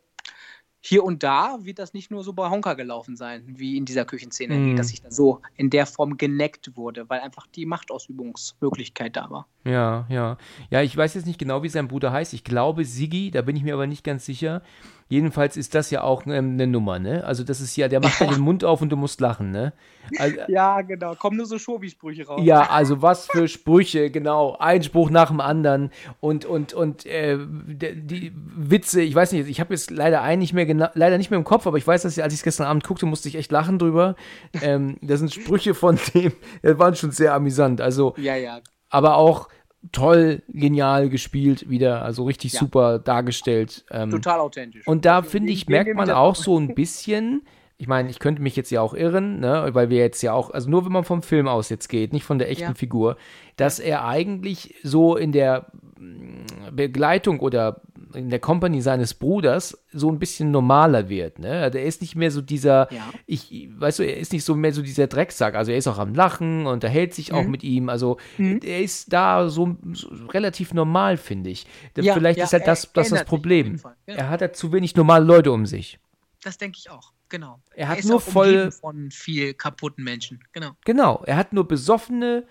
hier 0.81 1.03
und 1.03 1.23
da 1.23 1.57
wird 1.61 1.77
das 1.77 1.93
nicht 1.93 2.09
nur 2.09 2.23
so 2.23 2.31
bei 2.31 2.49
Honka 2.49 2.73
gelaufen 2.73 3.17
sein, 3.17 3.43
wie 3.45 3.75
in 3.75 3.83
dieser 3.83 4.05
Küchenszene, 4.05 4.55
Mhm. 4.55 4.75
dass 4.77 4.87
sich 4.87 5.01
da 5.01 5.11
so 5.11 5.41
in 5.57 5.69
der 5.69 5.85
Form 5.85 6.15
geneckt 6.17 6.77
wurde, 6.77 7.09
weil 7.09 7.19
einfach 7.19 7.47
die 7.47 7.65
Machtausübungsmöglichkeit 7.65 9.15
da 9.15 9.29
war. 9.29 9.47
ja, 9.65 10.05
ja. 10.09 10.37
Ja, 10.69 10.81
ich 10.81 10.95
weiß 10.95 11.15
jetzt 11.15 11.25
nicht 11.25 11.39
genau, 11.39 11.63
wie 11.63 11.69
sein 11.69 11.87
Bruder 11.89 12.11
heißt. 12.11 12.33
Ich 12.33 12.43
glaube 12.45 12.85
Sigi, 12.85 13.29
da 13.31 13.41
bin 13.41 13.55
ich 13.57 13.63
mir 13.63 13.73
aber 13.73 13.87
nicht 13.87 14.03
ganz 14.03 14.25
sicher. 14.25 14.61
Jedenfalls 15.11 15.57
ist 15.57 15.73
das 15.73 15.89
ja 15.89 16.03
auch 16.03 16.27
ähm, 16.27 16.53
eine 16.53 16.67
Nummer, 16.67 16.99
ne? 16.99 17.23
Also 17.23 17.43
das 17.43 17.61
ist 17.61 17.75
ja, 17.75 17.87
der 17.87 17.99
macht 17.99 18.21
ja 18.21 18.27
den 18.27 18.41
Mund 18.41 18.63
auf 18.63 18.81
und 18.83 18.89
du 18.89 18.95
musst 18.95 19.19
lachen, 19.21 19.49
ne? 19.49 19.73
Also, 20.19 20.37
Ja, 20.47 20.81
genau. 20.81 21.15
Kommen 21.15 21.37
nur 21.37 21.47
so 21.47 21.57
Schobi-Sprüche 21.57 22.27
raus. 22.27 22.41
Ja, 22.43 22.69
also 22.69 23.01
was 23.01 23.25
für 23.25 23.47
Sprüche, 23.47 24.11
genau. 24.11 24.55
Ein 24.59 24.83
Spruch 24.83 25.09
nach 25.09 25.29
dem 25.29 25.41
anderen 25.41 25.89
und 26.19 26.45
und 26.45 26.73
und 26.73 27.07
äh, 27.07 27.39
die 27.39 28.31
Witze, 28.35 29.01
ich 29.01 29.15
weiß 29.15 29.31
nicht, 29.31 29.49
ich 29.49 29.59
habe 29.59 29.73
jetzt 29.73 29.89
leider 29.89 30.21
einen 30.21 30.39
nicht 30.39 30.53
mehr 30.53 30.67
genau, 30.67 30.89
leider 30.93 31.17
nicht 31.17 31.31
mehr 31.31 31.39
im 31.39 31.43
Kopf, 31.45 31.65
aber 31.65 31.77
ich 31.77 31.87
weiß, 31.87 32.03
dass 32.03 32.15
ich, 32.15 32.23
als 32.23 32.33
ich 32.33 32.41
es 32.41 32.43
gestern 32.43 32.67
Abend 32.67 32.83
guckte, 32.83 33.07
musste 33.07 33.29
ich 33.29 33.35
echt 33.35 33.51
lachen 33.51 33.79
drüber. 33.79 34.15
Ähm, 34.61 34.97
das 35.01 35.19
sind 35.19 35.33
Sprüche 35.33 35.73
von 35.73 35.97
dem, 36.13 36.33
die 36.63 36.77
waren 36.77 36.95
schon 36.95 37.11
sehr 37.11 37.33
amüsant. 37.33 37.81
Also, 37.81 38.13
Ja, 38.17 38.35
ja. 38.35 38.59
aber 38.91 39.15
auch 39.15 39.49
toll, 39.91 40.41
genial 40.49 41.09
gespielt 41.09 41.69
wieder, 41.69 42.01
also 42.03 42.23
richtig 42.25 42.53
Ja. 42.53 42.59
super 42.59 42.99
dargestellt. 42.99 43.85
Ähm, 43.91 44.09
Total 44.11 44.39
authentisch. 44.39 44.85
und 44.87 45.05
da 45.05 45.21
finde 45.21 45.51
ich, 45.51 45.67
merkt 45.67 45.95
man 45.95 46.09
auch 46.11 46.35
so 46.35 46.57
ein 46.59 46.75
bisschen, 46.75 47.43
ich 47.77 47.87
meine, 47.87 48.09
ich 48.09 48.19
könnte 48.19 48.41
mich 48.41 48.55
jetzt 48.57 48.71
ja 48.71 48.81
auch 48.81 48.93
irren, 48.93 49.39
ne, 49.39 49.69
weil 49.71 49.89
wir 49.89 49.97
jetzt 49.99 50.21
ja 50.21 50.33
auch, 50.33 50.49
also 50.51 50.69
nur 50.69 50.85
wenn 50.85 50.91
man 50.91 51.05
vom 51.05 51.21
Film 51.21 51.47
aus 51.47 51.69
jetzt 51.69 51.87
geht, 51.87 52.11
nicht 52.11 52.25
von 52.25 52.39
der 52.39 52.49
echten 52.49 52.63
Ja. 52.63 52.73
Figur, 52.73 53.15
dass 53.55 53.79
er 53.79 54.05
eigentlich 54.05 54.75
so 54.83 55.15
in 55.15 55.31
der 55.31 55.67
Begleitung 56.71 57.39
oder 57.39 57.81
in 58.13 58.29
der 58.29 58.39
Company 58.39 58.81
seines 58.81 59.13
Bruders 59.13 59.77
so 59.91 60.09
ein 60.11 60.17
bisschen 60.19 60.51
normaler 60.51 61.09
wird. 61.09 61.39
Ne? 61.39 61.61
Also 61.61 61.77
er 61.77 61.85
ist 61.85 62.01
nicht 62.01 62.15
mehr 62.15 62.31
so 62.31 62.41
dieser, 62.41 62.91
Ja. 62.91 63.09
ich, 63.27 63.69
weißt 63.75 63.99
du, 63.99 64.03
er 64.03 64.17
ist 64.17 64.33
nicht 64.33 64.43
so 64.43 64.55
mehr 64.55 64.73
so 64.73 64.81
dieser 64.81 65.07
Drecksack. 65.07 65.55
Also 65.55 65.71
er 65.71 65.77
ist 65.77 65.87
auch 65.87 65.99
am 65.99 66.13
Lachen, 66.15 66.65
unterhält 66.65 67.13
sich 67.13 67.31
Mhm. 67.31 67.37
auch 67.37 67.45
mit 67.45 67.63
ihm. 67.63 67.89
Also 67.89 68.17
er 68.37 68.81
ist 68.81 69.13
da 69.13 69.49
so, 69.49 69.75
so 69.93 70.07
relativ 70.29 70.73
normal, 70.73 71.17
finde 71.17 71.49
ich. 71.49 71.65
Ja, 71.97 72.13
Vielleicht 72.13 72.39
ja, 72.39 72.45
ist 72.45 72.53
halt 72.53 72.67
das, 72.67 72.85
er 72.85 72.89
das, 72.93 73.09
das 73.09 73.25
Problem. 73.25 73.77
genau. 73.77 73.93
Er 74.05 74.29
hat 74.29 74.41
halt 74.41 74.55
zu 74.55 74.71
wenig 74.71 74.95
normale 74.95 75.25
Leute 75.25 75.51
um 75.51 75.65
sich. 75.65 75.99
Das 76.43 76.57
denke 76.57 76.77
ich 76.79 76.89
auch, 76.89 77.11
genau. 77.27 77.59
Er 77.75 77.89
hat 77.89 77.99
ist 77.99 78.07
nur 78.09 78.21
voll- 78.21 78.71
von 78.71 79.11
viel 79.11 79.53
kaputten 79.53 80.03
Menschen, 80.05 80.39
genau. 80.53 80.71
Genau, 80.85 81.21
er 81.25 81.35
hat 81.35 81.51
nur 81.53 81.67
besoffene, 81.67 82.45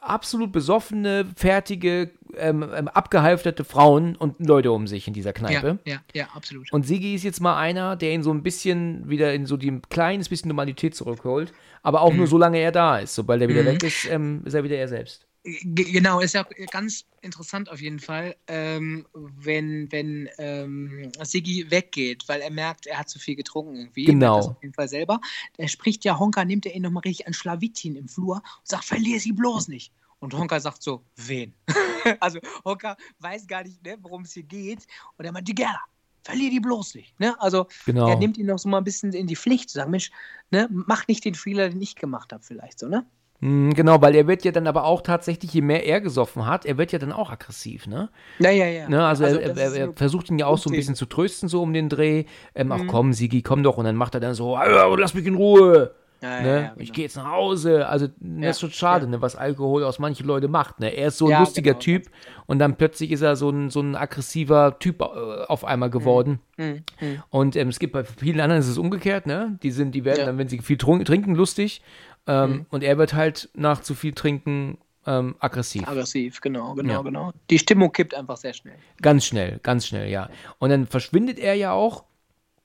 absolut 0.00 0.52
besoffene, 0.52 1.26
fertige, 1.36 2.10
ähm, 2.36 2.62
ähm, 2.74 2.88
abgehalfterte 2.88 3.64
Frauen 3.64 4.16
und 4.16 4.44
Leute 4.46 4.72
um 4.72 4.86
sich 4.86 5.06
in 5.06 5.14
dieser 5.14 5.32
Kneipe. 5.32 5.78
Ja, 5.84 5.92
ja, 5.94 6.00
ja, 6.14 6.28
absolut. 6.34 6.72
Und 6.72 6.86
Sigi 6.86 7.14
ist 7.14 7.22
jetzt 7.24 7.40
mal 7.40 7.56
einer, 7.56 7.96
der 7.96 8.12
ihn 8.12 8.22
so 8.22 8.32
ein 8.32 8.42
bisschen 8.42 9.08
wieder 9.08 9.32
in 9.34 9.46
so 9.46 9.56
die 9.56 9.70
ein 9.70 9.82
kleines 9.82 10.28
bisschen 10.28 10.48
Normalität 10.48 10.94
zurückholt, 10.94 11.52
aber 11.82 12.00
auch 12.02 12.10
Mhm. 12.12 12.18
nur 12.18 12.26
solange 12.26 12.58
er 12.58 12.72
da 12.72 12.98
ist. 12.98 13.14
Sobald 13.14 13.40
er 13.42 13.48
wieder 13.48 13.64
weg 13.64 13.82
ist, 13.82 14.08
ähm, 14.10 14.42
ist 14.44 14.54
er 14.54 14.64
wieder 14.64 14.76
er 14.76 14.88
selbst. 14.88 15.26
Genau, 15.44 16.20
ist 16.20 16.32
ja 16.32 16.42
auch 16.46 16.50
ganz 16.70 17.04
interessant 17.20 17.70
auf 17.70 17.78
jeden 17.78 18.00
Fall, 18.00 18.34
ähm, 18.46 19.06
wenn, 19.12 19.92
wenn 19.92 20.30
ähm, 20.38 21.12
Siggi 21.22 21.70
weggeht, 21.70 22.26
weil 22.28 22.40
er 22.40 22.50
merkt, 22.50 22.86
er 22.86 22.98
hat 22.98 23.10
zu 23.10 23.18
viel 23.18 23.36
getrunken 23.36 23.76
irgendwie. 23.76 24.04
Genau. 24.04 24.38
Das 24.38 24.48
auf 24.48 24.62
jeden 24.62 24.72
Fall 24.72 24.88
selber. 24.88 25.20
Er 25.58 25.68
spricht 25.68 26.04
ja 26.06 26.18
Honka, 26.18 26.46
nimmt 26.46 26.64
er 26.64 26.74
ihn 26.74 26.80
nochmal 26.80 27.02
richtig 27.02 27.26
an 27.26 27.34
Schlawittchen 27.34 27.94
im 27.94 28.08
Flur 28.08 28.36
und 28.36 28.68
sagt, 28.68 28.84
verlier 28.84 29.20
sie 29.20 29.32
bloß 29.32 29.68
nicht. 29.68 29.92
Und 30.18 30.32
Honka 30.32 30.58
sagt 30.58 30.82
so, 30.82 31.04
wen? 31.16 31.52
also 32.20 32.38
Honka 32.64 32.96
weiß 33.18 33.46
gar 33.46 33.64
nicht, 33.64 33.84
ne, 33.84 33.98
worum 34.00 34.22
es 34.22 34.32
hier 34.32 34.44
geht. 34.44 34.86
Und 35.18 35.26
er 35.26 35.32
meint, 35.32 35.46
die 35.46 35.54
Gerda, 35.54 35.80
verlier 36.22 36.48
die 36.48 36.60
bloß 36.60 36.94
nicht. 36.94 37.20
Ne? 37.20 37.38
Also 37.38 37.66
Genau. 37.84 38.08
er 38.08 38.16
nimmt 38.16 38.38
ihn 38.38 38.46
noch 38.46 38.58
so 38.58 38.70
mal 38.70 38.78
ein 38.78 38.84
bisschen 38.84 39.12
in 39.12 39.26
die 39.26 39.36
Pflicht, 39.36 39.68
zu 39.68 39.74
sagen, 39.74 39.90
Mensch, 39.90 40.10
ne, 40.50 40.68
mach 40.70 41.06
nicht 41.06 41.22
den 41.26 41.34
Fehler, 41.34 41.68
den 41.68 41.82
ich 41.82 41.96
gemacht 41.96 42.32
habe 42.32 42.42
vielleicht 42.42 42.78
so, 42.78 42.88
ne? 42.88 43.04
Mm, 43.44 43.70
Genau, 43.74 44.00
weil 44.00 44.14
er 44.14 44.26
wird 44.26 44.44
ja 44.44 44.52
dann 44.52 44.66
aber 44.66 44.84
auch 44.84 45.02
tatsächlich, 45.02 45.52
je 45.52 45.60
mehr 45.60 45.84
er 45.86 46.00
gesoffen 46.00 46.46
hat, 46.46 46.64
er 46.64 46.78
wird 46.78 46.92
ja 46.92 46.98
dann 46.98 47.12
auch 47.12 47.30
aggressiv, 47.30 47.86
ne? 47.86 48.08
Ja, 48.38 48.50
ja, 48.50 48.66
ja. 48.66 48.88
Ne, 48.88 49.04
also, 49.04 49.24
er, 49.24 49.48
das 49.50 49.58
er, 49.58 49.80
er 49.80 49.86
nur- 49.86 49.96
versucht 49.96 50.30
ihn 50.30 50.38
ja 50.38 50.46
auch 50.46 50.56
so 50.58 50.70
ein 50.70 50.76
bisschen 50.76 50.94
zu 50.94 51.04
trösten, 51.06 51.48
so 51.48 51.60
um 51.62 51.72
den 51.74 51.88
Dreh. 51.90 52.24
Ähm, 52.54 52.68
Mhm. 52.68 52.72
Ach 52.72 52.80
komm, 52.86 53.12
Sigi, 53.12 53.42
komm 53.42 53.62
doch. 53.62 53.76
Und 53.76 53.84
dann 53.84 53.96
macht 53.96 54.14
er 54.14 54.20
dann 54.20 54.34
so, 54.34 54.56
"Ah, 54.56 54.86
lass 54.96 55.12
mich 55.14 55.26
in 55.26 55.34
Ruhe. 55.34 55.92
Ja, 56.22 56.40
Ne? 56.40 56.48
ja, 56.48 56.54
ja, 56.60 56.72
Ich 56.78 56.86
genau. 56.86 56.94
gehe 56.94 57.04
jetzt 57.04 57.16
nach 57.16 57.30
Hause. 57.32 57.86
Also, 57.86 58.06
das 58.06 58.14
Ja, 58.42 58.48
ist 58.50 58.60
schon 58.60 58.70
schade, 58.70 59.06
ne, 59.06 59.20
was 59.20 59.36
Alkohol 59.36 59.84
aus 59.84 59.98
manchen 59.98 60.26
Leuten 60.26 60.50
macht. 60.50 60.80
Ne? 60.80 60.88
Er 60.96 61.08
ist 61.08 61.18
so 61.18 61.28
ein 61.28 61.38
lustiger 61.40 61.72
genau, 61.72 61.80
Typ 61.82 62.06
und 62.46 62.60
dann 62.60 62.76
plötzlich 62.76 63.10
ist 63.12 63.20
er 63.20 63.36
so 63.36 63.50
ein, 63.50 63.68
so 63.68 63.80
ein 63.82 63.94
aggressiver 63.94 64.78
Typ 64.78 65.02
äh, 65.02 65.04
auf 65.48 65.66
einmal 65.66 65.90
geworden. 65.90 66.40
Mhm, 66.56 66.82
mhm. 67.02 67.22
Und 67.28 67.56
ähm, 67.56 67.68
es 67.68 67.78
gibt 67.78 67.92
bei 67.92 68.04
vielen 68.04 68.40
anderen 68.40 68.60
ist 68.60 68.68
es 68.68 68.78
umgekehrt, 68.78 69.26
ne? 69.26 69.58
Die 69.62 69.70
sind, 69.70 69.94
die 69.94 70.06
werden 70.06 70.24
dann, 70.24 70.38
wenn 70.38 70.48
sie 70.48 70.60
viel 70.60 70.78
trinken, 70.78 71.34
lustig. 71.34 71.82
Ähm, 72.26 72.66
Und 72.70 72.82
er 72.82 72.98
wird 72.98 73.14
halt 73.14 73.50
nach 73.54 73.82
zu 73.82 73.94
viel 73.94 74.12
trinken 74.12 74.78
ähm, 75.06 75.36
aggressiv. 75.38 75.86
Aggressiv, 75.86 76.40
genau, 76.40 76.74
genau, 76.74 76.92
Ja. 76.94 77.02
genau. 77.02 77.32
Die 77.50 77.58
Stimmung 77.58 77.92
kippt 77.92 78.14
einfach 78.14 78.38
sehr 78.38 78.54
schnell. 78.54 78.76
Ganz 79.02 79.26
schnell, 79.26 79.60
ganz 79.62 79.86
schnell, 79.86 80.10
ja. 80.10 80.30
Und 80.58 80.70
dann 80.70 80.86
verschwindet 80.86 81.38
er 81.38 81.54
ja 81.54 81.72
auch. 81.72 82.04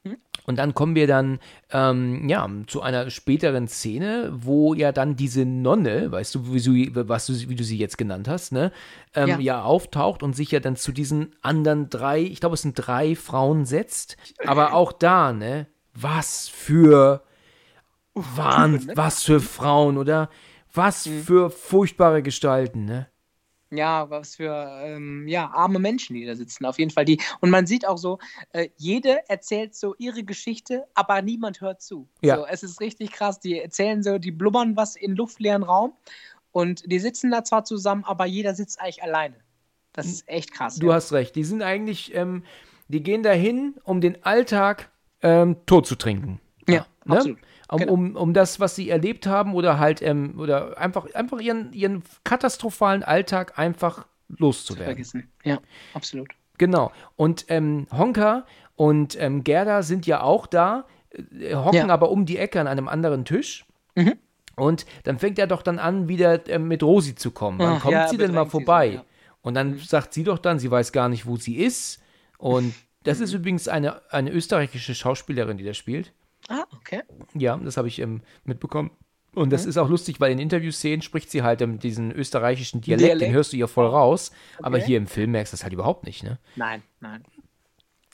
Hm? 0.05 0.15
Und 0.45 0.55
dann 0.55 0.73
kommen 0.73 0.95
wir 0.95 1.05
dann 1.05 1.39
ähm, 1.71 2.29
ja, 2.29 2.49
zu 2.67 2.81
einer 2.81 3.09
späteren 3.09 3.67
Szene, 3.67 4.31
wo 4.33 4.73
ja 4.73 4.93
dann 4.93 5.17
diese 5.17 5.43
Nonne, 5.45 6.09
weißt 6.13 6.33
du, 6.35 6.53
wie 6.53 6.89
du, 6.91 7.09
was 7.09 7.25
du, 7.25 7.33
wie 7.49 7.55
du 7.55 7.65
sie 7.65 7.77
jetzt 7.77 7.97
genannt 7.97 8.29
hast, 8.29 8.53
ne, 8.53 8.71
ähm, 9.13 9.27
ja. 9.27 9.39
Ja. 9.39 9.63
auftaucht 9.63 10.23
und 10.23 10.33
sich 10.33 10.51
ja 10.51 10.61
dann 10.61 10.77
zu 10.77 10.93
diesen 10.93 11.35
anderen 11.41 11.89
drei, 11.89 12.21
ich 12.21 12.39
glaube, 12.39 12.53
es 12.55 12.61
sind 12.61 12.75
drei 12.75 13.15
Frauen 13.17 13.65
setzt. 13.65 14.15
Aber 14.45 14.73
auch 14.73 14.93
da, 14.93 15.33
ne, 15.33 15.67
was 15.93 16.47
für 16.47 17.21
Wahnsinn, 18.35 18.87
ne? 18.87 18.97
was 18.97 19.23
für 19.23 19.39
Frauen, 19.39 19.97
oder? 19.97 20.29
Was 20.73 21.05
Hm. 21.05 21.23
für 21.23 21.49
furchtbare 21.49 22.21
Gestalten, 22.21 22.85
ne? 22.85 23.07
Ja, 23.71 24.09
was 24.09 24.37
für 24.37 24.81
ähm, 24.83 25.27
ja, 25.27 25.47
arme 25.51 25.77
Menschen, 25.77 26.15
die 26.15 26.25
da 26.25 26.35
sitzen, 26.35 26.65
auf 26.65 26.79
jeden 26.79 26.89
Fall. 26.89 27.05
Die. 27.05 27.21
Und 27.39 27.51
man 27.51 27.67
sieht 27.67 27.87
auch 27.87 27.97
so, 27.97 28.17
äh, 28.51 28.69
jede 28.77 29.29
erzählt 29.29 29.75
so 29.75 29.93
ihre 29.99 30.23
Geschichte, 30.23 30.85
aber 30.95 31.21
niemand 31.21 31.61
hört 31.61 31.81
zu. 31.81 32.09
Ja. 32.21 32.37
So, 32.37 32.45
es 32.47 32.63
ist 32.63 32.81
richtig 32.81 33.11
krass. 33.11 33.39
Die 33.39 33.59
erzählen 33.59 34.01
so, 34.01 34.17
die 34.17 34.31
blubbern 34.31 34.75
was 34.75 34.95
in 34.95 35.15
luftleeren 35.15 35.61
Raum 35.61 35.93
und 36.51 36.91
die 36.91 36.97
sitzen 36.97 37.29
da 37.29 37.43
zwar 37.43 37.63
zusammen, 37.63 38.03
aber 38.05 38.25
jeder 38.25 38.55
sitzt 38.55 38.81
eigentlich 38.81 39.03
alleine. 39.03 39.35
Das 39.93 40.07
ist 40.07 40.27
echt 40.27 40.51
krass. 40.51 40.75
Du 40.75 40.87
ja. 40.87 40.93
hast 40.93 41.13
recht. 41.13 41.35
Die 41.35 41.43
sind 41.43 41.61
eigentlich, 41.61 42.15
ähm, 42.15 42.43
die 42.87 43.03
gehen 43.03 43.21
dahin, 43.21 43.75
um 43.83 44.01
den 44.01 44.23
Alltag 44.23 44.89
ähm, 45.21 45.57
tot 45.67 45.85
zu 45.85 45.95
trinken. 45.95 46.39
Ja, 46.67 46.87
ne? 47.05 47.17
absolut. 47.17 47.39
Um, 47.71 47.77
Genau. 47.79 47.93
um, 47.93 48.15
um 48.15 48.33
das, 48.33 48.59
was 48.59 48.75
sie 48.75 48.89
erlebt 48.89 49.27
haben 49.27 49.53
oder 49.53 49.77
halt, 49.77 50.01
ähm, 50.01 50.39
oder 50.39 50.77
einfach, 50.79 51.13
einfach 51.13 51.39
ihren, 51.39 51.71
ihren 51.73 52.01
katastrophalen 52.23 53.03
Alltag 53.03 53.59
einfach 53.59 54.07
loszuwerden. 54.27 54.85
Vergessen. 54.85 55.31
Ja, 55.43 55.59
absolut. 55.93 56.29
Genau. 56.57 56.91
Und 57.15 57.45
ähm, 57.49 57.85
Honka 57.95 58.45
und 58.75 59.15
ähm, 59.21 59.43
Gerda 59.43 59.83
sind 59.83 60.07
ja 60.07 60.21
auch 60.21 60.47
da, 60.47 60.85
äh, 61.39 61.53
hocken 61.55 61.75
Ja. 61.75 61.89
aber 61.89 62.09
um 62.11 62.25
die 62.25 62.37
Ecke 62.37 62.59
an 62.59 62.67
einem 62.67 62.87
anderen 62.87 63.23
Tisch. 63.25 63.65
Mhm. 63.95 64.13
Und 64.55 64.85
dann 65.03 65.19
fängt 65.19 65.37
er 65.39 65.47
doch 65.47 65.61
dann 65.61 65.79
an, 65.79 66.07
wieder 66.09 66.47
ähm, 66.49 66.67
mit 66.67 66.81
Rosi 66.83 67.15
zu 67.15 67.31
kommen. 67.31 67.59
Wann 67.59 67.73
Ach, 67.77 67.81
kommt 67.81 67.93
ja, 67.93 68.07
sie 68.07 68.17
denn 68.17 68.33
mal 68.33 68.45
sie 68.45 68.51
so, 68.51 68.57
vorbei? 68.57 68.85
ja. 68.87 68.99
Mhm. 69.01 69.05
Und 69.41 69.53
dann 69.53 69.77
sagt 69.77 70.13
sie 70.13 70.23
doch 70.23 70.37
dann, 70.39 70.59
sie 70.59 70.69
weiß 70.69 70.91
gar 70.91 71.07
nicht, 71.07 71.25
wo 71.25 71.37
sie 71.37 71.57
ist. 71.57 72.01
Und 72.39 72.73
das 73.03 73.19
Mhm. 73.19 73.23
ist 73.25 73.33
übrigens 73.33 73.67
eine, 73.67 74.01
eine 74.11 74.31
österreichische 74.31 74.95
Schauspielerin, 74.95 75.57
die 75.57 75.63
das 75.63 75.77
spielt. 75.77 76.11
Ah, 76.49 76.65
okay. 76.75 77.01
Ja, 77.35 77.55
das 77.57 77.77
habe 77.77 77.87
ich 77.87 77.99
ähm, 77.99 78.21
mitbekommen. 78.43 78.91
Und 79.35 79.47
Mhm. 79.47 79.51
das 79.51 79.65
ist 79.65 79.77
auch 79.77 79.87
lustig, 79.89 80.19
weil 80.19 80.31
in 80.31 80.39
Interviewszenen 80.39 81.01
spricht 81.03 81.29
sie 81.29 81.43
halt 81.43 81.61
ähm, 81.61 81.79
diesen 81.79 82.11
österreichischen 82.11 82.81
Dialekt, 82.81 83.03
den 83.11 83.17
Dialekt. 83.19 83.33
hörst 83.35 83.53
du 83.53 83.57
ihr 83.57 83.67
voll 83.67 83.85
raus. 83.85 84.31
Aber 84.61 84.77
Okay. 84.77 84.85
hier 84.87 84.97
im 84.97 85.05
Film 85.07 85.31
merkst 85.31 85.53
du 85.53 85.55
das 85.55 85.63
halt 85.63 85.73
überhaupt 85.73 86.05
nicht, 86.05 86.23
ne? 86.23 86.39
Nein, 86.55 86.81
nein. 86.99 87.23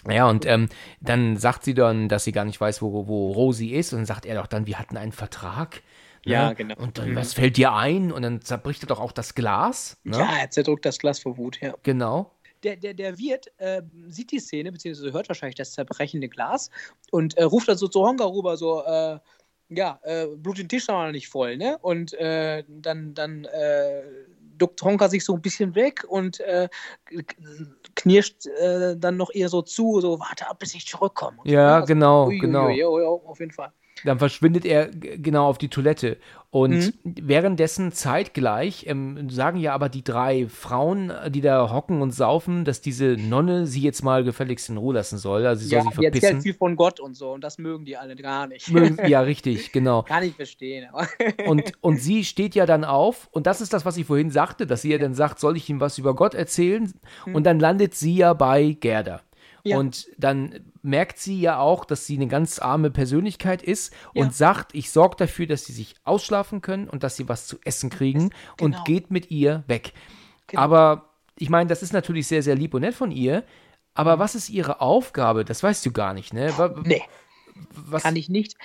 Ja, 0.08 0.30
und 0.30 0.46
ähm, 0.46 0.68
dann 1.02 1.38
sagt 1.38 1.64
sie 1.64 1.74
dann, 1.74 2.10
dass 2.10 2.26
sie 2.26 2.32
gar 2.32 2.46
nicht 2.46 2.62
weiß, 2.62 2.82
wo, 2.82 3.08
wo 3.08 3.32
Rosi 3.32 3.70
ist. 3.70 3.92
Und 3.94 4.00
dann 4.00 4.06
sagt 4.06 4.26
er 4.26 4.36
doch 4.36 4.46
dann, 4.48 4.68
wir 4.68 4.78
hatten 4.78 4.98
einen 4.98 5.14
Vertrag. 5.14 5.82
Ne? 6.26 6.34
Ja, 6.34 6.54
genau. 6.54 6.76
Und 6.78 6.98
dann, 7.00 7.16
was 7.16 7.34
fällt 7.34 7.58
dir 7.58 7.74
ein? 7.74 8.12
Und 8.12 8.22
dann 8.22 8.42
zerbricht 8.42 8.84
er 8.84 8.88
doch 8.88 9.00
auch 9.00 9.12
das 9.12 9.34
Glas. 9.36 9.98
Ne? 10.04 10.18
Ja, 10.18 10.30
er 10.42 10.50
zerdrückt 10.52 10.86
das 10.86 11.00
Glas 11.00 11.20
vor 11.20 11.38
Wut, 11.38 11.60
ja. 11.62 11.74
Genau. 11.84 12.32
Der, 12.66 12.76
der, 12.76 12.94
der 12.94 13.18
Wirt 13.18 13.52
äh, 13.58 13.82
sieht 14.08 14.32
die 14.32 14.40
Szene, 14.40 14.72
beziehungsweise 14.72 15.14
hört 15.14 15.30
wahrscheinlich 15.30 15.56
das 15.56 15.72
zerbrechende 15.72 16.28
Glas 16.28 16.70
und 17.12 17.38
äh, 17.38 17.44
ruft 17.44 17.68
dann 17.68 17.78
so 17.78 17.88
zu 17.88 18.02
Honka 18.02 18.26
rüber, 18.26 18.58
so, 18.58 18.84
äh, 18.84 19.20
ja, 19.70 20.00
äh, 20.04 20.28
Blut 20.28 20.58
den 20.58 20.68
Tisch 20.68 20.88
noch 20.88 21.12
nicht 21.12 21.30
voll, 21.30 21.58
ne? 21.58 21.78
Und 21.82 22.14
äh, 22.14 22.64
dann, 22.68 23.14
dann 23.14 23.46
äh, 23.46 24.02
duckt 24.58 24.82
Honka 24.82 25.10
sich 25.10 25.24
so 25.24 25.34
ein 25.34 25.42
bisschen 25.42 25.76
weg 25.76 26.06
und 26.08 26.40
äh, 26.40 26.70
knirscht 27.96 28.48
äh, 28.48 28.96
dann 28.98 29.18
noch 29.18 29.32
ihr 29.32 29.50
so 29.50 29.62
zu, 29.62 30.02
so, 30.02 30.20
warte 30.20 30.48
ab, 30.48 30.60
bis 30.60 30.76
ich 30.76 30.88
zurückkomme. 30.88 31.38
Und 31.42 31.50
Ja, 31.50 31.80
ne? 31.80 31.86
genau, 31.86 32.28
ui, 32.28 32.36
ui, 32.36 32.40
genau. 32.40 32.68
ui, 32.68 32.84
ui, 32.84 33.04
ui, 33.04 33.22
auf 33.26 33.40
jeden 33.40 33.52
Fall. 33.52 33.72
Dann 34.04 34.20
verschwindet 34.20 34.66
er 34.66 34.88
genau 34.90 35.48
auf 35.48 35.58
die 35.58 35.70
Toilette. 35.70 36.18
Und 36.52 36.72
Mhm. 36.72 36.94
währenddessen 37.04 37.92
zeitgleich 37.92 38.86
ähm, 38.88 39.30
sagen 39.30 39.58
ja 39.60 39.74
aber 39.74 39.90
die 39.90 40.04
drei 40.04 40.48
Frauen, 40.48 41.12
die 41.30 41.42
da 41.42 41.70
hocken 41.72 42.02
und 42.02 42.12
saufen, 42.12 42.64
dass 42.66 42.82
diese 42.82 43.18
Nonne 43.18 43.68
sie 43.68 43.82
jetzt 43.82 44.04
mal 44.04 44.24
gefälligst 44.24 44.70
in 44.70 44.78
Ruhe 44.78 44.94
lassen 44.94 45.18
soll. 45.18 45.46
Also 45.46 45.66
sie 45.66 45.76
Ja, 45.76 45.82
soll 45.82 45.92
die 45.92 46.06
erzählt 46.06 46.22
verpissen. 46.24 46.42
viel 46.42 46.54
von 46.54 46.76
Gott 46.76 47.00
und 47.00 47.16
so 47.16 47.32
und 47.34 47.42
das 47.44 47.58
mögen 47.58 47.84
die 47.86 47.98
alle 47.98 48.16
gar 48.16 48.48
nicht. 48.48 48.70
Mögen- 48.70 48.98
ja, 49.08 49.22
richtig, 49.22 49.72
genau. 49.72 50.04
Kann 50.04 50.24
ich 50.24 50.36
verstehen. 50.36 50.88
Aber 50.94 51.08
Und, 51.46 51.74
und 51.82 51.98
sie 52.02 52.24
steht 52.24 52.56
ja 52.56 52.66
dann 52.66 52.84
auf, 52.86 53.28
und 53.32 53.48
das 53.48 53.60
ist 53.62 53.74
das, 53.74 53.86
was 53.86 53.98
ich 53.98 54.06
vorhin 54.06 54.30
sagte, 54.30 54.66
dass 54.68 54.82
sie 54.82 54.92
ja 54.92 54.98
dann 54.98 55.14
sagt, 55.14 55.40
soll 55.40 55.58
ich 55.58 55.70
ihm 55.70 55.80
was 55.80 55.98
über 55.98 56.16
Gott 56.16 56.34
erzählen? 56.36 56.94
Und 57.34 57.44
dann 57.46 57.60
landet 57.60 57.96
sie 57.96 58.16
ja 58.16 58.34
bei 58.34 58.78
Gerda. 58.80 59.22
Ja. 59.66 59.78
Und 59.78 60.08
dann 60.18 60.60
merkt 60.84 61.18
sie 61.18 61.42
ja 61.42 61.58
auch, 61.60 61.86
dass 61.86 62.06
sie 62.06 62.16
eine 62.16 62.28
ganz 62.28 62.60
arme 62.60 62.92
Persönlichkeit 62.92 63.64
ist 63.64 63.92
Ja. 64.14 64.24
und 64.24 64.34
sagt, 64.34 64.76
ich 64.76 64.92
sorge 64.92 65.16
dafür, 65.18 65.48
dass 65.48 65.66
sie 65.66 65.74
sich 65.74 65.96
ausschlafen 66.04 66.62
können 66.62 66.88
und 66.88 67.04
dass 67.04 67.18
sie 67.18 67.28
was 67.28 67.48
zu 67.48 67.58
essen 67.66 67.90
kriegen 67.90 68.30
Genau. 68.58 68.78
und 68.78 68.86
geht 68.86 69.10
mit 69.12 69.32
ihr 69.32 69.64
weg. 69.68 69.94
Genau. 70.48 70.62
Aber 70.62 71.10
ich 71.38 71.50
meine, 71.50 71.68
das 71.68 71.82
ist 71.84 71.94
natürlich 71.94 72.28
sehr, 72.28 72.44
sehr 72.44 72.56
lieb 72.56 72.74
und 72.76 72.82
nett 72.82 72.94
von 72.96 73.10
ihr. 73.12 73.44
Aber 73.96 74.20
was 74.20 74.36
ist 74.36 74.50
ihre 74.50 74.82
Aufgabe? 74.82 75.44
Das 75.46 75.64
weißt 75.64 75.86
du 75.86 75.92
gar 75.92 76.14
nicht, 76.14 76.34
ne? 76.34 76.54
Nee. 76.84 77.02
Was, 77.74 78.04
Kann 78.04 78.16
ich 78.18 78.30
nicht. 78.30 78.56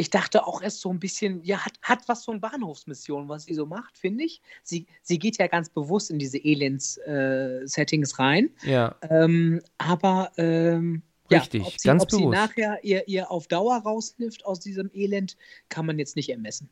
Ich 0.00 0.10
dachte 0.10 0.46
auch 0.46 0.62
erst 0.62 0.80
so 0.80 0.90
ein 0.90 0.98
bisschen, 0.98 1.42
ja, 1.44 1.58
hat, 1.64 1.74
hat 1.82 2.08
was 2.08 2.24
von 2.24 2.40
Bahnhofsmission, 2.40 3.28
was 3.28 3.44
sie 3.44 3.54
so 3.54 3.66
macht, 3.66 3.98
finde 3.98 4.24
ich. 4.24 4.40
Sie, 4.62 4.86
sie 5.02 5.18
geht 5.18 5.38
ja 5.38 5.46
ganz 5.46 5.68
bewusst 5.70 6.10
in 6.10 6.18
diese 6.18 6.38
Elends-Settings 6.38 8.18
rein. 8.18 8.50
ja, 8.62 8.96
Ähm, 9.02 9.60
aber 9.78 10.32
ähm, 10.38 11.02
Richtig, 11.30 11.60
ja, 11.62 11.66
ob 11.68 11.78
sie, 11.78 11.88
ganz 11.88 12.02
ob 12.02 12.10
sie 12.10 12.16
bewusst. 12.22 12.34
nachher 12.38 12.82
ihr, 12.82 13.06
ihr 13.08 13.30
auf 13.30 13.46
Dauer 13.46 13.76
raushilft 13.78 14.44
aus 14.46 14.60
diesem 14.60 14.90
Elend, 14.92 15.36
kann 15.68 15.86
man 15.86 15.98
jetzt 15.98 16.16
nicht 16.16 16.30
ermessen. 16.30 16.70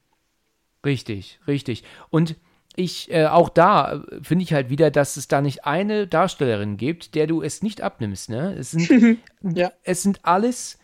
Richtig, 0.85 1.41
richtig. 1.47 1.85
Und 2.11 2.37
ich, 2.77 3.11
äh, 3.11 3.27
auch 3.27 3.49
da 3.49 4.05
äh, 4.11 4.23
finde 4.23 4.45
ich 4.45 4.53
halt 4.53 4.71
wieder, 4.71 4.91
dass 4.91 5.17
es 5.17 5.29
da 5.29 5.41
nicht 5.43 5.65
eine 5.65 6.07
Darstellerin 6.07 6.77
gibt, 6.77 7.15
der 7.15 7.27
du 7.27 7.43
es 7.43 7.63
nicht 7.63 7.81
abnimmst, 7.83 8.31
ne? 8.31 8.55
Es 8.59 8.71
sind, 8.73 8.89
Ja. 9.43 9.73
es 9.83 10.03
sind 10.03 10.25
alles 10.25 10.79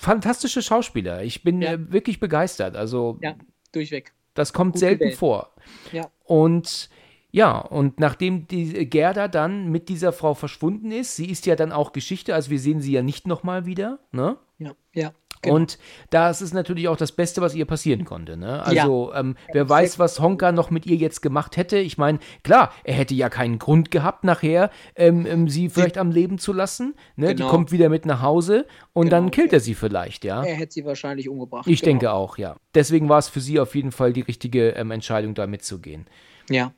fantastische 0.00 0.62
Schauspieler. 0.62 1.22
Ich 1.22 1.42
bin 1.42 1.60
Ja. 1.60 1.74
äh, 1.74 1.92
wirklich 1.92 2.20
begeistert. 2.20 2.74
Also, 2.74 3.18
Ja, 3.22 3.34
durchweg. 3.72 4.12
das 4.34 4.52
kommt 4.52 4.72
Gut 4.72 4.80
selten 4.80 5.00
gewählt. 5.00 5.18
vor. 5.18 5.50
Ja. 5.92 6.10
Und 6.24 6.88
ja, 7.32 7.58
und 7.58 8.00
nachdem 8.00 8.48
die 8.48 8.88
Gerda 8.88 9.28
dann 9.28 9.70
mit 9.70 9.88
dieser 9.88 10.12
Frau 10.12 10.34
verschwunden 10.34 10.90
ist, 10.90 11.14
sie 11.16 11.26
ist 11.30 11.46
ja 11.46 11.54
dann 11.54 11.70
auch 11.70 11.92
Geschichte, 11.92 12.34
also 12.34 12.50
wir 12.50 12.58
sehen 12.58 12.80
sie 12.80 12.92
ja 12.92 13.02
nicht 13.02 13.26
nochmal 13.28 13.66
wieder, 13.66 14.00
ne? 14.10 14.36
Ja, 14.58 14.72
ja. 14.94 15.12
Und 15.46 15.78
das 16.10 16.42
ist 16.42 16.52
natürlich 16.52 16.88
auch 16.88 16.96
das 16.96 17.12
Beste, 17.12 17.40
was 17.40 17.54
ihr 17.54 17.64
passieren 17.64 18.04
konnte. 18.04 18.36
Ne? 18.36 18.62
Also, 18.62 19.12
ähm, 19.14 19.36
wer 19.52 19.68
weiß, 19.68 19.98
was 19.98 20.20
Honka 20.20 20.52
noch 20.52 20.70
mit 20.70 20.84
ihr 20.86 20.96
jetzt 20.96 21.22
gemacht 21.22 21.56
hätte. 21.56 21.78
Ich 21.78 21.96
meine, 21.96 22.18
klar, 22.42 22.72
er 22.84 22.94
hätte 22.94 23.14
ja 23.14 23.30
keinen 23.30 23.58
Grund 23.58 23.90
gehabt, 23.90 24.24
nachher 24.24 24.70
ähm, 24.96 25.24
ähm, 25.26 25.48
sie 25.48 25.70
vielleicht 25.70 25.96
am 25.96 26.10
Leben 26.10 26.38
zu 26.38 26.52
lassen. 26.52 26.94
Ne? 27.16 27.28
Die 27.28 27.36
Genau. 27.36 27.48
kommt 27.48 27.72
wieder 27.72 27.88
mit 27.88 28.04
nach 28.04 28.20
Hause 28.20 28.66
und 28.92 29.10
dann 29.10 29.24
Genau. 29.24 29.30
killt 29.34 29.52
er 29.54 29.60
sie 29.60 29.74
vielleicht, 29.74 30.24
ja. 30.24 30.42
Er 30.44 30.56
hätte 30.56 30.72
sie 30.74 30.84
wahrscheinlich 30.84 31.28
umgebracht. 31.28 31.66
Ich 31.66 31.80
genau. 31.80 31.90
denke 31.92 32.12
auch, 32.12 32.36
ja. 32.36 32.56
Deswegen 32.74 33.08
war 33.08 33.18
es 33.18 33.28
für 33.28 33.40
sie 33.40 33.58
auf 33.60 33.74
jeden 33.74 33.92
Fall 33.92 34.12
die 34.12 34.20
richtige 34.20 34.70
ähm, 34.70 34.90
Entscheidung, 34.90 35.34
da 35.34 35.46
mitzugehen. 35.46 36.06
Ja. 36.50 36.72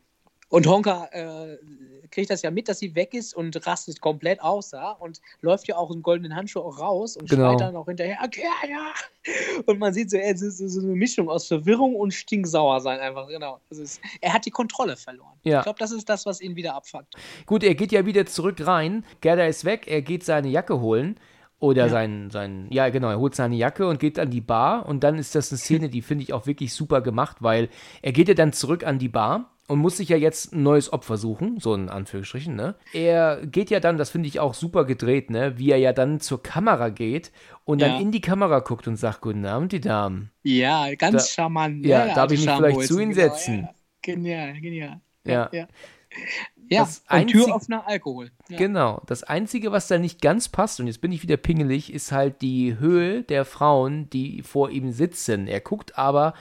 Und 0.53 0.67
Honka 0.67 1.07
äh, 1.13 1.57
kriegt 2.11 2.31
das 2.31 2.43
ja 2.43 2.51
mit, 2.51 2.69
dass 2.69 2.79
sie 2.79 2.95
weg 2.95 3.15
ist 3.15 3.35
und 3.35 3.67
rastet 3.67 4.03
komplett 4.03 4.43
aus 4.43 4.73
ja, 4.73 4.91
und 4.91 5.21
läuft 5.41 5.67
ja 5.67 5.77
auch 5.77 5.91
im 5.91 6.03
goldenen 6.03 6.37
Handschuh 6.37 6.61
auch 6.61 6.79
raus 6.79 7.17
und 7.17 7.31
Genau. 7.31 7.49
schreit 7.53 7.61
dann 7.63 7.77
auch 7.77 7.87
hinterher, 7.87 8.19
okay, 8.23 8.43
ja. 8.69 8.93
Und 9.65 9.79
man 9.79 9.95
sieht 9.95 10.11
so, 10.11 10.19
es 10.19 10.43
ist 10.43 10.59
so 10.59 10.81
eine 10.83 10.93
Mischung 10.95 11.31
aus 11.31 11.47
Verwirrung 11.47 11.95
und 11.97 12.13
stinksauer 12.13 12.81
sein 12.81 13.01
einfach, 13.01 13.29
genau. 13.29 13.61
Das 13.71 13.79
ist, 13.79 14.01
er 14.21 14.35
hat 14.35 14.45
die 14.45 14.51
Kontrolle 14.51 14.97
verloren. 14.97 15.33
Ja. 15.43 15.61
Ich 15.61 15.65
glaube, 15.65 15.79
das 15.79 15.91
ist 15.91 16.07
das, 16.11 16.27
was 16.27 16.43
ihn 16.43 16.55
wieder 16.55 16.75
abfuckt. 16.75 17.15
Gut, 17.47 17.65
er 17.65 17.75
geht 17.75 17.91
ja 17.91 18.05
wieder 18.05 18.27
zurück 18.27 18.67
rein. 18.67 19.07
Gerda 19.23 19.47
ist 19.47 19.65
weg, 19.65 19.87
er 19.87 20.03
geht 20.03 20.23
seine 20.23 20.49
Jacke 20.49 20.81
holen. 20.81 21.19
Oder 21.61 21.85
Ja. 21.85 21.89
sein, 21.91 22.29
sein, 22.31 22.67
ja 22.71 22.89
genau, 22.91 23.09
er 23.09 23.21
holt 23.21 23.37
seine 23.37 23.55
Jacke 23.55 23.87
und 23.87 24.01
geht 24.01 24.19
an 24.19 24.31
die 24.31 24.41
Bar. 24.41 24.85
Und 24.87 25.03
dann 25.05 25.17
ist 25.17 25.35
das 25.37 25.51
eine 25.51 25.59
Szene, 25.59 25.89
die 25.89 26.03
finde 26.03 26.25
ich 26.25 26.33
auch 26.33 26.45
wirklich 26.47 26.75
super 26.75 27.01
gemacht, 27.01 27.37
weil 27.41 27.69
er 28.03 28.11
geht 28.13 28.27
ja 28.29 28.35
dann 28.35 28.53
zurück 28.53 28.85
an 28.85 28.99
die 28.99 29.09
Bar 29.09 29.49
und 29.73 29.79
muss 29.79 29.97
sich 29.97 30.11
ja 30.11 30.17
jetzt 30.17 30.53
ein 30.53 30.63
neues 30.63 30.93
Opfer 30.93 31.17
suchen, 31.17 31.59
so 31.59 31.75
in 31.75 31.89
Anführungsstrichen, 31.89 32.55
ne? 32.55 32.75
Er 32.93 33.45
geht 33.47 33.71
ja 33.71 33.81
dann, 33.81 33.97
das 33.97 34.11
finde 34.11 34.29
ich 34.29 34.39
auch 34.39 34.55
super 34.55 34.85
gedreht, 34.85 35.31
ne? 35.31 35.59
Wie 35.59 35.71
er 35.71 35.79
ja 35.79 35.93
dann 35.93 36.21
zur 36.21 36.43
Kamera 36.43 36.91
geht 36.91 37.33
und 37.65 37.81
Ja. 37.81 37.89
dann 37.89 38.01
in 38.03 38.13
die 38.13 38.21
Kamera 38.21 38.61
guckt 38.61 38.87
und 38.87 38.97
sagt, 38.97 39.21
guten 39.23 39.47
Abend, 39.47 39.73
die 39.73 39.81
Damen. 39.81 40.31
Ja, 40.43 40.95
ganz 40.95 41.27
Da- 41.29 41.33
charmant. 41.43 41.87
ja, 41.87 42.05
der 42.07 42.15
darf 42.15 42.33
ich 42.33 42.45
mich 42.45 42.55
vielleicht 42.55 42.83
zu 42.83 42.99
Ihnen 43.01 43.13
genau, 43.13 43.35
setzen? 43.35 43.63
Ja. 43.63 43.75
Genial, 44.03 44.61
genial. 44.61 45.01
Ja. 45.25 45.49
Ja, 45.53 45.59
ja. 45.61 45.69
Das 46.71 46.99
und 46.99 47.11
einzig- 47.11 47.45
Türöffner 47.45 47.87
Alkohol. 47.87 48.31
Ja. 48.49 48.59
Genau. 48.59 49.03
Das 49.07 49.23
Einzige, 49.25 49.73
was 49.73 49.89
da 49.89 49.99
nicht 49.99 50.21
ganz 50.21 50.49
passt, 50.49 50.81
und 50.81 50.87
jetzt 50.87 51.01
bin 51.01 51.13
ich 51.13 51.23
wieder 51.23 51.37
pingelig, 51.37 51.93
ist 51.93 52.13
halt 52.13 52.43
die 52.43 52.79
Höhe 52.79 53.23
der 53.23 53.45
Frauen, 53.45 54.09
die 54.11 54.43
vor 54.43 54.71
ihm 54.71 54.93
sitzen. 54.93 55.47
Er 55.49 55.61
guckt 55.61 55.99
aber 55.99 56.35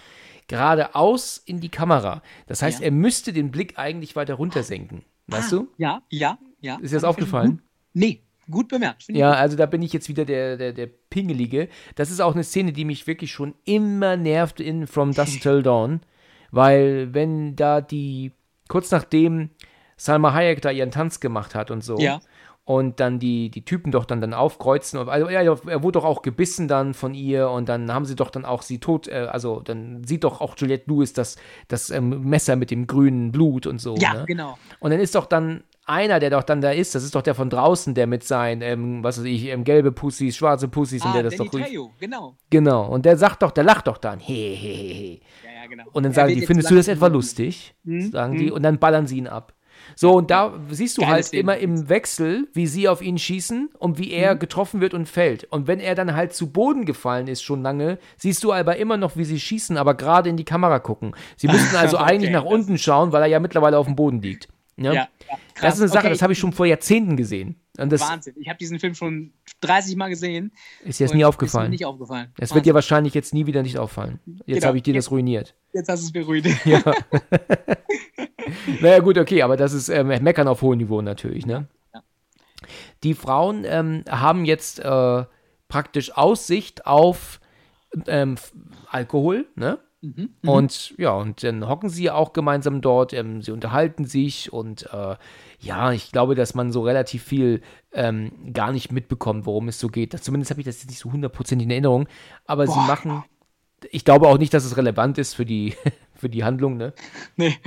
geradeaus 0.52 1.38
in 1.38 1.60
die 1.60 1.70
Kamera. 1.70 2.22
Das 2.48 2.62
heißt, 2.62 2.80
Ja. 2.80 2.86
er 2.86 2.92
müsste 2.92 3.34
den 3.34 3.52
Blick 3.52 3.78
eigentlich 3.78 4.16
weiter 4.16 4.36
runter 4.36 4.64
senken. 4.64 5.04
Weißt 5.28 5.54
Ah, 5.54 5.58
du? 5.58 5.68
Ja, 5.78 6.02
ja, 6.10 6.38
ja. 6.60 6.76
Ist 6.82 6.92
dir 6.92 6.98
das 6.98 7.04
aufgefallen? 7.04 7.52
Gut, 7.52 7.60
nee, 7.94 8.22
gut 8.50 8.68
bemerkt. 8.68 9.06
Ja, 9.08 9.32
also 9.32 9.56
da 9.58 9.66
bin 9.66 9.82
ich 9.82 9.94
jetzt 9.94 10.10
wieder 10.10 10.26
der, 10.26 10.58
der, 10.58 10.74
der 10.74 10.88
Pingelige. 11.10 11.70
Das 11.96 12.12
ist 12.12 12.20
auch 12.20 12.34
eine 12.34 12.44
Szene, 12.44 12.74
die 12.74 12.86
mich 12.86 13.08
wirklich 13.08 13.32
schon 13.32 13.56
immer 13.66 14.18
nervt 14.18 14.60
in 14.60 14.88
From 14.88 15.14
Dusk 15.14 15.40
Till 15.42 15.64
Dawn. 15.64 16.02
Weil, 16.52 17.14
wenn 17.14 17.56
da 17.56 17.80
die, 17.82 18.34
kurz 18.68 18.92
nachdem 18.92 19.52
Salma 19.96 20.34
Hayek 20.34 20.62
da 20.62 20.70
ihren 20.72 20.92
Tanz 20.92 21.20
gemacht 21.20 21.56
hat 21.56 21.72
und 21.72 21.82
so, 21.84 21.98
Ja. 21.98 22.20
Und 22.64 23.00
dann 23.00 23.18
die, 23.20 23.50
die 23.50 23.66
Typen 23.66 23.92
doch 23.92 24.06
dann, 24.06 24.22
dann 24.22 24.34
aufkreuzen. 24.34 25.00
und- 25.00 25.10
Also, 25.10 25.30
ja, 25.30 25.42
er 25.42 25.84
wurde 25.84 26.00
doch 26.00 26.06
auch 26.06 26.22
gebissen 26.22 26.68
dann 26.68 26.94
von 26.94 27.14
ihr 27.14 27.50
und 27.50 27.68
dann 27.68 27.92
haben 27.94 28.06
sie 28.06 28.16
doch 28.16 28.30
dann 28.30 28.46
auch 28.46 28.62
sie 28.62 28.80
tot, 28.80 29.08
äh, 29.08 29.28
also 29.32 29.62
dann 29.62 30.04
sieht 30.04 30.24
doch 30.24 30.42
auch 30.42 30.56
Juliette 30.58 30.90
Lewis 30.90 31.14
das, 31.14 31.38
das 31.68 31.90
ähm, 31.90 32.22
Messer 32.22 32.56
mit 32.56 32.70
dem 32.72 32.86
grünen 32.88 33.32
Blut 33.32 33.66
und 33.66 33.80
so. 33.82 33.96
Ja, 33.96 34.14
ne? 34.14 34.24
genau. 34.28 34.58
Und 34.80 34.92
dann 34.92 35.00
ist 35.00 35.16
doch 35.16 35.26
dann 35.26 35.64
einer, 35.88 36.20
der 36.20 36.30
doch 36.30 36.44
dann 36.44 36.62
da 36.62 36.70
ist, 36.70 36.94
das 36.94 37.04
ist 37.04 37.16
doch 37.16 37.24
der 37.24 37.34
von 37.36 37.50
draußen, 37.50 37.96
der 37.96 38.06
mit 38.06 38.24
seinen, 38.24 38.62
ähm, 38.62 39.04
was 39.04 39.18
weiß 39.18 39.26
ich, 39.26 39.48
ähm, 39.48 39.64
gelbe 39.64 39.92
Pussys, 39.92 40.38
schwarze 40.38 40.68
Pussys 40.68 41.04
und 41.04 41.10
Ah, 41.10 41.14
der 41.14 41.24
das 41.24 41.36
Danny 41.36 41.50
doch. 41.50 41.60
Trejo, 41.60 41.92
genau. 42.00 42.36
Genau. 42.52 42.86
Und 42.88 43.06
der 43.06 43.18
sagt 43.18 43.42
doch, 43.42 43.52
der 43.52 43.64
lacht 43.64 43.88
doch 43.88 43.98
dann. 43.98 44.20
He, 44.20 44.34
he, 44.56 44.74
he, 44.76 44.94
he. 44.94 45.22
Ja, 45.44 45.64
ja, 45.64 45.68
genau. 45.68 45.84
Und 45.92 46.04
dann 46.04 46.12
Er 46.12 46.16
sagen 46.16 46.36
die, 46.36 46.46
findest 46.46 46.70
du 46.70 46.76
das 46.76 46.88
etwa 46.88 47.08
lustig? 47.08 47.74
Mhm, 47.84 48.12
Sagen 48.12 48.38
die. 48.38 48.46
mhm. 48.46 48.52
Und 48.54 48.62
dann 48.64 48.78
ballern 48.78 49.08
sie 49.08 49.18
ihn 49.18 49.28
ab. 49.28 49.54
So, 49.96 50.14
und 50.14 50.32
da 50.32 50.54
siehst 50.70 50.98
du 50.98 51.02
Geile 51.02 51.14
halt 51.14 51.34
immer 51.34 51.58
im 51.58 51.90
Wechsel, 51.90 52.48
wie 52.54 52.68
sie 52.68 52.88
auf 52.88 53.02
ihn 53.02 53.18
schießen 53.18 53.70
und 53.78 53.98
wie 53.98 54.12
er 54.12 54.36
Mhm. 54.36 54.40
getroffen 54.40 54.82
wird 54.82 54.94
und 54.94 55.08
fällt. 55.08 55.46
Und 55.46 55.68
wenn 55.68 55.80
er 55.80 55.96
dann 55.96 56.16
halt 56.16 56.34
zu 56.34 56.52
Boden 56.52 56.86
gefallen 56.86 57.28
ist, 57.28 57.42
schon 57.44 57.62
lange, 57.62 57.98
siehst 58.18 58.44
du 58.44 58.54
aber 58.54 58.78
immer 58.78 58.98
noch, 58.98 59.18
wie 59.18 59.26
sie 59.26 59.40
schießen, 59.40 59.78
aber 59.78 59.94
gerade 59.96 60.30
in 60.30 60.38
die 60.38 60.46
Kamera 60.46 60.80
gucken. 60.80 61.14
Sie 61.38 61.48
müssten 61.72 61.76
also 61.76 61.98
Okay, 61.98 62.06
eigentlich 62.12 62.32
nach 62.32 62.46
unten 62.46 62.78
schauen, 62.78 63.12
weil 63.12 63.22
er 63.24 63.28
ja 63.28 63.40
mittlerweile 63.40 63.78
auf 63.78 63.86
dem 63.86 63.96
Boden 63.96 64.22
liegt. 64.22 64.48
Ja? 64.78 64.94
Ja, 64.94 65.08
ja, 65.30 65.38
das 65.62 65.76
ist 65.76 65.82
eine 65.82 65.90
Sache, 65.90 66.00
Okay, 66.06 66.10
das 66.10 66.22
habe 66.22 66.34
ich 66.34 66.40
schon 66.40 66.54
vor 66.54 66.66
Jahrzehnten 66.66 67.18
gesehen. 67.18 67.56
Und 67.78 67.92
das 67.92 68.02
Wahnsinn. 68.02 68.36
Ich 68.38 68.48
habe 68.50 68.58
diesen 68.58 68.80
Film 68.80 68.96
schon 68.96 69.34
30 69.62 69.96
Mal 69.96 70.10
gesehen. 70.10 70.52
ist 70.84 71.00
dir 71.00 71.06
jetzt 71.06 71.12
und 71.12 71.18
nie 71.18 71.22
Ist 71.24 71.28
aufgefallen. 71.28 71.66
mir 71.66 71.70
nicht 71.72 71.86
aufgefallen. 71.86 72.28
Es 72.36 72.40
wird 72.42 72.50
Wahnsinn. 72.52 72.64
dir 72.64 72.74
wahrscheinlich 72.74 73.14
jetzt 73.14 73.34
nie 73.34 73.46
wieder 73.46 73.64
nicht 73.64 73.78
auffallen. 73.78 74.20
Jetzt 74.46 74.56
Genau. 74.58 74.68
habe 74.68 74.78
ich 74.78 74.84
dir 74.84 74.94
das 74.94 75.10
ruiniert. 75.12 75.56
Jetzt 75.74 75.88
hast 75.90 76.02
du 76.02 76.06
es 76.08 76.12
beruhigt. 76.12 76.48
Ja. 76.66 76.82
naja, 78.82 79.00
gut, 79.00 79.18
okay, 79.18 79.42
aber 79.42 79.58
das 79.58 79.74
ist 79.74 79.90
ähm, 79.90 80.08
Meckern 80.08 80.48
auf 80.48 80.62
hohem 80.62 80.78
Niveau 80.80 81.02
natürlich, 81.02 81.46
ne? 81.46 81.68
Ja. 81.94 82.04
Die 83.04 83.14
Frauen 83.14 83.64
ähm, 83.66 84.04
haben 84.10 84.46
jetzt 84.46 84.80
äh, 84.80 85.24
praktisch 85.68 86.12
Aussicht 86.18 86.86
auf 86.86 87.40
ähm, 88.08 88.36
Alkohol, 88.90 89.48
ne? 89.56 89.80
Mhm. 90.02 90.32
Und 90.44 90.96
ja, 90.98 91.12
und 91.12 91.44
dann 91.44 91.68
hocken 91.68 91.90
sie 91.90 92.10
auch 92.10 92.34
gemeinsam 92.34 92.82
dort, 92.82 93.14
ähm, 93.14 93.44
sie 93.44 93.52
unterhalten 93.52 94.06
sich 94.06 94.52
und 94.52 94.90
äh, 94.92 95.16
ja, 95.60 95.92
ich 95.92 96.12
glaube, 96.12 96.34
dass 96.34 96.56
man 96.56 96.72
so 96.72 96.82
relativ 96.82 97.24
viel 97.24 97.62
ähm, 97.94 98.52
gar 98.52 98.72
nicht 98.72 98.92
mitbekommt, 98.92 99.46
worum 99.46 99.68
es 99.68 99.80
so 99.80 99.90
geht. 99.90 100.16
Das, 100.16 100.24
zumindest 100.24 100.50
habe 100.50 100.62
ich 100.62 100.66
das 100.66 100.82
jetzt 100.82 100.90
nicht 100.90 101.00
so 101.00 101.12
hundertprozentig 101.12 101.66
in 101.66 101.72
Erinnerung, 101.72 102.08
aber 102.48 102.66
sie 102.66 102.74
Boah. 102.74 102.88
machen, 102.88 103.24
ich 103.92 104.04
glaube 104.04 104.28
auch 104.28 104.40
nicht, 104.40 104.54
dass 104.56 104.66
es 104.66 104.76
relevant 104.76 105.20
ist 105.20 105.36
für 105.36 105.46
die, 105.46 105.76
für 106.16 106.30
die 106.30 106.44
Handlung, 106.44 106.78
ne? 106.78 106.94
Nee. 107.38 107.58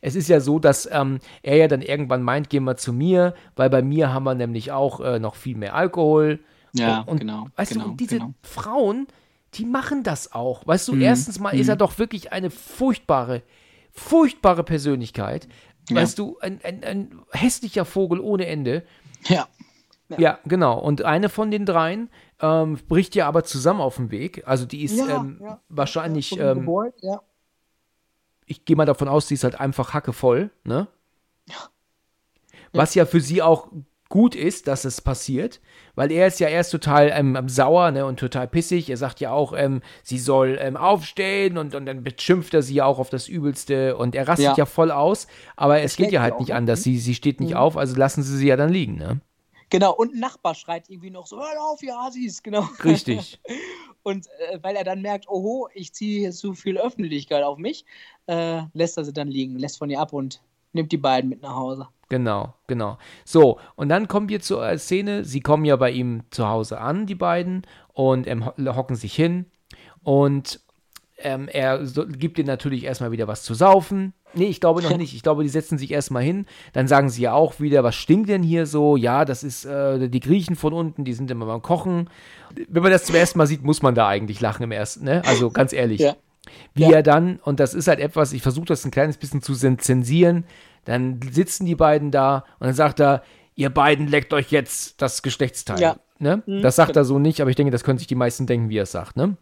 Es 0.00 0.14
ist 0.14 0.28
ja 0.28 0.38
so, 0.38 0.60
dass 0.60 0.88
ähm, 0.90 1.18
er 1.42 1.56
ja 1.56 1.66
dann 1.66 1.82
irgendwann 1.82 2.22
meint, 2.22 2.48
geh 2.48 2.60
mal 2.60 2.76
zu 2.76 2.92
mir, 2.92 3.34
weil 3.56 3.70
bei 3.70 3.82
mir 3.82 4.12
haben 4.12 4.22
wir 4.22 4.34
nämlich 4.34 4.70
auch 4.70 5.00
äh, 5.00 5.18
noch 5.18 5.34
viel 5.34 5.56
mehr 5.56 5.74
Alkohol. 5.74 6.38
Ja, 6.74 7.00
und, 7.00 7.08
und, 7.08 7.18
genau, 7.20 7.48
Weißt 7.56 7.72
genau, 7.72 7.86
du, 7.86 7.90
und 7.90 8.00
diese 8.00 8.18
genau. 8.18 8.34
Frauen, 8.42 9.08
die 9.54 9.64
machen 9.64 10.02
das 10.02 10.32
auch. 10.32 10.66
Weißt 10.66 10.88
du, 10.88 10.94
Mhm, 10.94 11.02
erstens 11.02 11.38
mal 11.38 11.50
ist 11.50 11.68
er 11.68 11.76
mhm. 11.76 11.80
doch 11.80 11.98
wirklich 11.98 12.32
eine 12.32 12.50
furchtbare, 12.50 13.42
furchtbare 13.92 14.64
Persönlichkeit. 14.64 15.48
Ja. 15.88 15.96
Weißt 15.96 16.18
du, 16.18 16.38
ein, 16.40 16.60
ein, 16.64 16.82
ein 16.84 17.18
hässlicher 17.32 17.84
Vogel 17.84 18.20
ohne 18.20 18.46
Ende. 18.46 18.84
Ja. 19.24 19.48
Ja. 20.18 20.38
genau. 20.44 20.78
Und 20.78 21.02
eine 21.02 21.28
von 21.28 21.50
den 21.50 21.66
dreien 21.66 22.10
ähm, 22.40 22.78
bricht 22.88 23.14
ja 23.14 23.26
aber 23.26 23.44
zusammen 23.44 23.80
auf 23.80 23.96
dem 23.96 24.10
Weg. 24.10 24.42
Also 24.46 24.66
die 24.66 24.82
ist 24.82 24.96
Ja, 24.96 25.20
ähm, 25.20 25.38
ja. 25.42 25.60
wahrscheinlich, 25.68 26.38
ähm, 26.38 26.68
ja. 27.00 27.22
ich 28.46 28.64
gehe 28.64 28.76
mal 28.76 28.84
davon 28.84 29.08
aus, 29.08 29.28
sie 29.28 29.34
ist 29.34 29.44
halt 29.44 29.58
einfach 29.58 29.94
hackevoll, 29.94 30.50
ne? 30.64 30.88
Was 32.72 32.94
ja 32.94 33.06
für 33.06 33.20
sie 33.20 33.40
auch 33.40 33.70
gut 34.08 34.34
ist, 34.34 34.68
dass 34.68 34.84
es 34.84 35.00
passiert, 35.00 35.60
weil 35.94 36.10
er 36.12 36.26
ist 36.26 36.40
ja 36.40 36.48
erst 36.48 36.72
total 36.72 37.10
ähm, 37.14 37.48
sauer 37.48 37.90
ne, 37.90 38.04
und 38.06 38.18
total 38.18 38.48
pissig. 38.48 38.90
Er 38.90 38.96
sagt 38.96 39.20
ja 39.20 39.32
auch, 39.32 39.52
ähm, 39.56 39.82
sie 40.02 40.18
soll 40.18 40.58
ähm, 40.60 40.76
aufstehen 40.76 41.58
und, 41.58 41.74
und 41.74 41.86
dann 41.86 42.02
beschimpft 42.04 42.54
er 42.54 42.62
sie 42.62 42.74
ja 42.74 42.84
auch 42.84 42.98
auf 42.98 43.10
das 43.10 43.28
Übelste 43.28 43.96
und 43.96 44.14
er 44.14 44.26
rastet 44.28 44.44
ja, 44.46 44.54
Ja. 44.56 44.66
voll 44.66 44.90
aus, 44.90 45.26
aber 45.56 45.80
es 45.80 45.96
geht 45.96 46.12
ja 46.12 46.22
halt 46.22 46.38
nicht 46.40 46.48
ne? 46.50 46.54
anders. 46.56 46.82
Sie, 46.82 46.98
sie 46.98 47.14
steht 47.14 47.40
nicht 47.40 47.50
Mhm. 47.52 47.56
auf, 47.56 47.76
also 47.76 47.96
lassen 47.96 48.22
sie 48.22 48.36
sie 48.36 48.46
ja 48.48 48.56
dann 48.56 48.70
liegen, 48.72 48.96
ne? 48.96 49.20
Genau, 49.70 49.92
und 49.94 50.14
ein 50.14 50.20
Nachbar 50.20 50.54
schreit 50.54 50.88
irgendwie 50.88 51.10
noch 51.10 51.26
so, 51.26 51.38
hör 51.38 51.64
auf, 51.64 51.82
ihr 51.82 51.96
Assis, 51.98 52.42
genau. 52.42 52.68
Richtig. 52.84 53.40
Und 54.02 54.26
äh, 54.50 54.58
weil 54.62 54.76
er 54.76 54.84
dann 54.84 55.00
merkt, 55.00 55.26
oho, 55.28 55.68
ich 55.74 55.94
ziehe 55.94 56.20
hier 56.20 56.32
zu 56.32 56.52
viel 56.52 56.76
Öffentlichkeit 56.76 57.42
auf 57.42 57.56
mich, 57.56 57.86
äh, 58.26 58.60
lässt 58.74 58.98
er 58.98 59.04
sie 59.04 59.14
dann 59.14 59.28
liegen, 59.28 59.58
lässt 59.58 59.78
von 59.78 59.88
ihr 59.88 59.98
ab 59.98 60.12
und 60.12 60.42
nimmt 60.74 60.92
die 60.92 60.96
beiden 60.98 61.30
mit 61.30 61.42
nach 61.42 61.54
Hause. 61.54 61.88
Genau, 62.10 62.54
genau. 62.66 62.98
So, 63.24 63.58
und 63.76 63.88
dann 63.88 64.08
kommen 64.08 64.28
wir 64.28 64.40
zur 64.40 64.66
äh, 64.68 64.78
Szene. 64.78 65.24
Sie 65.24 65.40
kommen 65.40 65.64
ja 65.64 65.76
bei 65.76 65.90
ihm 65.90 66.22
zu 66.30 66.46
Hause 66.46 66.80
an, 66.80 67.06
die 67.06 67.14
beiden, 67.14 67.62
und 67.92 68.26
ähm, 68.26 68.44
ho- 68.44 68.74
hocken 68.76 68.94
sich 68.96 69.14
hin. 69.14 69.46
Und 70.02 70.60
ähm, 71.18 71.48
er 71.48 71.86
so, 71.86 72.04
gibt 72.06 72.38
ihnen 72.38 72.46
natürlich 72.48 72.84
erstmal 72.84 73.10
wieder 73.12 73.26
was 73.26 73.42
zu 73.42 73.54
saufen. 73.54 74.12
Nee, 74.34 74.46
ich 74.46 74.60
glaube 74.60 74.82
noch 74.82 74.96
nicht. 74.96 75.14
Ich 75.14 75.22
glaube, 75.22 75.44
die 75.44 75.48
setzen 75.48 75.78
sich 75.78 75.90
erstmal 75.92 76.22
hin. 76.22 76.46
Dann 76.72 76.88
sagen 76.88 77.08
sie 77.08 77.22
ja 77.22 77.32
auch 77.32 77.58
wieder, 77.60 77.84
was 77.84 77.94
stinkt 77.94 78.28
denn 78.28 78.42
hier 78.42 78.66
so? 78.66 78.96
Ja, 78.96 79.24
das 79.24 79.42
ist 79.42 79.64
äh, 79.64 80.08
die 80.08 80.20
Griechen 80.20 80.56
von 80.56 80.72
unten, 80.72 81.04
die 81.04 81.14
sind 81.14 81.30
immer 81.30 81.46
beim 81.46 81.62
Kochen. 81.62 82.10
Wenn 82.68 82.82
man 82.82 82.92
das 82.92 83.04
zum 83.04 83.14
ersten 83.14 83.38
Mal 83.38 83.46
sieht, 83.46 83.62
muss 83.64 83.80
man 83.80 83.94
da 83.94 84.08
eigentlich 84.08 84.40
lachen 84.40 84.62
im 84.64 84.72
ersten, 84.72 85.04
ne? 85.04 85.22
Also 85.24 85.50
ganz 85.50 85.72
ehrlich. 85.72 86.00
Ja. 86.00 86.16
Wie 86.74 86.82
Ja. 86.82 86.90
er 86.92 87.02
dann, 87.02 87.36
und 87.44 87.60
das 87.60 87.74
ist 87.74 87.88
halt 87.88 88.00
etwas, 88.00 88.32
ich 88.32 88.42
versuche 88.42 88.66
das 88.66 88.84
ein 88.84 88.90
kleines 88.90 89.16
bisschen 89.16 89.42
zu 89.42 89.54
zensieren, 89.54 90.44
dann 90.84 91.20
sitzen 91.30 91.64
die 91.66 91.74
beiden 91.74 92.10
da 92.10 92.44
und 92.58 92.66
dann 92.66 92.74
sagt 92.74 93.00
er, 93.00 93.22
ihr 93.54 93.70
beiden 93.70 94.08
leckt 94.08 94.32
euch 94.32 94.50
jetzt 94.50 95.00
das 95.00 95.22
Geschlechtsteil. 95.22 95.80
Ja. 95.80 95.96
Ne? 96.18 96.42
Mhm, 96.46 96.62
Das 96.62 96.76
sagt 96.76 96.96
er 96.96 97.04
so 97.04 97.18
nicht, 97.18 97.40
aber 97.40 97.50
ich 97.50 97.56
denke, 97.56 97.70
das 97.72 97.84
können 97.84 97.98
sich 97.98 98.06
die 98.06 98.14
meisten 98.14 98.46
denken, 98.46 98.68
wie 98.68 98.78
er 98.78 98.82
es 98.84 98.92
sagt. 98.92 99.16
Ne? 99.16 99.36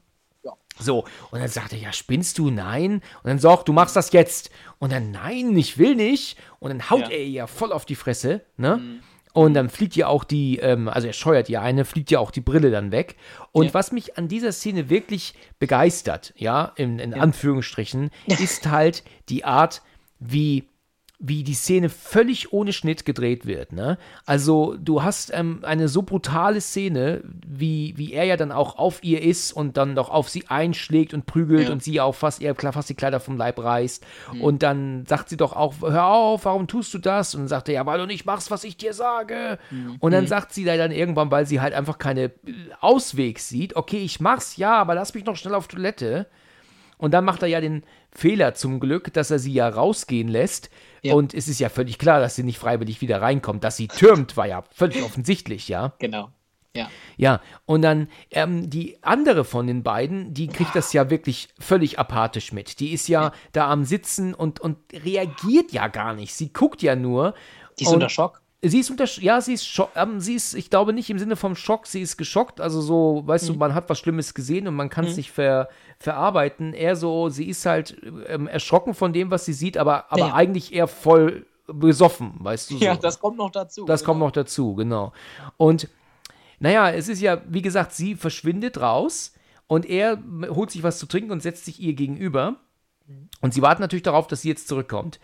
Ja. 0.44 0.52
So, 0.78 1.04
und 1.30 1.38
dann 1.40 1.48
sagt 1.48 1.72
er, 1.72 1.78
ja, 1.78 1.92
spinnst 1.92 2.38
du? 2.38 2.50
Nein. 2.50 2.94
Und 2.94 3.02
dann 3.24 3.38
sagt, 3.38 3.68
du 3.68 3.72
machst 3.72 3.94
das 3.96 4.12
jetzt. 4.12 4.50
Und 4.78 4.92
dann, 4.92 5.10
nein, 5.10 5.56
ich 5.56 5.78
will 5.78 5.94
nicht. 5.96 6.38
Und 6.60 6.70
dann 6.70 6.90
haut 6.90 7.00
Ja. 7.00 7.06
Mhm. 7.06 7.12
er 7.12 7.22
ihr 7.24 7.46
voll 7.46 7.72
auf 7.72 7.84
die 7.84 7.94
Fresse, 7.94 8.40
ne? 8.56 8.80
Und 9.32 9.54
dann 9.54 9.68
fliegt 9.70 9.96
ja 9.96 10.08
auch 10.08 10.24
die, 10.24 10.58
ähm, 10.58 10.88
also 10.88 11.06
er 11.06 11.12
scheuert 11.14 11.48
ihr 11.48 11.62
eine, 11.62 11.84
fliegt 11.84 12.10
ja 12.10 12.18
auch 12.18 12.30
die 12.30 12.40
Brille 12.42 12.70
dann 12.70 12.92
weg. 12.92 13.16
Und 13.52 13.66
Ja. 13.66 13.74
was 13.74 13.90
mich 13.92 14.18
an 14.18 14.28
dieser 14.28 14.52
Szene 14.52 14.90
wirklich 14.90 15.34
begeistert, 15.58 16.34
ja, 16.36 16.72
in, 16.76 16.98
in 16.98 17.14
Anführungsstrichen, 17.14 18.10
ist 18.26 18.68
halt 18.70 19.02
die 19.28 19.44
Art, 19.44 19.82
wie 20.18 20.64
wie 21.24 21.44
die 21.44 21.54
Szene 21.54 21.88
völlig 21.88 22.52
ohne 22.52 22.72
Schnitt 22.72 23.04
gedreht 23.04 23.46
wird. 23.46 23.72
Ne? 23.72 23.96
Also 24.26 24.74
du 24.76 25.04
hast 25.04 25.30
ähm, 25.32 25.60
eine 25.62 25.86
so 25.86 26.02
brutale 26.02 26.60
Szene, 26.60 27.22
wie, 27.46 27.94
wie 27.96 28.12
er 28.12 28.24
ja 28.24 28.36
dann 28.36 28.50
auch 28.50 28.76
auf 28.76 29.04
ihr 29.04 29.22
ist 29.22 29.52
und 29.52 29.76
dann 29.76 29.94
doch 29.94 30.10
auf 30.10 30.28
sie 30.28 30.48
einschlägt 30.48 31.14
und 31.14 31.24
prügelt 31.24 31.68
Ja. 31.68 31.72
und 31.72 31.80
sie 31.80 32.00
auch 32.00 32.16
fast, 32.16 32.42
ihr 32.42 32.52
fast 32.56 32.90
die 32.90 32.94
Kleider 32.94 33.20
vom 33.20 33.36
Leib 33.36 33.62
reißt. 33.62 34.04
Und 34.40 34.64
dann 34.64 35.06
sagt 35.06 35.28
sie 35.28 35.36
doch 35.36 35.54
auch, 35.54 35.74
hör 35.80 36.06
auf, 36.06 36.44
warum 36.44 36.66
tust 36.66 36.92
du 36.92 36.98
das? 36.98 37.36
Und 37.36 37.42
dann 37.42 37.48
sagt 37.48 37.68
er, 37.68 37.74
ja, 37.76 37.86
weil 37.86 38.00
du 38.00 38.06
nicht 38.06 38.26
machst, 38.26 38.50
was 38.50 38.64
ich 38.64 38.76
dir 38.76 38.92
sage. 38.92 39.60
Und 40.00 40.10
dann 40.10 40.26
sagt 40.26 40.52
sie 40.52 40.64
da 40.64 40.76
dann 40.76 40.90
irgendwann, 40.90 41.30
weil 41.30 41.46
sie 41.46 41.60
halt 41.60 41.72
einfach 41.72 41.98
keine 41.98 42.24
äh, 42.24 42.32
Ausweg 42.80 43.38
sieht, 43.38 43.76
okay, 43.76 43.98
ich 43.98 44.18
mach's, 44.18 44.56
ja, 44.56 44.74
aber 44.74 44.96
lass 44.96 45.14
mich 45.14 45.24
noch 45.24 45.36
schnell 45.36 45.54
auf 45.54 45.68
Toilette. 45.68 46.26
Und 46.98 47.12
dann 47.12 47.24
macht 47.24 47.42
er 47.42 47.48
ja 47.48 47.60
den 47.60 47.84
Fehler 48.12 48.54
zum 48.54 48.80
Glück, 48.80 49.12
dass 49.12 49.30
er 49.30 49.38
sie 49.38 49.52
ja 49.52 49.68
rausgehen 49.68 50.28
lässt. 50.28 50.70
Ja. 51.02 51.14
Und 51.14 51.34
es 51.34 51.48
ist 51.48 51.58
ja 51.58 51.68
völlig 51.68 51.98
klar, 51.98 52.20
dass 52.20 52.36
sie 52.36 52.44
nicht 52.44 52.58
freiwillig 52.58 53.00
wieder 53.00 53.20
reinkommt. 53.20 53.64
Dass 53.64 53.76
sie 53.76 53.88
türmt, 53.88 54.36
war 54.36 54.46
ja 54.46 54.62
völlig 54.70 55.02
offensichtlich, 55.02 55.68
ja. 55.68 55.94
Genau. 55.98 56.30
Ja. 56.74 56.88
Ja, 57.18 57.40
und 57.66 57.82
dann 57.82 58.08
ähm, 58.30 58.70
die 58.70 58.96
andere 59.02 59.44
von 59.44 59.66
den 59.66 59.82
beiden, 59.82 60.32
die 60.32 60.48
kriegt 60.48 60.74
das 60.74 60.92
ja 60.92 61.10
wirklich 61.10 61.48
völlig 61.58 61.98
apathisch 61.98 62.52
mit. 62.52 62.80
Die 62.80 62.92
ist 62.92 63.08
ja 63.08 63.32
da 63.52 63.70
am 63.70 63.84
Sitzen 63.84 64.32
und, 64.32 64.60
und 64.60 64.78
reagiert 64.92 65.72
ja 65.72 65.88
gar 65.88 66.14
nicht. 66.14 66.34
Sie 66.34 66.52
guckt 66.52 66.82
ja 66.82 66.96
nur. 66.96 67.34
Die 67.78 67.84
ist 67.84 67.92
unter 67.92 68.08
Schock. 68.08 68.41
Sie 68.64 68.78
ist 68.78 68.90
unter, 68.90 69.06
ja, 69.20 69.40
sie 69.40 69.54
ist, 69.54 69.82
ähm, 69.96 70.20
sie 70.20 70.34
ist, 70.34 70.54
ich 70.54 70.70
glaube 70.70 70.92
nicht 70.92 71.10
im 71.10 71.18
Sinne 71.18 71.34
vom 71.34 71.56
Schock, 71.56 71.88
sie 71.88 72.00
ist 72.00 72.16
geschockt, 72.16 72.60
also 72.60 72.80
so, 72.80 73.22
weißt 73.26 73.48
Mhm. 73.48 73.52
du, 73.54 73.58
man 73.58 73.74
hat 73.74 73.90
was 73.90 73.98
Schlimmes 73.98 74.34
gesehen 74.34 74.68
und 74.68 74.76
man 74.76 74.88
kann 74.88 75.04
es 75.04 75.16
nicht 75.16 75.32
ver, 75.32 75.68
verarbeiten. 75.98 76.72
Eher 76.72 76.94
so, 76.94 77.28
sie 77.28 77.48
ist 77.48 77.66
halt 77.66 77.96
ähm, 78.28 78.46
erschrocken 78.46 78.94
von 78.94 79.12
dem, 79.12 79.32
was 79.32 79.44
sie 79.46 79.52
sieht, 79.52 79.76
aber, 79.76 80.12
aber 80.12 80.28
Ja. 80.28 80.34
eigentlich 80.34 80.72
eher 80.72 80.86
voll 80.86 81.44
besoffen, 81.66 82.34
weißt 82.38 82.70
du. 82.70 82.76
Ja, 82.76 82.94
so. 82.94 83.00
das 83.00 83.18
kommt 83.18 83.36
noch 83.38 83.50
dazu. 83.50 83.84
Das 83.84 84.00
genau. 84.02 84.10
kommt 84.12 84.20
noch 84.20 84.30
dazu, 84.30 84.74
genau. 84.76 85.12
Und 85.56 85.88
naja, 86.60 86.90
es 86.90 87.08
ist 87.08 87.20
ja, 87.20 87.42
wie 87.48 87.62
gesagt, 87.62 87.92
sie 87.92 88.14
verschwindet 88.14 88.80
raus 88.80 89.32
und 89.66 89.86
er 89.86 90.22
holt 90.50 90.70
sich 90.70 90.84
was 90.84 90.98
zu 91.00 91.06
trinken 91.06 91.32
und 91.32 91.42
setzt 91.42 91.64
sich 91.64 91.80
ihr 91.80 91.94
gegenüber. 91.94 92.56
Und 93.40 93.52
sie 93.54 93.62
warten 93.62 93.82
natürlich 93.82 94.04
darauf, 94.04 94.28
dass 94.28 94.42
sie 94.42 94.48
jetzt 94.50 94.68
zurückkommt. 94.68 95.18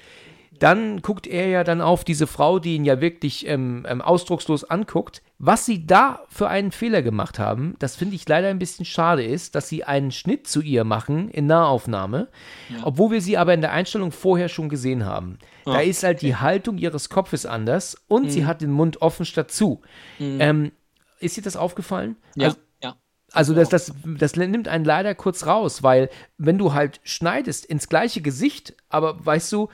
Dann 0.59 1.03
guckt 1.03 1.27
er 1.27 1.49
ja 1.49 1.65
dann 1.65 1.81
auf 1.81 2.05
diese 2.05 2.27
Frau, 2.27 2.59
die 2.59 2.75
ihn 2.75 2.85
ja 2.85 3.01
wirklich 3.01 3.47
ähm, 3.47 3.87
ähm, 3.89 4.01
ausdruckslos 4.01 4.65
anguckt. 4.65 5.23
Was 5.39 5.67
sie 5.67 5.87
da 5.87 6.23
für 6.29 6.49
einen 6.49 6.73
Fehler 6.73 7.01
gemacht 7.03 7.39
haben, 7.39 7.77
das 7.79 7.95
finde 7.95 8.17
ich 8.17 8.29
leider 8.29 8.49
ein 8.49 8.59
bisschen 8.59 8.85
schade 8.85 9.25
ist, 9.25 9.55
dass 9.55 9.69
sie 9.69 9.85
einen 9.85 10.11
Schnitt 10.11 10.49
zu 10.49 10.61
ihr 10.61 10.83
machen 10.83 11.29
in 11.29 11.47
Nahaufnahme, 11.47 12.29
obwohl 12.83 13.13
wir 13.13 13.21
sie 13.21 13.39
aber 13.39 13.55
in 13.55 13.61
der 13.61 13.71
Einstellung 13.71 14.11
vorher 14.11 14.49
schon 14.49 14.69
gesehen 14.69 15.05
haben. 15.05 15.39
Da 15.65 15.81
ist 15.81 16.03
halt 16.03 16.23
die 16.23 16.35
Haltung 16.35 16.77
ihres 16.79 17.09
Kopfes 17.09 17.47
anders 17.47 17.97
und 18.09 18.33
sie 18.33 18.47
hat 18.47 18.63
den 18.63 18.73
Mund 18.73 19.01
offen 19.01 19.25
statt 19.27 19.53
zu. 19.53 19.81
Ähm, 20.19 20.73
ist 21.21 21.37
dir 21.37 21.43
das 21.43 21.57
aufgefallen? 21.57 22.17
Ja. 22.35 22.49
Also, 22.49 22.59
ja. 22.83 22.97
also 23.33 23.55
das, 23.55 23.69
das, 23.69 23.93
das 24.05 24.37
nimmt 24.37 24.67
einen 24.67 24.85
leider 24.85 25.15
kurz 25.15 25.47
raus, 25.47 25.83
weil 25.83 26.11
wenn 26.37 26.59
du 26.59 26.75
halt 26.75 27.01
schneidest 27.05 27.65
ins 27.67 27.89
gleiche 27.89 28.23
Gesicht, 28.23 28.75
aber 28.89 29.25
weißt 29.25 29.53
du, 29.53 29.69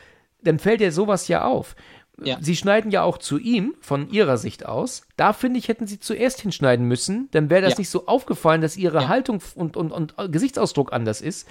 dann 0.44 0.58
fällt 0.58 0.80
dir 0.80 0.92
sowas 0.92 1.28
ja 1.28 1.44
auf. 1.44 1.74
Ja. 2.22 2.38
Sie 2.40 2.54
schneiden 2.54 2.92
ja 2.92 3.02
auch 3.02 3.18
zu 3.18 3.38
ihm, 3.38 3.74
von 3.80 4.08
ihrer 4.08 4.36
Sicht 4.36 4.64
aus. 4.66 5.02
Da 5.16 5.32
finde 5.32 5.58
ich, 5.58 5.66
hätten 5.66 5.88
sie 5.88 5.98
zuerst 5.98 6.40
hinschneiden 6.40 6.86
müssen, 6.86 7.28
dann 7.32 7.50
wäre 7.50 7.62
das 7.62 7.72
Ja. 7.72 7.78
nicht 7.80 7.90
so 7.90 8.06
aufgefallen, 8.06 8.60
dass 8.60 8.76
ihre 8.76 9.02
Ja. 9.02 9.08
Haltung 9.08 9.42
und, 9.56 9.76
und, 9.76 9.90
und 9.90 10.14
Gesichtsausdruck 10.30 10.92
anders 10.92 11.20
ist. 11.20 11.48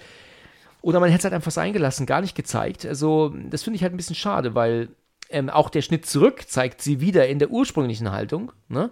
Oder 0.82 1.00
man 1.02 1.10
hätte 1.10 1.20
es 1.20 1.24
halt 1.26 1.34
einfach 1.34 1.52
sein 1.52 1.74
gelassen, 1.74 2.06
gar 2.06 2.22
nicht 2.22 2.36
gezeigt. 2.36 2.86
Also, 2.86 3.34
das 3.50 3.64
finde 3.64 3.76
ich 3.76 3.84
halt 3.84 3.94
ein 3.94 3.98
bisschen 3.98 4.16
schade, 4.16 4.56
weil 4.56 4.90
ähm, 5.30 5.50
auch 5.50 5.70
der 5.70 5.82
Schnitt 5.82 6.06
zurück 6.06 6.44
zeigt 6.48 6.82
sie 6.82 7.02
wieder 7.02 7.28
in 7.28 7.40
der 7.40 7.50
ursprünglichen 7.50 8.12
Haltung. 8.12 8.52
Ne? 8.70 8.90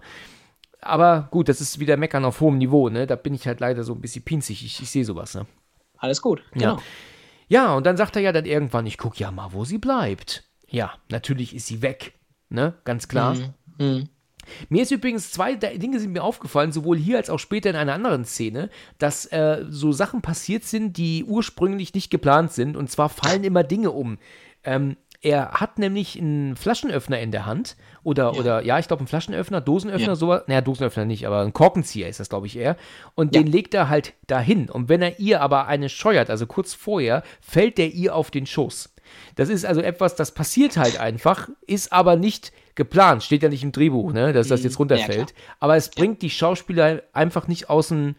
Aber 0.80 1.28
gut, 1.30 1.48
das 1.48 1.60
ist 1.60 1.78
wieder 1.78 1.96
Meckern 1.96 2.24
auf 2.24 2.40
hohem 2.40 2.58
Niveau, 2.58 2.88
ne? 2.88 3.06
Da 3.06 3.14
bin 3.16 3.34
ich 3.34 3.46
halt 3.46 3.60
leider 3.60 3.84
so 3.84 3.94
ein 3.94 4.00
bisschen 4.00 4.24
pinzig. 4.24 4.64
Ich, 4.64 4.82
ich 4.82 4.90
sehe 4.90 5.04
sowas, 5.04 5.34
ne? 5.34 5.46
Alles 5.98 6.20
gut. 6.20 6.42
Genau. 6.52 6.74
Ja, 6.76 6.82
und 7.74 7.84
dann 7.84 7.96
sagt 7.96 8.16
er 8.16 8.22
ja 8.22 8.32
dann 8.32 8.46
irgendwann, 8.46 8.86
ich 8.86 8.96
guck 8.96 9.18
ja 9.18 9.30
mal, 9.30 9.52
wo 9.52 9.64
sie 9.64 9.78
bleibt. 9.78 10.44
Ja, 10.68 10.94
natürlich 11.10 11.54
ist 11.54 11.66
sie 11.66 11.82
weg, 11.82 12.14
ne? 12.48 12.74
Ganz 12.84 13.08
klar. 13.08 13.36
Mhm. 13.78 14.08
Mir 14.68 14.82
ist 14.82 14.90
übrigens 14.90 15.30
zwei 15.30 15.54
Dinge 15.54 16.00
sind 16.00 16.12
mir 16.12 16.24
aufgefallen, 16.24 16.72
sowohl 16.72 16.96
hier 16.96 17.18
als 17.18 17.30
auch 17.30 17.38
später 17.38 17.70
in 17.70 17.76
einer 17.76 17.92
anderen 17.92 18.24
Szene, 18.24 18.70
dass 18.98 19.26
äh, 19.26 19.64
so 19.68 19.92
Sachen 19.92 20.22
passiert 20.22 20.64
sind, 20.64 20.96
die 20.96 21.24
ursprünglich 21.24 21.94
nicht 21.94 22.10
geplant 22.10 22.52
sind. 22.52 22.76
Und 22.76 22.90
zwar 22.90 23.08
fallen 23.08 23.44
immer 23.44 23.64
Dinge 23.64 23.90
um. 23.90 24.18
Ähm, 24.64 24.96
er 25.22 25.52
hat 25.52 25.78
nämlich 25.78 26.18
einen 26.18 26.56
Flaschenöffner 26.56 27.20
in 27.20 27.30
der 27.30 27.46
Hand. 27.46 27.76
Oder, 28.02 28.32
ja, 28.34 28.38
oder, 28.40 28.62
ja 28.64 28.78
ich 28.80 28.88
glaube, 28.88 29.00
einen 29.00 29.06
Flaschenöffner, 29.08 29.60
Dosenöffner, 29.60 30.08
Ja. 30.08 30.14
sowas. 30.16 30.42
Naja, 30.48 30.60
Dosenöffner 30.60 31.04
nicht, 31.04 31.26
aber 31.26 31.40
ein 31.42 31.52
Korkenzieher 31.52 32.08
ist 32.08 32.18
das, 32.20 32.28
glaube 32.28 32.46
ich, 32.48 32.56
eher. 32.56 32.76
Und 33.14 33.34
Ja. 33.34 33.40
den 33.42 33.50
legt 33.50 33.72
er 33.74 33.88
halt 33.88 34.14
dahin. 34.26 34.68
Und 34.68 34.88
wenn 34.88 35.00
er 35.00 35.20
ihr 35.20 35.40
aber 35.40 35.66
eine 35.68 35.88
scheuert, 35.88 36.28
also 36.28 36.46
kurz 36.46 36.74
vorher, 36.74 37.22
fällt 37.40 37.78
der 37.78 37.92
ihr 37.94 38.14
auf 38.16 38.30
den 38.32 38.46
Schoß. 38.46 38.92
Das 39.36 39.48
ist 39.48 39.64
also 39.64 39.80
etwas, 39.80 40.16
das 40.16 40.32
passiert 40.32 40.76
halt 40.76 40.98
einfach, 41.00 41.48
ist 41.66 41.92
aber 41.92 42.16
nicht 42.16 42.52
geplant, 42.74 43.22
steht 43.22 43.42
ja 43.42 43.48
nicht 43.48 43.62
im 43.62 43.70
Drehbuch, 43.72 44.12
ne, 44.12 44.32
dass 44.32 44.48
das 44.48 44.62
jetzt 44.64 44.78
runterfällt. 44.78 45.34
klar. 45.34 45.56
aber 45.60 45.76
es 45.76 45.90
bringt 45.90 46.22
die 46.22 46.30
Schauspieler 46.30 47.02
einfach 47.12 47.46
nicht 47.46 47.68
aus 47.70 47.88
dem 47.88 48.16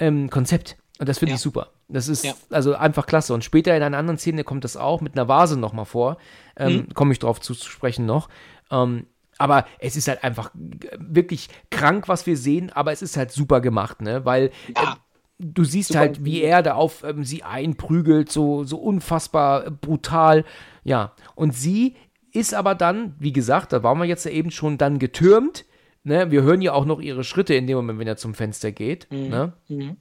ähm, 0.00 0.28
Konzept. 0.30 0.76
Und 0.98 1.08
das 1.08 1.18
finde 1.20 1.30
Ja. 1.30 1.36
ich 1.36 1.40
super. 1.42 1.68
Das 1.88 2.08
ist 2.08 2.24
Ja. 2.24 2.34
also 2.50 2.74
einfach 2.74 3.06
klasse. 3.06 3.34
Und 3.34 3.44
später 3.44 3.76
in 3.76 3.82
einer 3.82 3.98
anderen 3.98 4.18
Szene 4.18 4.44
kommt 4.44 4.64
das 4.64 4.76
auch 4.76 5.00
mit 5.00 5.14
einer 5.16 5.28
Vase 5.28 5.58
nochmal 5.58 5.84
vor. 5.84 6.16
Ähm, 6.56 6.88
Komme 6.94 7.12
ich 7.12 7.18
drauf 7.18 7.40
zu, 7.40 7.54
zu 7.54 7.68
sprechen 7.70 8.06
noch. 8.06 8.28
Ähm, 8.70 9.06
aber 9.38 9.66
es 9.80 9.96
ist 9.96 10.08
halt 10.08 10.22
einfach 10.24 10.50
äh, 10.54 10.96
wirklich 10.98 11.48
krank, 11.70 12.08
was 12.08 12.26
wir 12.26 12.36
sehen, 12.36 12.70
aber 12.70 12.92
es 12.92 13.02
ist 13.02 13.16
halt 13.16 13.32
super 13.32 13.60
gemacht, 13.60 14.00
ne? 14.00 14.24
Weil 14.24 14.50
Ja. 14.76 14.96
du 15.38 15.64
siehst 15.64 15.88
Super 15.88 16.00
halt, 16.00 16.24
wie 16.24 16.42
er 16.42 16.62
da 16.62 16.74
auf 16.74 17.02
ähm, 17.04 17.24
sie 17.24 17.42
einprügelt, 17.42 18.30
so, 18.30 18.64
so 18.64 18.78
unfassbar 18.78 19.66
äh, 19.66 19.70
brutal. 19.70 20.44
Ja, 20.84 21.12
und 21.34 21.52
sie 21.54 21.96
ist 22.32 22.54
aber 22.54 22.74
dann, 22.74 23.14
wie 23.18 23.32
gesagt, 23.32 23.72
da 23.72 23.82
waren 23.82 23.98
wir 23.98 24.06
jetzt 24.06 24.24
ja 24.24 24.30
eben 24.30 24.50
schon 24.50 24.78
dann 24.78 24.98
getürmt. 24.98 25.64
Ne? 26.02 26.30
Wir 26.30 26.42
hören 26.42 26.60
ja 26.62 26.72
auch 26.72 26.84
noch 26.84 27.00
ihre 27.00 27.24
Schritte 27.24 27.54
in 27.54 27.66
dem 27.66 27.76
Moment, 27.76 27.98
wenn 27.98 28.06
er 28.08 28.16
zum 28.16 28.34
Fenster 28.34 28.72
geht. 28.72 29.06
Ne? 29.10 29.52
Mhm. 29.68 29.96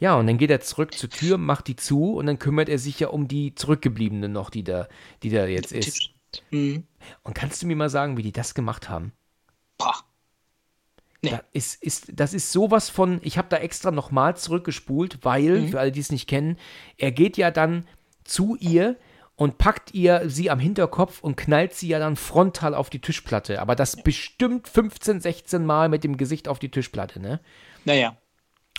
Ja, 0.00 0.14
und 0.16 0.26
dann 0.26 0.38
geht 0.38 0.50
er 0.50 0.60
zurück 0.60 0.94
zur 0.94 1.10
Tür, 1.10 1.38
macht 1.38 1.66
die 1.66 1.76
zu 1.76 2.14
und 2.14 2.26
dann 2.26 2.38
kümmert 2.38 2.68
er 2.68 2.78
sich 2.78 3.00
ja 3.00 3.08
um 3.08 3.26
die 3.26 3.54
Zurückgebliebene 3.54 4.28
noch, 4.28 4.50
die 4.50 4.62
da, 4.64 4.88
die 5.22 5.30
da 5.30 5.46
jetzt 5.46 5.72
ist. 5.72 6.10
Mhm. 6.50 6.84
Und 7.24 7.34
kannst 7.34 7.62
du 7.62 7.66
mir 7.66 7.76
mal 7.76 7.88
sagen, 7.90 8.16
wie 8.16 8.22
die 8.22 8.32
das 8.32 8.54
gemacht 8.54 8.88
haben? 8.88 9.12
Boah. 9.76 9.94
Nee. 11.20 11.30
Da 11.30 11.42
ist, 11.52 11.82
ist, 11.82 12.12
das 12.12 12.32
ist 12.32 12.52
sowas 12.52 12.90
von, 12.90 13.18
ich 13.22 13.38
habe 13.38 13.48
da 13.48 13.56
extra 13.56 13.90
nochmal 13.90 14.36
zurückgespult, 14.36 15.18
weil, 15.24 15.62
Mhm. 15.62 15.68
für 15.68 15.80
alle, 15.80 15.90
die 15.90 16.00
es 16.00 16.12
nicht 16.12 16.28
kennen, 16.28 16.56
er 16.96 17.10
geht 17.10 17.36
ja 17.36 17.50
dann 17.50 17.88
zu 18.22 18.56
ihr 18.60 18.96
und 19.34 19.58
packt 19.58 19.94
ihr 19.94 20.30
sie 20.30 20.48
am 20.50 20.60
Hinterkopf 20.60 21.20
und 21.20 21.36
knallt 21.36 21.72
sie 21.74 21.88
ja 21.88 21.98
dann 21.98 22.14
frontal 22.14 22.74
auf 22.74 22.88
die 22.88 23.00
Tischplatte. 23.00 23.60
Aber 23.60 23.74
das 23.74 23.96
bestimmt 23.96 24.68
15, 24.68 25.20
16 25.20 25.66
Mal 25.66 25.88
mit 25.88 26.04
dem 26.04 26.16
Gesicht 26.18 26.46
auf 26.46 26.60
die 26.60 26.70
Tischplatte, 26.70 27.18
ne? 27.20 27.40
Naja. 27.84 28.16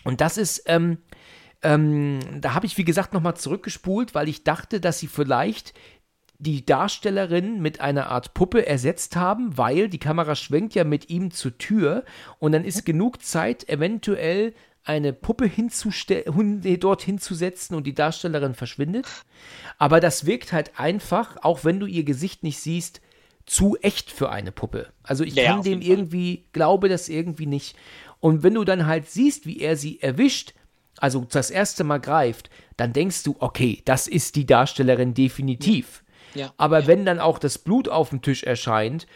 Und 0.03 0.21
das 0.21 0.37
ist, 0.37 0.63
ähm, 0.67 0.97
ähm, 1.61 2.19
da 2.39 2.53
habe 2.53 2.65
ich, 2.65 2.77
wie 2.77 2.85
gesagt, 2.85 3.13
nochmal 3.13 3.35
zurückgespult, 3.35 4.15
weil 4.15 4.29
ich 4.29 4.43
dachte, 4.43 4.79
dass 4.79 4.99
sie 4.99 5.07
vielleicht 5.07 5.73
die 6.41 6.65
Darstellerin 6.65 7.61
mit 7.61 7.81
einer 7.81 8.07
Art 8.09 8.33
Puppe 8.33 8.65
ersetzt 8.65 9.17
haben, 9.17 9.57
weil 9.57 9.89
die 9.89 9.97
Kamera 9.99 10.35
schwenkt 10.35 10.73
ja 10.73 10.85
mit 10.85 11.09
ihm 11.09 11.31
zur 11.31 11.57
Tür 11.57 12.05
und 12.39 12.53
dann 12.53 12.63
ist 12.63 12.85
genug 12.85 13.21
Zeit, 13.21 13.67
eventuell 13.67 14.53
eine 14.85 15.11
Puppe 15.11 15.45
hinzuste- 15.45 16.33
hun- 16.33 16.61
nee, 16.61 16.77
dort 16.77 17.01
hinzusetzen 17.01 17.75
und 17.75 17.85
die 17.85 17.93
Darstellerin 17.93 18.55
verschwindet. 18.55 19.05
Aber 19.77 19.99
das 19.99 20.25
wirkt 20.25 20.53
halt 20.53 20.79
einfach, 20.79 21.35
auch 21.41 21.65
wenn 21.65 21.81
du 21.81 21.85
ihr 21.85 22.05
Gesicht 22.05 22.43
nicht 22.43 22.59
siehst, 22.61 23.01
zu 23.45 23.75
echt 23.81 24.09
für 24.09 24.29
eine 24.29 24.53
Puppe. 24.53 24.87
Also 25.03 25.25
ich 25.25 25.35
Ja, 25.35 25.55
kann 25.55 25.63
dem 25.63 25.81
irgendwie, 25.81 26.45
glaube 26.53 26.87
das 26.87 27.09
irgendwie 27.09 27.47
nicht. 27.47 27.75
Und 28.19 28.43
wenn 28.43 28.55
du 28.55 28.63
dann 28.63 28.85
halt 28.85 29.09
siehst, 29.09 29.45
wie 29.45 29.59
er 29.59 29.75
sie 29.75 30.01
erwischt, 30.01 30.53
also 30.97 31.25
das 31.29 31.49
erste 31.49 31.83
Mal 31.83 31.99
greift, 31.99 32.49
dann 32.77 32.93
denkst 32.93 33.23
du, 33.23 33.35
okay, 33.39 33.81
das 33.85 34.07
ist 34.07 34.35
die 34.35 34.45
Darstellerin 34.45 35.13
definitiv. 35.13 36.03
Ja, 36.33 36.53
Aber 36.57 36.81
ja. 36.81 36.87
wenn 36.87 37.05
dann 37.05 37.19
auch 37.19 37.39
das 37.39 37.57
Blut 37.57 37.89
auf 37.89 38.09
dem 38.09 38.21
Tisch 38.21 38.43
erscheint, 38.43 39.07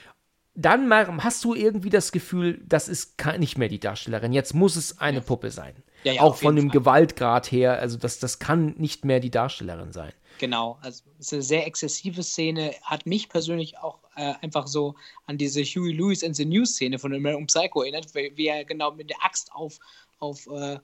dann 0.56 0.92
hast 1.24 1.44
du 1.44 1.56
irgendwie 1.56 1.90
das 1.90 2.12
Gefühl, 2.12 2.62
das 2.66 2.88
ist 2.88 3.16
nicht 3.40 3.58
mehr 3.58 3.70
die 3.70 3.80
Darstellerin. 3.80 4.34
Jetzt 4.34 4.54
muss 4.54 4.76
es 4.76 5.00
eine 5.00 5.22
Puppe 5.22 5.50
sein. 5.50 5.74
Ja, 6.04 6.14
ja, 6.14 6.22
auch 6.22 6.36
von 6.36 6.56
dem 6.56 6.70
Fall. 6.70 6.80
Gewaltgrad 6.80 7.52
her, 7.52 7.80
also 7.80 7.98
das, 7.98 8.20
das 8.20 8.40
kann 8.40 8.76
nicht 8.78 9.04
mehr 9.04 9.20
die 9.20 9.32
Darstellerin 9.32 9.94
sein. 9.94 10.12
Genau, 10.44 10.78
also 10.82 11.06
es 11.20 11.28
ist 11.28 11.34
eine 11.34 11.42
sehr 11.42 11.66
exzessive 11.66 12.22
Szene, 12.22 12.76
hat 12.82 13.06
mich 13.06 13.30
persönlich 13.30 13.78
auch 13.78 14.00
äh, 14.18 14.34
einfach 14.42 14.68
so 14.68 14.94
an 15.26 15.38
diese 15.38 15.64
Huey 15.64 15.94
Lewis 15.94 16.22
and 16.22 16.36
the 16.36 16.44
News 16.44 16.72
Szene 16.72 17.00
von 17.00 17.14
American 17.14 17.48
Psycho 17.48 17.82
erinnert, 17.82 18.14
wie, 18.14 18.30
wie 18.36 18.48
er 18.48 18.66
genau 18.66 18.92
mit 18.92 19.10
der 19.10 19.24
Axt 19.24 19.50
auf, 19.54 19.80
auf 20.20 20.46
äh, 20.48 20.80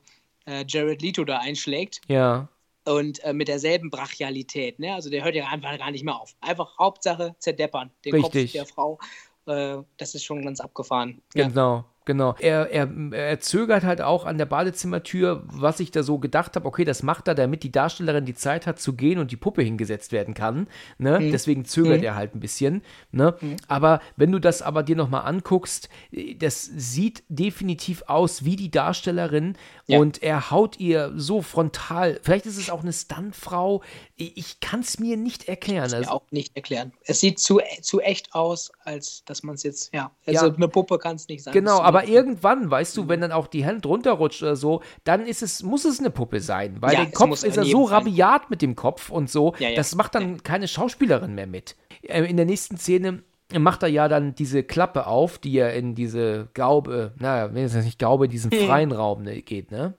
äh, 0.46 0.64
Jared 0.66 1.02
Leto 1.02 1.26
da 1.26 1.40
einschlägt 1.40 2.00
Ja, 2.08 2.48
und 2.86 3.22
äh, 3.26 3.34
mit 3.34 3.50
derselben 3.50 3.90
Brachialität, 3.90 4.80
ne? 4.80 4.94
Also 4.94 5.10
der 5.10 5.26
hört 5.26 5.36
ja 5.36 5.50
einfach 5.50 5.78
gar 5.78 5.92
nicht 5.92 6.06
mehr 6.06 6.16
auf. 6.16 6.38
Einfach 6.40 6.80
Hauptsache 6.80 7.36
zerdeppern, 7.40 7.92
den 8.06 8.14
Richtig. 8.14 8.54
Kopf 8.54 8.54
der 8.54 8.66
Frau. 8.66 8.98
Äh, 9.46 9.84
das 9.98 10.16
ist 10.16 10.24
schon 10.24 10.42
ganz 10.42 10.62
abgefahren. 10.62 11.22
Ja. 11.36 11.84
Genau. 12.10 12.34
Er, 12.40 12.72
er, 12.72 12.90
er 13.12 13.40
zögert 13.40 13.84
halt 13.84 14.02
auch 14.02 14.26
an 14.26 14.40
der 14.40 14.48
Badezimmertür, 14.48 15.44
was 15.46 15.80
ich 15.80 15.92
da 15.92 16.02
so 16.02 16.18
gedacht 16.18 16.56
habe, 16.56 16.66
okay, 16.66 16.84
das 16.84 17.04
macht 17.04 17.28
er, 17.28 17.36
damit 17.36 17.62
die 17.62 17.72
Darstellerin 17.72 18.26
die 18.26 18.34
Zeit 18.34 18.66
hat 18.66 18.80
zu 18.80 18.94
gehen 18.94 19.20
und 19.20 19.30
die 19.30 19.38
Puppe 19.38 19.62
hingesetzt 19.62 20.12
werden 20.12 20.34
kann. 20.34 20.66
Ne? 20.98 21.20
Mhm. 21.20 21.32
Deswegen 21.32 21.66
zögert 21.66 22.02
er 22.02 22.16
halt 22.16 22.34
ein 22.34 22.40
bisschen. 22.40 22.82
Ne? 23.12 23.36
Aber 23.68 24.00
wenn 24.16 24.32
du 24.32 24.40
das 24.40 24.64
aber 24.64 24.82
dir 24.82 24.96
nochmal 24.96 25.28
anguckst, 25.28 25.88
das 26.40 26.64
sieht 26.64 27.22
definitiv 27.30 28.02
aus 28.08 28.44
wie 28.44 28.56
die 28.56 28.72
Darstellerin 28.72 29.54
Ja. 29.90 30.00
und 30.00 30.22
er 30.24 30.52
haut 30.52 30.80
ihr 30.80 31.12
so 31.16 31.42
frontal. 31.42 32.20
Vielleicht 32.24 32.46
ist 32.46 32.58
es 32.58 32.70
auch 32.70 32.82
eine 32.82 32.94
Stuntfrau. 32.94 33.82
Ich, 34.16 34.38
ich 34.38 34.60
kann 34.60 34.82
es 34.82 35.00
mir 35.00 35.18
nicht 35.18 35.48
erklären. 35.48 35.90
mir 35.90 35.98
Also, 35.98 36.12
auch 36.12 36.24
nicht 36.32 36.56
erklären. 36.56 36.94
Es 37.06 37.20
sieht 37.20 37.40
zu, 37.40 37.60
zu 37.82 38.00
echt 38.00 38.34
aus, 38.34 38.72
als 38.84 39.24
dass 39.26 39.44
man 39.44 39.56
es 39.56 39.64
jetzt, 39.64 39.94
ja, 39.94 40.12
also 40.26 40.48
Ja. 40.48 40.54
eine 40.54 40.68
Puppe 40.68 41.00
kann 41.00 41.16
es 41.16 41.28
nicht 41.28 41.44
sein. 41.44 41.54
Genau, 41.54 41.80
aber 41.82 42.00
eine- 42.00 42.12
irgendwann, 42.12 42.70
weißt 42.70 42.96
du, 42.98 43.08
wenn 43.08 43.22
dann 43.22 43.32
auch 43.32 43.48
die 43.48 43.66
Hand 43.66 43.86
runterrutscht 43.86 44.42
oder 44.44 44.56
so, 44.56 44.82
dann 45.04 45.26
ist 45.26 45.42
es, 45.42 45.64
muss 45.64 45.86
es 45.86 46.00
eine 46.00 46.12
Puppe 46.12 46.40
sein, 46.40 46.78
weil 46.82 46.94
Ja, 46.94 47.04
der 47.06 47.12
Kopf 47.12 47.44
ist 47.44 47.56
ja 47.56 47.64
so 47.66 47.88
Fall. 47.88 47.98
rabiat 48.00 48.50
mit 48.50 48.62
dem 48.62 48.76
Kopf 48.76 49.10
und 49.10 49.30
so, 49.30 49.54
das 49.76 49.96
macht 49.96 50.14
dann 50.16 50.44
keine 50.44 50.68
Schauspielerin 50.68 51.34
mehr 51.36 51.48
mit. 51.48 51.76
Äh, 52.04 52.26
In 52.30 52.38
der 52.38 52.46
nächsten 52.46 52.78
Szene 52.78 53.24
macht 53.58 53.82
er 53.84 53.90
ja 53.90 54.08
dann 54.08 54.36
diese 54.36 54.64
Klappe 54.64 55.08
auf, 55.08 55.38
die 55.40 55.54
ja 55.54 55.70
in 55.70 55.96
diese 55.96 56.50
Gaube, 56.54 57.14
naja, 57.18 57.54
wenn 57.54 57.64
es 57.64 57.74
nicht 57.74 57.98
Gaube, 58.00 58.28
diesen 58.28 58.52
Hm. 58.52 58.68
freien 58.68 58.92
Raum 58.92 59.24
ne, 59.24 59.42
geht, 59.42 59.72
ne? 59.72 59.96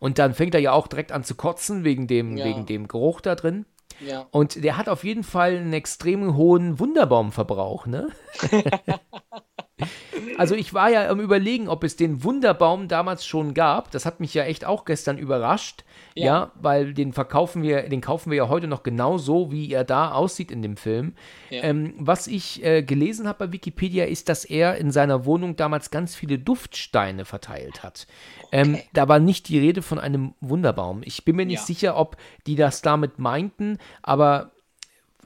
Und 0.00 0.18
dann 0.18 0.34
fängt 0.34 0.54
er 0.54 0.60
ja 0.60 0.72
auch 0.72 0.88
direkt 0.88 1.12
an 1.12 1.22
zu 1.22 1.36
kotzen 1.36 1.84
wegen 1.84 2.08
dem, 2.08 2.36
Ja. 2.36 2.44
wegen 2.44 2.66
dem 2.66 2.88
Geruch 2.88 3.20
da 3.20 3.36
drin. 3.36 3.64
Ja. 4.04 4.26
Und 4.32 4.64
der 4.64 4.76
hat 4.76 4.88
auf 4.88 5.04
jeden 5.04 5.22
Fall 5.22 5.56
einen 5.56 5.72
extrem 5.72 6.36
hohen 6.36 6.80
Wunderbaumverbrauch, 6.80 7.86
ne? 7.86 8.08
also 10.38 10.54
ich 10.54 10.74
war 10.74 10.90
ja 10.90 11.08
am 11.08 11.20
überlegen, 11.20 11.68
ob 11.68 11.84
es 11.84 11.96
den 11.96 12.24
Wunderbaum 12.24 12.88
damals 12.88 13.24
schon 13.26 13.54
gab. 13.54 13.90
Das 13.90 14.06
hat 14.06 14.20
mich 14.20 14.34
ja 14.34 14.44
echt 14.44 14.64
auch 14.64 14.84
gestern 14.84 15.18
überrascht. 15.18 15.84
Ja, 16.14 16.24
Ja. 16.24 16.50
weil 16.60 16.92
den 16.94 17.12
verkaufen 17.12 17.62
wir, 17.62 17.88
den 17.88 18.00
kaufen 18.00 18.30
wir 18.30 18.36
ja 18.38 18.48
heute 18.48 18.66
noch 18.66 18.82
genauso, 18.82 19.52
wie 19.52 19.70
er 19.72 19.84
da 19.84 20.10
aussieht 20.12 20.50
in 20.50 20.60
dem 20.62 20.76
Film. 20.76 21.14
Ja. 21.50 21.62
Ähm, 21.62 21.94
was 21.98 22.26
ich 22.26 22.64
äh, 22.64 22.82
gelesen 22.82 23.28
habe 23.28 23.46
bei 23.46 23.52
Wikipedia 23.52 24.04
ist, 24.06 24.28
dass 24.28 24.44
er 24.44 24.76
in 24.76 24.90
seiner 24.90 25.24
Wohnung 25.24 25.56
damals 25.56 25.90
ganz 25.90 26.14
viele 26.16 26.38
Duftsteine 26.38 27.24
verteilt 27.24 27.82
hat. 27.82 28.06
Ähm, 28.52 28.78
da 28.92 29.08
war 29.08 29.20
nicht 29.20 29.48
die 29.48 29.58
Rede 29.60 29.82
von 29.82 29.98
einem 30.00 30.34
Wunderbaum. 30.40 31.02
Ich 31.04 31.24
bin 31.24 31.36
mir 31.36 31.46
nicht 31.46 31.60
Ja. 31.60 31.64
sicher, 31.66 31.96
ob 31.96 32.16
die 32.46 32.56
das 32.56 32.82
damit 32.82 33.18
meinten, 33.20 33.78
aber 34.02 34.50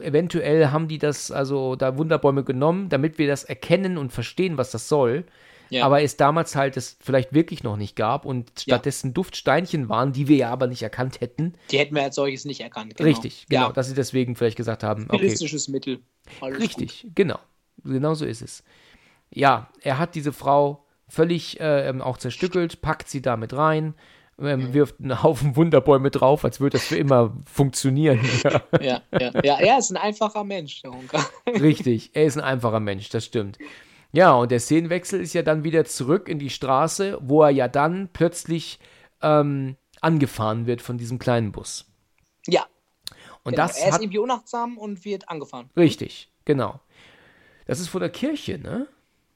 eventuell 0.01 0.69
haben 0.69 0.89
die 0.89 0.99
das, 0.99 1.31
also 1.31 1.77
da 1.77 1.97
Wunderbäume 1.99 2.45
genommen, 2.45 2.89
damit 2.89 3.19
wir 3.19 3.27
das 3.27 3.45
erkennen 3.45 3.99
und 3.99 4.13
verstehen, 4.13 4.57
was 4.59 4.71
das 4.71 4.89
soll. 4.89 5.25
Ja. 5.71 5.87
Aber 5.87 6.03
es 6.03 6.17
damals 6.17 6.55
halt 6.57 6.77
es 6.77 6.97
vielleicht 7.01 7.33
wirklich 7.33 7.63
noch 7.65 7.77
nicht 7.77 7.97
gab 7.97 8.27
und 8.27 8.51
Ja. 8.67 8.75
stattdessen 8.77 9.15
Duftsteinchen 9.15 9.89
waren, 9.89 10.13
die 10.13 10.29
wir 10.29 10.37
ja 10.37 10.51
aber 10.51 10.67
nicht 10.67 10.83
erkannt 10.83 11.21
hätten. 11.21 11.55
Die 11.71 11.79
hätten 11.79 11.95
wir 11.95 12.03
als 12.03 12.15
solches 12.17 12.45
nicht 12.45 12.61
erkannt. 12.61 12.95
Genau. 12.97 13.09
Richtig, 13.09 13.47
genau, 13.49 13.69
Ja. 13.69 13.73
dass 13.73 13.89
sie 13.89 13.95
deswegen 13.95 14.37
vielleicht 14.37 14.57
gesagt 14.59 14.83
haben, 14.85 15.05
okay, 15.09 15.17
Stilistisches 15.19 15.69
Mittel. 15.69 16.01
Alles 16.41 16.61
richtig, 16.61 17.07
genau, 17.15 17.39
genau 17.83 18.15
so 18.15 18.25
ist 18.27 18.43
es. 18.43 18.63
Ja, 19.31 19.69
er 19.81 19.99
hat 19.99 20.15
diese 20.15 20.33
Frau 20.33 20.85
völlig 21.09 21.59
äh, 21.61 21.89
ähm, 21.89 22.03
auch 22.03 22.19
zerstückelt, 22.19 22.81
packt 22.83 23.09
sie 23.09 23.23
da 23.23 23.37
mit 23.37 23.53
rein, 23.55 23.95
ähm, 24.41 24.75
wirft 24.75 25.01
einen 25.01 25.23
Haufen 25.23 25.57
Wunderbäume 25.57 26.11
drauf, 26.11 26.45
als 26.45 26.61
würde 26.61 26.79
das 26.79 26.87
für 26.87 26.97
immer 26.97 27.37
funktionieren. 27.51 28.21
Ja. 28.45 28.63
Ja, 28.81 29.03
ja, 29.13 29.33
ja, 29.43 29.59
er 29.59 29.79
ist 29.79 29.91
ein 29.91 29.97
einfacher 29.97 30.45
Mensch, 30.45 30.83
der 30.83 30.93
Hunker. 30.93 31.25
Richtig, 31.47 32.11
er 32.15 32.25
ist 32.25 32.37
ein 32.37 32.43
einfacher 32.45 32.81
Mensch, 32.81 33.09
das 33.09 33.25
stimmt. 33.25 33.59
Ja, 34.13 34.33
und 34.35 34.51
der 34.51 34.61
Szenenwechsel 34.61 35.21
ist 35.21 35.33
ja 35.33 35.43
dann 35.43 35.65
wieder 35.65 35.85
zurück 35.85 36.29
in 36.29 36.39
die 36.39 36.51
Straße, 36.51 37.19
wo 37.21 37.43
er 37.43 37.51
ja 37.51 37.69
dann 37.69 38.09
plötzlich 38.13 38.79
ähm, 39.23 39.77
angefahren 40.01 40.67
wird 40.67 40.83
von 40.83 40.99
diesem 40.99 41.19
kleinen 41.19 41.51
Bus. 41.53 41.87
Ja, 42.47 42.67
Und 43.43 43.55
genau. 43.55 43.67
das 43.67 43.79
er 43.79 43.89
ist 43.89 43.95
hat. 43.95 44.03
irgendwie 44.03 44.19
unachtsam 44.19 44.79
und 44.79 45.05
wird 45.05 45.29
angefahren. 45.29 45.71
Richtig, 45.77 46.31
genau. 46.45 46.81
Das 47.67 47.81
ist 47.81 47.89
vor 47.89 48.01
der 48.01 48.11
Kirche, 48.11 48.59
ne? 48.59 48.87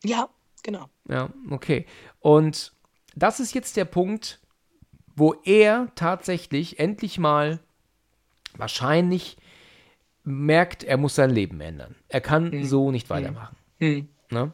Ja, 0.05 0.29
genau. 0.63 0.89
Ja, 1.09 1.31
okay. 1.51 1.87
Und 2.21 2.73
das 3.17 3.41
ist 3.41 3.55
jetzt 3.55 3.77
der 3.77 3.87
Punkt, 3.87 4.41
wo 5.19 5.35
er 5.45 5.89
tatsächlich 5.95 6.79
endlich 6.79 7.19
mal 7.19 7.59
wahrscheinlich 8.57 9.37
merkt, 10.25 10.85
er 10.85 10.97
muss 10.97 11.15
sein 11.15 11.31
Leben 11.31 11.61
ändern. 11.61 11.95
Er 12.09 12.21
kann 12.21 12.65
so 12.65 12.91
nicht 12.91 13.09
weitermachen. 13.11 13.57
Hm. 13.79 14.09
Ne? 14.31 14.53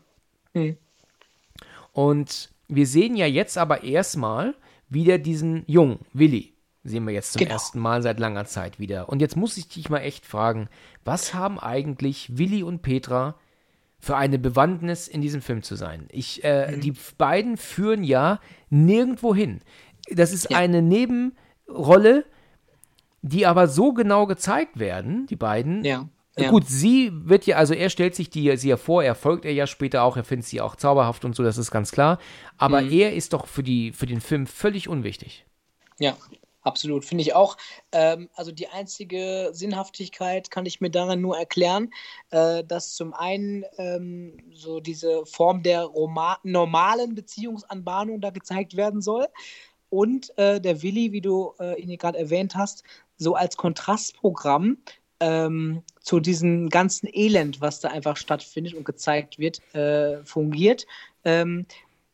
Hm. 0.54 0.76
Und 1.92 2.50
wir 2.68 2.86
sehen 2.86 3.16
ja 3.16 3.26
jetzt 3.26 3.58
aber 3.58 3.82
erstmal 3.84 4.54
wieder 4.88 5.18
diesen 5.18 5.64
Jungen, 5.66 5.98
Willi. 6.12 6.52
Sehen 6.84 7.06
wir 7.06 7.14
jetzt 7.14 7.32
zum 7.32 7.40
Genau. 7.40 7.52
ersten 7.54 7.78
Mal 7.78 8.02
seit 8.02 8.20
langer 8.20 8.44
Zeit 8.44 8.78
wieder. 8.78 9.08
Und 9.08 9.20
jetzt 9.20 9.36
muss 9.36 9.56
ich 9.56 9.68
dich 9.68 9.88
mal 9.88 10.00
echt 10.00 10.26
fragen, 10.26 10.68
was 11.04 11.32
haben 11.34 11.58
eigentlich 11.58 12.36
Willi 12.36 12.62
und 12.62 12.82
Petra 12.82 13.36
für 13.98 14.16
eine 14.16 14.38
Bewandtnis 14.38 15.08
in 15.08 15.22
diesem 15.22 15.40
Film 15.40 15.62
zu 15.62 15.76
sein? 15.76 16.06
Ich, 16.10 16.38
Mhm. 16.42 16.48
äh, 16.48 16.78
Die 16.78 16.92
beiden 17.16 17.56
führen 17.56 18.04
ja 18.04 18.38
nirgendwo 18.68 19.34
hin. 19.34 19.62
Das 20.10 20.32
ist 20.32 20.50
Ja. 20.50 20.58
eine 20.58 20.82
Nebenrolle, 20.82 22.24
die 23.22 23.46
aber 23.46 23.68
so 23.68 23.92
genau 23.92 24.26
gezeigt 24.26 24.78
werden, 24.78 25.26
die 25.26 25.36
beiden, 25.36 25.82
Ja. 25.84 26.08
ja. 26.36 26.50
Gut, 26.50 26.64
sie 26.68 27.10
wird 27.12 27.46
ja, 27.46 27.56
also 27.56 27.72
er 27.74 27.88
stellt 27.90 28.14
sich 28.14 28.28
die, 28.28 28.54
sie 28.56 28.68
ja 28.68 28.76
vor, 28.76 29.02
er 29.02 29.14
folgt 29.14 29.44
ihr 29.44 29.52
ja 29.54 29.66
später 29.66 30.02
auch, 30.02 30.16
er 30.16 30.24
findet 30.24 30.46
sie 30.46 30.60
auch 30.60 30.76
zauberhaft 30.76 31.24
und 31.24 31.34
so, 31.34 31.42
das 31.42 31.56
ist 31.58 31.70
ganz 31.70 31.90
klar. 31.90 32.18
Aber 32.58 32.82
Mhm. 32.82 32.92
er 32.92 33.14
ist 33.14 33.32
doch 33.32 33.46
für, 33.46 33.62
die, 33.62 33.92
für 33.92 34.06
den 34.06 34.20
Film 34.20 34.46
völlig 34.46 34.88
unwichtig. 34.88 35.46
Ja, 36.00 36.16
absolut. 36.60 37.04
Finde 37.04 37.22
ich 37.22 37.34
auch. 37.34 37.56
Ähm, 37.92 38.28
also 38.34 38.50
die 38.52 38.68
einzige 38.68 39.50
Sinnhaftigkeit 39.52 40.50
kann 40.50 40.66
ich 40.66 40.80
mir 40.80 40.90
daran 40.90 41.20
nur 41.20 41.38
erklären, 41.38 41.90
äh, 42.30 42.62
dass 42.64 42.94
zum 42.94 43.14
einen 43.14 43.64
ähm, 43.78 44.36
so 44.52 44.80
diese 44.80 45.24
Form 45.24 45.62
der 45.62 45.84
Roma 45.84 46.38
normalen 46.42 47.14
Beziehungsanbahnung 47.14 48.20
da 48.20 48.30
gezeigt 48.30 48.76
werden 48.76 49.00
soll. 49.00 49.28
Und 49.94 50.36
äh, 50.38 50.60
der 50.60 50.82
Willi, 50.82 51.12
wie 51.12 51.20
du 51.20 51.52
äh, 51.60 51.80
ihn 51.80 51.96
gerade 51.96 52.18
erwähnt 52.18 52.56
hast, 52.56 52.82
so 53.16 53.36
als 53.36 53.56
Kontrastprogramm 53.56 54.78
ähm, 55.20 55.82
zu 56.00 56.18
diesem 56.18 56.68
ganzen 56.68 57.08
Elend, 57.12 57.60
was 57.60 57.78
da 57.78 57.90
einfach 57.90 58.16
stattfindet 58.16 58.74
und 58.74 58.84
gezeigt 58.84 59.38
wird, 59.38 59.62
äh, 59.72 60.24
fungiert. 60.24 60.84
Ähm, 61.24 61.66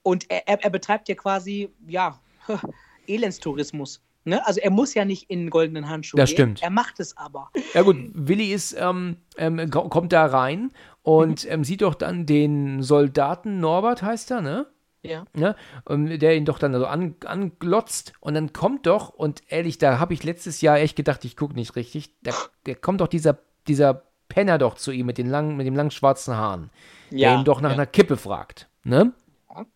und 0.03 0.27
er, 0.31 0.47
er, 0.63 0.69
betreibt 0.69 1.09
ja 1.09 1.15
quasi, 1.15 1.71
ja, 1.89 2.21
Elendstourismus. 3.07 4.03
Ne? 4.25 4.47
Also 4.47 4.61
er 4.61 4.71
muss 4.71 4.93
ja 4.93 5.07
nicht 5.07 5.31
in 5.31 5.49
goldenen 5.49 5.89
Handschuh 5.89 6.19
Das 6.19 6.29
gehen. 6.29 6.37
stimmt. 6.37 6.63
Er 6.63 6.69
macht 6.71 7.01
es 7.01 7.17
aber. 7.17 7.51
Ja 7.73 7.81
gut, 7.81 7.97
Willi 8.13 8.53
ist, 8.53 8.77
ähm, 8.79 9.17
ähm, 9.39 9.71
ko- 9.71 9.89
kommt 9.89 10.13
da 10.13 10.27
rein 10.27 10.71
und 11.03 11.45
Mhm. 11.47 11.51
ähm, 11.51 11.65
sieht 11.65 11.81
doch 11.81 11.95
dann 11.95 12.27
den 12.27 12.83
Soldaten 12.83 13.59
Norbert, 13.61 14.03
heißt 14.03 14.31
er, 14.33 14.43
ne? 14.43 14.67
Ja. 15.03 15.25
ne? 15.35 15.57
Der 15.89 16.37
ihn 16.37 16.45
doch 16.45 16.59
dann 16.59 16.75
so 16.75 16.87
an, 16.87 17.15
anglotzt 17.25 18.13
und 18.21 18.35
dann 18.35 18.53
kommt 18.53 18.87
doch, 18.87 19.09
und 19.09 19.43
ehrlich, 19.49 19.79
da 19.79 19.99
habe 19.99 20.13
ich 20.15 20.23
letztes 20.25 20.61
Jahr 20.61 20.79
echt 20.79 20.97
gedacht, 20.97 21.25
ich 21.25 21.37
gucke 21.37 21.55
nicht 21.55 21.75
richtig, 21.77 22.15
da, 22.23 22.33
der 22.67 22.75
kommt 22.75 23.01
doch 23.01 23.09
dieser, 23.09 23.39
dieser 23.67 24.03
Penner 24.29 24.59
doch 24.59 24.75
zu 24.75 24.93
ihm 24.93 25.07
mit 25.07 25.19
den 25.19 25.29
langen, 25.29 25.57
mit 25.57 25.67
dem 25.67 25.75
langen 25.75 25.91
schwarzen 25.91 26.37
Haaren, 26.37 26.71
der 27.11 27.19
Ja, 27.19 27.39
ihn 27.39 27.45
doch 27.45 27.61
nach 27.61 27.71
ja. 27.71 27.75
einer 27.75 27.87
Kippe 27.87 28.17
fragt, 28.17 28.69
ne? 28.85 29.13
Ja. 29.49 29.67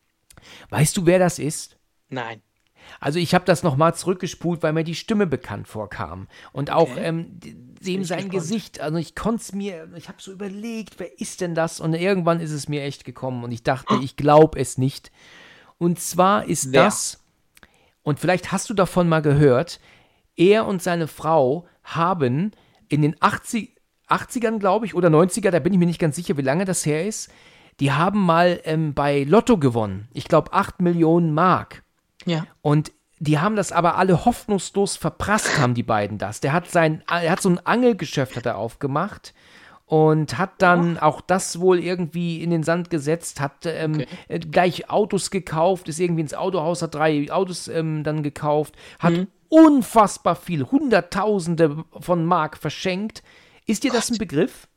Weißt 0.69 0.97
du, 0.97 1.07
wer 1.07 1.19
das 1.19 1.39
ist? 1.39 1.79
Nein. 2.09 2.43
Also 3.01 3.19
ich 3.19 3.35
habe 3.35 3.45
das 3.45 3.63
nochmal 3.63 3.95
zurückgespult, 3.95 4.63
weil 4.63 4.73
mir 4.73 4.85
die 4.85 4.95
Stimme 4.95 5.27
bekannt 5.27 5.69
vorkam. 5.69 6.29
Und 6.53 6.71
auch 6.71 6.91
Okay. 6.91 7.01
ähm, 7.05 7.41
dem 7.41 8.05
sein 8.05 8.19
gespannt. 8.19 8.31
Gesicht. 8.31 8.81
Also 8.81 8.99
ich 8.99 9.15
konnte 9.15 9.43
es 9.43 9.53
mir, 9.53 9.89
ich 9.97 10.09
habe 10.09 10.19
so 10.21 10.33
überlegt, 10.33 10.99
wer 10.99 11.21
ist 11.21 11.41
denn 11.41 11.55
das? 11.55 11.81
Und 11.81 11.95
irgendwann 11.95 12.41
ist 12.41 12.53
es 12.53 12.69
mir 12.69 12.83
echt 12.83 13.05
gekommen 13.05 13.45
und 13.45 13.53
ich 13.53 13.63
dachte, 13.63 13.95
ich 14.03 14.17
glaube 14.17 14.59
es 14.59 14.79
nicht. 14.79 15.11
Und 15.79 15.99
zwar 16.01 16.47
ist 16.47 16.73
Wer? 16.73 16.85
das 16.85 17.21
Und 18.03 18.21
vielleicht 18.21 18.53
hast 18.53 18.69
du 18.71 18.75
davon 18.75 19.09
mal 19.09 19.23
gehört, 19.23 19.81
er 20.37 20.67
und 20.67 20.83
seine 20.83 21.07
Frau 21.07 21.67
haben 21.83 22.51
in 22.89 23.03
den 23.03 23.17
80, 23.21 23.77
80ern, 24.09 24.59
glaube 24.59 24.85
ich, 24.87 24.95
oder 24.95 25.09
90er, 25.09 25.51
da 25.51 25.59
bin 25.59 25.73
ich 25.73 25.79
mir 25.79 25.87
nicht 25.87 26.01
ganz 26.01 26.17
sicher, 26.17 26.37
wie 26.37 26.43
lange 26.43 26.65
das 26.65 26.85
her 26.85 27.07
ist, 27.07 27.31
die 27.81 27.93
haben 27.93 28.21
mal 28.21 28.61
ähm, 28.65 28.95
bei 28.95 29.25
Lotto 29.25 29.59
gewonnen. 29.59 30.09
Ich 30.13 30.25
glaube 30.27 30.53
8 30.53 30.81
Millionen 30.83 31.33
Mark. 31.35 31.84
Ja. 32.25 32.47
Und 32.63 32.93
die 33.21 33.39
haben 33.39 33.57
das 33.57 33.73
aber 33.73 33.97
alle 33.97 34.25
hoffnungslos 34.25 34.97
verprasst, 34.97 35.59
haben 35.59 35.75
die 35.75 35.83
beiden 35.83 36.19
das. 36.19 36.41
Der 36.41 36.53
hat 36.53 36.71
sein, 36.71 37.03
er 37.09 37.31
hat 37.31 37.41
so 37.41 37.49
ein 37.49 37.65
Angelgeschäft 37.65 38.37
hat 38.37 38.45
er 38.47 38.59
aufgemacht 38.59 39.33
und 39.87 40.37
hat 40.39 40.51
dann 40.59 40.99
auch 40.99 41.21
das 41.21 41.61
wohl 41.61 41.79
irgendwie 41.79 42.43
in 42.43 42.51
den 42.51 42.63
Sand 42.65 42.91
gesetzt, 42.91 43.41
hat 43.41 43.67
ähm, 43.67 43.95
Okay. 43.95 44.07
äh, 44.29 44.39
gleich 44.41 44.91
Autos 44.91 45.31
gekauft, 45.31 45.89
ist 45.89 46.01
irgendwie 46.01 46.23
ins 46.23 46.35
Autohaus, 46.35 46.83
hat 46.83 46.95
drei 46.95 47.31
Autos 47.31 47.69
ähm, 47.69 48.03
dann 48.03 48.23
gekauft, 48.23 48.75
hat 48.99 49.13
Mhm. 49.13 49.29
unfassbar 49.49 50.35
viel, 50.37 50.65
Hunderttausende 50.65 51.85
von 52.01 52.25
Mark 52.25 52.57
verschenkt. 52.59 53.23
Ist 53.67 53.85
dir 53.85 53.93
das 53.93 54.11
ein 54.11 54.19
Begriff? 54.19 54.69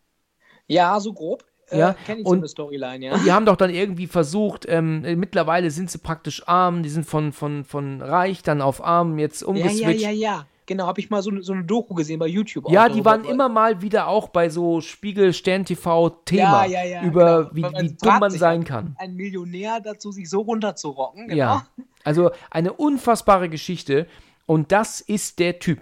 Ja, 0.67 0.99
so 0.99 1.13
grob. 1.13 1.43
Ja, 1.71 1.95
Äh, 2.07 2.13
ich 2.13 2.23
so 2.23 2.29
und- 2.31 2.37
eine 2.39 2.47
Storyline, 2.47 3.05
ja. 3.05 3.13
Und 3.13 3.25
die 3.25 3.31
haben 3.31 3.45
doch 3.45 3.55
dann 3.57 3.69
irgendwie 3.69 4.07
versucht, 4.07 4.65
ähm, 4.69 5.03
äh, 5.03 5.15
mittlerweile 5.15 5.69
sind 5.71 5.91
sie 5.91 5.97
praktisch 5.97 6.47
arm, 6.47 6.81
die 6.83 6.89
sind 6.89 7.05
von, 7.05 7.31
von, 7.33 7.63
von 7.65 8.01
reich 8.01 8.41
dann 8.43 8.61
auf 8.61 8.83
arm 8.83 9.19
jetzt 9.19 9.41
Ja, 9.41 9.47
umgeswitcht. 9.47 10.01
ja, 10.01 10.09
ja, 10.09 10.11
ja. 10.11 10.45
Genau, 10.65 10.85
habe 10.85 10.99
ich 10.99 11.09
mal 11.09 11.21
so, 11.21 11.29
eine- 11.29 11.41
so 11.43 11.53
eine 11.53 11.63
Doku 11.63 11.93
gesehen 11.93 12.19
bei 12.19 12.27
YouTube. 12.27 12.65
auch 12.65 12.71
Ja, 12.71 12.89
die 12.89 13.03
waren 13.05 13.23
immer 13.23 13.47
mal 13.47 13.81
wieder 13.81 14.07
auch 14.09 14.27
bei 14.27 14.49
so 14.49 14.81
Spiegel, 14.81 15.31
Stern 15.33 15.63
TV 15.63 16.09
Thema 16.25 16.65
Ja, 16.65 16.83
ja, 16.83 16.83
ja, 16.83 17.03
über 17.03 17.49
genau. 17.51 17.71
wie, 17.79 17.83
wie 17.83 17.95
dumm 18.01 18.19
man 18.19 18.31
sein 18.31 18.59
halt, 18.59 18.67
kann. 18.67 18.95
Ein 18.99 19.15
Millionär 19.15 19.79
dazu, 19.81 20.11
sich 20.11 20.29
so 20.29 20.41
runterzurocken. 20.41 21.27
Genau. 21.29 21.37
Ja. 21.37 21.65
Also 22.03 22.31
eine 22.51 22.73
unfassbare 22.73 23.47
Geschichte 23.49 24.07
und 24.45 24.71
das 24.73 24.99
ist 25.01 25.39
der 25.39 25.59
Typ. 25.59 25.79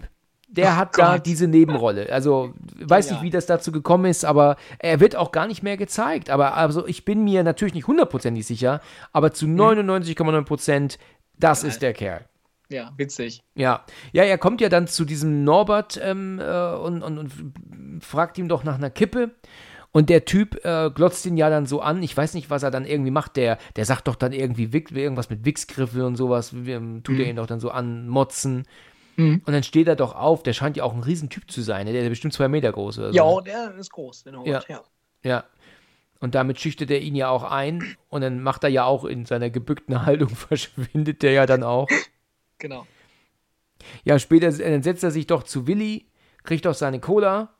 Der 0.48 0.72
Ach 0.72 0.76
hat 0.76 0.98
da 0.98 1.14
Gott. 1.14 1.26
diese 1.26 1.48
Nebenrolle. 1.48 2.12
Also 2.12 2.54
weiß 2.78 3.06
nicht, 3.06 3.18
Genial. 3.18 3.24
wie 3.24 3.30
das 3.30 3.46
dazu 3.46 3.72
gekommen 3.72 4.04
ist, 4.06 4.24
aber 4.24 4.56
er 4.78 5.00
wird 5.00 5.16
auch 5.16 5.32
gar 5.32 5.46
nicht 5.46 5.62
mehr 5.62 5.76
gezeigt. 5.76 6.30
Aber 6.30 6.56
also 6.56 6.86
ich 6.86 7.04
bin 7.04 7.24
mir 7.24 7.42
natürlich 7.42 7.74
nicht 7.74 7.88
hundertprozentig 7.88 8.46
sicher, 8.46 8.80
aber 9.12 9.32
zu 9.32 9.46
99,9 9.46 10.44
Prozent, 10.44 10.98
das 11.38 11.64
ist 11.64 11.82
der 11.82 11.92
Kerl. 11.92 12.24
Ja, 12.68 12.92
witzig. 12.96 13.42
Ja, 13.54 13.84
ja, 14.12 14.24
er 14.24 14.38
kommt 14.38 14.60
ja 14.60 14.68
dann 14.68 14.88
zu 14.88 15.04
diesem 15.04 15.44
Norbert 15.44 16.00
ähm, 16.02 16.40
äh, 16.40 16.74
und, 16.74 17.02
und, 17.02 17.18
und 17.18 17.32
fragt 18.00 18.38
ihm 18.38 18.48
doch 18.48 18.64
nach 18.64 18.76
einer 18.76 18.90
Kippe. 18.90 19.32
Und 19.92 20.10
der 20.10 20.26
Typ 20.26 20.62
äh, 20.64 20.90
glotzt 20.90 21.24
ihn 21.26 21.38
ja 21.38 21.48
dann 21.48 21.64
so 21.64 21.80
an. 21.80 22.02
Ich 22.02 22.14
weiß 22.14 22.34
nicht, 22.34 22.50
was 22.50 22.62
er 22.62 22.70
dann 22.70 22.84
irgendwie 22.84 23.10
macht. 23.10 23.36
Der, 23.36 23.56
der 23.76 23.84
sagt 23.86 24.08
doch 24.08 24.16
dann 24.16 24.32
irgendwie 24.32 24.72
Wick, 24.72 24.90
irgendwas 24.90 25.30
mit 25.30 25.44
Wichsgriffel 25.44 26.02
und 26.02 26.16
sowas. 26.16 26.52
Ähm, 26.52 27.02
tut 27.02 27.18
er 27.18 27.26
ihn 27.26 27.36
doch 27.36 27.46
dann 27.46 27.60
so 27.60 27.70
anmotzen. 27.70 28.64
Mhm. 29.16 29.42
Und 29.44 29.52
dann 29.52 29.62
steht 29.62 29.88
er 29.88 29.96
doch 29.96 30.14
auf. 30.14 30.42
Der 30.42 30.52
scheint 30.52 30.76
ja 30.76 30.84
auch 30.84 30.94
ein 30.94 31.02
Riesentyp 31.02 31.50
zu 31.50 31.62
sein. 31.62 31.86
ne? 31.86 31.92
Der 31.92 32.02
ist 32.02 32.08
bestimmt 32.08 32.34
zwei 32.34 32.48
Meter 32.48 32.72
groß 32.72 32.98
oder 32.98 33.12
so. 33.12 33.16
Ja, 33.16 33.40
der 33.40 33.74
ist 33.76 33.90
groß, 33.92 34.24
der 34.24 34.32
Norbert, 34.32 34.68
ja. 34.68 34.82
Ja. 35.22 35.44
Und 36.20 36.34
damit 36.34 36.60
schüchtert 36.60 36.90
er 36.90 37.00
ihn 37.00 37.14
ja 37.14 37.28
auch 37.28 37.44
ein. 37.44 37.96
Und 38.08 38.22
dann 38.22 38.42
macht 38.42 38.64
er 38.64 38.70
ja 38.70 38.84
auch 38.84 39.04
in 39.04 39.26
seiner 39.26 39.50
gebückten 39.50 40.06
Haltung, 40.06 40.28
verschwindet 40.28 41.22
der 41.22 41.32
ja 41.32 41.46
dann 41.46 41.62
auch. 41.62 41.88
Genau. 42.58 42.86
Ja, 44.04 44.18
später 44.18 44.46
äh, 44.48 44.70
dann 44.70 44.82
setzt 44.82 45.04
er 45.04 45.10
sich 45.10 45.26
doch 45.26 45.42
zu 45.42 45.66
Willi, 45.66 46.06
kriegt 46.42 46.64
doch 46.64 46.72
seine 46.72 47.00
Cola 47.00 47.50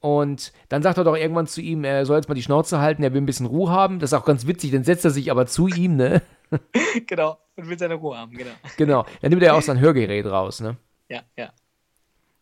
und 0.00 0.52
dann 0.70 0.82
sagt 0.82 0.96
er 0.96 1.04
doch 1.04 1.14
irgendwann 1.14 1.46
zu 1.46 1.60
ihm, 1.60 1.84
er 1.84 2.06
soll 2.06 2.16
jetzt 2.16 2.28
mal 2.28 2.34
die 2.34 2.42
Schnauze 2.42 2.80
halten, 2.80 3.02
er 3.02 3.12
will 3.12 3.20
ein 3.20 3.26
bisschen 3.26 3.44
Ruhe 3.44 3.70
haben. 3.70 3.98
Das 3.98 4.12
ist 4.12 4.14
auch 4.14 4.24
ganz 4.24 4.46
witzig, 4.46 4.70
dann 4.72 4.82
setzt 4.82 5.04
er 5.04 5.10
sich 5.10 5.30
aber 5.30 5.46
zu 5.46 5.68
ihm, 5.68 5.96
ne? 5.96 6.22
genau. 7.06 7.38
Und 7.56 7.68
will 7.68 7.78
seine 7.78 7.96
Ruhe 7.96 8.16
haben, 8.16 8.32
genau. 8.32 8.52
Genau. 8.78 9.04
Dann 9.20 9.30
nimmt 9.30 9.42
er 9.42 9.54
auch 9.54 9.62
sein 9.62 9.78
Hörgerät 9.78 10.24
raus, 10.24 10.60
ne? 10.60 10.78
Ja, 11.08 11.22
ja. 11.36 11.50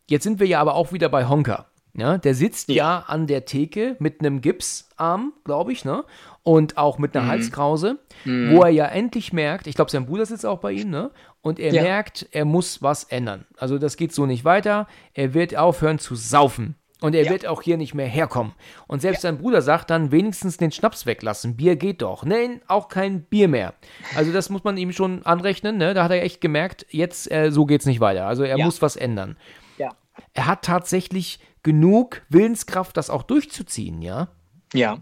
Jetzt 0.09 0.23
sind 0.23 0.39
wir 0.39 0.47
ja 0.47 0.59
aber 0.61 0.75
auch 0.75 0.91
wieder 0.91 1.09
bei 1.09 1.27
Honka. 1.27 1.67
Ja, 1.97 2.17
der 2.17 2.35
sitzt 2.35 2.67
ja. 2.69 2.75
Ja. 2.75 2.99
an 3.07 3.25
der 3.25 3.45
Theke 3.45 3.95
mit 3.99 4.19
einem 4.19 4.41
Gipsarm, 4.41 5.31
glaube 5.45 5.71
ich, 5.71 5.85
ne? 5.85 6.03
Und 6.43 6.77
auch 6.77 6.97
mit 6.97 7.15
einer 7.15 7.27
Halskrause, 7.27 7.99
wo 8.25 8.61
er 8.63 8.69
ja 8.69 8.85
endlich 8.85 9.31
merkt, 9.31 9.65
ich 9.65 9.75
glaube, 9.75 9.89
sein 9.89 10.05
Bruder 10.05 10.25
sitzt 10.25 10.45
auch 10.45 10.59
bei 10.59 10.73
ihm, 10.73 10.89
ne? 10.89 11.11
Und 11.41 11.57
er 11.57 11.73
Ja. 11.73 11.83
merkt, 11.83 12.27
er 12.31 12.43
muss 12.43 12.81
was 12.81 13.05
ändern. 13.05 13.45
Also 13.57 13.77
das 13.77 13.95
geht 13.95 14.13
so 14.13 14.25
nicht 14.25 14.43
weiter. 14.43 14.87
Er 15.13 15.33
wird 15.33 15.55
aufhören 15.55 15.97
zu 15.97 16.15
saufen. 16.15 16.75
Und 17.05 17.13
er 17.13 17.25
Ja. 17.25 17.31
wird 17.31 17.45
auch 17.45 17.61
hier 17.61 17.77
nicht 17.77 17.93
mehr 17.93 18.07
herkommen. 18.07 18.53
Und 18.87 19.01
selbst 19.01 19.21
sein 19.21 19.37
Bruder 19.37 19.61
sagt 19.61 19.89
dann, 19.91 20.11
wenigstens 20.11 20.57
den 20.57 20.71
Schnaps 20.71 21.05
weglassen. 21.05 21.55
Bier 21.55 21.75
geht 21.75 22.01
doch. 22.01 22.25
Nein, 22.25 22.61
auch 22.67 22.87
kein 22.89 23.21
Bier 23.23 23.47
mehr. 23.47 23.73
Also 24.15 24.31
das 24.31 24.49
muss 24.49 24.63
man 24.63 24.75
ihm 24.77 24.91
schon 24.91 25.23
anrechnen, 25.25 25.77
ne? 25.77 25.93
Da 25.93 26.03
hat 26.03 26.11
er 26.11 26.23
echt 26.23 26.41
gemerkt, 26.41 26.85
jetzt, 26.89 27.31
äh, 27.31 27.51
so 27.51 27.65
geht's 27.65 27.85
nicht 27.85 27.99
weiter. 27.99 28.25
Also 28.25 28.43
er 28.43 28.57
Ja. 28.57 28.65
muss 28.65 28.81
was 28.81 28.95
ändern 28.95 29.37
Ja. 29.77 29.89
er 30.33 30.47
hat 30.47 30.63
tatsächlich 30.63 31.39
genug 31.61 32.23
Willenskraft, 32.29 32.97
das 32.97 33.09
auch 33.09 33.23
durchzuziehen, 33.23 34.01
ja? 34.01 34.29
Ja. 34.73 34.97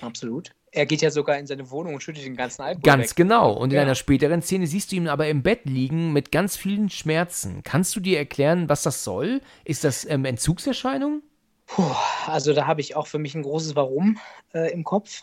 Absolut. 0.00 0.52
Er 0.76 0.84
geht 0.86 1.00
ja 1.00 1.10
sogar 1.10 1.38
in 1.38 1.46
seine 1.46 1.70
Wohnung 1.70 1.94
und 1.94 2.02
schüttet 2.02 2.24
den 2.26 2.36
ganzen 2.36 2.60
Alkohol 2.62 2.82
Ganz 2.82 3.10
weg. 3.10 3.16
genau. 3.16 3.52
Und 3.52 3.70
in 3.70 3.76
Ja. 3.76 3.82
einer 3.82 3.94
späteren 3.94 4.42
Szene 4.42 4.66
siehst 4.66 4.92
du 4.92 4.96
ihn 4.96 5.08
aber 5.08 5.26
im 5.28 5.42
Bett 5.42 5.60
liegen 5.64 6.12
mit 6.12 6.30
ganz 6.30 6.56
vielen 6.56 6.90
Schmerzen. 6.90 7.62
Kannst 7.64 7.96
du 7.96 8.00
dir 8.00 8.18
erklären, 8.18 8.68
was 8.68 8.82
das 8.82 9.02
soll? 9.02 9.40
Ist 9.64 9.84
das 9.84 10.04
ähm, 10.04 10.24
Entzugserscheinung? 10.26 11.22
Puh, 11.66 11.82
also 12.26 12.52
da 12.52 12.66
habe 12.66 12.80
ich 12.82 12.94
auch 12.94 13.06
für 13.06 13.18
mich 13.18 13.34
ein 13.34 13.42
großes 13.42 13.74
Warum 13.74 14.18
äh, 14.54 14.70
im 14.72 14.84
Kopf. 14.84 15.22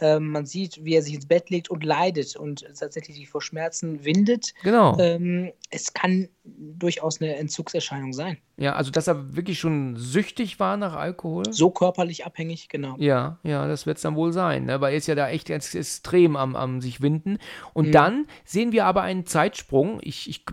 Ähm, 0.00 0.30
man 0.30 0.46
sieht, 0.46 0.84
wie 0.84 0.94
er 0.94 1.02
sich 1.02 1.14
ins 1.14 1.26
Bett 1.26 1.48
legt 1.50 1.70
und 1.70 1.84
leidet 1.84 2.36
und 2.36 2.64
tatsächlich 2.78 3.16
sich 3.16 3.28
vor 3.28 3.40
Schmerzen 3.42 4.04
windet. 4.04 4.52
Genau. 4.62 4.98
Ähm, 4.98 5.52
es 5.70 5.94
kann 5.94 6.28
durchaus 6.44 7.20
eine 7.20 7.36
Entzugserscheinung 7.36 8.12
sein. 8.12 8.38
Ja, 8.58 8.74
also 8.74 8.90
dass 8.90 9.06
er 9.06 9.36
wirklich 9.36 9.58
schon 9.58 9.96
süchtig 9.96 10.58
war 10.60 10.76
nach 10.78 10.94
Alkohol? 10.94 11.44
So 11.52 11.70
körperlich 11.70 12.24
abhängig, 12.24 12.68
genau. 12.68 12.94
Ja, 12.98 13.38
ja, 13.42 13.66
das 13.68 13.84
wird 13.84 13.98
es 13.98 14.02
dann 14.02 14.14
wohl 14.16 14.32
sein, 14.32 14.64
ne? 14.64 14.80
weil 14.80 14.92
er 14.92 14.96
ist 14.96 15.06
ja 15.08 15.14
da 15.14 15.28
echt 15.28 15.50
extrem 15.50 16.36
am, 16.36 16.56
am 16.56 16.80
sich 16.80 17.02
winden. 17.02 17.32
Mhm. 17.32 17.38
Und 17.74 17.92
dann 17.92 18.26
sehen 18.44 18.72
wir 18.72 18.86
aber 18.86 19.02
einen 19.02 19.26
Zeitsprung. 19.26 19.98
Ich, 20.02 20.28
ich, 20.30 20.44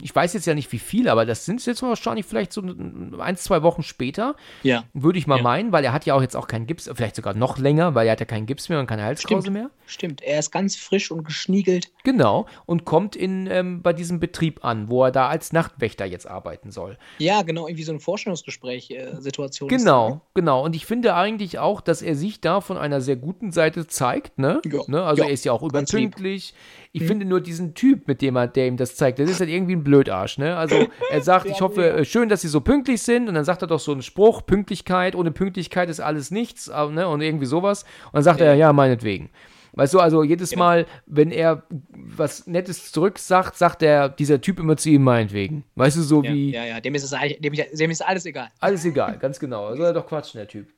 ich 0.00 0.14
weiß 0.14 0.32
jetzt 0.34 0.46
ja 0.46 0.54
nicht 0.54 0.72
wie 0.72 0.78
viel, 0.80 1.08
aber 1.08 1.24
das 1.24 1.44
sind 1.44 1.64
jetzt 1.64 1.82
wahrscheinlich 1.82 2.26
vielleicht 2.26 2.52
so 2.52 2.62
ein, 2.62 3.36
zwei 3.36 3.62
Wochen 3.62 3.82
später, 3.82 4.34
Ja. 4.62 4.84
würde 4.92 5.18
ich 5.18 5.26
mal 5.26 5.36
Ja. 5.36 5.42
meinen, 5.42 5.70
weil 5.72 5.84
er 5.84 5.92
hat 5.92 6.04
ja 6.06 6.14
auch 6.14 6.22
jetzt 6.22 6.34
auch 6.36 6.48
keinen 6.48 6.66
Gips, 6.66 6.90
vielleicht 6.92 7.14
sogar 7.16 7.34
noch 7.34 7.58
länger, 7.58 7.94
weil 7.94 8.06
er 8.08 8.12
hat 8.12 8.20
ja 8.20 8.26
keinen 8.26 8.46
Gips 8.46 8.68
mehr 8.68 8.80
und 8.80 8.86
keine 8.92 9.04
Halskrause 9.04 9.42
Stimmt. 9.42 9.54
mehr. 9.54 9.70
Stimmt. 9.86 10.22
Er 10.22 10.38
ist 10.38 10.50
ganz 10.50 10.76
frisch 10.76 11.10
und 11.10 11.24
geschniegelt. 11.24 11.90
Genau, 12.04 12.46
und 12.66 12.84
kommt 12.84 13.16
in, 13.16 13.46
ähm, 13.46 13.82
bei 13.82 13.94
diesem 13.94 14.20
Betrieb 14.20 14.64
an, 14.64 14.90
wo 14.90 15.04
er 15.04 15.10
da 15.10 15.28
als 15.28 15.52
Nachtwächter 15.52 16.04
jetzt 16.04 16.26
arbeiten 16.26 16.70
soll. 16.70 16.98
Ja, 17.18 17.42
genau, 17.42 17.66
irgendwie 17.66 17.84
so 17.84 17.92
eine 17.92 18.00
Vorstellungsgespräch-Situation. 18.00 19.70
ist 19.70 19.78
Genau, 19.78 20.20
genau. 20.34 20.62
Und 20.64 20.76
ich 20.76 20.84
finde 20.84 21.14
eigentlich 21.14 21.58
auch, 21.58 21.80
dass 21.80 22.02
er 22.02 22.14
sich 22.16 22.40
da 22.42 22.60
von 22.60 22.76
einer 22.76 23.00
sehr 23.00 23.16
guten 23.16 23.50
Seite 23.50 23.86
zeigt, 23.86 24.38
ne? 24.38 24.60
Ja, 24.64 24.80
ne? 24.86 25.02
Also 25.02 25.22
ja, 25.22 25.28
er 25.28 25.32
ist 25.32 25.44
ja 25.44 25.52
auch 25.52 25.62
überpünktlich. 25.62 26.54
Ich 26.94 27.04
finde 27.04 27.24
nur 27.24 27.40
diesen 27.40 27.72
Typ, 27.74 28.06
mit 28.06 28.20
dem 28.20 28.36
er, 28.36 28.46
der 28.48 28.66
ihm 28.66 28.76
das 28.76 28.96
zeigt, 28.96 29.18
das 29.18 29.30
ist 29.30 29.40
halt 29.40 29.48
irgendwie 29.48 29.74
ein 29.76 29.82
Blödarsch, 29.82 30.36
ne? 30.36 30.56
Also 30.56 30.88
er 31.10 31.22
sagt, 31.22 31.46
ich 31.50 31.62
hoffe, 31.62 32.04
schön, 32.04 32.28
dass 32.28 32.42
sie 32.42 32.48
so 32.48 32.60
pünktlich 32.60 33.00
sind. 33.00 33.28
Und 33.28 33.34
dann 33.34 33.44
sagt 33.46 33.62
er 33.62 33.66
doch 33.68 33.80
so 33.80 33.92
einen 33.92 34.02
Spruch, 34.02 34.44
Pünktlichkeit, 34.44 35.14
ohne 35.14 35.30
Pünktlichkeit 35.30 35.88
ist 35.88 36.00
alles 36.00 36.30
nichts, 36.30 36.68
ne? 36.68 37.08
Und 37.08 37.22
irgendwie 37.22 37.46
sowas. 37.46 37.84
Und 38.06 38.14
dann 38.16 38.22
sagt 38.22 38.40
er, 38.42 38.54
ja, 38.54 38.72
meinetwegen. 38.74 39.30
Weißt 39.74 39.94
du, 39.94 40.00
also 40.00 40.22
jedes. 40.22 40.54
Mal, 40.54 40.84
wenn 41.06 41.30
er 41.30 41.62
was 41.88 42.46
Nettes 42.46 42.92
zurück 42.92 43.18
sagt, 43.18 43.56
sagt 43.56 43.80
der, 43.80 44.10
dieser 44.10 44.38
Typ 44.42 44.58
immer 44.60 44.76
zu 44.76 44.90
ihm 44.90 45.02
meinetwegen. 45.02 45.64
Weißt 45.76 45.96
du, 45.96 46.02
so 46.02 46.22
Ja, 46.22 46.30
wie. 46.34 46.52
ja, 46.52 46.66
ja, 46.66 46.80
dem 46.82 46.94
ist, 46.94 47.04
es, 47.04 47.14
eigentlich- 47.14 47.40
dem, 47.40 47.54
ist- 47.54 47.80
dem 47.80 47.90
ist 47.90 48.06
alles 48.06 48.26
egal. 48.26 48.50
Alles 48.60 48.84
egal, 48.84 49.16
ganz 49.16 49.40
genau. 49.40 49.74
Soll 49.74 49.86
er 49.86 49.92
doch 49.94 50.06
quatschen, 50.06 50.36
der 50.40 50.48
Typ. 50.48 50.68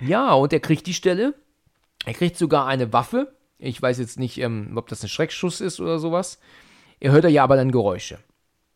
Ja, 0.00 0.32
und 0.32 0.52
er 0.52 0.58
kriegt 0.58 0.88
die 0.88 0.94
Stelle. 0.94 1.34
Er 2.04 2.14
kriegt 2.14 2.36
sogar 2.36 2.66
eine 2.66 2.92
Waffe. 2.92 3.32
Ich 3.62 3.80
weiß 3.80 3.98
jetzt 3.98 4.18
nicht, 4.18 4.38
ähm, 4.38 4.72
ob 4.76 4.88
das 4.88 5.02
ein 5.02 5.08
Schreckschuss 5.08 5.60
ist 5.60 5.80
oder 5.80 5.98
sowas. 5.98 6.38
Er 7.00 7.12
hört 7.12 7.24
ja 7.30 7.44
aber 7.44 7.56
dann 7.56 7.70
Geräusche. 7.70 8.18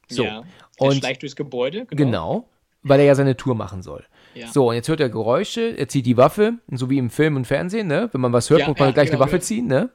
So. 0.08 0.24
Ja. 0.24 0.42
Er 0.78 0.86
Und 0.86 0.94
schleicht 0.96 1.22
durchs 1.22 1.36
Gebäude. 1.36 1.86
genau, 1.90 2.48
weil 2.82 3.00
er 3.00 3.06
ja 3.06 3.14
seine 3.14 3.36
Tour 3.36 3.54
machen 3.54 3.82
soll. 3.82 4.04
Ja. 4.34 4.48
So, 4.48 4.68
und 4.68 4.74
jetzt 4.74 4.88
hört 4.88 5.00
er 5.00 5.08
Geräusche, 5.08 5.76
er 5.76 5.88
zieht 5.88 6.06
die 6.06 6.16
Waffe, 6.16 6.54
so 6.70 6.88
wie 6.90 6.98
im 6.98 7.10
Film 7.10 7.36
und 7.36 7.46
Fernsehen, 7.46 7.86
ne? 7.88 8.08
Wenn 8.12 8.20
man 8.20 8.32
was 8.32 8.50
hört, 8.50 8.60
Ja, 8.60 8.68
muss 8.68 8.78
man 8.78 8.88
ja, 8.88 8.92
gleich 8.92 9.06
genau, 9.10 9.16
eine 9.22 9.24
Waffe 9.26 9.36
genau. 9.38 9.44
ziehen, 9.46 9.66
ne? 9.66 9.90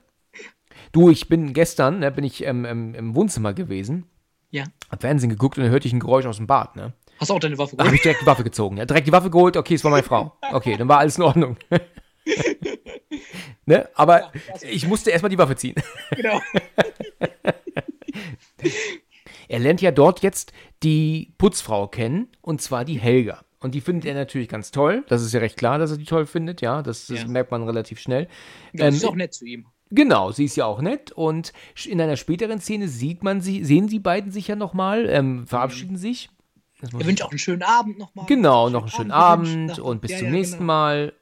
Du, 0.92 1.10
ich 1.10 1.30
bin 1.30 1.54
gestern, 1.54 2.00
ne, 2.00 2.12
bin 2.12 2.24
ich 2.26 2.44
ähm, 2.46 2.66
im, 2.66 2.96
im 2.96 3.16
Wohnzimmer 3.16 3.54
gewesen, 3.54 4.06
Ja. 4.50 4.64
hab 4.90 5.02
Fernsehen 5.02 5.30
geguckt 5.30 5.58
und 5.58 5.64
dann 5.64 5.72
hörte 5.72 5.88
ich 5.88 5.94
ein 5.94 6.00
Geräusch 6.02 6.26
aus 6.26 6.38
dem 6.38 6.48
Bad, 6.48 6.76
ne? 6.76 6.92
Hast 7.20 7.30
du 7.30 7.36
auch 7.36 7.40
deine 7.40 7.58
Waffe 7.58 7.76
geholt? 7.78 7.94
ich 7.94 8.02
direkt 8.02 8.22
die 8.24 8.26
Waffe 8.26 8.44
gezogen. 8.44 8.78
Ja, 8.78 8.86
direkt 8.86 9.08
die 9.08 9.12
Waffe 9.12 9.30
geholt, 9.30 9.56
okay, 9.56 9.76
es 9.76 9.84
war 9.84 9.92
meine 9.92 10.04
Frau. 10.04 10.36
Okay, 10.52 10.76
dann 10.76 10.88
war 10.90 10.98
alles 10.98 11.18
in 11.18 11.24
Ordnung. 11.24 11.56
ne? 13.72 13.90
Aber 13.96 14.32
ich 14.70 14.88
musste 14.88 15.10
erstmal 15.12 15.30
die 15.30 15.38
Waffe 15.38 15.56
ziehen. 15.56 15.76
genau. 16.16 16.40
Er 19.48 19.60
lernt 19.60 19.82
ja 19.82 19.92
dort 19.92 20.22
jetzt 20.22 20.54
die 20.82 21.34
Putzfrau 21.38 21.88
kennen, 21.88 22.30
und 22.42 22.62
zwar 22.62 22.86
die 22.86 22.98
Helga. 23.00 23.44
Und 23.60 23.76
die 23.76 23.82
findet 23.82 24.06
er 24.06 24.14
natürlich 24.16 24.48
ganz 24.48 24.72
toll. 24.72 25.04
Das 25.10 25.22
ist 25.22 25.34
ja 25.34 25.40
recht 25.42 25.58
klar, 25.58 25.78
dass 25.78 25.92
er 25.92 25.98
die 25.98 26.06
toll 26.06 26.26
findet, 26.26 26.62
ja. 26.62 26.82
Das, 26.82 27.08
das 27.08 27.22
Ja. 27.24 27.28
merkt 27.28 27.52
man 27.52 27.64
relativ 27.64 28.00
schnell. 28.00 28.28
Ja, 28.74 28.86
Ähm, 28.88 28.94
ist 28.94 29.06
auch 29.06 29.16
nett 29.16 29.34
zu 29.34 29.46
ihm. 29.46 29.66
Genau, 29.90 30.32
sie 30.32 30.46
ist 30.46 30.56
ja 30.56 30.66
auch 30.66 30.80
nett 30.82 31.12
und 31.12 31.52
in 31.86 32.00
einer 32.00 32.16
späteren 32.16 32.62
Szene 32.62 32.88
sieht 32.88 33.24
man 33.24 33.42
sie, 33.42 33.66
sehen 33.66 33.88
die 33.88 34.00
beiden 34.00 34.32
sich 34.32 34.48
ja 34.48 34.56
nochmal, 34.56 35.06
ähm, 35.10 35.46
verabschieden 35.46 35.98
sich. 35.98 36.30
Das 36.80 36.94
muss 36.94 37.02
Er 37.02 37.08
wünscht 37.08 37.22
auch 37.24 37.30
einen 37.30 37.40
schönen 37.40 37.64
Abend 37.64 38.00
nochmal. 38.00 38.26
Genau, 38.28 38.70
noch 38.70 38.84
einen 38.84 38.92
schönen 38.92 39.12
Abend 39.12 39.48
gewünscht. 39.48 39.80
und 39.80 40.00
bis 40.02 40.12
Ja, 40.12 40.18
zum 40.20 40.28
ja, 40.28 40.32
nächsten 40.34 40.56
genau. 40.60 40.66
Mal. 40.68 41.14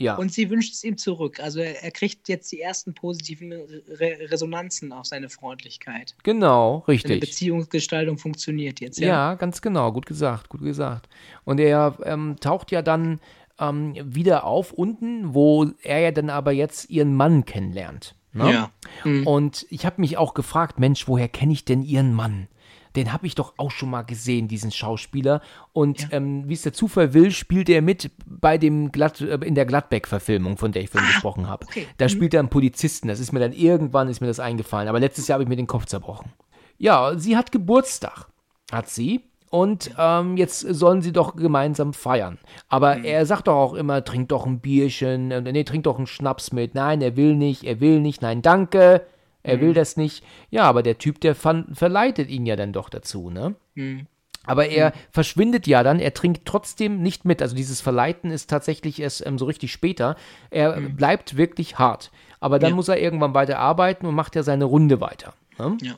Ja, 0.00 0.16
Und 0.16 0.32
sie 0.32 0.48
wünscht 0.48 0.72
es 0.72 0.82
ihm 0.82 0.96
zurück. 0.96 1.40
Also 1.40 1.60
er, 1.60 1.84
er 1.84 1.90
kriegt 1.90 2.28
jetzt 2.30 2.50
die 2.50 2.60
ersten 2.60 2.94
positiven 2.94 3.52
Re 3.52 4.16
Resonanzen 4.30 4.92
auf 4.92 5.04
seine 5.04 5.28
Freundlichkeit. 5.28 6.16
genau, 6.22 6.84
Seine 6.86 6.94
richtig. 6.94 7.20
Beziehungsgestaltung 7.20 8.16
funktioniert 8.16 8.80
jetzt. 8.80 8.98
Ja. 8.98 9.06
Ja. 9.06 9.34
ganz 9.34 9.60
genau, 9.60 9.92
gut 9.92 10.06
gesagt, 10.06 10.48
gut 10.48 10.62
gesagt. 10.62 11.08
Und 11.44 11.60
er 11.60 11.98
ähm, 12.04 12.36
taucht 12.40 12.70
ja 12.70 12.80
dann 12.80 13.20
ähm, 13.58 13.94
wieder 14.02 14.44
auf 14.44 14.72
unten, 14.72 15.34
wo 15.34 15.66
er 15.82 15.98
ja 16.00 16.12
dann 16.12 16.30
aber 16.30 16.52
jetzt 16.52 16.88
ihren 16.88 17.14
Mann 17.14 17.44
kennenlernt. 17.44 18.14
Ne? 18.32 18.52
Ja. 18.52 18.70
Mhm. 19.04 19.26
Und 19.26 19.66
ich 19.68 19.84
habe 19.84 20.00
mich 20.00 20.16
auch 20.16 20.32
gefragt, 20.32 20.78
Mensch, 20.78 21.08
woher 21.08 21.28
kenne 21.28 21.52
ich 21.52 21.64
denn 21.64 21.82
ihren 21.82 22.14
Mann? 22.14 22.48
Den 22.96 23.12
habe 23.12 23.26
ich 23.26 23.34
doch 23.34 23.54
auch 23.56 23.70
schon 23.70 23.90
mal 23.90 24.02
gesehen, 24.02 24.48
diesen 24.48 24.70
Schauspieler. 24.72 25.40
Und 25.72 26.00
Ja. 26.02 26.08
ähm, 26.12 26.48
wie 26.48 26.54
es 26.54 26.62
der 26.62 26.72
Zufall 26.72 27.14
will, 27.14 27.30
spielt 27.30 27.68
er 27.68 27.82
mit 27.82 28.10
bei 28.26 28.58
dem 28.58 28.90
Glatt, 28.92 29.20
äh, 29.20 29.34
in 29.44 29.54
der 29.54 29.66
Gladbeck-Verfilmung, 29.66 30.56
von 30.56 30.72
der 30.72 30.82
ich 30.82 30.90
vorhin 30.90 31.08
gesprochen 31.10 31.48
habe. 31.48 31.64
Ah, 31.66 31.68
okay. 31.70 31.86
Da 31.98 32.08
spielt 32.08 32.34
er 32.34 32.40
einen 32.40 32.48
Polizisten. 32.48 33.08
Das 33.08 33.20
ist 33.20 33.32
mir 33.32 33.40
dann 33.40 33.52
irgendwann 33.52 34.08
ist 34.08 34.20
mir 34.20 34.26
das 34.26 34.40
eingefallen. 34.40 34.88
Aber 34.88 34.98
letztes 35.00 35.28
Jahr 35.28 35.34
habe 35.36 35.44
ich 35.44 35.48
mir 35.48 35.56
den 35.56 35.66
Kopf 35.66 35.86
zerbrochen. 35.86 36.32
Ja, 36.78 37.16
sie 37.16 37.36
hat 37.36 37.52
Geburtstag, 37.52 38.26
hat 38.72 38.88
sie. 38.88 39.22
Und 39.50 39.90
ähm, 39.98 40.36
jetzt 40.36 40.60
sollen 40.60 41.02
sie 41.02 41.12
doch 41.12 41.34
gemeinsam 41.34 41.92
feiern. 41.92 42.38
Aber 42.68 42.96
Mhm. 42.96 43.04
er 43.04 43.26
sagt 43.26 43.48
doch 43.48 43.56
auch 43.56 43.74
immer, 43.74 44.04
trink 44.04 44.28
doch 44.28 44.46
ein 44.46 44.60
Bierchen, 44.60 45.32
äh, 45.32 45.40
nee, 45.40 45.64
trink 45.64 45.82
doch 45.84 45.96
einen 45.98 46.06
Schnaps 46.06 46.52
mit. 46.52 46.74
Nein, 46.76 47.02
er 47.02 47.16
will 47.16 47.34
nicht, 47.34 47.64
er 47.64 47.80
will 47.80 48.00
nicht, 48.00 48.22
nein, 48.22 48.42
danke. 48.42 49.04
Er 49.42 49.56
Mhm. 49.56 49.60
will 49.60 49.74
das 49.74 49.96
nicht. 49.96 50.24
Ja, 50.50 50.64
aber 50.64 50.82
der 50.82 50.98
Typ, 50.98 51.20
der 51.20 51.34
fan- 51.34 51.74
verleitet 51.74 52.28
ihn 52.28 52.46
ja 52.46 52.56
dann 52.56 52.72
doch 52.72 52.88
dazu, 52.88 53.30
ne? 53.30 53.54
Mhm. 53.74 54.06
Aber 54.46 54.66
er 54.68 54.92
verschwindet 55.12 55.66
ja 55.66 55.82
dann, 55.82 56.00
er 56.00 56.14
trinkt 56.14 56.46
trotzdem 56.46 57.02
nicht 57.02 57.24
mit. 57.26 57.42
Also 57.42 57.54
dieses 57.54 57.80
Verleiten 57.82 58.30
ist 58.30 58.48
tatsächlich 58.48 59.00
erst 59.00 59.24
ähm, 59.26 59.38
so 59.38 59.44
richtig 59.44 59.70
später. 59.70 60.16
Er 60.50 60.80
bleibt 60.80 61.36
wirklich 61.36 61.78
hart. 61.78 62.10
Aber 62.40 62.58
dann 62.58 62.70
Mhm. 62.70 62.72
Ja. 62.72 62.76
muss 62.76 62.88
er 62.88 63.00
irgendwann 63.00 63.34
weiter 63.34 63.58
arbeiten 63.58 64.06
und 64.06 64.14
macht 64.14 64.34
ja 64.36 64.42
seine 64.42 64.64
Runde 64.64 65.00
weiter. 65.00 65.34
Ne? 65.58 65.76
Ja. 65.82 65.94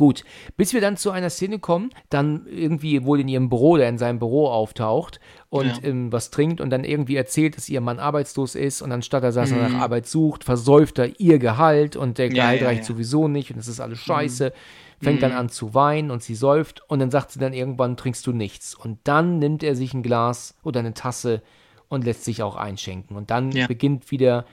Gut, 0.00 0.24
bis 0.56 0.72
wir 0.72 0.80
dann 0.80 0.96
zu 0.96 1.10
einer 1.10 1.28
Szene 1.28 1.58
kommen, 1.58 1.90
dann 2.08 2.46
irgendwie 2.46 3.04
wohl 3.04 3.20
in 3.20 3.28
ihrem 3.28 3.50
Büro 3.50 3.72
oder 3.72 3.86
in 3.86 3.98
seinem 3.98 4.18
Büro 4.18 4.48
auftaucht 4.48 5.20
und 5.50 5.66
Ja. 5.66 5.74
ähm, 5.82 6.10
was 6.10 6.30
trinkt 6.30 6.62
und 6.62 6.70
dann 6.70 6.84
irgendwie 6.84 7.16
erzählt, 7.16 7.58
dass 7.58 7.68
ihr 7.68 7.82
Mann 7.82 7.98
arbeitslos 7.98 8.54
ist 8.54 8.80
und 8.80 8.92
anstatt 8.92 9.24
er 9.24 9.32
dass 9.32 9.50
er 9.50 9.58
Mhm. 9.58 9.74
nach 9.74 9.80
Arbeit 9.82 10.06
sucht, 10.06 10.44
versäuft 10.44 10.98
er 10.98 11.20
ihr 11.20 11.38
Gehalt 11.38 11.96
und 11.96 12.16
der 12.16 12.30
Gehalt 12.30 12.62
ja, 12.62 12.68
reicht 12.68 12.84
ja. 12.84 12.84
Mhm. 12.84 12.94
sowieso 12.94 13.28
nicht 13.28 13.50
und 13.50 13.58
es 13.58 13.68
ist 13.68 13.78
alles 13.78 13.98
scheiße. 13.98 14.54
Fängt 15.02 15.22
dann 15.22 15.32
an 15.32 15.50
zu 15.50 15.74
weinen 15.74 16.10
und 16.10 16.22
sie 16.22 16.34
säuft 16.34 16.80
und 16.88 16.98
dann 16.98 17.10
sagt 17.10 17.32
sie 17.32 17.38
dann 17.38 17.52
irgendwann, 17.52 17.98
trinkst 17.98 18.26
du 18.26 18.32
nichts. 18.32 18.74
Und 18.74 19.00
dann 19.04 19.38
nimmt 19.38 19.62
er 19.62 19.74
sich 19.76 19.92
ein 19.92 20.02
Glas 20.02 20.54
oder 20.62 20.80
eine 20.80 20.94
Tasse 20.94 21.42
und 21.90 22.06
lässt 22.06 22.24
sich 22.24 22.42
auch 22.42 22.56
einschenken. 22.56 23.18
Und 23.18 23.30
dann 23.30 23.50
beginnt 23.68 24.10
wieder 24.10 24.46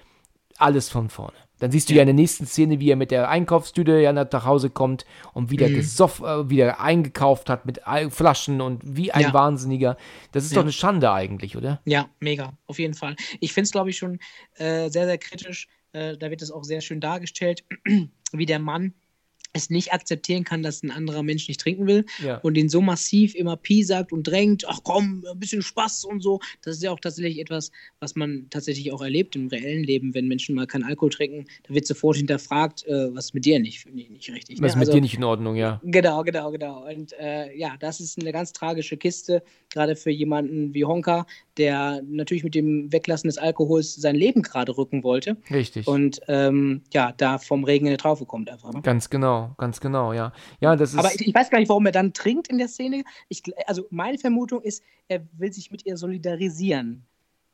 alles 0.58 0.90
von 0.90 1.08
vorne. 1.08 1.38
Dann 1.60 1.72
siehst 1.72 1.90
du 1.90 1.94
ja, 1.94 2.02
in 2.02 2.08
der 2.08 2.14
nächsten 2.14 2.46
Szene, 2.46 2.80
wie 2.80 2.90
er 2.92 2.96
mit 2.96 3.12
der 3.12 3.30
Einkaufstüte 3.30 4.00
ja 4.00 4.14
nach 4.14 4.46
Hause 4.46 4.70
kommt 4.70 5.06
und 5.34 5.50
wieder 5.50 5.70
Mhm. 5.70 5.74
gesoff, 5.74 6.22
äh, 6.22 6.50
wieder 6.50 6.80
eingekauft 6.80 7.50
hat 7.50 7.66
mit 7.66 7.82
Flaschen 8.10 8.62
und 8.62 8.82
wie 8.86 9.12
ein 9.12 9.22
Ja. 9.22 9.34
Wahnsinniger. 9.34 9.98
Das 10.32 10.44
ist 10.46 10.52
Ja. 10.52 10.58
doch 10.58 10.64
eine 10.64 10.72
Schande 10.72 11.12
eigentlich, 11.12 11.58
oder? 11.58 11.82
Ja, 11.86 12.10
mega, 12.20 12.54
auf 12.68 12.78
jeden 12.80 12.94
Fall. 12.94 13.16
Ich 13.40 13.54
finde 13.54 13.66
es, 13.66 13.72
glaube 13.72 13.90
ich, 13.90 13.98
schon 13.98 14.20
äh, 14.56 14.90
sehr, 14.90 15.06
sehr 15.06 15.18
kritisch. 15.18 15.68
Äh, 15.94 16.18
da 16.18 16.30
wird 16.30 16.42
es 16.42 16.52
auch 16.52 16.64
sehr 16.64 16.82
schön 16.82 17.00
dargestellt, 17.00 17.64
wie 18.32 18.46
der 18.46 18.60
Mann 18.60 18.94
es 19.58 19.70
nicht 19.70 19.94
akzeptieren 19.94 20.44
kann, 20.44 20.64
dass 20.64 20.84
ein 20.84 20.92
anderer 20.92 21.24
Mensch 21.24 21.48
nicht 21.48 21.60
trinken 21.60 21.88
will 21.88 22.06
Ja. 22.24 22.38
und 22.38 22.58
ihn 22.58 22.70
so 22.70 22.82
massiv 22.82 23.36
immer 23.36 23.58
Pi 23.58 23.84
sagt 23.84 24.12
und 24.14 24.24
drängt, 24.28 24.66
ach 24.68 24.80
komm, 24.84 25.26
ein 25.32 25.40
bisschen 25.40 25.62
Spaß 25.62 26.06
und 26.06 26.22
so. 26.22 26.40
Das 26.62 26.78
ist 26.78 26.84
ja 26.84 26.92
auch 26.92 27.00
tatsächlich 27.00 27.40
etwas, 27.40 27.72
was 28.00 28.16
man 28.16 28.48
tatsächlich 28.50 28.92
auch 28.92 29.02
erlebt 29.02 29.36
im 29.36 29.48
reellen 29.48 29.84
Leben, 29.84 30.14
wenn 30.14 30.28
Menschen 30.28 30.56
mal 30.56 30.68
keinen 30.68 30.84
Alkohol 30.84 31.10
trinken, 31.10 31.46
da 31.68 31.74
wird 31.74 31.86
sofort 31.88 32.18
hinterfragt, 32.18 32.86
äh, 32.88 33.14
was 33.16 33.34
mit 33.34 33.46
dir 33.46 33.60
nicht, 33.60 33.86
nicht, 33.94 34.12
nicht 34.12 34.30
richtig. 34.32 34.62
Was 34.62 34.70
ist 34.72 34.76
ne? 34.76 34.80
mit 34.80 34.88
Also- 34.90 34.98
dir 34.98 35.02
nicht 35.02 35.16
in 35.16 35.24
Ordnung, 35.24 35.56
ja. 35.56 35.82
Genau, 35.84 36.24
genau, 36.24 36.52
genau. 36.52 36.88
Und 36.88 37.14
äh, 37.20 37.56
ja, 37.58 37.76
das 37.80 38.00
ist 38.00 38.20
eine 38.20 38.32
ganz 38.32 38.54
tragische 38.54 38.98
Kiste, 38.98 39.44
gerade 39.70 39.96
für 39.96 40.12
jemanden 40.12 40.74
wie 40.74 40.86
Honka, 40.86 41.26
der 41.58 42.02
natürlich 42.08 42.44
mit 42.44 42.56
dem 42.56 42.92
Weglassen 42.92 43.28
des 43.28 43.38
Alkohols 43.38 43.96
sein 43.96 44.16
Leben 44.16 44.42
gerade 44.42 44.78
rücken 44.78 45.04
wollte 45.04 45.38
Richtig. 45.52 45.88
und 45.88 46.20
ähm, 46.28 46.84
ja, 46.94 47.14
da 47.18 47.38
vom 47.38 47.64
Regen 47.64 47.86
in 47.88 47.92
die 47.94 47.98
Traufe 47.98 48.26
kommt 48.26 48.50
einfach. 48.50 48.72
Ne? 48.74 48.82
ganz 48.82 49.10
genau, 49.10 49.56
ganz 49.58 49.80
genau, 49.80 50.14
ja. 50.14 50.32
Ja, 50.62 50.76
das 50.76 50.94
ist. 50.94 51.00
Aber 51.00 51.14
ich, 51.14 51.28
ich 51.28 51.34
weiß 51.34 51.50
gar 51.50 51.60
nicht, 51.60 51.70
warum 51.70 51.86
er 51.86 51.92
dann 51.92 52.14
trinkt 52.14 52.48
in 52.48 52.58
der 52.58 52.68
Szene. 52.68 53.04
Ich, 53.30 53.44
also 53.66 53.86
meine 53.90 54.18
Vermutung 54.18 54.62
ist, 54.62 54.84
er 55.08 55.22
will 55.38 55.52
sich 55.52 55.72
mit 55.72 55.86
ihr 55.86 55.98
solidarisieren. 55.98 57.06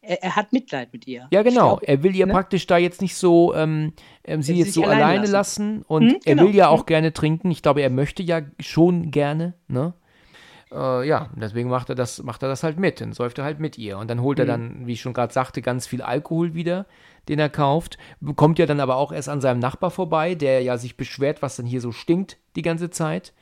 Er, 0.02 0.22
er 0.22 0.36
hat 0.36 0.52
Mitleid 0.52 0.92
mit 0.92 1.08
ihr. 1.08 1.28
Ja, 1.32 1.44
genau. 1.44 1.78
glaub, 1.78 1.84
er 1.84 2.04
will 2.04 2.16
ihr 2.16 2.26
ne? 2.26 2.34
praktisch 2.34 2.68
da 2.68 2.78
jetzt 2.78 3.02
nicht 3.02 3.16
so, 3.16 3.54
ähm, 3.56 3.94
ähm, 4.26 4.42
sie 4.42 4.56
jetzt 4.56 4.74
so 4.74 4.84
alleine 4.84 5.06
alleine 5.06 5.28
lassen. 5.28 5.82
und 5.84 6.26
er 6.26 6.36
genau. 6.36 6.44
will 6.44 6.56
ja 6.56 6.68
auch 6.68 6.82
Mhm. 6.82 6.88
gerne 6.88 7.14
trinken. 7.14 7.52
Ich 7.52 7.62
glaube, 7.62 7.82
er 7.82 7.90
möchte 7.90 8.22
ja 8.22 8.42
schon 8.60 9.12
gerne, 9.12 9.54
ne? 9.68 9.94
Äh, 10.74 11.08
ja, 11.08 11.30
deswegen 11.36 11.70
macht 11.70 11.90
er 11.90 11.96
das, 11.96 12.22
macht 12.24 12.42
er 12.44 12.50
das 12.50 12.64
halt 12.64 12.80
mit. 12.80 13.00
Dann 13.02 13.14
säuft 13.14 13.38
er 13.38 13.44
halt 13.46 13.60
mit 13.60 13.78
ihr. 13.78 13.98
Und 13.98 14.10
dann 14.10 14.22
holt 14.22 14.40
er 14.40 14.46
Mhm. 14.46 14.50
dann, 14.50 14.88
wie 14.88 14.94
ich 14.94 15.02
schon 15.02 15.14
gerade 15.14 15.32
sagte, 15.34 15.62
ganz 15.62 15.86
viel 15.88 16.02
Alkohol 16.02 16.54
wieder, 16.56 16.86
den 17.30 17.40
er 17.40 17.50
kauft. 17.50 17.98
Kommt 18.36 18.60
ja 18.60 18.66
dann 18.66 18.80
aber 18.80 18.96
auch 18.96 19.12
erst 19.12 19.30
an 19.30 19.42
seinem 19.42 19.60
Nachbar 19.60 19.92
vorbei, 19.92 20.36
der 20.36 20.62
ja 20.62 20.78
sich 20.78 20.98
beschwert, 20.98 21.42
was 21.42 21.56
dann 21.56 21.66
hier 21.66 21.82
so 21.82 21.92
stinkt 21.92 22.38
die 22.56 22.62
ganze 22.64 22.90
Zeit. 22.90 23.34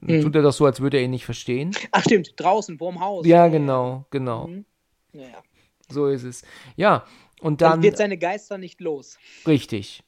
Mhm. 0.00 0.22
Tut 0.22 0.34
er 0.36 0.42
das 0.42 0.56
so, 0.56 0.66
als 0.66 0.80
würde 0.80 0.98
er 0.98 1.04
ihn 1.04 1.10
nicht 1.10 1.24
verstehen. 1.24 1.72
Ach 1.92 2.02
stimmt, 2.02 2.34
draußen, 2.36 2.78
vorm 2.78 3.00
Haus. 3.00 3.26
Ja, 3.26 3.48
genau, 3.48 4.06
genau. 4.10 4.46
Mhm. 4.48 4.64
Ja, 5.12 5.22
ja. 5.22 5.42
So 5.88 6.06
ist 6.06 6.22
es. 6.24 6.42
Ja, 6.76 7.04
und 7.40 7.60
Dann 7.60 7.72
dann. 7.72 7.82
wird 7.82 7.96
seine 7.96 8.16
Geister 8.18 8.58
nicht 8.58 8.80
los. 8.80 9.18
Richtig. 9.46 10.02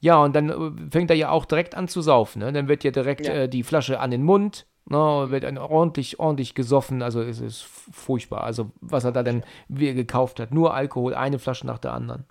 Ja, 0.00 0.18
und 0.22 0.34
dann 0.36 0.50
äh, 0.50 0.90
fängt 0.90 1.10
er 1.10 1.16
ja 1.16 1.30
auch 1.30 1.44
direkt 1.46 1.74
an 1.74 1.88
zu 1.88 2.02
saufen. 2.02 2.40
Ne? 2.40 2.52
Dann 2.52 2.68
wird 2.68 2.84
ja 2.84 2.90
direkt 2.90 3.26
Ja. 3.26 3.32
äh, 3.34 3.48
die 3.48 3.62
Flasche 3.62 4.00
an 4.00 4.10
den 4.10 4.22
Mund, 4.22 4.66
ne? 4.86 5.26
wird 5.30 5.44
dann 5.44 5.58
ordentlich, 5.58 6.18
ordentlich 6.18 6.54
gesoffen. 6.54 7.02
Also 7.02 7.20
es 7.22 7.40
ist 7.40 7.62
furchtbar. 7.62 8.44
Also 8.44 8.70
was 8.80 9.04
er 9.04 9.12
da 9.12 9.22
dann 9.22 9.42
wie 9.68 9.92
gekauft 9.94 10.40
hat. 10.40 10.52
Nur 10.52 10.74
Alkohol, 10.74 11.14
eine 11.14 11.38
Flasche 11.38 11.66
nach 11.66 11.78
der 11.78 11.92
anderen. 11.94 12.24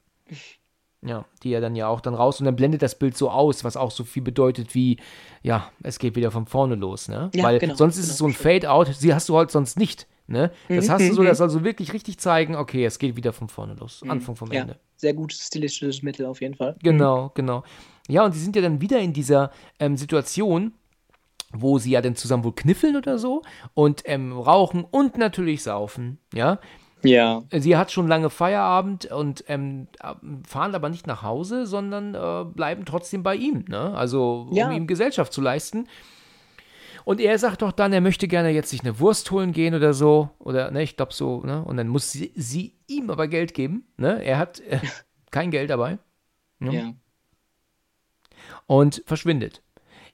Ja, 1.04 1.26
die 1.42 1.52
er 1.52 1.62
dann 1.62 1.76
ja 1.76 1.88
auch 1.88 2.00
dann 2.00 2.14
raus 2.14 2.40
und 2.40 2.46
dann 2.46 2.56
blendet 2.56 2.84
das 2.84 2.98
Bild 3.00 3.18
so 3.18 3.32
aus, 3.32 3.64
was 3.64 3.76
auch 3.76 3.90
so 3.90 4.04
viel 4.04 4.22
bedeutet 4.22 4.76
wie, 4.76 4.98
ja, 5.42 5.72
es 5.82 5.98
geht 5.98 6.16
wieder 6.16 6.30
von 6.30 6.46
vorne 6.46 6.76
los, 6.76 7.08
ne? 7.08 7.32
Ja, 7.34 7.44
Weil 7.44 7.58
genau, 7.58 7.74
sonst 7.74 7.98
ist 7.98 8.04
genau, 8.04 8.12
es 8.12 8.18
so 8.20 8.28
ein 8.28 8.34
Fade-out, 8.34 8.94
sie 8.94 9.12
hast 9.12 9.28
du 9.28 9.36
halt 9.36 9.50
sonst 9.50 9.80
nicht, 9.80 10.06
ne? 10.28 10.52
Das 10.70 10.88
Mhm, 10.88 10.92
hast 10.92 11.10
du 11.10 11.14
so, 11.16 11.22
mhm. 11.24 11.26
das 11.26 11.40
soll 11.40 11.50
so 11.50 11.64
wirklich 11.64 11.94
richtig 11.94 12.20
zeigen, 12.20 12.56
okay, 12.56 12.86
es 12.86 13.00
geht 13.00 13.16
wieder 13.16 13.34
von 13.34 13.50
vorne 13.50 13.74
los, 13.74 14.04
Anfang 14.08 14.36
vom 14.36 14.52
Ja, 14.52 14.62
Ende. 14.62 14.80
sehr 14.96 15.16
gutes 15.16 15.48
stilistisches 15.48 16.04
Mittel 16.04 16.28
auf 16.28 16.40
jeden 16.40 16.54
Fall. 16.54 16.76
Genau, 16.84 17.32
genau. 17.34 17.64
Ja, 18.08 18.24
und 18.24 18.34
sie 18.34 18.40
sind 18.40 18.56
ja 18.56 18.62
dann 18.62 18.80
wieder 18.80 19.00
in 19.00 19.12
dieser 19.14 19.50
ähm, 19.80 19.98
Situation, 19.98 20.74
wo 21.54 21.78
sie 21.80 21.92
ja 21.92 22.02
dann 22.02 22.16
zusammen 22.16 22.44
wohl 22.44 22.54
kniffeln 22.56 22.96
oder 22.96 23.18
so 23.18 23.42
und 23.74 24.04
ähm, 24.06 24.32
rauchen 24.38 24.84
und 24.90 25.18
natürlich 25.18 25.64
saufen, 25.64 26.18
ja. 26.34 26.60
Ja. 27.04 27.42
Sie 27.52 27.76
hat 27.78 27.92
schon 27.92 28.08
lange 28.08 28.30
Feierabend 28.30 29.06
und 29.06 29.44
ähm, 29.48 29.88
fahren 30.48 30.76
aber 30.76 30.88
nicht 30.90 31.08
nach 31.08 31.24
Hause, 31.24 31.66
sondern 31.66 32.14
äh, 32.14 32.46
bleiben 32.46 32.86
trotzdem 32.86 33.24
bei 33.24 33.36
ihm, 33.36 33.66
ne? 33.68 33.96
Also 33.96 34.46
um 34.52 34.56
Ja. 34.56 34.70
ihm 34.72 34.86
Gesellschaft 34.86 35.34
zu 35.34 35.42
leisten. 35.42 35.88
Und 37.04 37.20
er 37.20 37.40
sagt 37.40 37.64
doch 37.64 37.72
dann, 37.72 37.92
er 37.92 38.02
möchte 38.02 38.28
gerne 38.28 38.50
jetzt 38.52 38.70
sich 38.70 38.82
eine 38.82 39.00
Wurst 39.00 39.32
holen 39.32 39.52
gehen 39.52 39.74
oder 39.74 39.96
so. 39.96 40.30
Oder, 40.38 40.70
ne, 40.70 40.84
ich 40.84 40.96
glaube 40.96 41.12
so, 41.14 41.42
ne? 41.42 41.64
Und 41.66 41.78
dann 41.78 41.88
muss 41.88 42.12
sie, 42.12 42.32
sie 42.36 42.76
ihm 42.86 43.10
aber 43.10 43.28
Geld 43.28 43.56
geben, 43.56 43.88
ne? 43.98 44.24
Er 44.24 44.38
hat 44.38 44.60
äh, 44.60 44.80
kein 45.32 45.50
Geld 45.50 45.72
dabei 45.72 45.98
Ja. 46.60 46.94
und 48.68 49.02
verschwindet. 49.06 49.64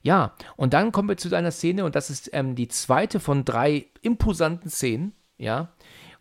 Ja, 0.02 0.34
und 0.56 0.74
dann 0.74 0.92
kommen 0.92 1.08
wir 1.08 1.16
zu 1.16 1.34
einer 1.34 1.50
Szene, 1.50 1.84
und 1.84 1.94
das 1.94 2.10
ist 2.10 2.30
ähm, 2.32 2.54
die 2.54 2.68
zweite 2.68 3.20
von 3.20 3.44
drei 3.44 3.86
imposanten 4.00 4.70
Szenen, 4.70 5.12
ja, 5.38 5.72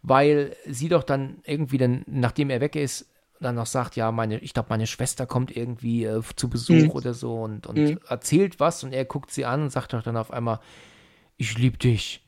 weil 0.02 0.56
sie 0.66 0.90
doch 0.90 1.04
dann 1.04 1.40
irgendwie 1.44 1.78
dann, 1.78 2.04
nachdem 2.08 2.50
er 2.50 2.62
weg 2.62 2.76
ist, 2.76 3.10
dann 3.40 3.56
noch 3.56 3.68
sagt, 3.68 3.96
ja, 3.96 4.12
meine, 4.12 4.40
ich 4.40 4.54
glaube, 4.54 4.70
meine 4.70 4.88
Schwester 4.88 5.28
kommt 5.28 5.56
irgendwie 5.56 6.06
äh, 6.06 6.22
zu 6.36 6.50
Besuch 6.50 6.76
Mhm. 6.76 6.90
oder 6.92 7.14
so 7.14 7.42
und, 7.42 7.68
und 7.68 7.78
Mhm. 7.78 8.00
erzählt 8.08 8.60
was 8.60 8.84
und 8.84 8.94
er 8.94 9.06
guckt 9.06 9.32
sie 9.32 9.46
an 9.46 9.64
und 9.64 9.70
sagt 9.70 9.94
doch 9.94 10.02
dann 10.02 10.18
auf 10.18 10.32
einmal, 10.32 10.60
ich 11.38 11.58
liebe 11.58 11.78
dich. 11.78 12.24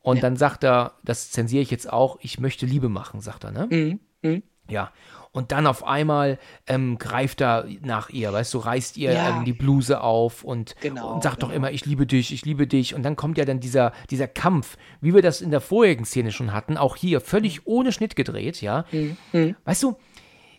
Und 0.00 0.16
Ja. 0.16 0.22
dann 0.22 0.36
sagt 0.36 0.64
er, 0.64 0.94
das 1.02 1.30
zensiere 1.30 1.62
ich 1.62 1.70
jetzt 1.70 1.92
auch, 1.92 2.18
ich 2.22 2.38
möchte 2.40 2.64
Liebe 2.64 2.88
machen, 2.88 3.20
sagt 3.20 3.44
er, 3.44 3.50
ne? 3.50 3.66
Mhm. 3.70 4.00
Mhm. 4.22 4.42
Ja, 4.68 4.92
und 5.34 5.52
dann 5.52 5.66
auf 5.66 5.84
einmal 5.86 6.38
ähm, 6.66 6.96
greift 6.96 7.42
er 7.42 7.66
nach 7.82 8.08
ihr, 8.08 8.32
weißt 8.32 8.54
du, 8.54 8.58
reißt 8.58 8.96
ihr 8.96 9.12
Ja. 9.12 9.36
ähm, 9.36 9.44
die 9.44 9.52
Bluse 9.52 10.00
auf 10.00 10.42
und, 10.44 10.74
Genau, 10.80 11.12
und 11.14 11.22
sagt 11.22 11.42
doch 11.42 11.48
genau. 11.48 11.56
immer, 11.58 11.70
ich 11.72 11.84
liebe 11.84 12.06
dich, 12.06 12.32
ich 12.32 12.46
liebe 12.46 12.66
dich. 12.66 12.94
Und 12.94 13.02
dann 13.02 13.16
kommt 13.16 13.36
ja 13.36 13.44
dann 13.44 13.60
dieser, 13.60 13.92
dieser 14.10 14.28
Kampf, 14.28 14.78
wie 15.02 15.12
wir 15.12 15.20
das 15.20 15.42
in 15.42 15.50
der 15.50 15.60
vorigen 15.60 16.06
Szene 16.06 16.32
schon 16.32 16.52
hatten, 16.54 16.78
auch 16.78 16.96
hier 16.96 17.20
völlig 17.20 17.66
ohne 17.66 17.92
Schnitt 17.92 18.16
gedreht, 18.16 18.62
ja. 18.62 18.86
Mhm. 19.32 19.56
Weißt 19.66 19.82
du, 19.82 19.96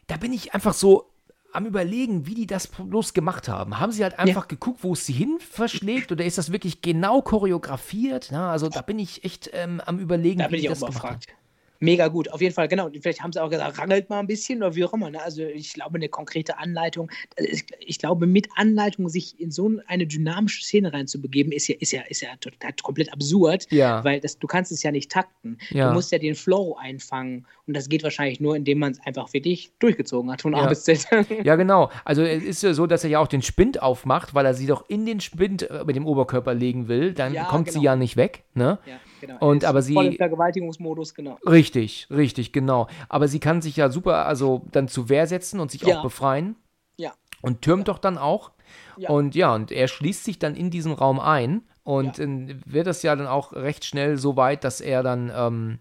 da 0.08 0.18
bin 0.18 0.32
ich 0.34 0.54
einfach 0.54 0.74
so 0.74 1.10
am 1.54 1.66
überlegen, 1.66 2.28
wie 2.28 2.36
die 2.36 2.48
das 2.48 2.68
bloß 2.68 3.14
gemacht 3.14 3.48
haben. 3.48 3.80
Haben 3.80 3.94
sie 3.94 4.04
halt 4.04 4.20
einfach 4.20 4.50
geguckt, 4.50 4.84
wo 4.84 4.92
es 4.92 5.06
sie 5.06 5.14
hin 5.14 5.38
verschlägt 5.40 6.12
oder 6.12 6.26
ist 6.26 6.38
das 6.38 6.52
wirklich 6.52 6.82
genau 6.82 7.22
choreografiert? 7.22 8.28
Na, 8.30 8.52
also 8.52 8.68
da 8.68 8.82
bin 8.82 9.00
ich 9.00 9.24
echt 9.24 9.50
ähm, 9.54 9.82
am 9.86 9.98
überlegen, 10.00 10.40
Da 10.40 10.48
bin 10.48 10.54
wie 10.54 10.58
ich 10.58 10.62
die 10.64 10.68
auch 10.70 10.74
das 10.74 10.80
gemacht 10.82 10.96
überfragt. 11.00 11.28
Mega 11.86 12.08
gut, 12.08 12.32
auf 12.32 12.42
jeden 12.42 12.54
Fall, 12.54 12.68
genau. 12.68 12.90
Vielleicht 13.02 13.22
haben 13.22 13.32
sie 13.32 13.42
auch 13.42 13.50
gesagt, 13.50 13.78
rangelt 13.78 14.10
mal 14.10 14.20
ein 14.20 14.28
bisschen 14.28 14.58
oder 14.64 14.76
wie 14.76 14.84
auch 14.84 14.94
immer. 14.94 15.10
Ne? 15.10 15.22
Also 15.22 15.44
ich 15.44 15.74
glaube, 15.74 15.96
eine 15.96 16.10
konkrete 16.10 16.58
Anleitung, 16.58 17.10
äh, 17.36 17.46
ich, 17.46 17.66
ich 17.80 18.00
glaube, 18.00 18.28
mit 18.28 18.48
Anleitung 18.56 19.08
sich 19.08 19.40
in 19.40 19.52
so 19.52 19.72
eine 19.88 20.08
dynamische 20.08 20.64
Szene 20.64 20.92
reinzubegeben, 20.92 21.52
ist 21.52 21.68
ja, 21.68 21.76
ist 21.80 21.92
ja, 21.92 22.02
ist 22.10 22.22
ja 22.22 22.30
total, 22.40 22.74
komplett 22.82 23.14
absurd, 23.14 23.68
Ja. 23.72 24.04
weil 24.04 24.20
das, 24.20 24.40
du 24.40 24.48
kannst 24.48 24.72
es 24.72 24.84
ja 24.84 24.92
nicht 24.92 25.12
takten. 25.12 25.58
Ja. 25.70 25.90
Du 25.90 25.94
musst 25.94 26.12
ja 26.12 26.18
den 26.18 26.36
Flow 26.36 26.76
einfangen. 26.80 27.46
Und 27.68 27.76
das 27.76 27.90
geht 27.90 28.04
wahrscheinlich 28.04 28.40
nur, 28.40 28.56
indem 28.56 28.80
man 28.80 28.92
es 28.92 29.00
einfach 29.06 29.34
wirklich 29.34 29.72
durchgezogen 29.80 30.32
hat, 30.32 30.42
von 30.42 30.54
A 30.56 30.64
Ja. 30.64 30.68
bis 30.70 30.84
Z. 30.84 31.08
Ja, 31.44 31.56
genau. 31.56 31.92
Also 32.04 32.24
es 32.24 32.44
ist 32.44 32.64
ja 32.64 32.74
so, 32.74 32.88
dass 32.88 33.04
er 33.04 33.10
ja 33.10 33.20
auch 33.20 33.28
den 33.28 33.42
Spind 33.42 33.82
aufmacht, 33.82 34.34
weil 34.34 34.46
er 34.46 34.54
sie 34.54 34.66
doch 34.66 34.90
in 34.90 35.06
den 35.06 35.20
Spind 35.20 35.70
äh, 35.70 35.84
mit 35.86 35.96
dem 35.96 36.08
Oberkörper 36.08 36.54
legen 36.54 36.88
will. 36.88 37.14
Dann 37.14 37.36
kommt 37.48 37.68
sie 37.68 37.74
genau. 37.80 37.84
ja 37.84 37.96
nicht 37.96 38.18
weg, 38.18 38.44
ne? 38.54 38.80
ja, 38.86 39.00
genau. 39.22 39.38
Und 39.40 39.64
Er 39.64 39.70
aber 39.70 39.82
Voll 39.84 40.06
im 40.06 40.12
sie- 40.12 40.18
Vergewaltigungsmodus, 40.18 41.14
genau. 41.14 41.38
Richtig, 41.48 42.08
richtig, 42.10 42.52
genau. 42.54 42.88
Aber 43.10 43.28
sie 43.28 43.40
kann 43.40 43.62
sich 43.62 43.76
ja 43.78 43.90
super, 43.90 44.26
also 44.26 44.64
dann 44.72 44.88
zu 44.88 45.10
Wehr 45.10 45.28
setzen 45.28 45.60
und 45.60 45.72
sich 45.72 45.82
Ja. 45.84 45.98
auch 46.00 46.04
befreien 46.04 46.56
Ja. 46.98 47.14
und 47.42 47.62
türmt 47.62 47.88
doch 47.88 47.98
dann 48.00 48.18
auch. 48.18 48.52
Ja. 48.98 49.10
Und 49.10 49.36
ja, 49.36 49.54
und 49.54 49.72
er 49.72 49.88
schließt 49.88 50.24
sich 50.24 50.40
dann 50.40 50.56
in 50.56 50.70
diesem 50.72 50.94
Raum 50.94 51.20
ein 51.20 51.62
und 51.84 52.18
wird 52.66 52.88
es 52.88 53.04
ja 53.04 53.16
dann 53.16 53.28
auch 53.28 53.54
recht 53.54 53.86
schnell 53.86 54.18
so 54.18 54.36
weit, 54.38 54.64
dass 54.64 54.82
er 54.82 55.04
dann, 55.04 55.32
ähm, 55.36 55.80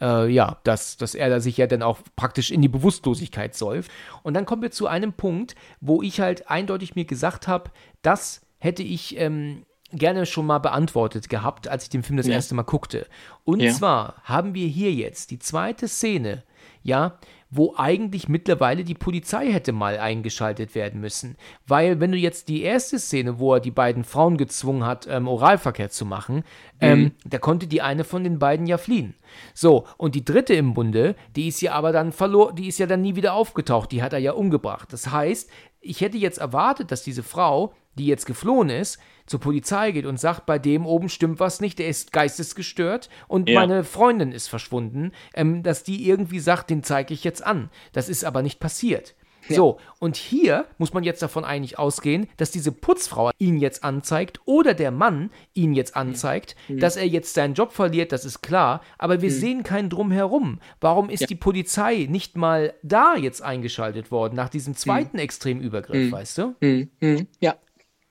äh, 0.00 0.26
ja, 0.30 0.58
dass, 0.64 0.96
dass 0.96 1.14
er 1.14 1.28
da 1.28 1.40
sich 1.40 1.56
ja 1.58 1.66
dann 1.66 1.82
auch 1.82 1.98
praktisch 2.16 2.50
in 2.50 2.62
die 2.62 2.68
Bewusstlosigkeit 2.68 3.54
säuft. 3.54 3.90
Und 4.22 4.34
dann 4.34 4.46
kommen 4.46 4.62
wir 4.62 4.70
zu 4.70 4.86
einem 4.86 5.12
Punkt, 5.12 5.54
wo 5.80 6.02
ich 6.02 6.20
halt 6.20 6.48
eindeutig 6.50 6.94
mir 6.94 7.04
gesagt 7.04 7.48
habe, 7.48 7.70
das 8.02 8.40
hätte 8.58 8.82
ich 8.82 9.18
ähm, 9.18 9.64
gerne 9.92 10.26
schon 10.26 10.46
mal 10.46 10.58
beantwortet 10.58 11.28
gehabt, 11.28 11.68
als 11.68 11.84
ich 11.84 11.90
den 11.90 12.02
Film 12.02 12.16
das 12.16 12.26
Ja. 12.26 12.34
erste 12.34 12.54
Mal 12.54 12.62
guckte. 12.62 13.06
Und 13.44 13.60
Ja. 13.60 13.72
zwar 13.72 14.14
haben 14.24 14.54
wir 14.54 14.66
hier 14.66 14.92
jetzt 14.92 15.30
die 15.30 15.38
zweite 15.38 15.86
Szene, 15.88 16.42
ja, 16.82 17.18
wo 17.48 17.74
eigentlich 17.76 18.28
mittlerweile 18.28 18.82
die 18.82 18.94
Polizei 18.94 19.52
hätte 19.52 19.72
mal 19.72 19.98
eingeschaltet 19.98 20.74
werden 20.74 21.00
müssen. 21.00 21.36
Weil, 21.64 22.00
wenn 22.00 22.10
du 22.10 22.18
jetzt 22.18 22.48
die 22.48 22.62
erste 22.62 22.98
Szene, 22.98 23.38
wo 23.38 23.54
er 23.54 23.60
die 23.60 23.70
beiden 23.70 24.02
Frauen 24.02 24.36
gezwungen 24.36 24.84
hat, 24.84 25.06
ähm, 25.08 25.28
Oralverkehr 25.28 25.88
zu 25.88 26.04
machen, 26.04 26.42
ähm, 26.80 27.12
da 27.24 27.38
konnte 27.38 27.68
die 27.68 27.82
eine 27.82 28.02
von 28.02 28.24
den 28.24 28.40
beiden 28.40 28.66
ja 28.66 28.78
fliehen. 28.78 29.14
So, 29.54 29.86
und 29.96 30.16
die 30.16 30.24
dritte 30.24 30.54
im 30.54 30.74
Bunde, 30.74 31.14
die 31.36 31.46
ist 31.46 31.60
ja 31.62 31.72
aber 31.74 31.92
dann 31.92 32.10
verloren, 32.10 32.56
die 32.56 32.66
ist 32.66 32.78
ja 32.78 32.86
dann 32.86 33.02
nie 33.02 33.14
wieder 33.14 33.34
aufgetaucht, 33.34 33.92
die 33.92 34.02
hat 34.02 34.12
er 34.12 34.18
ja 34.18 34.32
umgebracht. 34.32 34.92
Das 34.92 35.12
heißt, 35.12 35.48
ich 35.80 36.00
hätte 36.00 36.18
jetzt 36.18 36.38
erwartet, 36.38 36.90
dass 36.90 37.04
diese 37.04 37.22
Frau, 37.22 37.72
die 37.96 38.06
jetzt 38.06 38.26
geflohen 38.26 38.68
ist, 38.70 38.98
zur 39.26 39.40
Polizei 39.40 39.90
geht 39.90 40.06
und 40.06 40.20
sagt, 40.20 40.46
bei 40.46 40.58
dem 40.58 40.86
oben 40.86 41.08
stimmt 41.08 41.40
was 41.40 41.60
nicht, 41.60 41.78
der 41.78 41.88
ist 41.88 42.12
geistesgestört 42.12 43.08
und 43.28 43.48
Ja. 43.48 43.60
meine 43.60 43.82
Freundin 43.84 44.32
ist 44.32 44.48
verschwunden, 44.48 45.12
ähm, 45.34 45.62
dass 45.62 45.82
die 45.82 46.08
irgendwie 46.08 46.38
sagt, 46.38 46.70
den 46.70 46.82
zeige 46.82 47.12
ich 47.14 47.24
jetzt 47.24 47.44
an. 47.44 47.70
Das 47.92 48.08
ist 48.08 48.24
aber 48.24 48.42
nicht 48.42 48.60
passiert. 48.60 49.14
So, 49.48 49.78
und 50.00 50.16
hier 50.16 50.64
muss 50.76 50.92
man 50.92 51.04
jetzt 51.04 51.22
davon 51.22 51.44
eigentlich 51.44 51.78
ausgehen, 51.78 52.26
dass 52.36 52.50
diese 52.50 52.72
Putzfrau 52.72 53.30
ihn 53.38 53.58
jetzt 53.58 53.84
anzeigt 53.84 54.40
oder 54.44 54.74
der 54.74 54.90
Mann 54.90 55.30
ihn 55.54 55.72
jetzt 55.72 55.94
anzeigt, 55.94 56.56
dass 56.68 56.96
er 56.96 57.06
jetzt 57.06 57.32
seinen 57.34 57.54
Job 57.54 57.70
verliert, 57.70 58.10
das 58.10 58.24
ist 58.24 58.42
klar, 58.42 58.80
aber 58.98 59.22
wir 59.22 59.30
sehen 59.30 59.62
keinen 59.62 59.88
Drumherum. 59.88 60.58
Warum 60.80 61.10
ist 61.10 61.20
Ja. 61.20 61.26
die 61.28 61.36
Polizei 61.36 62.08
nicht 62.10 62.36
mal 62.36 62.74
da 62.82 63.14
jetzt 63.14 63.40
eingeschaltet 63.40 64.10
worden, 64.10 64.34
nach 64.34 64.48
diesem 64.48 64.74
zweiten 64.74 65.18
Extremübergriff, 65.20 66.10
weißt 66.10 66.38
du? 66.38 66.54
Hm, 66.60 66.90
hm, 67.00 67.28
ja. 67.38 67.54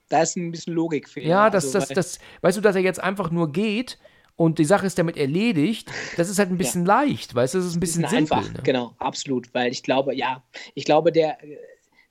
Da 0.09 0.21
ist 0.21 0.35
ein 0.35 0.51
bisschen 0.51 0.73
Logikfehler. 0.73 1.27
Ja, 1.27 1.49
das, 1.49 1.65
also, 1.65 1.79
das, 1.79 1.89
das, 1.89 2.19
weißt 2.41 2.57
du, 2.57 2.61
dass 2.61 2.75
er 2.75 2.81
jetzt 2.81 3.01
einfach 3.01 3.31
nur 3.31 3.51
geht 3.51 3.97
und 4.35 4.59
die 4.59 4.65
Sache 4.65 4.85
ist 4.85 4.99
damit 4.99 5.17
erledigt, 5.17 5.89
das 6.17 6.29
ist 6.29 6.39
halt 6.39 6.49
ein 6.49 6.57
bisschen 6.57 6.85
leicht, 6.85 7.33
weißt 7.33 7.53
du, 7.53 7.59
das 7.59 7.67
ist 7.67 7.75
ein 7.75 7.79
bisschen 7.79 8.01
Na, 8.01 8.09
simpel. 8.09 8.37
einfach, 8.37 8.53
ne? 8.53 8.59
genau, 8.63 8.93
absolut, 8.97 9.53
weil 9.53 9.71
ich 9.71 9.81
glaube, 9.81 10.13
ja, 10.13 10.43
ich 10.73 10.83
glaube, 10.83 11.11
der, 11.11 11.37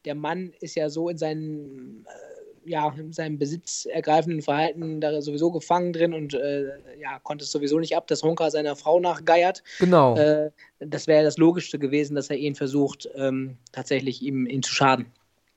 der 0.05 0.15
Mann 0.15 0.53
ist 0.61 0.75
ja 0.75 0.89
so 0.89 1.09
in 1.11 1.19
seinem, 1.19 2.07
äh, 2.07 2.71
ja, 2.71 2.95
in 2.99 3.13
seinem 3.13 3.39
besitzergreifenden 3.39 4.41
Verhalten 4.41 5.03
da 5.03 5.21
sowieso 5.21 5.51
gefangen 5.51 5.93
drin 5.93 6.15
und 6.15 6.33
äh, 6.33 6.71
ja, 6.99 7.19
konnte 7.23 7.45
es 7.45 7.53
sowieso 7.53 7.79
nicht 7.79 7.95
ab, 7.95 8.07
dass 8.07 8.23
Honka 8.23 8.51
seiner 8.51 8.75
Frau 8.75 9.01
nachgeiert. 9.01 9.63
Genau. 9.79 10.17
Äh, 10.17 10.51
das 10.81 11.07
wäre 11.07 11.25
das 11.25 11.37
Logischste 11.37 11.79
gewesen, 11.79 12.15
dass 12.15 12.31
er 12.31 12.37
ihn 12.37 12.55
versucht, 12.55 13.07
ähm, 13.17 13.59
tatsächlich 13.73 14.23
ihm, 14.23 14.47
ihm 14.47 14.63
zu 14.63 14.73
schaden. 14.73 15.13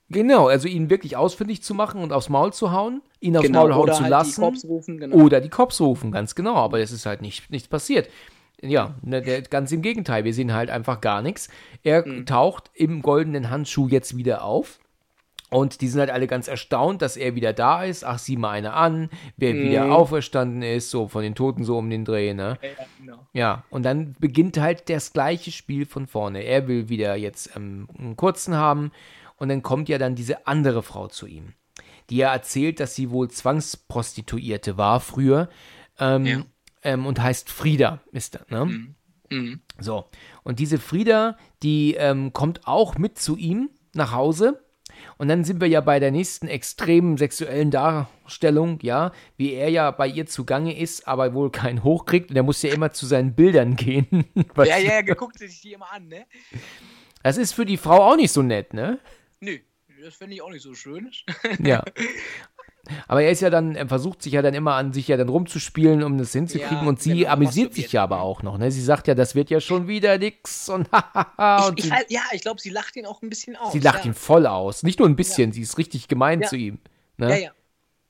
Genau, 0.09 0.47
also 0.47 0.67
ihn 0.67 0.89
wirklich 0.89 1.17
ausfindig 1.17 1.63
zu 1.63 1.73
machen 1.73 2.01
und 2.01 2.13
aufs 2.13 2.29
Maul 2.29 2.53
zu 2.53 2.71
hauen, 2.71 3.01
ihn 3.19 3.35
aufs 3.35 3.49
Maul 3.49 3.73
hauen 3.75 3.85
Genau, 3.87 3.97
zu 3.97 4.03
halt 4.03 4.11
lassen. 4.11 4.41
die 4.41 4.45
Cops 4.47 4.65
rufen, 4.65 4.97
genau. 4.99 5.15
Oder 5.17 5.41
die 5.41 5.49
Cops 5.49 5.81
rufen, 5.81 6.11
ganz 6.11 6.33
genau, 6.33 6.55
aber 6.55 6.79
es 6.79 6.91
ist 6.91 7.05
halt 7.05 7.21
nicht, 7.21 7.49
nichts 7.51 7.67
passiert. 7.67 8.09
Ja, 8.61 8.95
ne, 9.03 9.21
der, 9.21 9.41
ganz 9.43 9.71
im 9.71 9.81
Gegenteil, 9.81 10.23
wir 10.23 10.33
sehen 10.33 10.53
halt 10.53 10.69
einfach 10.69 11.01
gar 11.01 11.21
nichts. 11.21 11.49
Er 11.83 12.07
Mhm. 12.07 12.25
taucht 12.25 12.71
im 12.73 13.01
goldenen 13.01 13.49
Handschuh 13.49 13.87
jetzt 13.87 14.15
wieder 14.17 14.43
auf. 14.43 14.79
Und 15.49 15.79
die 15.79 15.87
sind 15.87 16.01
halt 16.01 16.09
alle 16.09 16.27
ganz 16.27 16.49
erstaunt, 16.49 17.01
dass 17.01 17.15
er 17.15 17.35
wieder 17.35 17.53
da 17.53 17.83
ist. 17.83 18.03
Ach, 18.03 18.19
sieh 18.19 18.35
mal 18.35 18.49
eine 18.49 18.73
an, 18.73 19.09
wer 19.37 19.53
Mhm. 19.55 19.61
wieder 19.61 19.91
auferstanden 19.93 20.61
ist, 20.61 20.89
so 20.89 21.07
von 21.07 21.21
den 21.21 21.35
Toten 21.35 21.63
so 21.63 21.77
um 21.77 21.89
den 21.89 22.03
Dreh, 22.03 22.33
ne? 22.33 22.57
Ja, 22.61 22.69
genau. 22.99 23.27
Ja, 23.31 23.63
und 23.69 23.83
dann 23.83 24.13
beginnt 24.19 24.57
halt 24.57 24.89
das 24.89 25.13
gleiche 25.13 25.51
Spiel 25.51 25.85
von 25.85 26.05
vorne. 26.07 26.41
Er 26.43 26.67
will 26.67 26.89
wieder 26.89 27.15
jetzt 27.15 27.55
ähm, 27.55 27.87
einen 27.97 28.17
kurzen 28.17 28.55
haben 28.55 28.91
und 29.37 29.49
dann 29.49 29.61
kommt 29.63 29.89
ja 29.89 29.97
dann 29.97 30.15
diese 30.15 30.45
andere 30.47 30.83
Frau 30.83 31.07
zu 31.07 31.25
ihm, 31.27 31.53
die 32.09 32.17
ja 32.17 32.33
erzählt, 32.33 32.79
dass 32.79 32.95
sie 32.95 33.09
wohl 33.09 33.29
Zwangsprostituierte 33.29 34.77
war 34.77 34.99
früher 34.99 35.49
ähm, 35.99 36.25
Ja. 36.25 36.41
ähm, 36.83 37.05
und 37.05 37.21
heißt 37.21 37.49
Frieda, 37.49 38.01
ist 38.11 38.35
das, 38.35 38.47
ne? 38.49 38.65
Mhm. 39.29 39.61
So, 39.79 40.05
und 40.43 40.59
diese 40.59 40.77
Frieda, 40.77 41.37
die 41.61 41.95
ähm, 41.95 42.31
kommt 42.31 42.65
auch 42.65 42.97
mit 42.97 43.19
zu 43.19 43.35
ihm 43.35 43.69
nach 43.93 44.13
Hause. 44.13 44.63
Und 45.17 45.27
dann 45.27 45.43
sind 45.43 45.59
wir 45.61 45.67
ja 45.67 45.81
bei 45.81 45.99
der 45.99 46.11
nächsten 46.11 46.47
extremen 46.47 47.17
sexuellen 47.17 47.69
Darstellung, 47.69 48.79
ja, 48.81 49.11
wie 49.35 49.51
er 49.53 49.69
ja 49.69 49.91
bei 49.91 50.07
ihr 50.07 50.25
zugange 50.27 50.79
ist, 50.79 51.07
aber 51.07 51.33
wohl 51.33 51.51
keinen 51.51 51.83
hochkriegt 51.83 52.29
und 52.31 52.35
er 52.37 52.43
muss 52.43 52.61
ja 52.61 52.73
immer 52.73 52.91
zu 52.93 53.05
seinen 53.05 53.35
Bildern 53.35 53.75
gehen. 53.75 54.07
Ja, 54.57 54.77
ja, 54.77 55.01
geguckt 55.01 55.37
sich 55.39 55.59
die 55.61 55.73
immer 55.73 55.91
an, 55.91 56.07
ne? 56.07 56.25
Das 57.21 57.37
ist 57.37 57.51
für 57.53 57.65
die 57.65 57.77
Frau 57.77 58.01
auch 58.11 58.15
nicht 58.15 58.31
so 58.31 58.41
nett, 58.41 58.73
ne? 58.73 58.97
Nö, 59.39 59.57
das 60.03 60.15
finde 60.15 60.35
ich 60.35 60.41
auch 60.41 60.49
nicht 60.49 60.61
so 60.63 60.73
schön. 60.73 61.11
Ja. 61.63 61.83
Aber 63.09 63.21
er 63.21 63.31
ist 63.31 63.41
ja 63.41 63.49
dann, 63.49 63.75
er 63.75 63.85
versucht 63.87 64.21
sich 64.21 64.31
ja 64.31 64.41
dann 64.41 64.53
immer 64.53 64.75
an 64.75 64.93
sich 64.93 65.09
ja 65.09 65.17
dann 65.17 65.27
rumzuspielen, 65.27 66.03
um 66.03 66.17
das 66.17 66.31
hinzukriegen. 66.31 66.83
Ja, 66.83 66.87
und 66.87 67.01
sie 67.01 67.17
genau, 67.19 67.31
amüsiert 67.31 67.73
sich 67.73 67.91
ja 67.91 68.01
aber 68.03 68.21
auch 68.21 68.43
noch, 68.43 68.57
ne? 68.57 68.71
Sie 68.71 68.81
sagt 68.81 69.07
ja, 69.09 69.13
das 69.15 69.35
wird 69.35 69.49
ja 69.49 69.59
schon 69.59 69.89
wieder 69.89 70.17
nix 70.17 70.69
und 70.69 70.89
hahaha. 70.93 71.67
und 71.67 71.79
Ich, 71.79 71.85
ich, 71.87 71.91
halt- 71.91 72.09
ja, 72.09 72.21
ich 72.31 72.41
glaube, 72.43 72.61
sie 72.61 72.69
lacht 72.69 72.95
ihn 72.95 73.05
auch 73.05 73.21
ein 73.21 73.29
bisschen 73.29 73.57
aus. 73.57 73.73
Sie 73.73 73.79
lacht 73.79 74.05
ja. 74.05 74.11
ihn 74.11 74.13
voll 74.13 74.47
aus. 74.47 74.83
Nicht 74.83 74.99
nur 74.99 75.09
ein 75.09 75.17
bisschen, 75.17 75.51
sie 75.51 75.61
ist 75.63 75.77
richtig 75.77 76.07
gemein 76.07 76.39
Ja. 76.41 76.47
zu 76.47 76.55
ihm. 76.55 76.79
Ne? 77.17 77.29
Ja, 77.41 77.51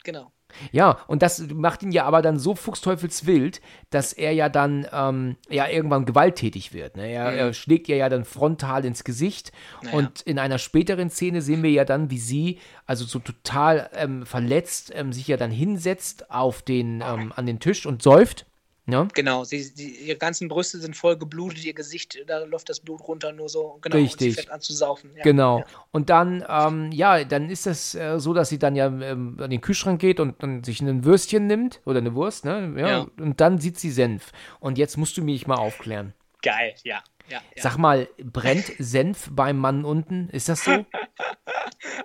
Ja, 0.05 0.31
ja, 0.71 0.97
und 1.07 1.21
das 1.21 1.47
macht 1.53 1.83
ihn 1.83 1.91
ja 1.91 2.05
aber 2.05 2.21
dann 2.21 2.39
so 2.39 2.55
fuchsteufelswild, 2.55 3.61
dass 3.89 4.13
er 4.13 4.31
ja 4.33 4.49
dann 4.49 4.87
ähm, 4.91 5.35
ja 5.49 5.67
irgendwann 5.67 6.05
gewalttätig 6.05 6.73
wird. 6.73 6.97
Ne? 6.97 7.11
Er, 7.11 7.31
er 7.33 7.53
schlägt 7.53 7.89
ihr 7.89 7.97
ja 7.97 8.09
dann 8.09 8.25
frontal 8.25 8.85
ins 8.85 9.03
Gesicht. 9.03 9.51
Mhm. 9.51 9.85
Naja. 9.85 9.97
Und 9.97 10.21
in 10.21 10.39
einer 10.39 10.57
späteren 10.57 11.09
Szene 11.09 11.41
sehen 11.41 11.63
wir 11.63 11.71
ja 11.71 11.85
dann, 11.85 12.09
wie 12.09 12.19
sie, 12.19 12.59
also 12.85 13.05
so 13.05 13.19
total 13.19 13.89
ähm, 13.93 14.25
verletzt, 14.25 14.91
ähm, 14.95 15.13
sich 15.13 15.27
ja 15.27 15.37
dann 15.37 15.51
hinsetzt 15.51 16.31
auf 16.31 16.61
den, 16.61 17.03
ähm, 17.05 17.33
an 17.35 17.45
den 17.45 17.59
Tisch 17.59 17.85
und 17.85 18.01
säuft. 18.01 18.45
Ne? 18.89 19.05
Genau, 19.13 19.43
sie, 19.43 19.63
sie, 19.63 19.89
ihre 19.89 20.17
ganzen 20.17 20.47
Brüste 20.47 20.79
sind 20.79 20.95
voll 20.95 21.17
geblutet, 21.17 21.65
ihr 21.65 21.73
Gesicht, 21.73 22.23
da 22.25 22.45
läuft 22.45 22.69
das 22.69 22.79
Blut 22.79 23.05
runter, 23.05 23.33
nur 23.33 23.49
so, 23.49 23.79
genau. 23.81 23.97
Und 23.97 24.03
Richtig. 24.03 24.35
sie 24.35 24.41
fängt 24.41 24.49
an 24.49 24.61
zu 24.61 24.71
saufen. 24.71 25.11
Ja, 25.13 25.23
Genau. 25.23 25.59
Ja. 25.59 25.65
Und 25.91 26.09
dann, 26.09 26.45
ähm, 26.47 26.93
ja, 26.93 27.25
dann 27.25 27.49
ist 27.49 27.67
es 27.67 27.95
äh, 27.95 28.17
so, 28.17 28.33
dass 28.33 28.47
sie 28.47 28.59
dann 28.59 28.77
ja 28.77 28.85
ähm, 28.85 29.37
an 29.41 29.49
den 29.49 29.59
Kühlschrank 29.59 29.99
geht 29.99 30.21
und 30.21 30.41
dann 30.41 30.63
sich 30.63 30.79
ein 30.79 31.03
Würstchen 31.03 31.47
nimmt 31.47 31.81
oder 31.83 31.97
eine 31.97 32.15
Wurst, 32.15 32.45
ne? 32.45 32.73
Ja, 32.77 32.87
Ja. 32.87 33.07
Und 33.19 33.41
dann 33.41 33.59
sieht 33.59 33.77
sie 33.77 33.91
Senf. 33.91 34.31
Und 34.61 34.77
jetzt 34.77 34.95
musst 34.95 35.17
du 35.17 35.21
mich 35.21 35.47
mal 35.47 35.55
aufklären. 35.57 36.13
Geil, 36.41 36.73
ja. 36.85 37.03
ja, 37.29 37.41
ja. 37.57 37.61
Sag 37.61 37.75
mal, 37.75 38.07
brennt 38.23 38.71
Senf 38.79 39.29
beim 39.33 39.57
Mann 39.57 39.83
unten? 39.83 40.29
Ist 40.29 40.47
das 40.47 40.63
so? 40.63 40.71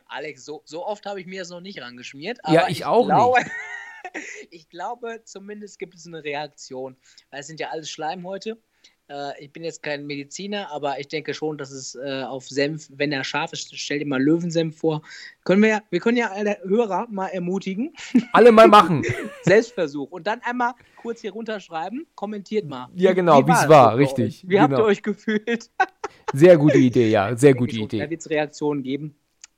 Alex, 0.08 0.44
so, 0.44 0.62
so 0.64 0.84
oft 0.84 1.06
habe 1.06 1.20
ich 1.20 1.26
mir 1.26 1.40
das 1.40 1.50
noch 1.50 1.60
nicht 1.60 1.80
rangeschmiert. 1.80 2.38
Ja, 2.48 2.62
aber 2.62 2.70
ich 2.70 2.84
auch 2.84 3.06
glaube, 3.06 3.38
ich 4.50 4.68
glaube, 4.68 5.22
zumindest 5.24 5.78
gibt 5.78 5.94
es 5.94 6.06
eine 6.06 6.22
Reaktion. 6.24 6.96
Weil 7.30 7.40
es 7.40 7.46
sind 7.46 7.60
ja 7.60 7.70
alles 7.70 7.90
Schleimhäute. 7.90 8.58
Äh, 9.08 9.44
ich 9.44 9.52
bin 9.52 9.64
jetzt 9.64 9.82
kein 9.82 10.06
Mediziner, 10.06 10.70
aber 10.70 10.98
ich 10.98 11.08
denke 11.08 11.34
schon, 11.34 11.58
dass 11.58 11.70
es 11.70 11.94
äh, 11.94 12.22
auf 12.22 12.48
Senf, 12.48 12.88
wenn 12.92 13.12
er 13.12 13.24
scharf 13.24 13.52
ist, 13.52 13.76
stell 13.76 13.98
dir 13.98 14.06
mal 14.06 14.22
Löwensenf 14.22 14.78
vor. 14.78 15.02
Können 15.44 15.62
wir, 15.62 15.68
ja, 15.68 15.82
wir 15.90 16.00
können 16.00 16.16
ja 16.16 16.30
alle 16.30 16.58
Hörer 16.62 17.06
mal 17.10 17.28
ermutigen. 17.28 17.92
Alle 18.32 18.52
mal 18.52 18.68
machen. 18.68 19.04
Selbstversuch. 19.42 20.10
Und 20.10 20.26
dann 20.26 20.40
einmal 20.42 20.72
kurz 20.96 21.20
hier 21.20 21.32
runterschreiben, 21.32 22.06
kommentiert 22.14 22.66
mal. 22.66 22.88
Ja, 22.94 23.12
genau, 23.12 23.46
wie 23.46 23.52
es 23.52 23.68
war, 23.68 23.96
richtig. 23.96 24.48
Wie 24.48 24.58
habt 24.58 24.70
genau. 24.70 24.84
ihr 24.84 24.86
euch 24.86 25.02
gefühlt? 25.02 25.70
Sehr 26.32 26.56
gute 26.56 26.78
Idee, 26.78 27.10
ja, 27.10 27.36
sehr 27.36 27.52
gute 27.52 27.76
Da 27.76 27.82
Idee. 27.82 28.10
wird 28.10 28.20
es 28.20 28.30
Reaktionen 28.30 28.82
geben. 28.82 29.14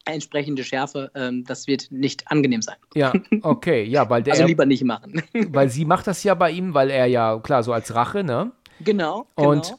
Entsprechende 0.06 0.64
Schärfe, 0.64 1.10
ähm, 1.14 1.44
das 1.44 1.66
wird 1.66 1.90
nicht 1.90 2.30
angenehm 2.30 2.62
sein. 2.62 2.76
Ja, 2.94 3.12
okay, 3.42 3.84
ja, 3.84 4.08
weil 4.10 4.22
der, 4.22 4.34
Also 4.34 4.46
lieber 4.46 4.66
nicht 4.66 4.84
machen. 4.84 5.22
weil 5.48 5.70
sie 5.70 5.84
macht 5.84 6.06
das 6.06 6.22
ja 6.24 6.34
bei 6.34 6.50
ihm, 6.50 6.74
weil 6.74 6.90
er 6.90 7.06
ja, 7.06 7.38
klar, 7.38 7.62
so 7.62 7.72
als 7.72 7.94
Rache, 7.94 8.22
ne? 8.24 8.52
genau, 8.80 9.26
genau. 9.36 9.50
Und 9.50 9.76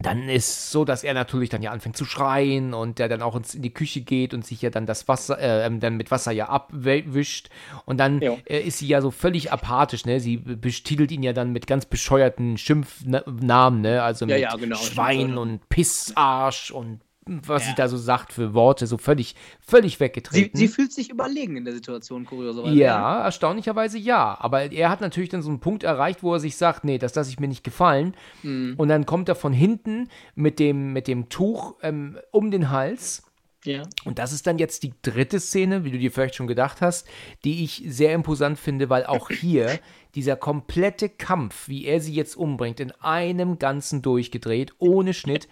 dann 0.00 0.28
ist 0.28 0.72
so, 0.72 0.84
dass 0.84 1.04
er 1.04 1.14
natürlich 1.14 1.50
dann 1.50 1.62
ja 1.62 1.70
anfängt 1.70 1.96
zu 1.96 2.04
schreien 2.04 2.74
und 2.74 2.98
der 2.98 3.08
dann 3.08 3.22
auch 3.22 3.36
ins, 3.36 3.54
in 3.54 3.62
die 3.62 3.72
Küche 3.72 4.00
geht 4.00 4.34
und 4.34 4.44
sich 4.44 4.60
ja 4.60 4.70
dann 4.70 4.86
das 4.86 5.06
Wasser, 5.06 5.38
äh, 5.38 5.66
ähm, 5.66 5.78
dann 5.78 5.96
mit 5.96 6.10
Wasser 6.10 6.32
ja 6.32 6.48
abwischt. 6.48 7.48
Und 7.84 7.98
dann 7.98 8.20
äh, 8.20 8.60
ist 8.60 8.78
sie 8.78 8.88
ja 8.88 9.00
so 9.00 9.12
völlig 9.12 9.52
apathisch, 9.52 10.04
ne? 10.04 10.18
Sie 10.18 10.38
betitelt 10.38 11.12
ihn 11.12 11.22
ja 11.22 11.32
dann 11.32 11.52
mit 11.52 11.68
ganz 11.68 11.86
bescheuerten 11.86 12.58
Schimpfnamen, 12.58 13.82
ne? 13.82 14.02
Also 14.02 14.26
Ja, 14.26 14.34
mit 14.34 14.42
ja, 14.42 14.56
genau, 14.56 14.76
Schwein 14.76 15.38
und 15.38 15.68
Pissarsch 15.68 16.72
und 16.72 17.00
was 17.26 17.64
Ja. 17.64 17.68
sie 17.70 17.74
da 17.76 17.88
so 17.88 17.96
sagt 17.96 18.32
für 18.32 18.54
Worte, 18.54 18.86
so 18.86 18.98
völlig, 18.98 19.34
völlig 19.60 19.94
sie, 19.94 20.00
weggetreten. 20.00 20.56
sie 20.58 20.68
fühlt 20.68 20.92
sich 20.92 21.10
überlegen 21.10 21.56
in 21.56 21.64
der 21.64 21.74
Situation, 21.74 22.24
kurioserweise. 22.24 22.74
Ja, 22.74 23.22
erstaunlicherweise 23.24 23.98
ja. 23.98 24.36
Aber 24.40 24.72
er 24.72 24.90
hat 24.90 25.00
natürlich 25.00 25.30
dann 25.30 25.42
so 25.42 25.48
einen 25.48 25.60
Punkt 25.60 25.82
erreicht, 25.82 26.22
wo 26.22 26.34
er 26.34 26.40
sich 26.40 26.56
sagt, 26.56 26.84
nee, 26.84 26.98
das 26.98 27.14
lasse 27.14 27.30
ich 27.30 27.40
mir 27.40 27.48
nicht 27.48 27.64
gefallen. 27.64 28.14
Mhm. 28.42 28.74
Und 28.76 28.88
dann 28.88 29.06
kommt 29.06 29.28
er 29.28 29.34
von 29.34 29.52
hinten 29.52 30.08
mit 30.34 30.58
dem, 30.58 30.92
mit 30.92 31.08
dem 31.08 31.28
Tuch 31.28 31.76
ähm, 31.82 32.18
um 32.30 32.50
den 32.50 32.70
Hals. 32.70 33.22
Ja. 33.64 33.82
Und 34.04 34.18
das 34.18 34.34
ist 34.34 34.46
dann 34.46 34.58
jetzt 34.58 34.82
die 34.82 34.92
dritte 35.00 35.40
Szene, 35.40 35.84
wie 35.84 35.90
du 35.90 35.98
dir 35.98 36.12
vielleicht 36.12 36.34
schon 36.34 36.46
gedacht 36.46 36.82
hast, 36.82 37.08
die 37.44 37.64
ich 37.64 37.82
sehr 37.86 38.12
imposant 38.12 38.58
finde, 38.58 38.90
weil 38.90 39.06
auch 39.06 39.30
hier 39.30 39.78
dieser 40.14 40.36
komplette 40.36 41.08
Kampf, 41.08 41.66
wie 41.68 41.86
er 41.86 42.00
sie 42.02 42.12
jetzt 42.12 42.36
umbringt, 42.36 42.78
in 42.78 42.90
einem 43.00 43.58
Ganzen 43.58 44.02
durchgedreht, 44.02 44.74
ohne 44.78 45.14
Schnitt, 45.14 45.48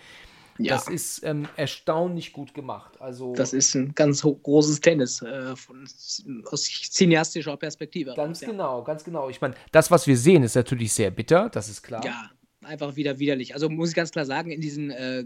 Ja. 0.58 0.74
das 0.74 0.88
ist 0.88 1.24
ähm, 1.24 1.48
erstaunlich 1.56 2.32
gut 2.32 2.54
gemacht. 2.54 3.00
Also 3.00 3.34
Das 3.34 3.52
ist 3.52 3.74
ein 3.74 3.94
ganz 3.94 4.22
großes 4.22 4.80
Tennis 4.80 5.22
äh, 5.22 5.56
von, 5.56 5.84
aus 6.46 6.64
cineastischer 6.64 7.56
Perspektive. 7.56 8.14
ganz 8.14 8.40
ja. 8.40 8.50
genau, 8.50 8.82
ganz 8.82 9.04
genau. 9.04 9.28
Ich 9.28 9.40
meine, 9.40 9.54
das, 9.72 9.90
was 9.90 10.06
wir 10.06 10.16
sehen, 10.16 10.42
ist 10.42 10.54
natürlich 10.54 10.92
sehr 10.92 11.10
bitter, 11.10 11.48
das 11.48 11.68
ist 11.68 11.82
klar. 11.82 12.04
Ja, 12.04 12.30
einfach 12.64 12.96
wieder 12.96 13.18
widerlich. 13.18 13.54
Also 13.54 13.68
muss 13.68 13.90
ich 13.90 13.94
ganz 13.94 14.10
klar 14.10 14.24
sagen, 14.24 14.50
in 14.50 14.60
diesen 14.60 14.90
äh, 14.90 15.24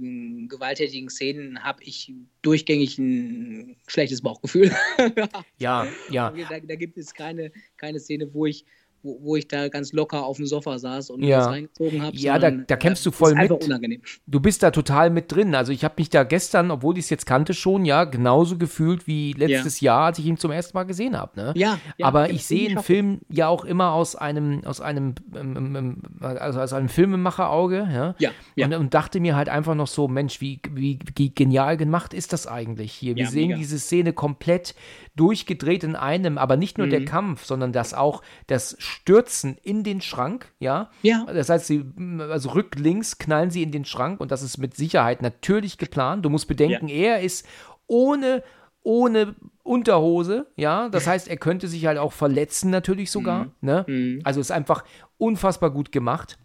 gewalttätigen 0.49 1.09
Szenen 1.11 1.63
habe 1.63 1.83
ich 1.83 2.13
durchgängig 2.43 2.99
ein 2.99 3.77
schlechtes 3.87 4.23
Bauchgefühl. 4.23 4.75
Ja, 5.59 5.87
ja. 6.11 6.31
da, 6.31 6.61
da 6.61 6.75
gibt 6.75 6.99
es 6.99 7.15
keine, 7.15 7.51
keine 7.77 7.99
Szene, 7.99 8.33
wo 8.35 8.47
ich, 8.47 8.65
wo, 9.03 9.19
wo 9.23 9.37
ich 9.37 9.47
da 9.49 9.69
ganz 9.69 9.93
locker 9.93 10.25
auf 10.25 10.37
dem 10.39 10.47
Sofa 10.47 10.79
saß 10.79 11.11
und 11.11 11.23
Ja. 11.23 11.39
was 11.39 11.47
reingezogen 11.49 12.03
habe. 12.03 12.17
Ja, 12.17 12.39
da- 12.39 12.51
da 12.51 12.77
kämpfst 12.77 13.05
du 13.07 13.11
voll 13.11 13.33
ist 13.33 13.39
mit. 13.51 13.65
unangenehm. 13.65 14.01
Du 14.27 14.41
bist 14.41 14.63
da 14.63 14.71
total 14.71 15.11
mit 15.11 15.31
drin. 15.31 15.55
Also 15.55 15.73
ich 15.73 15.85
habe 15.85 15.95
mich 15.99 16.11
da 16.11 16.25
gestern, 16.25 16.71
obwohl 16.71 16.99
ich 16.99 17.05
es 17.05 17.11
jetzt 17.11 17.27
kannte 17.27 17.55
schon, 17.55 17.85
ja, 17.85 18.05
genauso 18.05 18.59
gefühlt 18.59 19.07
wie 19.07 19.33
letztes 19.33 19.81
Jahr, 19.81 20.07
als 20.07 20.19
ich 20.19 20.27
ihn 20.27 20.37
zum 20.39 20.51
ersten 20.51 20.77
Mal 20.77 20.85
gesehen 20.85 21.17
habe. 21.17 21.33
Ne? 21.41 21.53
Ja, 21.57 21.79
ja, 21.99 22.07
Aber 22.07 22.29
ja, 22.29 22.35
ich 22.35 22.47
sehe 22.47 22.69
einen. 22.71 22.83
Film 22.83 23.21
ja 23.29 23.49
auch 23.49 23.65
immer 23.65 23.93
aus 23.93 24.17
einem, 24.17 24.65
aus 24.65 24.81
einem, 24.81 25.15
ähm, 25.35 25.57
ähm, 25.57 25.77
ähm, 25.77 26.03
also 26.21 26.61
aus 26.61 26.73
einem 26.73 26.89
Filmemacherauge, 26.89 27.89
ja. 27.93 28.15
Ja, 28.19 28.31
ja. 28.55 28.67
Und, 28.67 28.75
und 28.75 28.95
dachte 28.95 29.21
mir 29.21 29.37
halt 29.37 29.49
einfach 29.49 29.75
noch 29.75 29.87
so, 29.87 30.09
Mensch, 30.09 30.41
wie, 30.41 30.61
wie, 30.73 30.99
wie 31.17 31.31
genial 31.35 31.77
gemacht 31.77 32.15
ist 32.15 32.33
das 32.33 32.47
eigentlich 32.47 32.93
hier? 32.93 33.15
Wir 33.17 33.25
Ja, 33.25 33.31
sehen 33.31 33.49
mega. 33.49 33.59
diese 33.59 33.79
Szene 33.79 34.13
komplett 34.13 34.75
durchgedreht 35.17 35.83
in 35.83 35.97
einem, 35.97 36.39
aber 36.39 36.57
nicht 36.57 36.79
nur 36.79 36.87
der 36.87 37.01
Mhm. 37.01 37.05
Kampf, 37.07 37.45
sondern 37.45 37.73
das 37.73 37.95
auch 37.95 38.23
das 38.47 38.77
Stürzen 38.79 39.57
in 39.63 39.83
den 39.83 40.01
Schrank, 40.01 40.53
ja. 40.59 40.91
Ja. 41.03 41.25
Das 41.25 41.49
heißt, 41.49 41.67
sie, 41.67 41.85
also 42.31 42.51
rücklinks 42.51 43.19
knallen 43.19 43.51
sie 43.51 43.63
in 43.63 43.73
den 43.73 43.85
Schrank 43.85 44.21
und 44.21 44.31
das 44.31 44.43
ist 44.43 44.59
mit 44.59 44.77
Sicherheit 44.77 45.23
natürlich 45.23 45.79
geplant. 45.79 46.25
Du 46.25 46.31
musst 46.31 46.49
bedenken, 46.49 46.89
er 46.89 47.21
ist 47.21 47.47
ohne, 47.87 48.43
ohne 48.83 49.35
Unterhose, 49.63 50.47
ja. 50.57 50.89
Das 50.89 51.07
heißt, 51.07 51.29
er 51.29 51.37
könnte 51.37 51.67
sich 51.67 51.87
halt 51.87 51.99
auch 51.99 52.13
verletzen, 52.13 52.71
natürlich 52.71 53.11
sogar. 53.11 53.47
Ne? 53.61 53.85
Mhm. 53.89 54.21
Also 54.23 54.41
ist 54.41 54.53
einfach 54.53 54.85
unfassbar 55.19 55.71
gut 55.71 55.91
gemacht. 55.93 56.39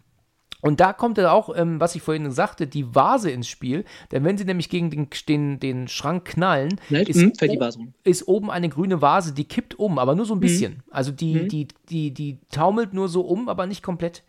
Und 0.62 0.78
da 0.80 0.92
kommt 0.92 1.18
dann 1.18 1.26
auch, 1.26 1.54
ähm, 1.54 1.80
was 1.80 1.94
ich 1.96 2.02
vorhin 2.02 2.30
sagte, 2.30 2.66
die 2.68 2.94
Vase 2.94 3.30
ins 3.30 3.48
Spiel. 3.48 3.84
Denn 4.12 4.24
wenn 4.24 4.38
sie 4.38 4.44
nämlich 4.44 4.70
gegen 4.70 4.90
den, 4.90 5.08
den, 5.28 5.58
den 5.60 5.88
Schrank 5.88 6.24
knallen, 6.24 6.80
Knallt? 6.86 7.08
ist, 7.08 7.16
Mhm, 7.16 7.34
fällt 7.34 7.52
die 7.52 7.60
Vase 7.60 7.78
um. 7.80 7.92
ist 8.04 8.28
oben 8.28 8.50
eine 8.50 8.68
grüne 8.68 9.02
Vase, 9.02 9.34
die 9.34 9.44
kippt 9.44 9.78
um, 9.78 9.98
aber 9.98 10.14
nur 10.14 10.24
so 10.24 10.34
ein 10.34 10.38
Mhm. 10.38 10.40
bisschen. 10.40 10.82
Also 10.90 11.10
die, 11.10 11.48
die, 11.48 11.66
die, 11.90 12.12
die 12.14 12.38
taumelt 12.50 12.94
nur 12.94 13.08
so 13.08 13.22
um, 13.22 13.48
aber 13.48 13.66
nicht 13.66 13.82
komplett. 13.82 14.22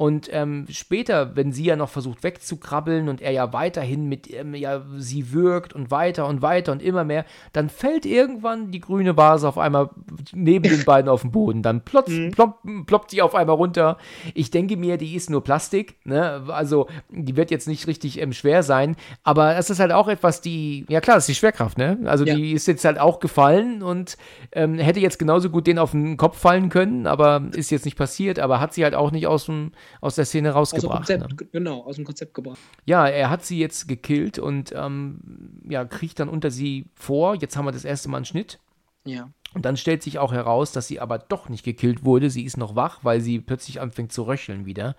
Und 0.00 0.30
ähm, 0.32 0.64
später, 0.70 1.36
wenn 1.36 1.52
sie 1.52 1.64
ja 1.64 1.76
noch 1.76 1.90
versucht 1.90 2.22
wegzukrabbeln 2.22 3.10
und 3.10 3.20
er 3.20 3.32
ja 3.32 3.52
weiterhin 3.52 4.08
mit 4.08 4.32
ähm, 4.32 4.54
ja, 4.54 4.80
sie 4.96 5.30
wirkt 5.34 5.74
und 5.74 5.90
weiter 5.90 6.26
und 6.26 6.40
weiter 6.40 6.72
und 6.72 6.80
immer 6.82 7.04
mehr, 7.04 7.26
dann 7.52 7.68
fällt 7.68 8.06
irgendwann 8.06 8.70
die 8.70 8.80
grüne 8.80 9.18
Vase 9.18 9.46
auf 9.46 9.58
einmal 9.58 9.90
neben 10.32 10.70
den 10.70 10.86
beiden 10.86 11.10
auf 11.10 11.20
den 11.20 11.32
Boden. 11.32 11.62
Dann 11.62 11.82
plotz, 11.82 12.08
Mhm. 12.08 12.30
plopp, 12.30 12.60
ploppt 12.86 13.12
die 13.12 13.20
auf 13.20 13.34
einmal 13.34 13.56
runter. 13.56 13.98
Ich 14.32 14.50
denke 14.50 14.78
mir, 14.78 14.96
die 14.96 15.14
ist 15.16 15.28
nur 15.28 15.44
Plastik, 15.44 15.96
ne? 16.06 16.44
Also 16.48 16.86
die 17.10 17.36
wird 17.36 17.50
jetzt 17.50 17.68
nicht 17.68 17.86
richtig 17.86 18.22
ähm, 18.22 18.32
schwer 18.32 18.62
sein, 18.62 18.96
aber 19.22 19.56
es 19.56 19.68
ist 19.68 19.80
halt 19.80 19.92
auch 19.92 20.08
etwas, 20.08 20.40
die, 20.40 20.86
ja 20.88 21.02
klar, 21.02 21.16
das 21.18 21.24
ist 21.24 21.34
die 21.34 21.38
Schwerkraft, 21.40 21.76
ne? 21.76 21.98
Also 22.06 22.24
Ja. 22.24 22.34
die 22.36 22.52
ist 22.52 22.66
jetzt 22.66 22.86
halt 22.86 22.98
auch 22.98 23.20
gefallen 23.20 23.82
und 23.82 24.16
ähm, 24.52 24.78
hätte 24.78 25.00
jetzt 25.00 25.18
genauso 25.18 25.50
gut 25.50 25.66
den 25.66 25.78
auf 25.78 25.90
den 25.90 26.16
Kopf 26.16 26.38
fallen 26.38 26.70
können, 26.70 27.06
aber 27.06 27.42
ist 27.54 27.70
jetzt 27.70 27.84
nicht 27.84 27.98
passiert, 27.98 28.38
aber 28.38 28.60
hat 28.60 28.72
sie 28.72 28.82
halt 28.82 28.94
auch 28.94 29.10
nicht 29.10 29.26
aus, 29.26 29.44
dem, 29.44 29.72
aus 30.00 30.14
der 30.14 30.24
Szene 30.24 30.54
Aus 30.54 30.70
dem 30.70 30.80
rausgebracht. 30.80 31.06
Konzept, 31.06 31.40
Ne? 31.40 31.48
genau, 31.52 31.82
aus 31.82 31.96
dem 31.96 32.04
Konzept 32.04 32.34
gebracht. 32.34 32.58
Ja, 32.86 33.06
er 33.06 33.30
hat 33.30 33.44
sie 33.44 33.58
jetzt 33.58 33.88
gekillt 33.88 34.38
und 34.38 34.72
ähm, 34.76 35.20
ja, 35.68 35.84
kriecht 35.84 36.20
dann 36.20 36.28
unter 36.28 36.50
sie 36.50 36.86
vor. 36.94 37.34
Jetzt 37.36 37.56
haben 37.56 37.64
wir 37.64 37.72
das 37.72 37.84
erste 37.84 38.08
Mal 38.08 38.18
einen 38.18 38.26
Schnitt. 38.26 38.58
Ja. 39.04 39.28
Und 39.52 39.64
dann 39.64 39.76
stellt 39.76 40.02
sich 40.02 40.18
auch 40.18 40.32
heraus, 40.32 40.70
dass 40.72 40.86
sie 40.86 41.00
aber 41.00 41.18
doch 41.18 41.48
nicht 41.48 41.64
gekillt 41.64 42.04
wurde. 42.04 42.30
Sie 42.30 42.44
ist 42.44 42.56
noch 42.56 42.76
wach, 42.76 43.00
weil 43.02 43.20
sie 43.20 43.40
plötzlich 43.40 43.80
anfängt 43.80 44.12
zu 44.12 44.22
röcheln 44.22 44.64
wieder. 44.64 44.94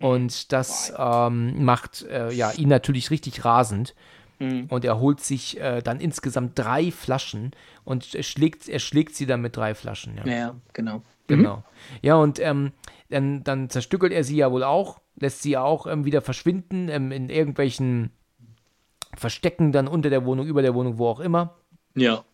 Und 0.00 0.52
das 0.52 0.92
ähm, 0.98 1.64
macht 1.64 2.02
äh, 2.10 2.32
ja, 2.32 2.50
ihn 2.50 2.68
natürlich 2.68 3.10
richtig 3.10 3.44
rasend. 3.44 3.94
Mhm. 4.40 4.66
Und 4.70 4.84
er 4.84 4.98
holt 4.98 5.20
sich 5.20 5.60
äh, 5.60 5.82
dann 5.82 6.00
insgesamt 6.00 6.58
drei 6.58 6.90
Flaschen 6.90 7.52
und 7.84 8.12
er 8.16 8.24
schlägt, 8.24 8.68
er 8.68 8.80
schlägt 8.80 9.14
sie 9.14 9.26
dann 9.26 9.40
mit 9.40 9.56
drei 9.56 9.74
Flaschen. 9.76 10.16
Ja. 10.16 10.26
Ja, 10.26 10.54
genau. 10.72 11.02
Genau. 11.28 11.62
Ja, 12.02 12.16
und 12.16 12.40
ähm, 12.40 12.72
dann, 13.12 13.44
dann 13.44 13.70
zerstückelt 13.70 14.12
er 14.12 14.24
sie 14.24 14.36
ja 14.36 14.50
wohl 14.50 14.64
auch, 14.64 15.00
lässt 15.16 15.42
sie 15.42 15.52
ja 15.52 15.62
auch 15.62 15.86
ähm, 15.86 16.04
wieder 16.04 16.20
verschwinden 16.20 16.88
ähm, 16.88 17.12
in 17.12 17.28
irgendwelchen 17.30 18.10
Verstecken 19.14 19.72
dann 19.72 19.88
unter 19.88 20.10
der 20.10 20.24
Wohnung, 20.24 20.46
über 20.46 20.62
der 20.62 20.74
Wohnung, 20.74 20.98
wo 20.98 21.06
auch 21.08 21.20
immer. 21.20 21.56
Ja. 21.94 22.24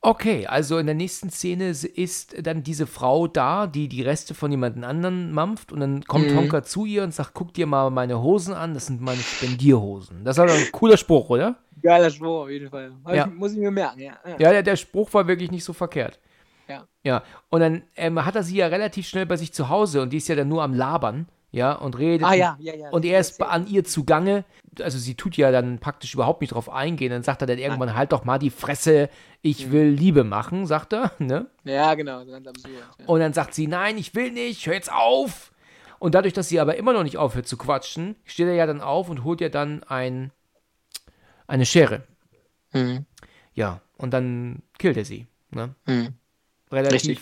Okay, 0.00 0.46
also 0.46 0.78
in 0.78 0.86
der 0.86 0.94
nächsten 0.94 1.28
Szene 1.30 1.70
ist 1.70 2.46
dann 2.46 2.62
diese 2.62 2.86
Frau 2.86 3.26
da, 3.26 3.66
die 3.66 3.88
die 3.88 4.02
Reste 4.02 4.32
von 4.34 4.50
jemand 4.52 4.84
anderen 4.84 5.32
mampft 5.32 5.72
und 5.72 5.80
dann 5.80 6.04
kommt 6.04 6.30
Mhm. 6.30 6.36
Honka 6.36 6.62
zu 6.62 6.84
ihr 6.84 7.02
und 7.02 7.12
sagt, 7.12 7.34
guck 7.34 7.52
dir 7.52 7.66
mal 7.66 7.90
meine 7.90 8.22
Hosen 8.22 8.54
an, 8.54 8.74
das 8.74 8.86
sind 8.86 9.00
meine 9.00 9.20
Spendierhosen. 9.20 10.24
Das 10.24 10.38
war 10.38 10.46
doch 10.46 10.54
ein 10.54 10.70
cooler 10.70 10.96
Spruch, 10.96 11.30
oder? 11.30 11.56
Geiler 11.82 12.10
Spruch 12.10 12.42
auf 12.42 12.50
jeden 12.50 12.70
Fall. 12.70 12.92
Ja. 13.08 13.26
Ich, 13.26 13.34
muss 13.34 13.52
ich 13.52 13.58
mir 13.58 13.72
merken, 13.72 13.98
ja. 14.00 14.12
ja. 14.24 14.36
Ja, 14.38 14.50
der, 14.52 14.62
der 14.62 14.76
Spruch 14.76 15.12
war 15.14 15.26
wirklich 15.26 15.50
nicht 15.50 15.64
so 15.64 15.72
verkehrt. 15.72 16.20
Ja. 16.68 16.86
Ja, 17.02 17.22
und 17.48 17.60
dann 17.60 17.82
ähm, 17.96 18.24
hat 18.24 18.36
er 18.36 18.42
sie 18.42 18.56
ja 18.56 18.66
relativ 18.66 19.08
schnell 19.08 19.26
bei 19.26 19.36
sich 19.36 19.52
zu 19.52 19.68
Hause 19.68 20.02
und 20.02 20.12
die 20.12 20.18
ist 20.18 20.28
ja 20.28 20.36
dann 20.36 20.48
nur 20.48 20.62
am 20.62 20.74
Labern, 20.74 21.26
ja, 21.50 21.72
und 21.72 21.98
redet. 21.98 22.26
Ah, 22.26 22.34
ja, 22.34 22.56
ja, 22.60 22.74
ja. 22.74 22.90
Und 22.90 23.04
er 23.04 23.20
ist 23.20 23.42
an 23.42 23.66
ihr 23.66 23.84
zugange. 23.84 24.44
Also 24.80 24.98
sie 24.98 25.14
tut 25.14 25.36
ja 25.36 25.50
dann 25.50 25.78
praktisch 25.78 26.12
überhaupt 26.12 26.42
nicht 26.42 26.52
drauf 26.52 26.70
eingehen. 26.70 27.10
Dann 27.10 27.22
sagt 27.22 27.40
er 27.40 27.46
dann 27.46 27.58
irgendwann, 27.58 27.94
halt 27.96 28.12
doch 28.12 28.24
mal 28.24 28.38
die 28.38 28.50
Fresse, 28.50 29.08
ich 29.40 29.72
will 29.72 29.88
Liebe 29.88 30.24
machen, 30.24 30.66
sagt 30.66 30.92
er, 30.92 31.12
ne? 31.18 31.46
Ja, 31.64 31.94
genau, 31.94 32.24
ganz 32.26 32.46
absurd. 32.46 32.72
Und 33.06 33.20
dann 33.20 33.32
sagt 33.32 33.54
sie, 33.54 33.66
nein, 33.66 33.96
ich 33.96 34.14
will 34.14 34.30
nicht, 34.30 34.66
hör 34.66 34.74
jetzt 34.74 34.92
auf. 34.92 35.52
Und 35.98 36.14
dadurch, 36.14 36.34
dass 36.34 36.48
sie 36.48 36.60
aber 36.60 36.76
immer 36.76 36.92
noch 36.92 37.02
nicht 37.02 37.16
aufhört 37.16 37.48
zu 37.48 37.56
quatschen, 37.56 38.16
steht 38.24 38.46
er 38.46 38.54
ja 38.54 38.66
dann 38.66 38.80
auf 38.80 39.08
und 39.08 39.24
holt 39.24 39.40
ja 39.40 39.48
dann 39.48 39.82
ein, 39.84 40.30
eine 41.46 41.66
Schere. 41.66 42.02
Mhm. 42.72 43.06
Ja, 43.54 43.80
und 43.96 44.12
dann 44.12 44.62
killt 44.78 44.96
er 44.96 45.04
sie. 45.04 45.26
Ne? 45.50 45.74
Mhm. 45.86 46.14
Relativ, 46.72 46.94
Richtig. 46.94 47.20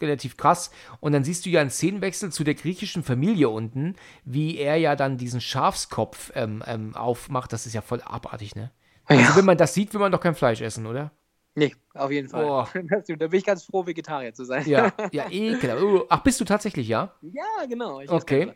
relativ 0.00 0.36
krass. 0.36 0.70
Und 1.00 1.12
dann 1.12 1.24
siehst 1.24 1.46
du 1.46 1.50
ja 1.50 1.60
einen 1.60 1.70
Szenenwechsel 1.70 2.32
zu 2.32 2.44
der 2.44 2.54
griechischen 2.54 3.02
Familie 3.02 3.48
unten, 3.48 3.96
wie 4.24 4.58
er 4.58 4.76
ja 4.76 4.96
dann 4.96 5.16
diesen 5.18 5.40
Schafskopf 5.40 6.32
ähm, 6.34 6.62
ähm, 6.66 6.94
aufmacht. 6.96 7.52
Das 7.52 7.66
ist 7.66 7.74
ja 7.74 7.82
voll 7.82 8.00
abartig, 8.02 8.54
ne? 8.54 8.70
Also 9.04 9.22
Ja. 9.22 9.36
wenn 9.36 9.44
man 9.44 9.58
das 9.58 9.74
sieht, 9.74 9.92
will 9.92 10.00
man 10.00 10.12
doch 10.12 10.20
kein 10.20 10.34
Fleisch 10.34 10.60
essen, 10.60 10.86
oder? 10.86 11.12
Nee, 11.54 11.74
auf 11.94 12.10
jeden 12.10 12.28
Fall. 12.28 12.66
Stimmt. 13.02 13.20
Da 13.22 13.26
bin 13.26 13.38
ich 13.38 13.44
ganz 13.44 13.64
froh, 13.64 13.84
Vegetarier 13.86 14.32
zu 14.32 14.44
sein. 14.44 14.66
Ja, 14.68 14.92
ja, 15.12 15.28
ekelhaft. 15.30 15.82
Oh, 15.82 16.04
Ach, 16.08 16.22
bist 16.22 16.40
du 16.40 16.44
tatsächlich, 16.44 16.86
ja? 16.88 17.14
Ja, 17.22 17.66
genau. 17.68 18.00
Okay. 18.06 18.52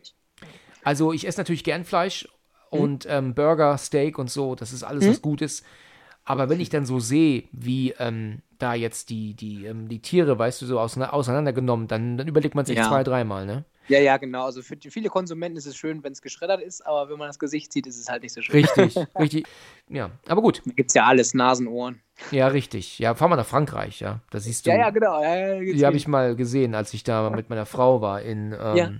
Also 0.84 1.12
ich 1.12 1.26
esse 1.26 1.40
natürlich 1.40 1.64
gern 1.64 1.84
Fleisch 1.84 2.28
und 2.70 3.06
ähm, 3.08 3.34
Burger, 3.34 3.78
Steak 3.78 4.18
und 4.18 4.30
so, 4.30 4.54
das 4.54 4.72
ist 4.72 4.82
alles, 4.84 5.06
was 5.08 5.22
gut 5.22 5.42
ist. 5.42 5.64
Aber 6.24 6.48
wenn 6.48 6.60
ich 6.60 6.70
dann 6.70 6.86
so 6.86 7.00
sehe, 7.00 7.44
wie 7.52 7.92
ähm, 7.98 8.42
da 8.64 8.74
jetzt 8.74 9.10
die, 9.10 9.34
die, 9.34 9.66
ähm, 9.66 9.88
die 9.88 10.00
Tiere, 10.00 10.38
weißt 10.38 10.62
du, 10.62 10.66
so 10.66 10.80
auseinander, 10.80 11.14
auseinandergenommen, 11.14 11.86
dann, 11.86 12.16
dann 12.18 12.26
überlegt 12.26 12.54
man 12.54 12.64
sich 12.64 12.76
Ja. 12.78 12.88
zwei, 12.88 13.04
dreimal, 13.04 13.46
ne? 13.46 13.64
Ja, 13.88 14.00
ja, 14.00 14.16
genau. 14.16 14.46
Also 14.46 14.62
für 14.62 14.76
viele 14.80 15.10
Konsumenten 15.10 15.58
ist 15.58 15.66
es 15.66 15.76
schön, 15.76 16.02
wenn 16.02 16.12
es 16.12 16.22
geschreddert 16.22 16.62
ist, 16.62 16.84
aber 16.86 17.10
wenn 17.10 17.18
man 17.18 17.28
das 17.28 17.38
Gesicht 17.38 17.70
sieht, 17.72 17.86
ist 17.86 17.98
es 18.00 18.08
halt 18.08 18.22
nicht 18.22 18.32
so 18.32 18.40
schön. 18.40 18.54
Richtig, 18.64 18.96
richtig. 19.18 19.46
Ja, 19.88 20.10
aber 20.26 20.40
gut. 20.40 20.62
Da 20.64 20.72
gibt 20.72 20.90
es 20.90 20.94
ja 20.94 21.04
alles, 21.04 21.34
Nasen, 21.34 21.68
Ohren. 21.68 22.00
Ja, 22.30 22.46
richtig. 22.48 22.98
Ja, 22.98 23.14
fahr 23.14 23.28
mal 23.28 23.36
nach 23.36 23.44
Frankreich, 23.46 24.00
ja. 24.00 24.20
Da 24.30 24.40
siehst 24.40 24.64
du. 24.66 24.70
Ja, 24.70 24.78
ja, 24.78 24.90
genau. 24.90 25.22
Ja, 25.22 25.60
Die 25.60 25.84
habe 25.84 25.96
ich 25.96 26.08
mal 26.08 26.34
gesehen, 26.34 26.74
als 26.74 26.94
ich 26.94 27.04
da 27.04 27.28
mit 27.28 27.50
meiner 27.50 27.66
Frau 27.66 28.00
war 28.00 28.22
in. 28.22 28.52
Ähm, 28.58 28.76
Ja. 28.76 28.90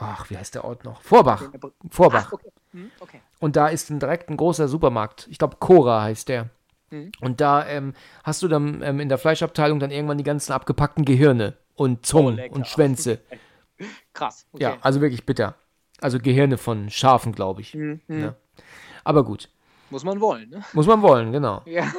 Ach, 0.00 0.30
wie 0.30 0.38
heißt 0.38 0.54
der 0.54 0.64
Ort 0.64 0.84
noch? 0.84 1.02
Vorbach. 1.02 1.50
Ach, 1.52 1.70
Vorbach. 1.90 2.32
okay. 2.32 2.50
Hm, 2.72 2.90
okay. 3.00 3.20
Und 3.40 3.56
da 3.56 3.66
ist 3.66 3.88
direkt 3.90 4.30
ein 4.30 4.36
großer 4.36 4.68
Supermarkt. 4.68 5.26
Ich 5.28 5.38
glaube, 5.38 5.56
Cora 5.58 6.02
heißt 6.02 6.28
der. 6.28 6.50
Mhm. 6.90 7.12
Und 7.20 7.40
da 7.40 7.66
ähm, 7.66 7.94
hast 8.24 8.42
du 8.42 8.48
dann 8.48 8.82
ähm, 8.82 9.00
in 9.00 9.08
der 9.08 9.18
Fleischabteilung 9.18 9.80
dann 9.80 9.90
irgendwann 9.90 10.18
die 10.18 10.24
ganzen 10.24 10.52
abgepackten 10.52 11.04
Gehirne 11.04 11.54
und 11.74 12.06
Zungen 12.06 12.36
lecker. 12.36 12.54
und 12.54 12.66
Schwänze. 12.66 13.20
Krass. 14.12 14.46
Okay. 14.52 14.62
Ja, 14.64 14.76
also 14.80 15.00
wirklich 15.00 15.24
bitter. 15.26 15.54
Also 16.00 16.18
Gehirne 16.18 16.58
von 16.58 16.90
Schafen, 16.90 17.32
glaube 17.32 17.60
ich. 17.60 17.74
Mhm, 17.74 18.00
mhm. 18.06 18.20
Ja. 18.22 18.34
Aber 19.04 19.24
gut. 19.24 19.48
Muss 19.90 20.04
man 20.04 20.20
wollen, 20.20 20.50
ne? 20.50 20.62
Muss 20.72 20.86
man 20.86 21.02
wollen, 21.02 21.32
genau. 21.32 21.62
Ja. 21.66 21.90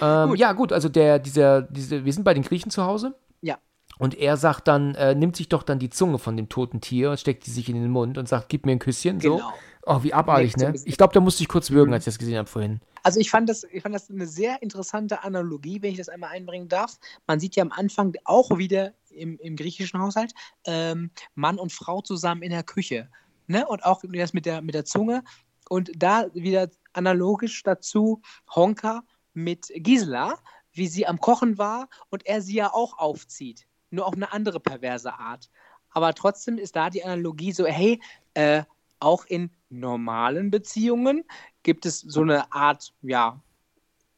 Ähm, 0.00 0.30
Gut. 0.30 0.38
ja, 0.40 0.52
gut, 0.54 0.72
also 0.72 0.88
der, 0.88 1.20
dieser, 1.20 1.62
diese, 1.62 2.04
wir 2.04 2.12
sind 2.12 2.24
bei 2.24 2.34
den 2.34 2.42
Griechen 2.42 2.68
zu 2.68 2.82
Hause. 2.84 3.14
Ja. 3.42 3.58
Und 3.98 4.16
er 4.18 4.36
sagt 4.36 4.66
dann, 4.66 4.96
äh, 4.96 5.14
nimmt 5.14 5.36
sich 5.36 5.48
doch 5.48 5.62
dann 5.62 5.78
die 5.78 5.88
Zunge 5.88 6.18
von 6.18 6.36
dem 6.36 6.48
toten 6.48 6.80
Tier 6.80 7.10
und 7.10 7.20
steckt 7.20 7.46
die 7.46 7.50
sich 7.52 7.68
in 7.68 7.76
den 7.76 7.90
Mund 7.90 8.18
und 8.18 8.28
sagt, 8.28 8.48
gib 8.48 8.66
mir 8.66 8.72
ein 8.72 8.80
Küsschen. 8.80 9.20
So. 9.20 9.36
Genau. 9.36 9.52
Oh, 9.86 10.02
wie 10.02 10.12
abartig, 10.12 10.56
ne? 10.56 10.74
Ich 10.84 10.96
glaube, 10.98 11.14
da 11.14 11.20
musste 11.20 11.42
ich 11.42 11.48
kurz 11.48 11.70
würgen, 11.70 11.92
als 11.94 12.02
ich 12.06 12.12
das 12.12 12.18
gesehen 12.18 12.38
habe 12.38 12.48
vorhin. 12.48 12.80
Also 13.08 13.20
ich 13.20 13.30
fand, 13.30 13.48
das, 13.48 13.64
ich 13.64 13.82
fand 13.82 13.94
das 13.94 14.10
eine 14.10 14.26
sehr 14.26 14.60
interessante 14.60 15.24
Analogie, 15.24 15.80
wenn 15.80 15.92
ich 15.92 15.96
das 15.96 16.10
einmal 16.10 16.28
einbringen 16.28 16.68
darf. 16.68 16.98
Man 17.26 17.40
sieht 17.40 17.56
ja 17.56 17.62
am 17.62 17.72
Anfang 17.72 18.12
auch 18.26 18.58
wieder 18.58 18.92
im, 19.08 19.38
im 19.38 19.56
griechischen 19.56 19.98
Haushalt 19.98 20.34
ähm, 20.66 21.10
Mann 21.34 21.58
und 21.58 21.72
Frau 21.72 22.02
zusammen 22.02 22.42
in 22.42 22.50
der 22.50 22.64
Küche. 22.64 23.08
Ne? 23.46 23.66
Und 23.66 23.82
auch 23.82 24.02
das 24.06 24.34
mit 24.34 24.44
der, 24.44 24.60
mit 24.60 24.74
der 24.74 24.84
Zunge. 24.84 25.24
Und 25.70 25.90
da 25.96 26.26
wieder 26.34 26.68
analogisch 26.92 27.62
dazu 27.62 28.20
Honka 28.54 29.02
mit 29.32 29.72
Gisela, 29.74 30.34
wie 30.72 30.86
sie 30.86 31.06
am 31.06 31.18
Kochen 31.18 31.56
war 31.56 31.88
und 32.10 32.26
er 32.26 32.42
sie 32.42 32.56
ja 32.56 32.74
auch 32.74 32.98
aufzieht. 32.98 33.66
Nur 33.88 34.06
auf 34.06 34.16
eine 34.16 34.34
andere 34.34 34.60
perverse 34.60 35.14
Art. 35.14 35.48
Aber 35.92 36.12
trotzdem 36.12 36.58
ist 36.58 36.76
da 36.76 36.90
die 36.90 37.02
Analogie 37.02 37.52
so, 37.52 37.64
hey, 37.64 38.02
äh, 38.34 38.64
auch 39.00 39.24
in 39.24 39.50
normalen 39.70 40.50
Beziehungen 40.50 41.24
gibt 41.68 41.84
es 41.84 42.00
so 42.00 42.22
eine 42.22 42.50
Art, 42.50 42.94
ja, 43.02 43.42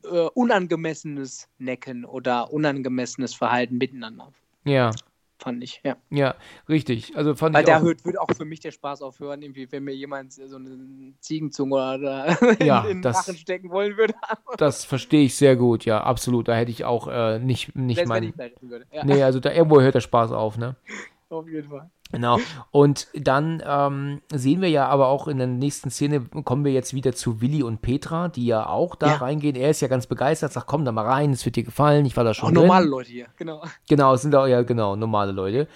äh, 0.05 0.28
unangemessenes 0.35 1.48
Necken 1.59 2.05
oder 2.05 2.52
unangemessenes 2.52 3.35
Verhalten 3.35 3.77
miteinander, 3.77 4.32
Ja, 4.62 4.93
fand 5.40 5.64
ich, 5.64 5.81
ja. 5.82 5.97
ja, 6.10 6.36
richtig. 6.68 7.16
Also 7.16 7.35
fand 7.35 7.56
Weil 7.56 7.62
ich 7.64 7.66
da 7.66 7.81
hört, 7.81 8.05
würde 8.05 8.20
auch 8.20 8.31
für 8.36 8.44
mich 8.44 8.60
der 8.60 8.70
Spaß 8.70 9.02
aufhören, 9.02 9.43
irgendwie, 9.43 9.66
wenn 9.72 9.82
mir 9.82 9.97
jemand 9.97 10.32
so 10.32 10.55
eine 10.55 11.12
Ziegenzunge 11.18 11.74
oder 11.74 12.39
Ja, 12.64 12.82
in 12.82 12.86
den 12.86 13.02
das- 13.02 13.16
Rachen 13.16 13.36
stecken 13.36 13.70
wollen 13.70 13.97
würde. 13.97 14.14
das 14.59 14.85
verstehe 14.85 15.24
ich 15.24 15.35
sehr 15.35 15.56
gut, 15.56 15.85
ja, 15.85 16.01
absolut. 16.05 16.47
Da 16.47 16.55
hätte 16.55 16.70
ich 16.70 16.85
auch 16.85 17.09
äh, 17.09 17.40
nicht, 17.40 17.74
nicht 17.74 17.97
Selbst 17.97 18.10
wenn 18.14 18.22
ich 18.22 18.28
mein. 18.28 18.35
Fleisch 18.35 18.52
essen 18.52 18.70
würde. 18.70 18.86
Ja, 18.93 19.05
Nee, 19.05 19.24
also 19.24 19.40
da 19.40 19.51
irgendwo 19.52 19.81
hört 19.81 19.97
der 19.97 20.01
Spaß 20.02 20.31
auf, 20.31 20.56
ne? 20.56 20.77
auf 21.32 21.48
jeden 21.48 21.69
Fall. 21.69 21.90
Genau. 22.12 22.39
Und 22.73 23.07
dann 23.15 23.62
ähm, 23.65 24.20
sehen 24.32 24.61
wir 24.62 24.69
ja 24.69 24.89
aber 24.89 25.07
auch 25.09 25.28
in 25.28 25.39
der 25.39 25.47
nächsten 25.47 25.90
Szene, 25.90 26.23
kommen 26.44 26.65
wir 26.65 26.73
jetzt 26.73 26.93
wieder 26.93 27.12
zu 27.12 27.40
Willi 27.40 27.62
und 27.62 27.82
Petra, 27.82 28.28
die 28.28 28.47
ja 28.47 28.66
auch 28.66 28.97
da 28.97 29.07
Ja. 29.07 29.16
reingehen. 29.19 29.55
Er 29.55 29.70
ist 29.70 29.81
ja 29.81 29.86
ganz 29.89 30.09
begeistert, 30.09 30.52
sagt, 30.52 30.66
komm 30.66 30.85
da 30.85 30.90
mal 30.90 31.07
rein, 31.07 31.31
es 31.32 31.44
wird 31.44 31.55
dir 31.55 31.62
gefallen, 31.62 32.05
ich 32.07 32.16
war 32.16 32.24
da 32.24 32.35
schon 32.35 32.48
Auch 32.48 32.52
drin. 32.52 32.62
normale 32.62 32.86
Leute 32.86 33.11
hier, 33.11 33.27
genau. 33.36 33.62
Genau, 33.89 34.15
es 34.15 34.23
sind 34.23 34.35
auch 34.35 34.47
ja 34.48 34.62
genau 34.62 34.97
normale 34.97 35.31
Leute. 35.31 35.69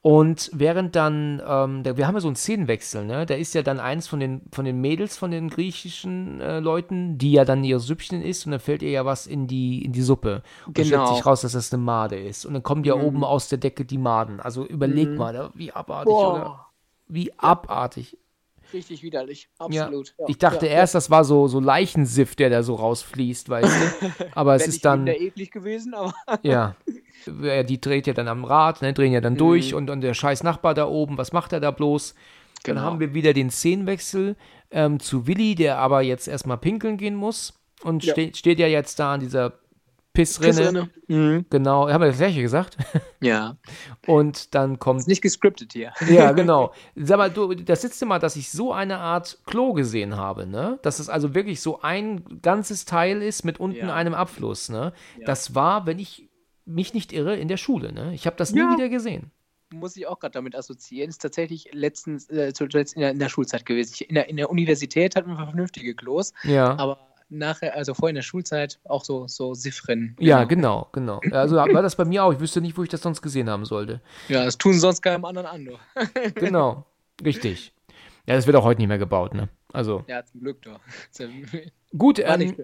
Und 0.00 0.50
während 0.54 0.94
dann, 0.94 1.42
ähm, 1.46 1.82
der, 1.82 1.96
wir 1.96 2.06
haben 2.06 2.14
ja 2.14 2.20
so 2.20 2.28
einen 2.28 2.36
Szenenwechsel, 2.36 3.04
ne? 3.04 3.26
Da 3.26 3.34
ist 3.34 3.52
ja 3.54 3.62
dann 3.62 3.80
eins 3.80 4.06
von 4.06 4.20
den, 4.20 4.42
von 4.52 4.64
den 4.64 4.80
Mädels, 4.80 5.16
von 5.16 5.30
den 5.32 5.48
griechischen 5.50 6.40
äh, 6.40 6.60
Leuten, 6.60 7.18
die 7.18 7.32
ja 7.32 7.44
dann 7.44 7.64
ihr 7.64 7.80
Süppchen 7.80 8.22
isst 8.22 8.46
und 8.46 8.52
dann 8.52 8.60
fällt 8.60 8.82
ihr 8.82 8.90
ja 8.90 9.04
was 9.04 9.26
in 9.26 9.48
die, 9.48 9.84
in 9.84 9.92
die 9.92 10.02
Suppe. 10.02 10.42
Und 10.66 10.78
dann 10.78 10.84
stellt 10.84 11.02
Genau. 11.02 11.12
sich 11.14 11.26
raus, 11.26 11.40
dass 11.40 11.52
das 11.52 11.72
eine 11.72 11.82
Made 11.82 12.16
ist. 12.18 12.46
Und 12.46 12.54
dann 12.54 12.62
kommen 12.62 12.84
ja 12.84 12.94
oben 12.94 13.24
aus 13.24 13.48
der 13.48 13.58
Decke 13.58 13.84
die 13.84 13.98
Maden. 13.98 14.38
Also 14.40 14.64
überleg 14.66 15.16
mal, 15.16 15.32
ne? 15.32 15.50
wie 15.54 15.72
abartig, 15.72 16.24
oder? 16.24 16.44
Boah, 16.44 16.66
Wie 17.08 17.36
abartig. 17.38 18.18
Richtig 18.72 19.02
widerlich, 19.02 19.48
absolut. 19.58 20.14
Ja. 20.18 20.24
Ich 20.28 20.38
dachte 20.38 20.66
ja. 20.66 20.72
erst, 20.72 20.94
das 20.94 21.10
war 21.10 21.24
so, 21.24 21.48
so 21.48 21.60
Leichensiff, 21.60 22.34
der 22.36 22.50
da 22.50 22.62
so 22.62 22.74
rausfließt, 22.74 23.48
weißt 23.48 23.68
du? 24.00 24.26
Aber 24.34 24.54
es 24.54 24.66
ist 24.66 24.84
dann. 24.84 25.04
minder 25.04 25.20
eklig 25.20 25.50
gewesen, 25.50 25.94
aber 25.94 26.12
Ja. 26.42 26.76
Die 27.26 27.80
dreht 27.80 28.06
ja 28.06 28.12
dann 28.14 28.28
am 28.28 28.44
Rad, 28.44 28.80
ne, 28.82 28.92
drehen 28.92 29.12
ja 29.12 29.20
dann 29.20 29.36
durch 29.36 29.74
und, 29.74 29.90
und 29.90 30.00
der 30.00 30.14
scheiß 30.14 30.42
Nachbar 30.44 30.74
da 30.74 30.86
oben, 30.86 31.18
was 31.18 31.32
macht 31.32 31.52
er 31.52 31.60
da 31.60 31.70
bloß? 31.70 32.14
Dann 32.64 32.74
Genau. 32.76 32.80
haben 32.86 33.00
wir 33.00 33.14
wieder 33.14 33.32
den 33.34 33.50
Szenenwechsel 33.50 34.36
ähm, 34.70 34.98
zu 35.00 35.26
Willi, 35.26 35.54
der 35.54 35.78
aber 35.78 36.02
jetzt 36.02 36.26
erstmal 36.28 36.58
pinkeln 36.58 36.96
gehen 36.96 37.14
muss 37.14 37.58
und 37.82 38.04
Ja. 38.04 38.12
ste 38.14 38.32
steht 38.34 38.58
ja 38.58 38.66
jetzt 38.66 38.98
da 38.98 39.14
an 39.14 39.20
dieser 39.20 39.52
Pissrinne. 40.18 40.52
Pissrinne. 40.52 40.90
Mhm. 41.06 41.46
Genau, 41.50 41.88
haben 41.88 42.00
wir 42.02 42.08
das 42.08 42.18
gleiche 42.18 42.42
gesagt? 42.42 42.76
Ja. 43.20 43.56
Und 44.06 44.54
dann 44.54 44.78
kommt 44.78 45.00
Ist 45.00 45.08
nicht 45.08 45.22
gescriptet 45.22 45.72
hier. 45.72 45.92
ja, 46.08 46.30
genau. 46.40 46.72
Sag 46.94 47.18
mal, 47.18 47.30
du, 47.30 47.52
das 47.54 47.82
letzte 47.82 48.06
Mal, 48.06 48.18
dass 48.20 48.36
ich 48.36 48.50
so 48.50 48.72
eine 48.72 48.98
Art 48.98 49.38
Klo 49.44 49.72
gesehen 49.72 50.16
habe, 50.16 50.46
ne? 50.46 50.78
Dass 50.82 51.00
es 51.00 51.08
also 51.08 51.34
wirklich 51.34 51.60
so 51.60 51.80
ein 51.82 52.40
ganzes 52.42 52.84
Teil 52.84 53.22
ist 53.22 53.44
mit 53.44 53.58
unten 53.58 53.86
Ja. 53.88 53.94
einem 53.94 54.14
Abfluss, 54.14 54.68
ne? 54.68 54.92
Ja. 55.18 55.26
Das 55.26 55.54
war, 55.56 55.86
wenn 55.86 55.98
ich 55.98 56.28
mich 56.64 56.94
nicht 56.94 57.12
irre, 57.12 57.36
in 57.36 57.48
der 57.48 57.56
Schule, 57.56 57.92
ne? 57.92 58.14
Ich 58.14 58.26
habe 58.26 58.36
das 58.36 58.52
nie 58.52 58.60
Ja. 58.60 58.72
wieder 58.72 58.88
gesehen. 58.88 59.32
muss 59.72 59.96
ich 59.96 60.06
auch 60.06 60.18
gerade 60.20 60.32
damit 60.32 60.54
assoziieren, 60.56 61.08
ist 61.10 61.20
tatsächlich 61.20 61.70
letztens 61.74 62.30
äh, 62.30 62.52
zuletzt 62.54 62.94
in 62.94 63.00
der, 63.02 63.10
in 63.10 63.18
der 63.18 63.28
Schulzeit 63.28 63.66
gewesen. 63.66 63.92
Ich, 63.94 64.08
in, 64.08 64.14
der, 64.14 64.28
in 64.28 64.36
der 64.36 64.48
Universität 64.48 65.14
hatten 65.16 65.28
wir 65.30 65.36
vernünftige 65.36 65.94
Klos, 65.94 66.32
Ja. 66.44 66.78
aber 66.78 66.98
nachher, 67.30 67.74
also 67.74 67.94
vorher 67.94 68.10
in 68.10 68.14
der 68.16 68.22
Schulzeit 68.22 68.78
auch 68.84 69.04
so, 69.04 69.26
so 69.26 69.54
Siffrin. 69.54 70.16
Ja, 70.18 70.44
genau, 70.44 70.88
genau. 70.92 71.20
Also 71.30 71.56
war 71.56 71.82
das 71.82 71.96
bei 71.96 72.04
mir 72.04 72.24
auch. 72.24 72.32
Ich 72.32 72.40
wüsste 72.40 72.60
nicht, 72.60 72.76
wo 72.78 72.82
ich 72.82 72.88
das 72.88 73.02
sonst 73.02 73.22
gesehen 73.22 73.48
haben 73.50 73.64
sollte. 73.64 74.00
Ja, 74.28 74.44
das 74.44 74.58
tun 74.58 74.72
sie 74.72 74.78
sonst 74.80 75.02
keinem 75.02 75.24
anderen 75.24 75.46
an. 75.46 75.64
Du. 75.64 75.72
Genau, 76.34 76.84
richtig. 77.24 77.72
Ja, 78.26 78.34
das 78.34 78.46
wird 78.46 78.56
auch 78.56 78.64
heute 78.64 78.80
nicht 78.80 78.88
mehr 78.88 78.98
gebaut, 78.98 79.34
ne? 79.34 79.48
Also, 79.72 80.04
Ja, 80.06 80.24
zum 80.24 80.40
Glück 80.40 80.60
doch. 80.62 80.80
gut, 81.96 82.18
ähm, 82.18 82.56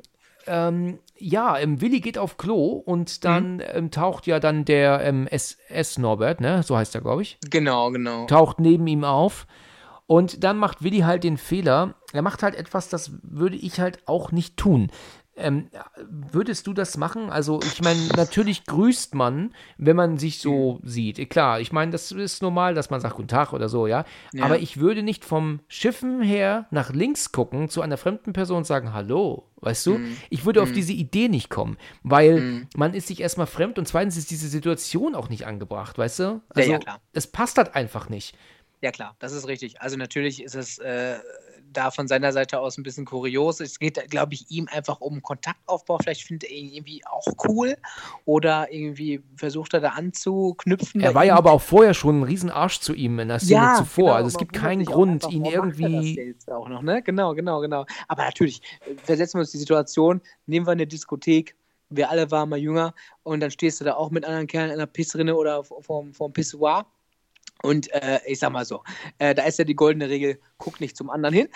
ähm, 0.47 0.99
ja, 1.16 1.59
ähm, 1.59 1.81
Willi 1.81 2.01
geht 2.01 2.19
auf 2.19 2.36
Klo 2.36 2.73
und 2.85 3.24
dann 3.24 3.57
Mhm. 3.57 3.62
ähm, 3.73 3.91
taucht 3.91 4.27
ja 4.27 4.41
dann 4.41 4.65
der 4.65 5.01
ähm, 5.03 5.27
SS 5.27 5.99
Norbert, 5.99 6.41
ne? 6.41 6.62
So 6.62 6.77
heißt 6.77 6.95
er, 6.95 7.01
glaube 7.01 7.23
ich. 7.23 7.39
Genau, 7.51 7.91
genau. 7.91 8.27
taucht 8.27 8.61
neben 8.61 8.86
ihm 8.86 9.05
auf. 9.05 9.47
Und 10.06 10.44
dann 10.44 10.59
macht 10.59 10.82
Willi 10.82 11.01
halt 11.01 11.24
den 11.24 11.39
Fehler. 11.39 11.94
Er 12.12 12.22
macht 12.22 12.43
halt 12.43 12.55
etwas, 12.55 12.89
das 12.89 13.12
würde 13.22 13.56
ich 13.56 13.81
halt 13.81 14.06
auch 14.06 14.32
nicht 14.32 14.56
tun. 14.56 14.90
Ähm, 15.36 15.68
würdest 16.09 16.68
du 16.68 16.74
das 16.74 16.97
machen? 16.97 17.28
Also, 17.28 17.59
ich 17.60 17.82
meine, 17.82 18.01
natürlich 18.16 18.66
grüßt 18.66 19.16
man, 19.16 19.52
wenn 19.78 19.97
man 19.97 20.16
sich 20.16 20.39
so 20.39 20.78
sieht. 20.85 21.28
Klar, 21.28 21.59
ich 21.59 21.72
meine, 21.72 21.90
das 21.90 22.12
ist 22.12 22.40
normal, 22.40 22.74
dass 22.74 22.90
man 22.90 23.01
sagt 23.01 23.16
Guten 23.16 23.26
Tag 23.26 23.52
oder 23.52 23.68
so, 23.68 23.89
ja. 23.89 24.05
Ja. 24.32 24.44
Aber 24.44 24.60
ich 24.60 24.76
würde 24.78 25.02
nicht 25.02 25.24
vom 25.24 25.59
Schiffen 25.66 26.22
her 26.22 26.66
nach 26.70 26.93
links 26.93 27.32
gucken, 27.32 27.68
zu 27.68 27.82
einer 27.82 27.97
fremden 27.97 28.32
Person 28.32 28.59
und 28.59 28.64
sagen 28.64 28.93
Hallo, 28.93 29.51
weißt 29.56 29.86
du? 29.86 29.98
Mhm. 29.98 30.16
Ich 30.31 30.44
würde 30.44 30.62
auf 30.62 30.70
diese 30.70 30.93
Idee 30.93 31.28
nicht 31.28 31.51
kommen, 31.51 31.78
weil 32.05 32.68
man 32.76 32.94
ist 32.94 33.09
sich 33.09 33.20
erstmal 33.20 33.48
fremd 33.48 33.78
und 33.78 33.89
zweitens 33.89 34.16
ist 34.16 34.31
diese 34.31 34.47
Situation 34.47 35.16
auch 35.16 35.31
nicht 35.31 35.47
angebracht, 35.47 35.98
weißt 35.98 36.20
du? 36.20 36.43
Also, 36.51 36.70
ja, 36.70 36.78
klar. 36.78 37.01
es 37.12 37.26
passt 37.26 37.59
halt 37.59 37.74
einfach 37.74 38.09
nicht. 38.09 38.36
Ja, 38.85 38.90
klar, 38.90 39.16
das 39.19 39.32
ist 39.32 39.48
richtig. 39.48 39.81
Also 39.81 39.97
natürlich 39.97 40.43
ist 40.43 40.55
es 40.55 40.77
äh, 40.77 41.15
da 41.73 41.90
von 41.90 42.06
seiner 42.06 42.35
Seite 42.35 42.61
aus 42.61 42.77
ein 42.77 42.82
bisschen 42.82 43.06
kurios. 43.06 43.61
Es 43.61 43.78
geht, 43.78 43.98
glaube 44.11 44.35
ich, 44.35 44.51
ihm 44.51 44.69
einfach 44.70 45.01
um 45.01 45.23
Kontaktaufbau. 45.23 45.97
Vielleicht 46.02 46.24
findet 46.24 46.51
er 46.51 46.55
ihn 46.55 46.69
irgendwie 46.69 47.01
auch 47.06 47.27
cool 47.48 47.78
oder 48.27 48.70
irgendwie 48.70 49.23
versucht 49.36 49.73
er 49.73 49.81
da 49.81 49.93
anzuknüpfen. 49.93 51.01
Er 51.01 51.15
war 51.15 51.24
ja 51.24 51.35
aber 51.35 51.52
auch 51.52 51.62
vorher 51.62 51.94
schon 51.94 52.20
ein 52.20 52.23
Riesenarsch 52.24 52.81
zu 52.81 52.93
ihm 52.93 53.19
in 53.20 53.28
der 53.28 53.39
Szene 53.39 53.73
zuvor. 53.78 54.05
genau, 54.05 54.16
also 54.16 54.28
es 54.28 54.36
gibt 54.36 54.52
keinen 54.52 54.85
Grund, 54.85 55.24
einfach, 55.24 55.31
ihn 55.31 55.47
irgendwie. 55.47 56.36
auch 56.48 56.69
noch, 56.69 56.82
ne? 56.82 57.01
Genau, 57.01 57.32
genau, 57.35 57.62
genau. 57.62 57.86
Aber 58.09 58.24
natürlich, 58.24 58.61
versetzen 59.02 59.39
wir 59.39 59.40
uns 59.40 59.52
die 59.52 59.56
Situation, 59.56 60.20
nehmen 60.44 60.66
wir 60.66 60.73
eine 60.73 60.86
Diskothek, 60.86 61.56
wir 61.89 62.11
alle 62.11 62.31
waren 62.31 62.51
mal 62.51 62.59
jünger 62.59 62.93
und 63.23 63.40
dann 63.40 63.51
stehst 63.51 63.81
du 63.81 63.86
da 63.86 63.94
auch 63.94 64.11
mit 64.11 64.27
anderen 64.27 64.47
Kerlen 64.47 64.69
in 64.69 64.74
einer 64.74 64.86
Pissrinne 64.86 65.35
oder 65.36 65.65
vorm, 65.65 66.12
vorm 66.12 66.35
Pissoir 66.35 66.85
Und 67.65 67.91
äh, 67.95 68.20
ich 68.27 68.41
sag 68.41 68.53
mal 68.53 68.66
so, 68.66 68.82
äh, 69.16 69.35
da 69.35 69.45
ist 69.45 69.59
ja 69.59 69.65
die 69.65 69.74
goldene 69.74 70.11
Regel, 70.11 70.39
guck 70.59 70.82
nicht 70.82 70.99
zum 70.99 71.09
anderen 71.09 71.35
hin 71.35 71.49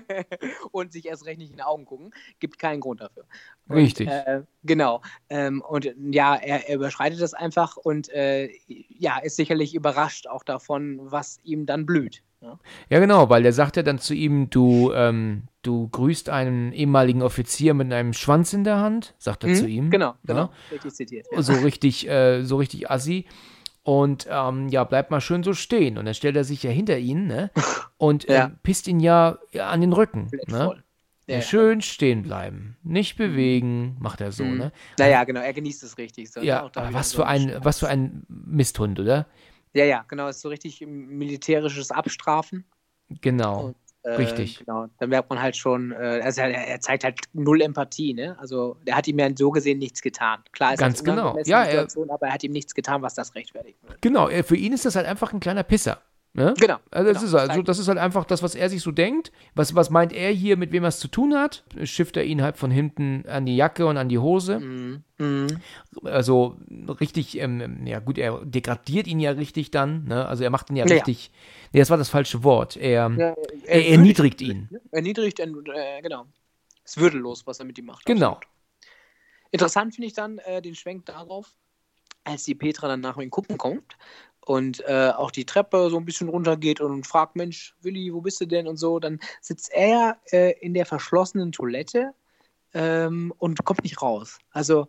und 0.72 0.94
sich 0.94 1.04
erst 1.04 1.26
recht 1.26 1.38
nicht 1.38 1.50
in 1.50 1.56
die 1.56 1.62
Augen 1.62 1.84
gucken. 1.84 2.14
Gibt 2.40 2.58
keinen 2.58 2.80
Grund 2.80 3.02
dafür. 3.02 3.24
Und, 3.68 3.76
Richtig. 3.76 4.08
Äh, 4.08 4.44
genau. 4.64 5.02
Ähm, 5.28 5.60
und 5.60 5.94
ja, 6.10 6.36
er, 6.36 6.70
er, 6.70 6.76
überschreitet 6.76 7.20
das 7.20 7.34
einfach 7.34 7.76
und 7.76 8.08
äh, 8.08 8.48
ja, 8.66 9.18
ist 9.18 9.36
sicherlich 9.36 9.74
überrascht 9.74 10.26
auch 10.26 10.42
davon, 10.42 10.98
was 11.02 11.38
ihm 11.42 11.66
dann 11.66 11.84
blüht. 11.84 12.22
Ja, 12.40 12.58
ja 12.88 12.98
genau, 12.98 13.28
weil 13.28 13.42
der 13.42 13.52
sagt 13.52 13.76
ja 13.76 13.82
dann 13.82 13.98
zu 13.98 14.14
ihm, 14.14 14.48
du, 14.48 14.90
ähm, 14.94 15.48
du 15.60 15.86
grüßt 15.86 16.30
einen 16.30 16.72
ehemaligen 16.72 17.20
Offizier 17.20 17.74
mit 17.74 17.92
einem 17.92 18.14
Schwanz 18.14 18.54
in 18.54 18.64
der 18.64 18.78
Hand, 18.78 19.14
sagt 19.18 19.44
er 19.44 19.50
mhm, 19.50 19.54
zu 19.56 19.66
ihm. 19.66 19.90
Genau, 19.90 20.14
genau. 20.24 20.44
Ja? 20.44 20.50
Richtig 20.70 20.94
zitiert. 20.94 21.26
So 21.36 21.52
richtig, 21.52 22.08
äh, 22.08 22.42
so 22.42 22.56
richtig 22.56 22.90
assi. 22.90 23.26
Und 23.84 24.26
ähm, 24.30 24.68
ja, 24.68 24.84
bleibt 24.84 25.10
mal 25.10 25.20
schön 25.20 25.42
so 25.42 25.54
stehen. 25.54 25.98
Und 25.98 26.04
dann 26.06 26.14
stellt 26.14 26.36
er 26.36 26.44
sich 26.44 26.62
ja 26.62 26.70
hinter 26.70 26.98
ihn 26.98 27.26
ne? 27.26 27.50
und 27.98 28.28
Ja. 28.28 28.50
ähm, 28.50 28.58
pisst 28.62 28.86
ihn 28.88 29.00
ja 29.00 29.38
an 29.58 29.80
den 29.80 29.92
Rücken. 29.92 30.34
Ne? 30.46 30.82
Ja, 31.26 31.40
schön 31.40 31.82
stehen 31.82 32.22
bleiben, 32.22 32.76
nicht 32.82 33.16
bewegen, 33.16 33.96
macht 34.00 34.20
er 34.20 34.32
so, 34.32 34.44
Mhm. 34.44 34.58
ne? 34.58 34.72
Naja, 34.98 35.24
genau, 35.24 35.40
er 35.40 35.52
genießt 35.52 35.82
es 35.82 35.98
richtig. 35.98 36.30
So, 36.30 36.40
Ja, 36.44 36.68
da 36.72 36.82
aber 36.82 36.92
was 36.94 37.12
so 37.12 37.16
für 37.16 37.26
ein, 37.26 37.52
Spaß. 37.52 37.64
was 37.64 37.78
für 37.78 37.88
ein 37.88 38.24
Misthund, 38.28 38.98
oder? 39.00 39.26
Ja, 39.74 39.84
ja, 39.84 40.02
genau, 40.08 40.28
ist 40.28 40.40
so 40.40 40.48
richtig 40.48 40.80
militärisches 40.86 41.90
Abstrafen. 41.90 42.66
Genau, 43.22 43.58
Und, 43.58 43.76
Äh, 44.04 44.10
Richtig. 44.14 44.58
Genau, 44.58 44.86
dann 44.98 45.08
merkt 45.10 45.30
man 45.30 45.40
halt 45.40 45.56
schon, 45.56 45.92
äh, 45.92 46.20
also 46.24 46.40
er, 46.40 46.50
er 46.50 46.80
zeigt 46.80 47.04
halt 47.04 47.20
null 47.32 47.60
Empathie, 47.62 48.14
ne? 48.14 48.36
Also 48.40 48.76
der 48.86 48.96
hat 48.96 49.06
ihm 49.06 49.18
ja 49.18 49.28
so 49.36 49.50
gesehen 49.50 49.78
nichts 49.78 50.02
getan. 50.02 50.40
Klar 50.52 50.72
ist 50.74 50.80
Ganz 50.80 50.98
das 50.98 51.04
genau. 51.04 51.38
Ja, 51.44 51.62
er- 51.64 51.86
aber 52.08 52.26
er 52.26 52.32
hat 52.32 52.42
ihm 52.42 52.50
nichts 52.52 52.74
getan, 52.74 53.02
was 53.02 53.14
das 53.14 53.34
rechtfertigen 53.36 53.78
würde. 53.82 53.98
genau. 54.00 54.28
äh, 54.28 54.42
Für 54.42 54.56
ihn 54.56 54.72
ist 54.72 54.84
das 54.84 54.96
halt 54.96 55.06
einfach 55.06 55.32
ein 55.32 55.38
kleiner 55.40 55.62
Pisser. 55.62 56.00
Ne? 56.34 56.54
Genau. 56.58 56.78
Also, 56.90 57.12
das, 57.12 57.22
genau. 57.22 57.36
ist 57.36 57.50
also 57.50 57.62
das 57.62 57.78
ist 57.78 57.88
halt 57.88 57.98
einfach 57.98 58.24
das, 58.24 58.42
was 58.42 58.54
er 58.54 58.70
sich 58.70 58.80
so 58.80 58.90
denkt. 58.90 59.32
Was, 59.54 59.74
was 59.74 59.90
meint 59.90 60.14
er 60.14 60.30
hier, 60.30 60.56
mit 60.56 60.72
wem 60.72 60.84
er 60.84 60.88
es 60.88 60.98
zu 60.98 61.08
tun 61.08 61.34
hat? 61.34 61.62
Schifft 61.84 62.16
er 62.16 62.24
ihn 62.24 62.40
halt 62.40 62.56
von 62.56 62.70
hinten 62.70 63.26
an 63.28 63.44
die 63.44 63.54
Jacke 63.54 63.86
und 63.86 63.98
an 63.98 64.08
die 64.08 64.18
Hose. 64.18 64.58
Mhm. 64.58 65.04
Mhm. 65.18 65.58
Also 66.04 66.56
richtig, 67.00 67.38
ähm, 67.38 67.86
ja 67.86 67.98
gut, 67.98 68.16
er 68.16 68.42
degradiert 68.46 69.06
ihn 69.08 69.20
ja 69.20 69.32
richtig 69.32 69.70
dann. 69.70 70.04
Ne? 70.04 70.26
Also 70.26 70.42
er 70.42 70.48
macht 70.48 70.70
ihn 70.70 70.76
ja 70.76 70.86
Ja. 70.86 70.94
richtig. 70.94 71.30
Nee, 71.72 71.80
das 71.80 71.90
war 71.90 71.98
das 71.98 72.08
falsche 72.08 72.42
Wort. 72.42 72.78
Er, 72.78 73.10
Ja, 73.10 73.34
er 73.66 73.88
erniedrigt 73.90 74.40
ihn. 74.40 74.70
Erniedrigt, 74.90 75.38
äh, 75.38 76.00
genau. 76.00 76.24
Ist 76.82 76.98
würdelos, 76.98 77.46
was 77.46 77.58
er 77.58 77.66
mit 77.66 77.78
ihm 77.78 77.84
macht. 77.86 78.06
Genau. 78.06 78.32
absolut. 78.32 78.46
Interessant 79.50 79.94
finde 79.94 80.06
ich 80.06 80.14
dann 80.14 80.38
äh, 80.38 80.62
den 80.62 80.74
Schwenk 80.74 81.04
darauf, 81.04 81.54
als 82.24 82.44
die 82.44 82.54
Petra 82.54 82.88
dann 82.88 83.00
nach 83.00 83.18
ihm 83.18 83.28
gucken 83.28 83.58
kommt 83.58 83.96
und 84.44 84.80
äh, 84.86 85.10
auch 85.16 85.30
die 85.30 85.44
Treppe 85.46 85.88
so 85.90 85.96
ein 85.96 86.04
bisschen 86.04 86.28
runtergeht 86.28 86.80
und 86.80 87.06
fragt, 87.06 87.36
Mensch, 87.36 87.74
Willi, 87.82 88.12
wo 88.12 88.20
bist 88.20 88.40
du 88.40 88.46
denn 88.46 88.66
und 88.66 88.76
so, 88.76 88.98
dann 88.98 89.20
sitzt 89.40 89.70
er 89.72 90.16
äh, 90.32 90.52
in 90.60 90.74
der 90.74 90.86
verschlossenen 90.86 91.52
Toilette 91.52 92.12
ähm, 92.74 93.32
und 93.38 93.64
kommt 93.64 93.82
nicht 93.84 94.02
raus. 94.02 94.38
Also 94.50 94.88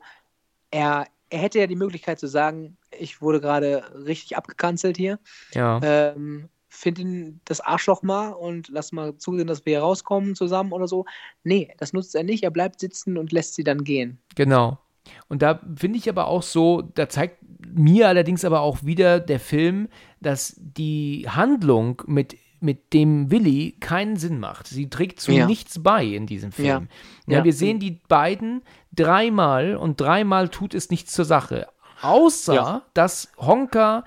er, 0.72 1.08
er 1.30 1.40
hätte 1.40 1.60
ja 1.60 1.68
die 1.68 1.76
Möglichkeit 1.76 2.20
zu 2.20 2.28
sagen, 2.28 2.78
ich 2.98 3.22
wurde 3.22 3.42
gerade 3.42 3.84
richtig 4.06 4.38
abgekanzelt 4.38 4.98
hier 4.98 5.20
Ja. 5.54 5.80
ähm, 5.84 6.50
find 6.70 6.98
ihn 6.98 7.40
das 7.46 7.62
Arschloch 7.62 8.02
mal 8.02 8.32
und 8.32 8.68
lass 8.70 8.92
mal 8.92 9.16
zusehen, 9.18 9.46
dass 9.46 9.64
wir 9.66 9.74
hier 9.74 9.82
rauskommen 9.82 10.34
zusammen 10.36 10.72
oder 10.72 10.88
so. 10.88 11.06
Nee, 11.44 11.72
das 11.78 11.94
nutzt 11.94 12.16
er 12.16 12.24
nicht. 12.24 12.44
Er 12.44 12.50
bleibt 12.50 12.80
sitzen 12.80 13.18
und 13.20 13.32
lässt 13.32 13.54
sie 13.54 13.64
dann 13.64 13.84
gehen. 13.84 14.20
Genau. 14.36 14.80
Und 15.28 15.42
da 15.42 15.60
finde 15.76 15.98
ich 15.98 16.10
aber 16.10 16.28
auch 16.28 16.44
so, 16.44 16.82
da 16.82 17.10
zeigt 17.10 17.38
mir 17.68 18.08
allerdings 18.08 18.46
aber 18.46 18.62
auch 18.62 18.84
wieder 18.84 19.20
der 19.20 19.40
Film, 19.40 19.88
dass 20.22 20.56
die 20.58 21.26
Handlung 21.30 22.02
mit, 22.06 22.38
mit 22.60 22.94
dem 22.94 23.32
Willi 23.32 23.76
keinen 23.80 24.16
Sinn 24.16 24.40
macht. 24.40 24.68
Sie 24.68 24.90
trägt 24.90 25.20
zu 25.20 25.32
Ja. 25.32 25.46
nichts 25.46 25.82
bei 25.82 26.06
in 26.06 26.28
diesem 26.28 26.52
Film. 26.52 26.88
Ja. 27.28 27.38
Ja. 27.40 27.44
Wir 27.44 27.54
sehen 27.54 27.80
die 27.80 28.00
beiden 28.08 28.62
dreimal 28.94 29.76
und 29.76 30.00
dreimal 30.00 30.50
tut 30.50 30.74
es 30.74 30.90
nichts 30.90 31.14
zur 31.14 31.26
Sache. 31.26 31.68
Außer, 32.02 32.54
Ja. 32.54 32.82
dass 32.94 33.32
Honka 33.38 34.04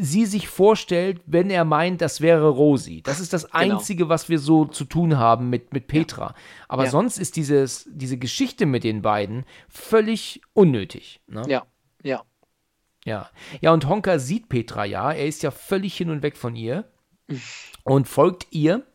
sie 0.00 0.26
sich 0.26 0.48
vorstellt, 0.48 1.20
wenn 1.26 1.50
er 1.50 1.64
meint, 1.64 2.00
das 2.00 2.20
wäre 2.20 2.48
Rosi. 2.48 3.02
Das 3.02 3.20
ist 3.20 3.32
das 3.32 3.44
Genau. 3.46 3.56
Einzige, 3.76 4.08
was 4.08 4.28
wir 4.28 4.38
so 4.38 4.64
zu 4.64 4.84
tun 4.84 5.18
haben 5.18 5.50
mit, 5.50 5.72
mit 5.72 5.86
Petra. 5.88 6.34
Aber 6.68 6.84
Ja. 6.84 6.90
sonst 6.90 7.18
ist 7.18 7.36
dieses, 7.36 7.88
diese 7.92 8.16
Geschichte 8.18 8.66
mit 8.66 8.84
den 8.84 9.02
beiden 9.02 9.44
völlig 9.68 10.40
unnötig. 10.54 11.20
Ne? 11.26 11.42
Ja, 11.48 11.64
ja. 12.02 12.22
Ja. 13.04 13.28
ja, 13.60 13.72
und 13.72 13.88
Honka 13.88 14.18
sieht 14.20 14.48
Petra 14.48 14.84
ja. 14.84 15.10
Er 15.12 15.26
ist 15.26 15.42
ja 15.42 15.50
völlig 15.50 15.96
hin 15.96 16.08
und 16.10 16.22
weg 16.22 16.36
von 16.36 16.54
ihr 16.54 16.84
Mhm. 17.28 17.40
und 17.84 18.08
folgt 18.08 18.46
ihr, 18.50 18.86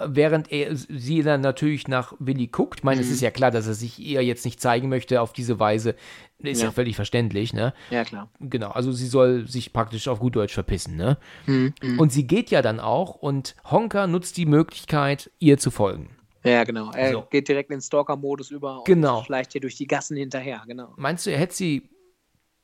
während 0.00 0.50
er 0.52 0.74
sie 0.76 1.22
dann 1.22 1.40
natürlich 1.40 1.88
nach 1.88 2.14
Willi 2.18 2.46
guckt. 2.48 2.80
Ich 2.80 2.84
meine, 2.84 3.00
Mhm. 3.00 3.06
es 3.06 3.12
ist 3.12 3.20
ja 3.20 3.30
klar, 3.30 3.50
dass 3.50 3.66
er 3.66 3.74
sich 3.74 3.98
ihr 3.98 4.22
jetzt 4.24 4.44
nicht 4.44 4.60
zeigen 4.60 4.88
möchte 4.88 5.20
auf 5.20 5.32
diese 5.32 5.58
Weise. 5.58 5.94
Ist 6.38 6.60
ja, 6.60 6.66
Ja. 6.68 6.72
völlig 6.72 6.96
verständlich, 6.96 7.52
ne? 7.52 7.72
Ja, 7.90 8.04
klar. 8.04 8.30
Genau, 8.40 8.70
also 8.70 8.90
sie 8.92 9.06
soll 9.06 9.46
sich 9.46 9.72
praktisch 9.72 10.08
auf 10.08 10.18
gut 10.18 10.34
Deutsch 10.36 10.54
verpissen, 10.54 10.96
ne? 10.96 11.18
Mhm. 11.46 11.72
Und 11.98 12.12
sie 12.12 12.26
geht 12.26 12.50
ja 12.50 12.62
dann 12.62 12.80
auch 12.80 13.14
und 13.14 13.54
Honka 13.70 14.06
nutzt 14.06 14.36
die 14.36 14.46
Möglichkeit, 14.46 15.30
ihr 15.38 15.58
zu 15.58 15.70
folgen. 15.70 16.16
Ja, 16.44 16.64
genau. 16.64 16.90
Er 16.90 17.12
So. 17.12 17.22
geht 17.30 17.46
direkt 17.46 17.70
in 17.70 17.76
den 17.76 17.82
Stalker-Modus 17.82 18.50
über 18.50 18.78
und 18.78 18.84
Genau. 18.86 19.22
schleicht 19.22 19.52
hier 19.52 19.60
durch 19.60 19.76
die 19.76 19.86
Gassen 19.86 20.16
hinterher, 20.16 20.62
genau. 20.66 20.92
Meinst 20.96 21.24
du, 21.26 21.30
er 21.30 21.38
hätte 21.38 21.54
sie 21.54 21.88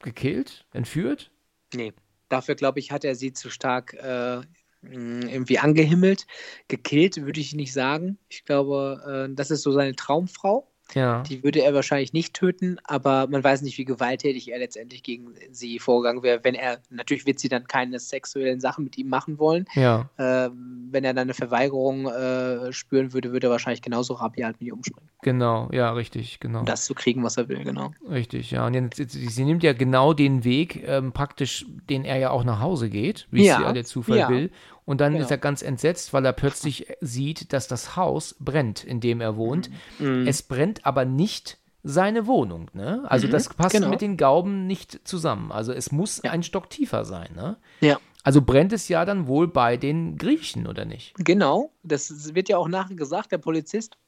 gekillt, 0.00 0.66
entführt? 0.72 1.30
Nee. 1.74 1.92
Dafür, 2.28 2.56
glaube 2.56 2.78
ich, 2.80 2.90
hat 2.92 3.04
er 3.04 3.14
sie 3.14 3.32
zu 3.32 3.48
stark 3.50 3.94
äh, 3.94 4.40
irgendwie 4.82 5.58
angehimmelt. 5.58 6.26
Gekillt 6.68 7.16
würde 7.22 7.40
ich 7.40 7.54
nicht 7.54 7.72
sagen. 7.72 8.18
Ich 8.28 8.44
glaube, 8.44 9.28
äh, 9.30 9.34
das 9.34 9.50
ist 9.50 9.62
so 9.62 9.72
seine 9.72 9.96
Traumfrau. 9.96 10.70
Ja. 10.94 11.22
Die 11.22 11.44
würde 11.44 11.62
er 11.62 11.74
wahrscheinlich 11.74 12.12
nicht 12.12 12.34
töten, 12.34 12.78
aber 12.84 13.26
man 13.28 13.44
weiß 13.44 13.62
nicht, 13.62 13.78
wie 13.78 13.84
gewalttätig 13.84 14.50
er 14.50 14.58
letztendlich 14.58 15.02
gegen 15.02 15.34
sie 15.50 15.78
vorgegangen 15.78 16.22
wäre. 16.22 16.40
Wenn 16.42 16.54
er, 16.54 16.78
natürlich 16.90 17.26
wird 17.26 17.38
sie 17.38 17.48
dann 17.48 17.66
keine 17.66 17.98
sexuellen 17.98 18.60
Sachen 18.60 18.84
mit 18.84 18.96
ihm 18.96 19.08
machen 19.08 19.38
wollen. 19.38 19.66
Ja. 19.74 20.08
Ähm, 20.18 20.88
wenn 20.90 21.04
er 21.04 21.12
dann 21.12 21.22
eine 21.22 21.34
Verweigerung 21.34 22.06
äh, 22.06 22.72
spüren 22.72 23.12
würde, 23.12 23.32
würde 23.32 23.48
er 23.48 23.50
wahrscheinlich 23.50 23.82
genauso 23.82 24.14
rabiat 24.14 24.60
mit 24.60 24.68
ihr 24.68 24.74
umspringen. 24.74 25.08
Genau, 25.22 25.68
ja, 25.72 25.92
richtig, 25.92 26.40
genau. 26.40 26.60
Um 26.60 26.66
das 26.66 26.84
zu 26.84 26.94
kriegen, 26.94 27.22
was 27.22 27.36
er 27.36 27.48
will, 27.48 27.62
genau. 27.64 27.92
Richtig, 28.08 28.50
ja. 28.50 28.66
Und 28.66 28.74
jetzt, 28.74 28.96
sie 29.10 29.44
nimmt 29.44 29.62
ja 29.62 29.72
genau 29.72 30.14
den 30.14 30.44
Weg, 30.44 30.82
ähm, 30.86 31.12
praktisch, 31.12 31.66
den 31.90 32.04
er 32.04 32.16
ja 32.18 32.30
auch 32.30 32.44
nach 32.44 32.60
Hause 32.60 32.88
geht, 32.88 33.26
wie 33.30 33.44
Ja, 33.44 33.56
es 33.56 33.62
ja 33.62 33.72
der 33.72 33.84
Zufall 33.84 34.18
ja. 34.18 34.28
will. 34.28 34.50
Und 34.88 35.02
dann 35.02 35.12
Genau. 35.12 35.24
ist 35.26 35.30
er 35.30 35.36
ganz 35.36 35.60
entsetzt, 35.60 36.14
weil 36.14 36.24
er 36.24 36.32
plötzlich 36.32 36.86
sieht, 37.02 37.52
dass 37.52 37.68
das 37.68 37.94
Haus 37.94 38.34
brennt, 38.40 38.84
in 38.84 39.00
dem 39.00 39.20
er 39.20 39.36
wohnt. 39.36 39.68
Mhm. 39.98 40.26
Es 40.26 40.42
brennt 40.42 40.86
aber 40.86 41.04
nicht 41.04 41.58
seine 41.82 42.26
Wohnung, 42.26 42.70
ne? 42.72 43.04
Also 43.06 43.26
Mhm, 43.26 43.32
das 43.32 43.50
passt 43.50 43.74
genau. 43.74 43.90
mit 43.90 44.00
den 44.00 44.16
Gauben 44.16 44.66
nicht 44.66 45.06
zusammen. 45.06 45.52
Also 45.52 45.74
es 45.74 45.92
muss 45.92 46.22
ein 46.24 46.42
Stock 46.42 46.70
tiefer 46.70 47.04
sein, 47.04 47.28
ne? 47.36 47.58
Ja. 47.82 47.98
Also 48.24 48.40
brennt 48.40 48.72
es 48.72 48.88
ja 48.88 49.04
dann 49.04 49.26
wohl 49.26 49.46
bei 49.46 49.76
den 49.76 50.16
Griechen, 50.16 50.66
oder 50.66 50.86
nicht? 50.86 51.14
Genau, 51.18 51.70
das 51.82 52.34
wird 52.34 52.48
ja 52.48 52.56
auch 52.56 52.68
nachher 52.68 52.96
gesagt, 52.96 53.30
der 53.30 53.38
Polizist 53.38 53.98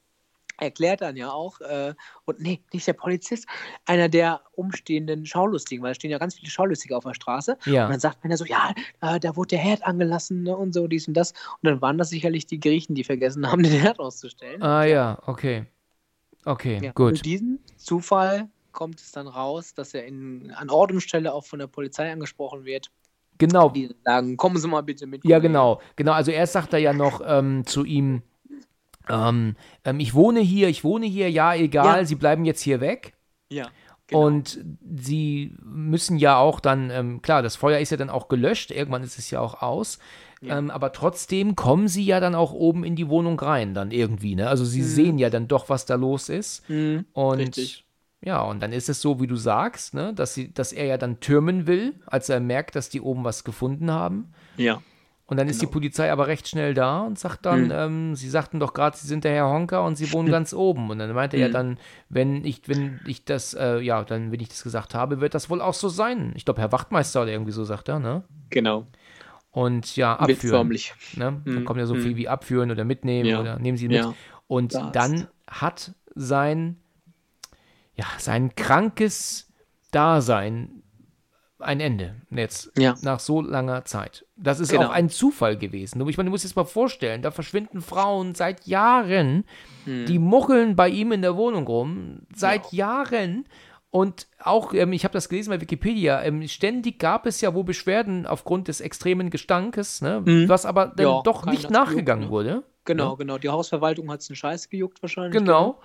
erklärt 0.61 1.01
dann 1.01 1.17
ja 1.17 1.31
auch, 1.31 1.61
äh, 1.61 1.95
und 2.25 2.41
nee, 2.41 2.63
nicht 2.73 2.87
der 2.87 2.93
Polizist, 2.93 3.47
einer 3.87 4.09
der 4.09 4.41
umstehenden 4.53 5.27
Schaulustigen, 5.27 5.83
weil 5.83 5.91
da 5.91 5.95
stehen 5.95 6.11
ja 6.11 6.19
ganz 6.19 6.35
viele 6.35 6.51
Schaulustige 6.51 6.97
auf 6.97 7.05
der 7.05 7.15
Straße. 7.15 7.57
Ja. 7.67 7.87
Und 7.87 7.93
dann 7.93 8.01
sagt 8.01 8.23
man 8.23 8.31
ja 8.31 8.37
so, 8.37 8.45
ja, 8.45 8.73
äh, 9.01 9.19
da 9.21 9.37
wurde 9.37 9.49
der 9.49 9.59
Herd 9.59 9.85
angelassen 9.85 10.43
ne, 10.43 10.57
und 10.57 10.73
so, 10.75 10.87
dies 10.87 11.09
und 11.09 11.15
das. 11.15 11.33
Und 11.33 11.65
dann 11.71 11.81
waren 11.81 11.99
das 11.99 12.11
sicherlich 12.11 12.47
die 12.47 12.61
Griechen, 12.61 12.95
die 12.95 13.05
vergessen 13.05 13.51
haben, 13.51 13.63
den 13.63 13.73
Herd 13.73 13.99
auszustellen. 13.99 14.63
Ah 14.63 14.85
ja, 14.85 15.19
okay. 15.27 15.67
Okay, 16.45 16.81
Ja, 16.83 16.93
gut. 16.93 17.11
Durch 17.11 17.23
diesen 17.23 17.61
Zufall 17.77 18.49
kommt 18.73 19.01
es 19.01 19.13
dann 19.13 19.27
raus, 19.27 19.75
dass 19.75 19.95
er 19.95 20.07
in, 20.07 20.53
an 20.53 20.71
Ort 20.71 20.93
und 20.93 21.01
Stelle 21.01 21.35
auch 21.35 21.45
von 21.45 21.59
der 21.59 21.67
Polizei 21.67 22.11
angesprochen 22.11 22.65
wird. 22.65 22.91
Genau, 23.39 23.71
Die 23.71 23.95
sagen, 24.05 24.37
kommen 24.37 24.59
Sie 24.59 24.69
mal 24.69 24.83
bitte 24.83 25.07
mit. 25.07 25.25
Ja, 25.25 25.37
Kollege." 25.37 25.49
genau. 25.49 25.81
Genau, 25.97 26.13
also 26.13 26.31
erst 26.31 26.53
sagt 26.53 26.73
er 26.75 26.79
ja 26.79 26.93
noch 26.93 27.23
ähm, 27.25 27.65
zu 27.67 27.85
ihm, 27.85 28.23
ähm, 29.11 29.57
ähm, 29.85 30.01
ich 30.01 30.15
wohne 30.15 30.41
hier, 30.41 30.69
ich 30.69 30.85
wohne 30.85 31.07
hier, 31.07 31.31
ja, 31.31 31.55
egal, 31.55 31.99
Ja. 32.01 32.05
sie 32.05 32.15
bleiben 32.15 32.45
jetzt 32.45 32.63
hier 32.63 32.81
weg. 32.81 33.15
Ja. 33.51 33.69
Genau. 34.07 34.27
Und 34.27 34.59
sie 34.97 35.55
müssen 35.63 36.19
ja 36.19 36.37
auch 36.37 36.59
dann, 36.61 36.91
ähm, 36.91 37.23
klar, 37.23 37.43
das 37.43 37.55
Feuer 37.57 37.79
ist 37.79 37.91
ja 37.91 37.97
dann 37.97 38.11
auch 38.11 38.27
gelöscht, 38.29 38.71
irgendwann 38.73 39.05
ist 39.05 39.19
es 39.19 39.31
ja 39.31 39.41
auch 39.41 39.63
aus. 39.63 39.99
Ja. 40.43 40.59
Ähm, 40.59 40.71
aber 40.71 40.93
trotzdem 40.93 41.55
kommen 41.55 41.87
sie 41.87 42.05
ja 42.05 42.19
dann 42.19 42.35
auch 42.35 42.53
oben 42.53 42.83
in 42.83 42.97
die 42.97 43.09
Wohnung 43.09 43.39
rein, 43.39 43.75
dann 43.75 43.91
irgendwie, 43.91 44.35
ne? 44.35 44.49
Also 44.49 44.65
sie 44.65 44.83
sehen 44.83 45.19
ja 45.19 45.29
dann 45.31 45.47
doch, 45.49 45.69
was 45.69 45.85
da 45.87 45.95
los 45.97 46.29
ist. 46.29 46.69
Mhm, 46.69 47.05
Und 47.13 47.39
richtig. 47.39 47.85
ja, 48.23 48.41
und 48.43 48.61
dann 48.61 48.73
ist 48.73 48.89
es 48.89 49.01
so, 49.03 49.21
wie 49.21 49.27
du 49.29 49.37
sagst, 49.37 49.93
ne, 49.95 50.13
dass, 50.15 50.35
sie, 50.35 50.53
dass 50.53 50.73
er 50.73 50.87
ja 50.87 50.97
dann 50.99 51.21
türmen 51.21 51.67
will, 51.67 51.95
als 52.07 52.31
er 52.31 52.41
merkt, 52.41 52.75
dass 52.75 52.89
die 52.89 53.03
oben 53.03 53.23
was 53.23 53.45
gefunden 53.45 53.91
haben. 53.93 54.33
Ja. 54.57 54.83
Und 55.31 55.37
dann 55.37 55.49
ist 55.49 55.63
die 55.63 55.67
Genau. 55.67 55.75
Polizei 55.75 56.11
aber 56.13 56.27
recht 56.27 56.49
schnell 56.49 56.75
da 56.75 57.01
und 57.03 57.17
sagt 57.19 57.47
dann, 57.47 57.67
Mhm. 57.67 57.73
ähm, 57.73 58.15
sie 58.17 58.29
sagten 58.29 58.59
doch 58.59 58.75
gerade, 58.75 58.97
sie 58.97 59.07
sind 59.07 59.23
der 59.25 59.33
Herr 59.33 59.47
Honka 59.49 59.79
und 59.79 59.95
sie 59.95 60.13
wohnen 60.13 60.29
ganz 60.29 60.53
oben. 60.53 60.91
Und 60.91 60.99
dann 60.99 61.13
meinte 61.15 61.37
er 61.37 61.43
ja 61.43 61.49
Mhm. 61.49 61.53
dann, 61.53 61.79
wenn 62.09 62.45
ich, 62.45 62.63
wenn 62.69 63.01
ich 63.07 63.25
das, 63.25 63.55
äh, 63.55 63.79
ja, 63.79 64.03
dann, 64.03 64.33
wenn 64.33 64.41
ich 64.41 64.49
das 64.49 64.65
gesagt 64.65 64.95
habe, 64.95 65.21
wird 65.21 65.35
das 65.35 65.49
wohl 65.49 65.61
auch 65.63 65.75
so 65.75 65.89
sein. 65.89 66.33
Ich 66.35 66.45
glaube, 66.45 66.61
Herr 66.61 66.73
Wachtmeister 66.73 67.23
oder 67.23 67.31
irgendwie 67.31 67.53
so 67.53 67.63
sagt 67.65 67.89
er, 67.89 68.01
ne? 68.01 68.25
Genau. 68.51 68.87
Und 69.53 69.95
ja, 69.97 70.17
abführen. 70.17 70.69
Ne? 70.69 70.83
Da 71.17 71.33
Mhm. 71.45 71.65
kommt 71.65 71.79
ja 71.79 71.87
so 71.87 71.95
viel 71.95 72.11
Mhm. 72.13 72.17
wie 72.17 72.29
abführen 72.29 72.71
oder 72.73 72.85
mitnehmen 72.85 73.29
Ja. 73.29 73.41
oder 73.41 73.59
nehmen 73.59 73.79
Sie 73.79 73.87
mit. 73.89 73.99
Ja. 73.99 74.15
Und 74.49 74.75
Da 74.75 74.83
hast- 74.87 74.97
dann 74.97 75.27
hat 75.49 75.93
sein, 76.17 76.77
ja, 77.95 78.07
sein 78.19 78.55
krankes 78.57 79.49
Dasein 79.93 80.80
ein 81.61 81.81
Ende. 81.81 82.15
Jetzt, 82.31 82.73
Ja. 82.79 82.95
nach 83.03 83.21
so 83.21 83.41
langer 83.41 83.85
Zeit. 83.85 84.25
Das 84.37 84.61
ist 84.61 84.71
Genau. 84.73 84.87
auch 84.87 84.91
ein 84.91 85.09
Zufall 85.09 85.57
gewesen. 85.57 86.07
Ich 86.09 86.17
meine, 86.17 86.29
du 86.29 86.31
musst 86.33 86.45
dir 86.45 86.49
das 86.49 86.57
mal 86.57 86.65
vorstellen, 86.65 87.23
da 87.23 87.31
verschwinden 87.31 87.81
Frauen 87.83 88.35
seit 88.35 88.67
Jahren, 88.67 89.45
Mhm. 89.87 90.07
die 90.07 90.19
muckeln 90.19 90.77
bei 90.77 90.89
ihm 90.89 91.13
in 91.13 91.23
der 91.23 91.37
Wohnung 91.37 91.67
rum, 91.67 92.21
seit 92.35 92.73
Jahren. 92.73 93.47
Und 93.93 94.29
auch, 94.39 94.73
ähm, 94.73 94.93
ich 94.93 95.03
habe 95.05 95.13
das 95.15 95.29
gelesen 95.29 95.51
bei 95.51 95.61
Wikipedia, 95.61 96.23
ähm, 96.23 96.47
ständig 96.47 97.01
gab 97.01 97.27
es 97.27 97.41
ja 97.41 97.55
wohl 97.55 97.65
Beschwerden 97.65 98.25
aufgrund 98.25 98.69
des 98.69 98.81
extremen 98.81 99.31
Gestankes, 99.31 100.01
ne? 100.01 100.23
Mhm. 100.25 100.49
was 100.49 100.65
aber 100.65 100.87
dann 100.95 101.07
Ja, 101.07 101.23
doch 101.25 101.45
nicht 101.45 101.71
nachgegangen 101.71 102.29
gejuckt, 102.29 102.47
ne? 102.47 102.53
wurde. 102.55 102.65
Genau, 102.85 103.17
genau. 103.17 103.37
Die 103.39 103.49
Hausverwaltung 103.49 104.11
hat 104.11 104.21
es 104.21 104.31
einen 104.31 104.37
Scheiß 104.37 104.69
gejuckt 104.69 105.03
wahrscheinlich. 105.03 105.33
Genau. 105.37 105.81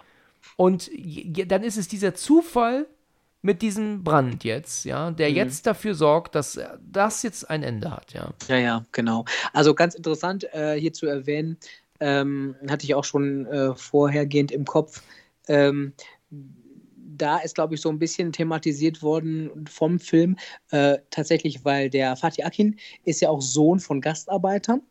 Und 0.56 0.88
j- 0.94 1.36
j- 1.38 1.52
dann 1.52 1.64
ist 1.64 1.78
es 1.78 1.88
dieser 1.88 2.14
Zufall 2.14 2.86
mit 3.46 3.62
diesem 3.62 4.04
Brand 4.04 4.44
jetzt, 4.44 4.86
ja, 4.86 5.12
der 5.12 5.30
Mhm. 5.30 5.36
jetzt 5.36 5.68
dafür 5.68 5.94
sorgt, 5.94 6.34
dass 6.34 6.60
das 6.82 7.22
jetzt 7.22 7.48
ein 7.50 7.62
Ende 7.62 7.92
hat, 7.92 8.12
ja. 8.14 8.34
Ja, 8.48 8.58
ja, 8.58 8.86
genau. 8.92 9.24
Also 9.54 9.76
ganz 9.76 9.94
interessant 9.94 10.52
äh, 10.54 10.76
hier 10.80 10.94
zu 10.94 11.06
erwähnen, 11.06 11.58
ähm, 12.00 12.56
hatte 12.68 12.86
ich 12.86 12.96
auch 12.96 13.04
schon 13.04 13.46
äh, 13.46 13.76
vorhergehend 13.76 14.52
im 14.52 14.66
Kopf. 14.66 15.04
Ähm, 15.48 15.94
da 17.18 17.38
ist, 17.38 17.54
glaube 17.56 17.76
ich, 17.76 17.82
so 17.82 17.90
ein 17.90 18.00
bisschen 18.00 18.32
thematisiert 18.32 19.02
worden 19.04 19.66
vom 19.70 20.00
Film, 20.00 20.38
äh, 20.72 20.98
tatsächlich, 21.12 21.64
weil 21.64 21.90
der 21.92 22.16
Fatih 22.16 22.44
Akin 22.44 22.78
ist 23.06 23.22
ja 23.22 23.30
auch 23.30 23.42
Sohn 23.42 23.80
von 23.80 24.02
Gastarbeitern. 24.02 24.82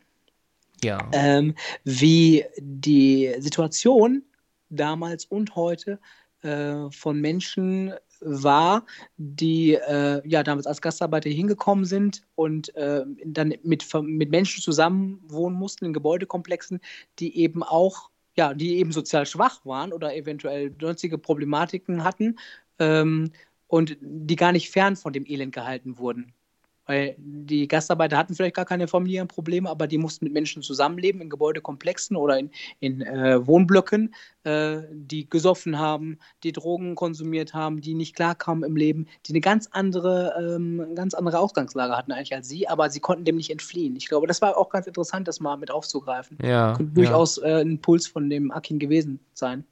Ja. 0.83 1.09
ähm, 1.13 1.55
wie 1.85 2.45
die 2.59 3.35
Situation 3.39 4.23
damals 4.69 5.25
und 5.25 5.57
heute 5.57 5.99
äh, 6.43 6.91
von 6.91 7.21
Menschen 7.21 7.95
war, 8.21 8.85
die 9.17 9.75
äh, 9.75 10.23
ja 10.27 10.43
damals 10.43 10.67
als 10.67 10.81
Gastarbeiter 10.81 11.31
hingekommen 11.31 11.85
sind 11.85 12.23
und 12.35 12.75
äh, 12.77 13.05
dann 13.25 13.55
mit, 13.63 13.87
mit 14.03 14.31
Menschen 14.31 14.63
zusammen 14.63 15.21
wohnen 15.29 15.57
mussten 15.57 15.85
in 15.85 15.93
Gebäudekomplexen, 15.93 16.81
die 17.19 17.39
eben 17.39 17.63
auch 17.63 18.11
ja, 18.37 18.53
die 18.53 18.79
eben 18.79 18.93
sozial 18.93 19.27
schwach 19.27 19.65
waren 19.65 19.93
oder 19.93 20.15
eventuell 20.15 20.75
sonstige 20.81 21.19
Problematiken 21.19 22.03
hatten 22.05 22.37
ähm, 22.79 23.31
und 23.69 23.97
die 24.01 24.37
gar 24.37 24.53
nicht 24.53 24.71
fern 24.71 24.97
von 24.97 25.13
dem 25.13 25.25
Elend 25.27 25.55
gehalten 25.55 25.99
wurden. 25.99 26.33
Weil 26.87 27.15
die 27.19 27.67
Gastarbeiter 27.67 28.17
hatten 28.17 28.35
vielleicht 28.35 28.57
gar 28.57 28.65
keine 28.65 28.89
familiären 28.89 29.29
Probleme, 29.29 29.71
aber 29.71 29.87
die 29.87 29.99
mussten 29.99 30.27
mit 30.27 30.35
Menschen 30.35 30.63
zusammenleben 30.63 31.21
in 31.21 31.31
Gebäudekomplexen 31.31 32.17
oder 32.17 32.39
in, 32.39 32.51
in 32.81 33.01
äh, 33.03 33.47
Wohnblöcken, 33.47 34.15
äh, 34.45 34.83
die 34.91 35.29
gesoffen 35.29 35.79
haben, 35.79 36.19
die 36.43 36.53
Drogen 36.53 36.95
konsumiert 36.95 37.55
haben, 37.55 37.81
die 37.81 37.95
nicht 37.95 38.15
klarkamen 38.15 38.65
im 38.65 38.77
Leben, 38.77 39.07
die 39.27 39.33
eine 39.33 39.41
ganz 39.41 39.69
andere, 39.73 40.35
ähm, 40.39 40.95
ganz 40.95 41.15
andere 41.15 41.39
Ausgangslage 41.39 41.97
hatten 41.97 42.13
eigentlich 42.13 42.35
als 42.35 42.49
sie, 42.49 42.69
aber 42.69 42.91
sie 42.91 43.01
konnten 43.01 43.25
dem 43.25 43.37
nicht 43.37 43.51
entfliehen. 43.51 43.97
Ich 43.97 44.09
glaube, 44.09 44.27
das 44.27 44.43
war 44.43 44.57
auch 44.57 44.69
ganz 44.69 44.87
interessant, 44.87 45.27
das 45.27 45.41
mal 45.41 45.57
mit 45.57 45.71
aufzugreifen. 45.71 46.39
Ja, 46.43 46.75
Könnte 46.75 47.01
ja. 47.01 47.07
durchaus 47.07 47.39
äh, 47.39 47.63
ein 47.63 47.73
Impuls 47.73 48.07
von 48.07 48.29
dem 48.29 48.51
Akin 48.51 48.79
gewesen 48.79 49.21
sein. 49.33 49.65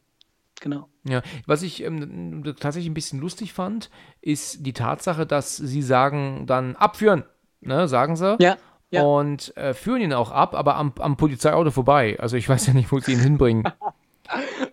Genau. 0.63 0.89
Ja, 1.03 1.23
was 1.47 1.63
ich 1.63 1.83
ähm, 1.83 2.45
tatsächlich 2.59 2.89
ein 2.89 2.95
bisschen 2.95 3.21
lustig 3.21 3.53
fand, 3.53 3.91
ist 4.21 4.65
die 4.65 4.73
Tatsache, 4.73 5.27
dass 5.27 5.57
sie 5.57 5.83
sagen 5.83 6.45
dann 6.47 6.77
abführen, 6.77 7.25
ne, 7.61 7.89
sagen 7.89 8.15
sie. 8.15 8.37
Ja, 8.41 8.57
ja. 8.91 9.03
Und 9.03 9.57
äh, 9.57 9.75
führen 9.75 10.03
ihn 10.03 10.13
auch 10.13 10.31
ab, 10.31 10.55
aber 10.55 10.77
am, 10.77 10.93
am 10.99 11.17
Polizeiauto 11.17 11.73
vorbei. 11.73 12.17
Also 12.21 12.37
ich 12.37 12.49
weiß 12.49 12.69
ja 12.69 12.75
nicht, 12.75 12.93
wo 12.93 13.01
sie 13.01 13.13
ihn 13.13 13.21
hinbringen. 13.21 13.65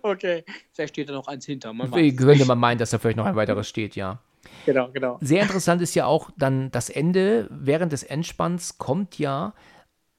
Okay. 0.02 0.44
Vielleicht 0.72 0.94
steht 0.94 1.10
da 1.10 1.12
noch 1.12 1.26
eins 1.26 1.44
hinter. 1.44 1.74
Man. 1.74 1.90
Könnte 1.90 2.46
man 2.46 2.58
meinen, 2.58 2.78
dass 2.78 2.90
da 2.90 2.98
vielleicht 2.98 3.18
noch 3.18 3.26
ein 3.26 3.36
weiteres 3.36 3.68
steht, 3.68 3.94
ja. 3.94 4.20
Genau, 4.64 4.88
genau. 4.90 5.18
Sehr 5.20 5.42
interessant 5.42 5.82
ist 5.82 5.94
ja 5.94 6.06
auch 6.06 6.30
dann 6.38 6.70
das 6.70 6.88
Ende. 6.88 7.46
Während 7.50 7.92
des 7.92 8.02
Endspanns 8.02 8.78
kommt 8.78 9.18
ja, 9.18 9.52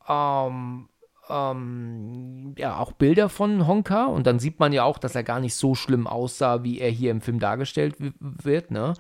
ähm, 0.08 0.90
ähm, 1.32 2.56
ja 2.58 2.78
auch 2.78 2.92
Bilder 2.92 3.30
von 3.30 3.68
Honka 3.68 4.06
und 4.06 4.28
dann 4.28 4.40
sieht 4.40 4.60
man 4.60 4.74
ja 4.74 4.84
auch, 4.84 4.98
dass 4.98 5.16
er 5.16 5.24
gar 5.24 5.40
nicht 5.40 5.56
so 5.56 5.76
schlimm 5.76 6.08
aussah, 6.08 6.64
wie 6.64 6.80
er 6.80 6.90
hier 6.90 7.12
im 7.12 7.22
Film 7.22 7.40
dargestellt 7.40 7.96
wird. 8.20 8.72
Ne? 8.72 8.94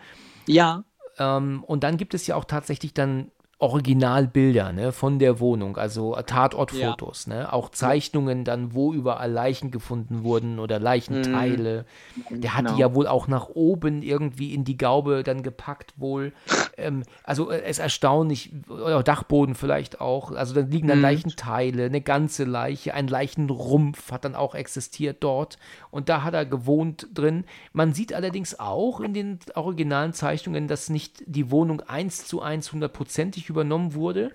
Ja, 0.47 0.83
Ähm, 1.17 1.63
und 1.65 1.83
dann 1.83 1.97
gibt 1.97 2.13
es 2.13 2.25
ja 2.27 2.35
auch 2.35 2.45
tatsächlich 2.45 2.93
dann 2.93 3.31
Originalbilder 3.61 4.71
ne, 4.71 4.91
von 4.91 5.19
der 5.19 5.39
Wohnung, 5.39 5.77
also 5.77 6.15
Tatortfotos, 6.15 7.27
ne? 7.27 7.51
auch 7.51 7.69
Zeichnungen 7.69 8.43
dann, 8.43 8.73
wo 8.73 8.93
überall 8.93 9.31
Leichen 9.31 9.69
gefunden 9.69 10.23
wurden 10.23 10.57
oder 10.57 10.79
Leichenteile. 10.79 11.85
Der 12.29 12.55
hat 12.55 12.61
die 12.61 12.67
genau. 12.67 12.79
ja 12.79 12.95
wohl 12.95 13.07
auch 13.07 13.27
nach 13.27 13.49
oben 13.49 14.01
irgendwie 14.01 14.53
in 14.53 14.63
die 14.63 14.77
Gaube 14.77 15.23
dann 15.23 15.43
gepackt 15.43 15.93
wohl. 15.97 16.33
ähm, 16.77 17.03
also 17.23 17.51
äh, 17.51 17.61
es 17.61 17.71
ist 17.71 17.79
erstaunlich, 17.79 18.51
oder 18.67 19.03
Dachboden 19.03 19.55
vielleicht 19.55 20.01
auch, 20.01 20.31
also 20.31 20.55
dann 20.55 20.71
liegen 20.71 20.87
dann 20.87 21.01
Mhm. 21.01 21.03
Leichenteile, 21.03 21.85
eine 21.85 22.01
ganze 22.01 22.43
Leiche, 22.43 22.93
ein 22.93 23.07
Leichenrumpf 23.07 24.11
hat 24.11 24.25
dann 24.25 24.35
auch 24.35 24.55
existiert 24.55 25.17
dort 25.23 25.57
und 25.89 26.09
da 26.09 26.23
hat 26.23 26.33
er 26.33 26.45
gewohnt 26.45 27.07
drin. 27.13 27.45
Man 27.73 27.93
sieht 27.93 28.13
allerdings 28.13 28.59
auch 28.59 29.01
in 29.01 29.13
den 29.13 29.39
originalen 29.55 30.13
Zeichnungen, 30.13 30.67
dass 30.67 30.89
nicht 30.89 31.23
die 31.25 31.51
Wohnung 31.51 31.81
eins 31.81 32.25
zu 32.25 32.41
eins 32.41 32.71
hundertprozentig 32.71 33.50
übernommen 33.51 33.93
wurde. 33.93 34.31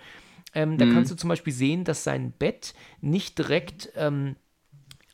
Ähm, 0.54 0.78
da 0.78 0.86
kannst 0.86 1.10
du 1.10 1.16
zum 1.16 1.28
Beispiel 1.28 1.52
sehen, 1.52 1.84
dass 1.84 2.04
sein 2.04 2.32
Bett 2.32 2.72
nicht 3.00 3.36
direkt 3.38 3.90
ähm, 3.96 4.36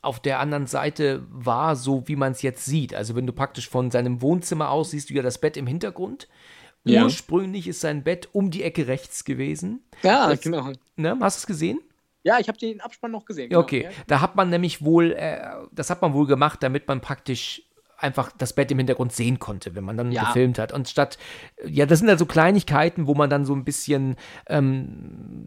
auf 0.00 0.20
der 0.20 0.38
anderen 0.40 0.66
Seite 0.66 1.24
war, 1.30 1.74
so 1.76 2.06
wie 2.06 2.16
man 2.16 2.32
es 2.32 2.42
jetzt 2.42 2.64
sieht. 2.66 2.94
Also 2.94 3.14
wenn 3.16 3.26
du 3.26 3.32
praktisch 3.32 3.68
von 3.68 3.90
seinem 3.90 4.20
Wohnzimmer 4.20 4.70
aus 4.70 4.90
siehst 4.90 5.10
du 5.10 5.14
ja 5.14 5.22
das 5.22 5.40
Bett 5.40 5.56
im 5.56 5.66
Hintergrund. 5.66 6.28
Ja. 6.84 7.04
Ursprünglich 7.04 7.68
ist 7.68 7.80
sein 7.80 8.02
Bett 8.02 8.28
um 8.32 8.50
die 8.50 8.62
Ecke 8.64 8.86
rechts 8.88 9.24
gewesen. 9.24 9.80
ja, 10.02 10.28
Das- 10.28 10.40
genau. 10.40 10.72
Ne? 10.96 11.16
Hast 11.20 11.38
du 11.38 11.40
es 11.42 11.46
gesehen? 11.46 11.80
Ja, 12.24 12.38
ich 12.38 12.46
habe 12.48 12.58
den 12.58 12.80
Abspann 12.80 13.10
noch 13.10 13.24
gesehen. 13.24 13.48
Genau. 13.48 13.60
okay. 13.62 13.88
Da 14.06 14.20
hat 14.20 14.36
man 14.36 14.48
nämlich 14.50 14.84
wohl, 14.84 15.12
äh, 15.12 15.40
das 15.72 15.90
hat 15.90 16.02
man 16.02 16.12
wohl 16.12 16.26
gemacht, 16.26 16.62
damit 16.62 16.86
man 16.86 17.00
praktisch 17.00 17.62
einfach 18.02 18.30
das 18.36 18.52
Bett 18.52 18.70
im 18.70 18.78
Hintergrund 18.78 19.12
sehen 19.12 19.38
konnte, 19.38 19.74
wenn 19.74 19.84
man 19.84 19.96
dann 19.96 20.12
Ja. 20.12 20.24
gefilmt 20.24 20.58
hat. 20.58 20.72
Und 20.72 20.88
statt, 20.88 21.18
ja, 21.66 21.86
das 21.86 22.00
sind 22.00 22.08
also 22.10 22.26
Kleinigkeiten, 22.26 23.06
wo 23.06 23.14
man 23.14 23.30
dann 23.30 23.44
so 23.44 23.54
ein 23.54 23.64
bisschen 23.64 24.16
ähm, 24.48 24.88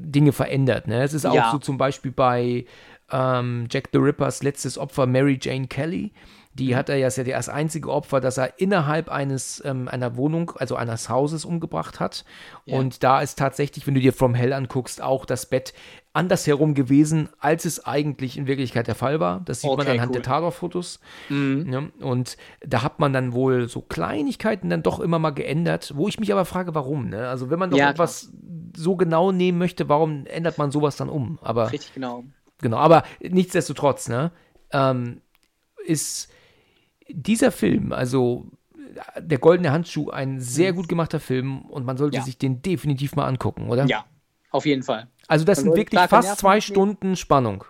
Dinge 0.01 0.31
verändert. 0.31 0.87
Ne? 0.87 1.01
Es 1.03 1.13
ist 1.13 1.25
auch 1.25 1.33
Ja. 1.35 1.51
so 1.51 1.57
zum 1.59 1.77
Beispiel 1.77 2.11
bei 2.11 2.65
ähm, 3.11 3.67
Jack 3.69 3.89
the 3.91 3.99
Rippers 3.99 4.41
letztes 4.41 4.77
Opfer, 4.79 5.05
Mary 5.05 5.37
Jane 5.39 5.67
Kelly. 5.67 6.11
Die 6.53 6.69
Mhm. 6.71 6.75
hat 6.75 6.89
er 6.89 6.95
ja 6.95 7.07
ist 7.07 7.17
ja 7.17 7.23
das 7.25 7.49
einzige 7.49 7.91
Opfer, 7.91 8.19
das 8.21 8.37
er 8.37 8.59
innerhalb 8.59 9.09
eines 9.09 9.61
ähm, 9.65 9.87
einer 9.89 10.15
Wohnung, 10.15 10.51
also 10.55 10.75
eines 10.75 11.09
Hauses 11.09 11.45
umgebracht 11.45 11.99
hat. 11.99 12.23
Ja. 12.65 12.77
Und 12.77 13.03
da 13.03 13.19
ist 13.21 13.37
tatsächlich, 13.37 13.85
wenn 13.85 13.93
du 13.93 13.99
dir 13.99 14.13
From 14.13 14.33
Hell 14.33 14.53
anguckst, 14.53 15.01
auch 15.03 15.25
das 15.25 15.45
Bett 15.47 15.73
andersherum 16.15 16.73
gewesen, 16.73 17.29
als 17.39 17.65
es 17.65 17.85
eigentlich 17.85 18.37
in 18.37 18.47
Wirklichkeit 18.47 18.87
der 18.87 18.95
Fall 18.95 19.19
war. 19.19 19.41
Das 19.45 19.61
sieht 19.61 19.69
man 19.71 19.81
Okay, 19.81 19.91
anhand 19.91 20.09
cool. 20.09 20.13
der 20.13 20.23
Tatortfotos. 20.23 20.99
Mhm. 21.29 21.71
Ja, 21.71 22.05
und 22.05 22.37
da 22.65 22.83
hat 22.83 22.99
man 22.99 23.13
dann 23.13 23.33
wohl 23.33 23.67
so 23.67 23.81
Kleinigkeiten 23.81 24.69
dann 24.69 24.81
doch 24.83 24.99
immer 24.99 25.19
mal 25.19 25.31
geändert, 25.31 25.91
wo 25.95 26.07
ich 26.07 26.19
mich 26.19 26.31
aber 26.31 26.45
frage, 26.45 26.73
warum. 26.73 27.09
Ne? 27.09 27.27
Also 27.27 27.49
wenn 27.49 27.59
man 27.59 27.69
doch 27.69 27.77
Ja, 27.77 27.89
etwas 27.89 28.31
so 28.75 28.95
genau 28.95 29.31
nehmen 29.31 29.57
möchte, 29.57 29.89
warum 29.89 30.25
ändert 30.25 30.57
man 30.57 30.71
sowas 30.71 30.95
dann 30.95 31.09
um? 31.09 31.37
Aber 31.41 31.71
Richtig, 31.71 31.93
genau. 31.93 32.23
genau, 32.59 32.77
aber 32.77 33.03
nichtsdestotrotz, 33.21 34.07
ne, 34.09 34.31
ähm, 34.71 35.21
ist 35.85 36.31
dieser 37.09 37.51
Film, 37.51 37.91
also 37.91 38.49
äh, 39.15 39.21
der 39.21 39.37
goldene 39.37 39.71
Handschuh, 39.71 40.09
ein 40.09 40.39
sehr 40.39 40.73
gut 40.73 40.87
gemachter 40.87 41.19
Film 41.19 41.61
und 41.63 41.85
man 41.85 41.97
sollte 41.97 42.17
Ja. 42.17 42.23
sich 42.23 42.37
den 42.37 42.61
definitiv 42.61 43.15
mal 43.15 43.25
angucken, 43.27 43.69
oder? 43.69 43.85
Ja, 43.85 44.05
auf 44.51 44.65
jeden 44.65 44.83
Fall. 44.83 45.07
Also 45.27 45.45
das 45.45 45.59
Man 45.59 45.65
sind 45.65 45.77
wirklich 45.77 45.99
fast 46.01 46.27
Nerven 46.27 46.37
zwei. 46.39 46.61
Stunden 46.61 47.15
Spannung. 47.15 47.63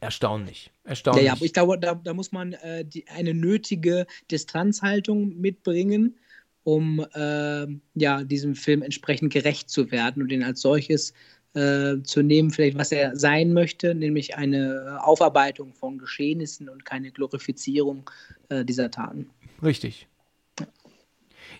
Erstaunlich. 0.00 0.66
Ja, 0.84 0.90
Erstaunlich. 0.90 1.24
ja, 1.26 1.32
aber 1.32 1.44
ich 1.44 1.52
glaube, 1.52 1.78
da, 1.78 1.94
da 1.94 2.14
muss 2.14 2.32
man 2.32 2.54
äh, 2.54 2.84
die, 2.84 3.06
eine 3.08 3.34
nötige 3.34 4.06
Distanzhaltung 4.30 5.38
mitbringen, 5.38 6.18
um 6.64 7.04
äh, 7.14 7.66
ja, 7.94 8.24
diesem 8.24 8.54
Film 8.54 8.82
entsprechend 8.82 9.32
gerecht 9.32 9.68
zu 9.68 9.90
werden 9.90 10.22
und 10.22 10.32
ihn 10.32 10.42
als 10.42 10.60
solches 10.62 11.12
äh, 11.54 12.02
zu 12.02 12.22
nehmen, 12.22 12.50
vielleicht 12.50 12.78
was 12.78 12.92
er 12.92 13.16
sein 13.16 13.52
möchte, 13.52 13.94
nämlich 13.94 14.36
eine 14.36 14.98
Aufarbeitung 15.02 15.74
von 15.74 15.98
Geschehnissen 15.98 16.68
und 16.68 16.84
keine 16.84 17.10
Glorifizierung 17.10 18.08
äh, 18.48 18.64
dieser 18.64 18.90
Taten. 18.90 19.28
Richtig. 19.62 20.06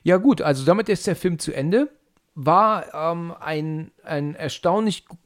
Ja, 0.02 0.16
gut, 0.16 0.40
also 0.40 0.64
damit 0.64 0.88
ist 0.88 1.06
der 1.06 1.16
Film 1.16 1.38
zu 1.38 1.52
Ende. 1.52 1.90
War 2.42 2.86
ähm, 3.12 3.34
ein, 3.38 3.90
ein 4.02 4.34
erstaunlich 4.34 5.04
gu- 5.06 5.16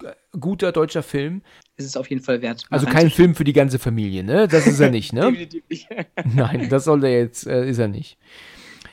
guter 0.41 0.73
deutscher 0.73 1.03
Film. 1.05 1.43
Es 1.77 1.85
ist 1.85 1.97
auf 1.97 2.11
jeden 2.11 2.23
Fall 2.23 2.43
wert. 2.43 2.65
Also 2.71 2.87
kein. 2.87 3.09
Film 3.11 3.35
für 3.37 3.45
die 3.45 3.53
ganze 3.53 3.79
Familie, 3.79 4.25
ne? 4.25 4.49
Das 4.49 4.67
ist 4.67 4.81
er 4.81 4.91
nicht, 4.91 5.13
ne? 5.13 5.21
Definitiv 5.31 5.63
nicht. 5.69 5.89
Nein, 6.35 6.69
das 6.71 6.85
soll 6.85 7.05
er 7.05 7.19
jetzt, 7.21 7.47
äh, 7.47 7.69
ist 7.69 7.79
er 7.79 7.89
nicht. 7.89 8.19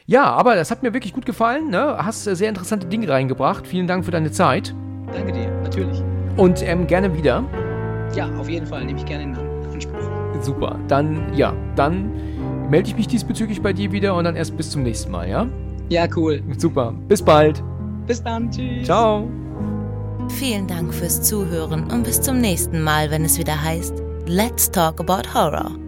Ja, 0.06 0.26
aber 0.26 0.56
das 0.56 0.70
hat 0.72 0.84
mir 0.84 0.94
wirklich 0.94 1.14
gut 1.14 1.26
gefallen, 1.26 1.70
ne? 1.70 1.98
Hast 2.06 2.28
äh, 2.28 2.36
sehr 2.36 2.50
interessante 2.50 2.86
Dinge 2.88 3.10
reingebracht. 3.10 3.66
Vielen 3.66 3.88
Dank 3.88 4.06
für 4.06 4.12
deine 4.12 4.32
Zeit. 4.32 4.76
Danke 5.14 5.32
dir. 5.32 5.50
natürlich. 5.64 6.02
Und 6.38 6.62
ähm, 6.64 6.86
gerne 6.88 7.18
wieder. 7.18 7.44
Ja, 8.16 8.30
auf 8.38 8.50
jeden 8.50 8.68
Fall. 8.68 8.86
Nehme 8.86 9.00
ich 9.00 9.06
gerne 9.06 9.24
in 9.24 9.36
Anspruch. 9.36 10.44
Super. 10.44 10.80
Dann, 10.88 11.34
ja, 11.36 11.54
dann 11.76 12.12
melde 12.70 12.90
ich 12.90 12.96
mich 12.96 13.08
diesbezüglich 13.08 13.62
bei 13.62 13.74
dir 13.74 13.92
wieder 13.92 14.16
und 14.16 14.24
dann 14.26 14.36
erst 14.36 14.56
bis 14.58 14.70
zum 14.70 14.84
nächsten 14.84 15.12
Mal, 15.12 15.28
ja? 15.30 15.48
Ja, 15.90 16.08
cool. 16.16 16.42
Super. 16.58 16.94
Bis 17.08 17.22
bald. 17.24 17.64
Bis 18.08 18.22
dann. 18.24 18.52
Tschüss. 18.52 18.86
Ciao. 18.86 19.28
Vielen 20.30 20.68
Dank 20.68 20.94
fürs 20.94 21.22
Zuhören 21.22 21.92
und 21.92 22.04
bis 22.04 22.22
zum 22.22 22.40
nächsten 22.40 22.82
Mal, 22.82 23.12
wenn 23.12 23.26
es 23.26 23.38
wieder 23.38 23.62
heißt 23.62 24.02
Let's 24.28 24.72
Talk 24.72 25.00
About 25.00 25.34
Horror. 25.34 25.81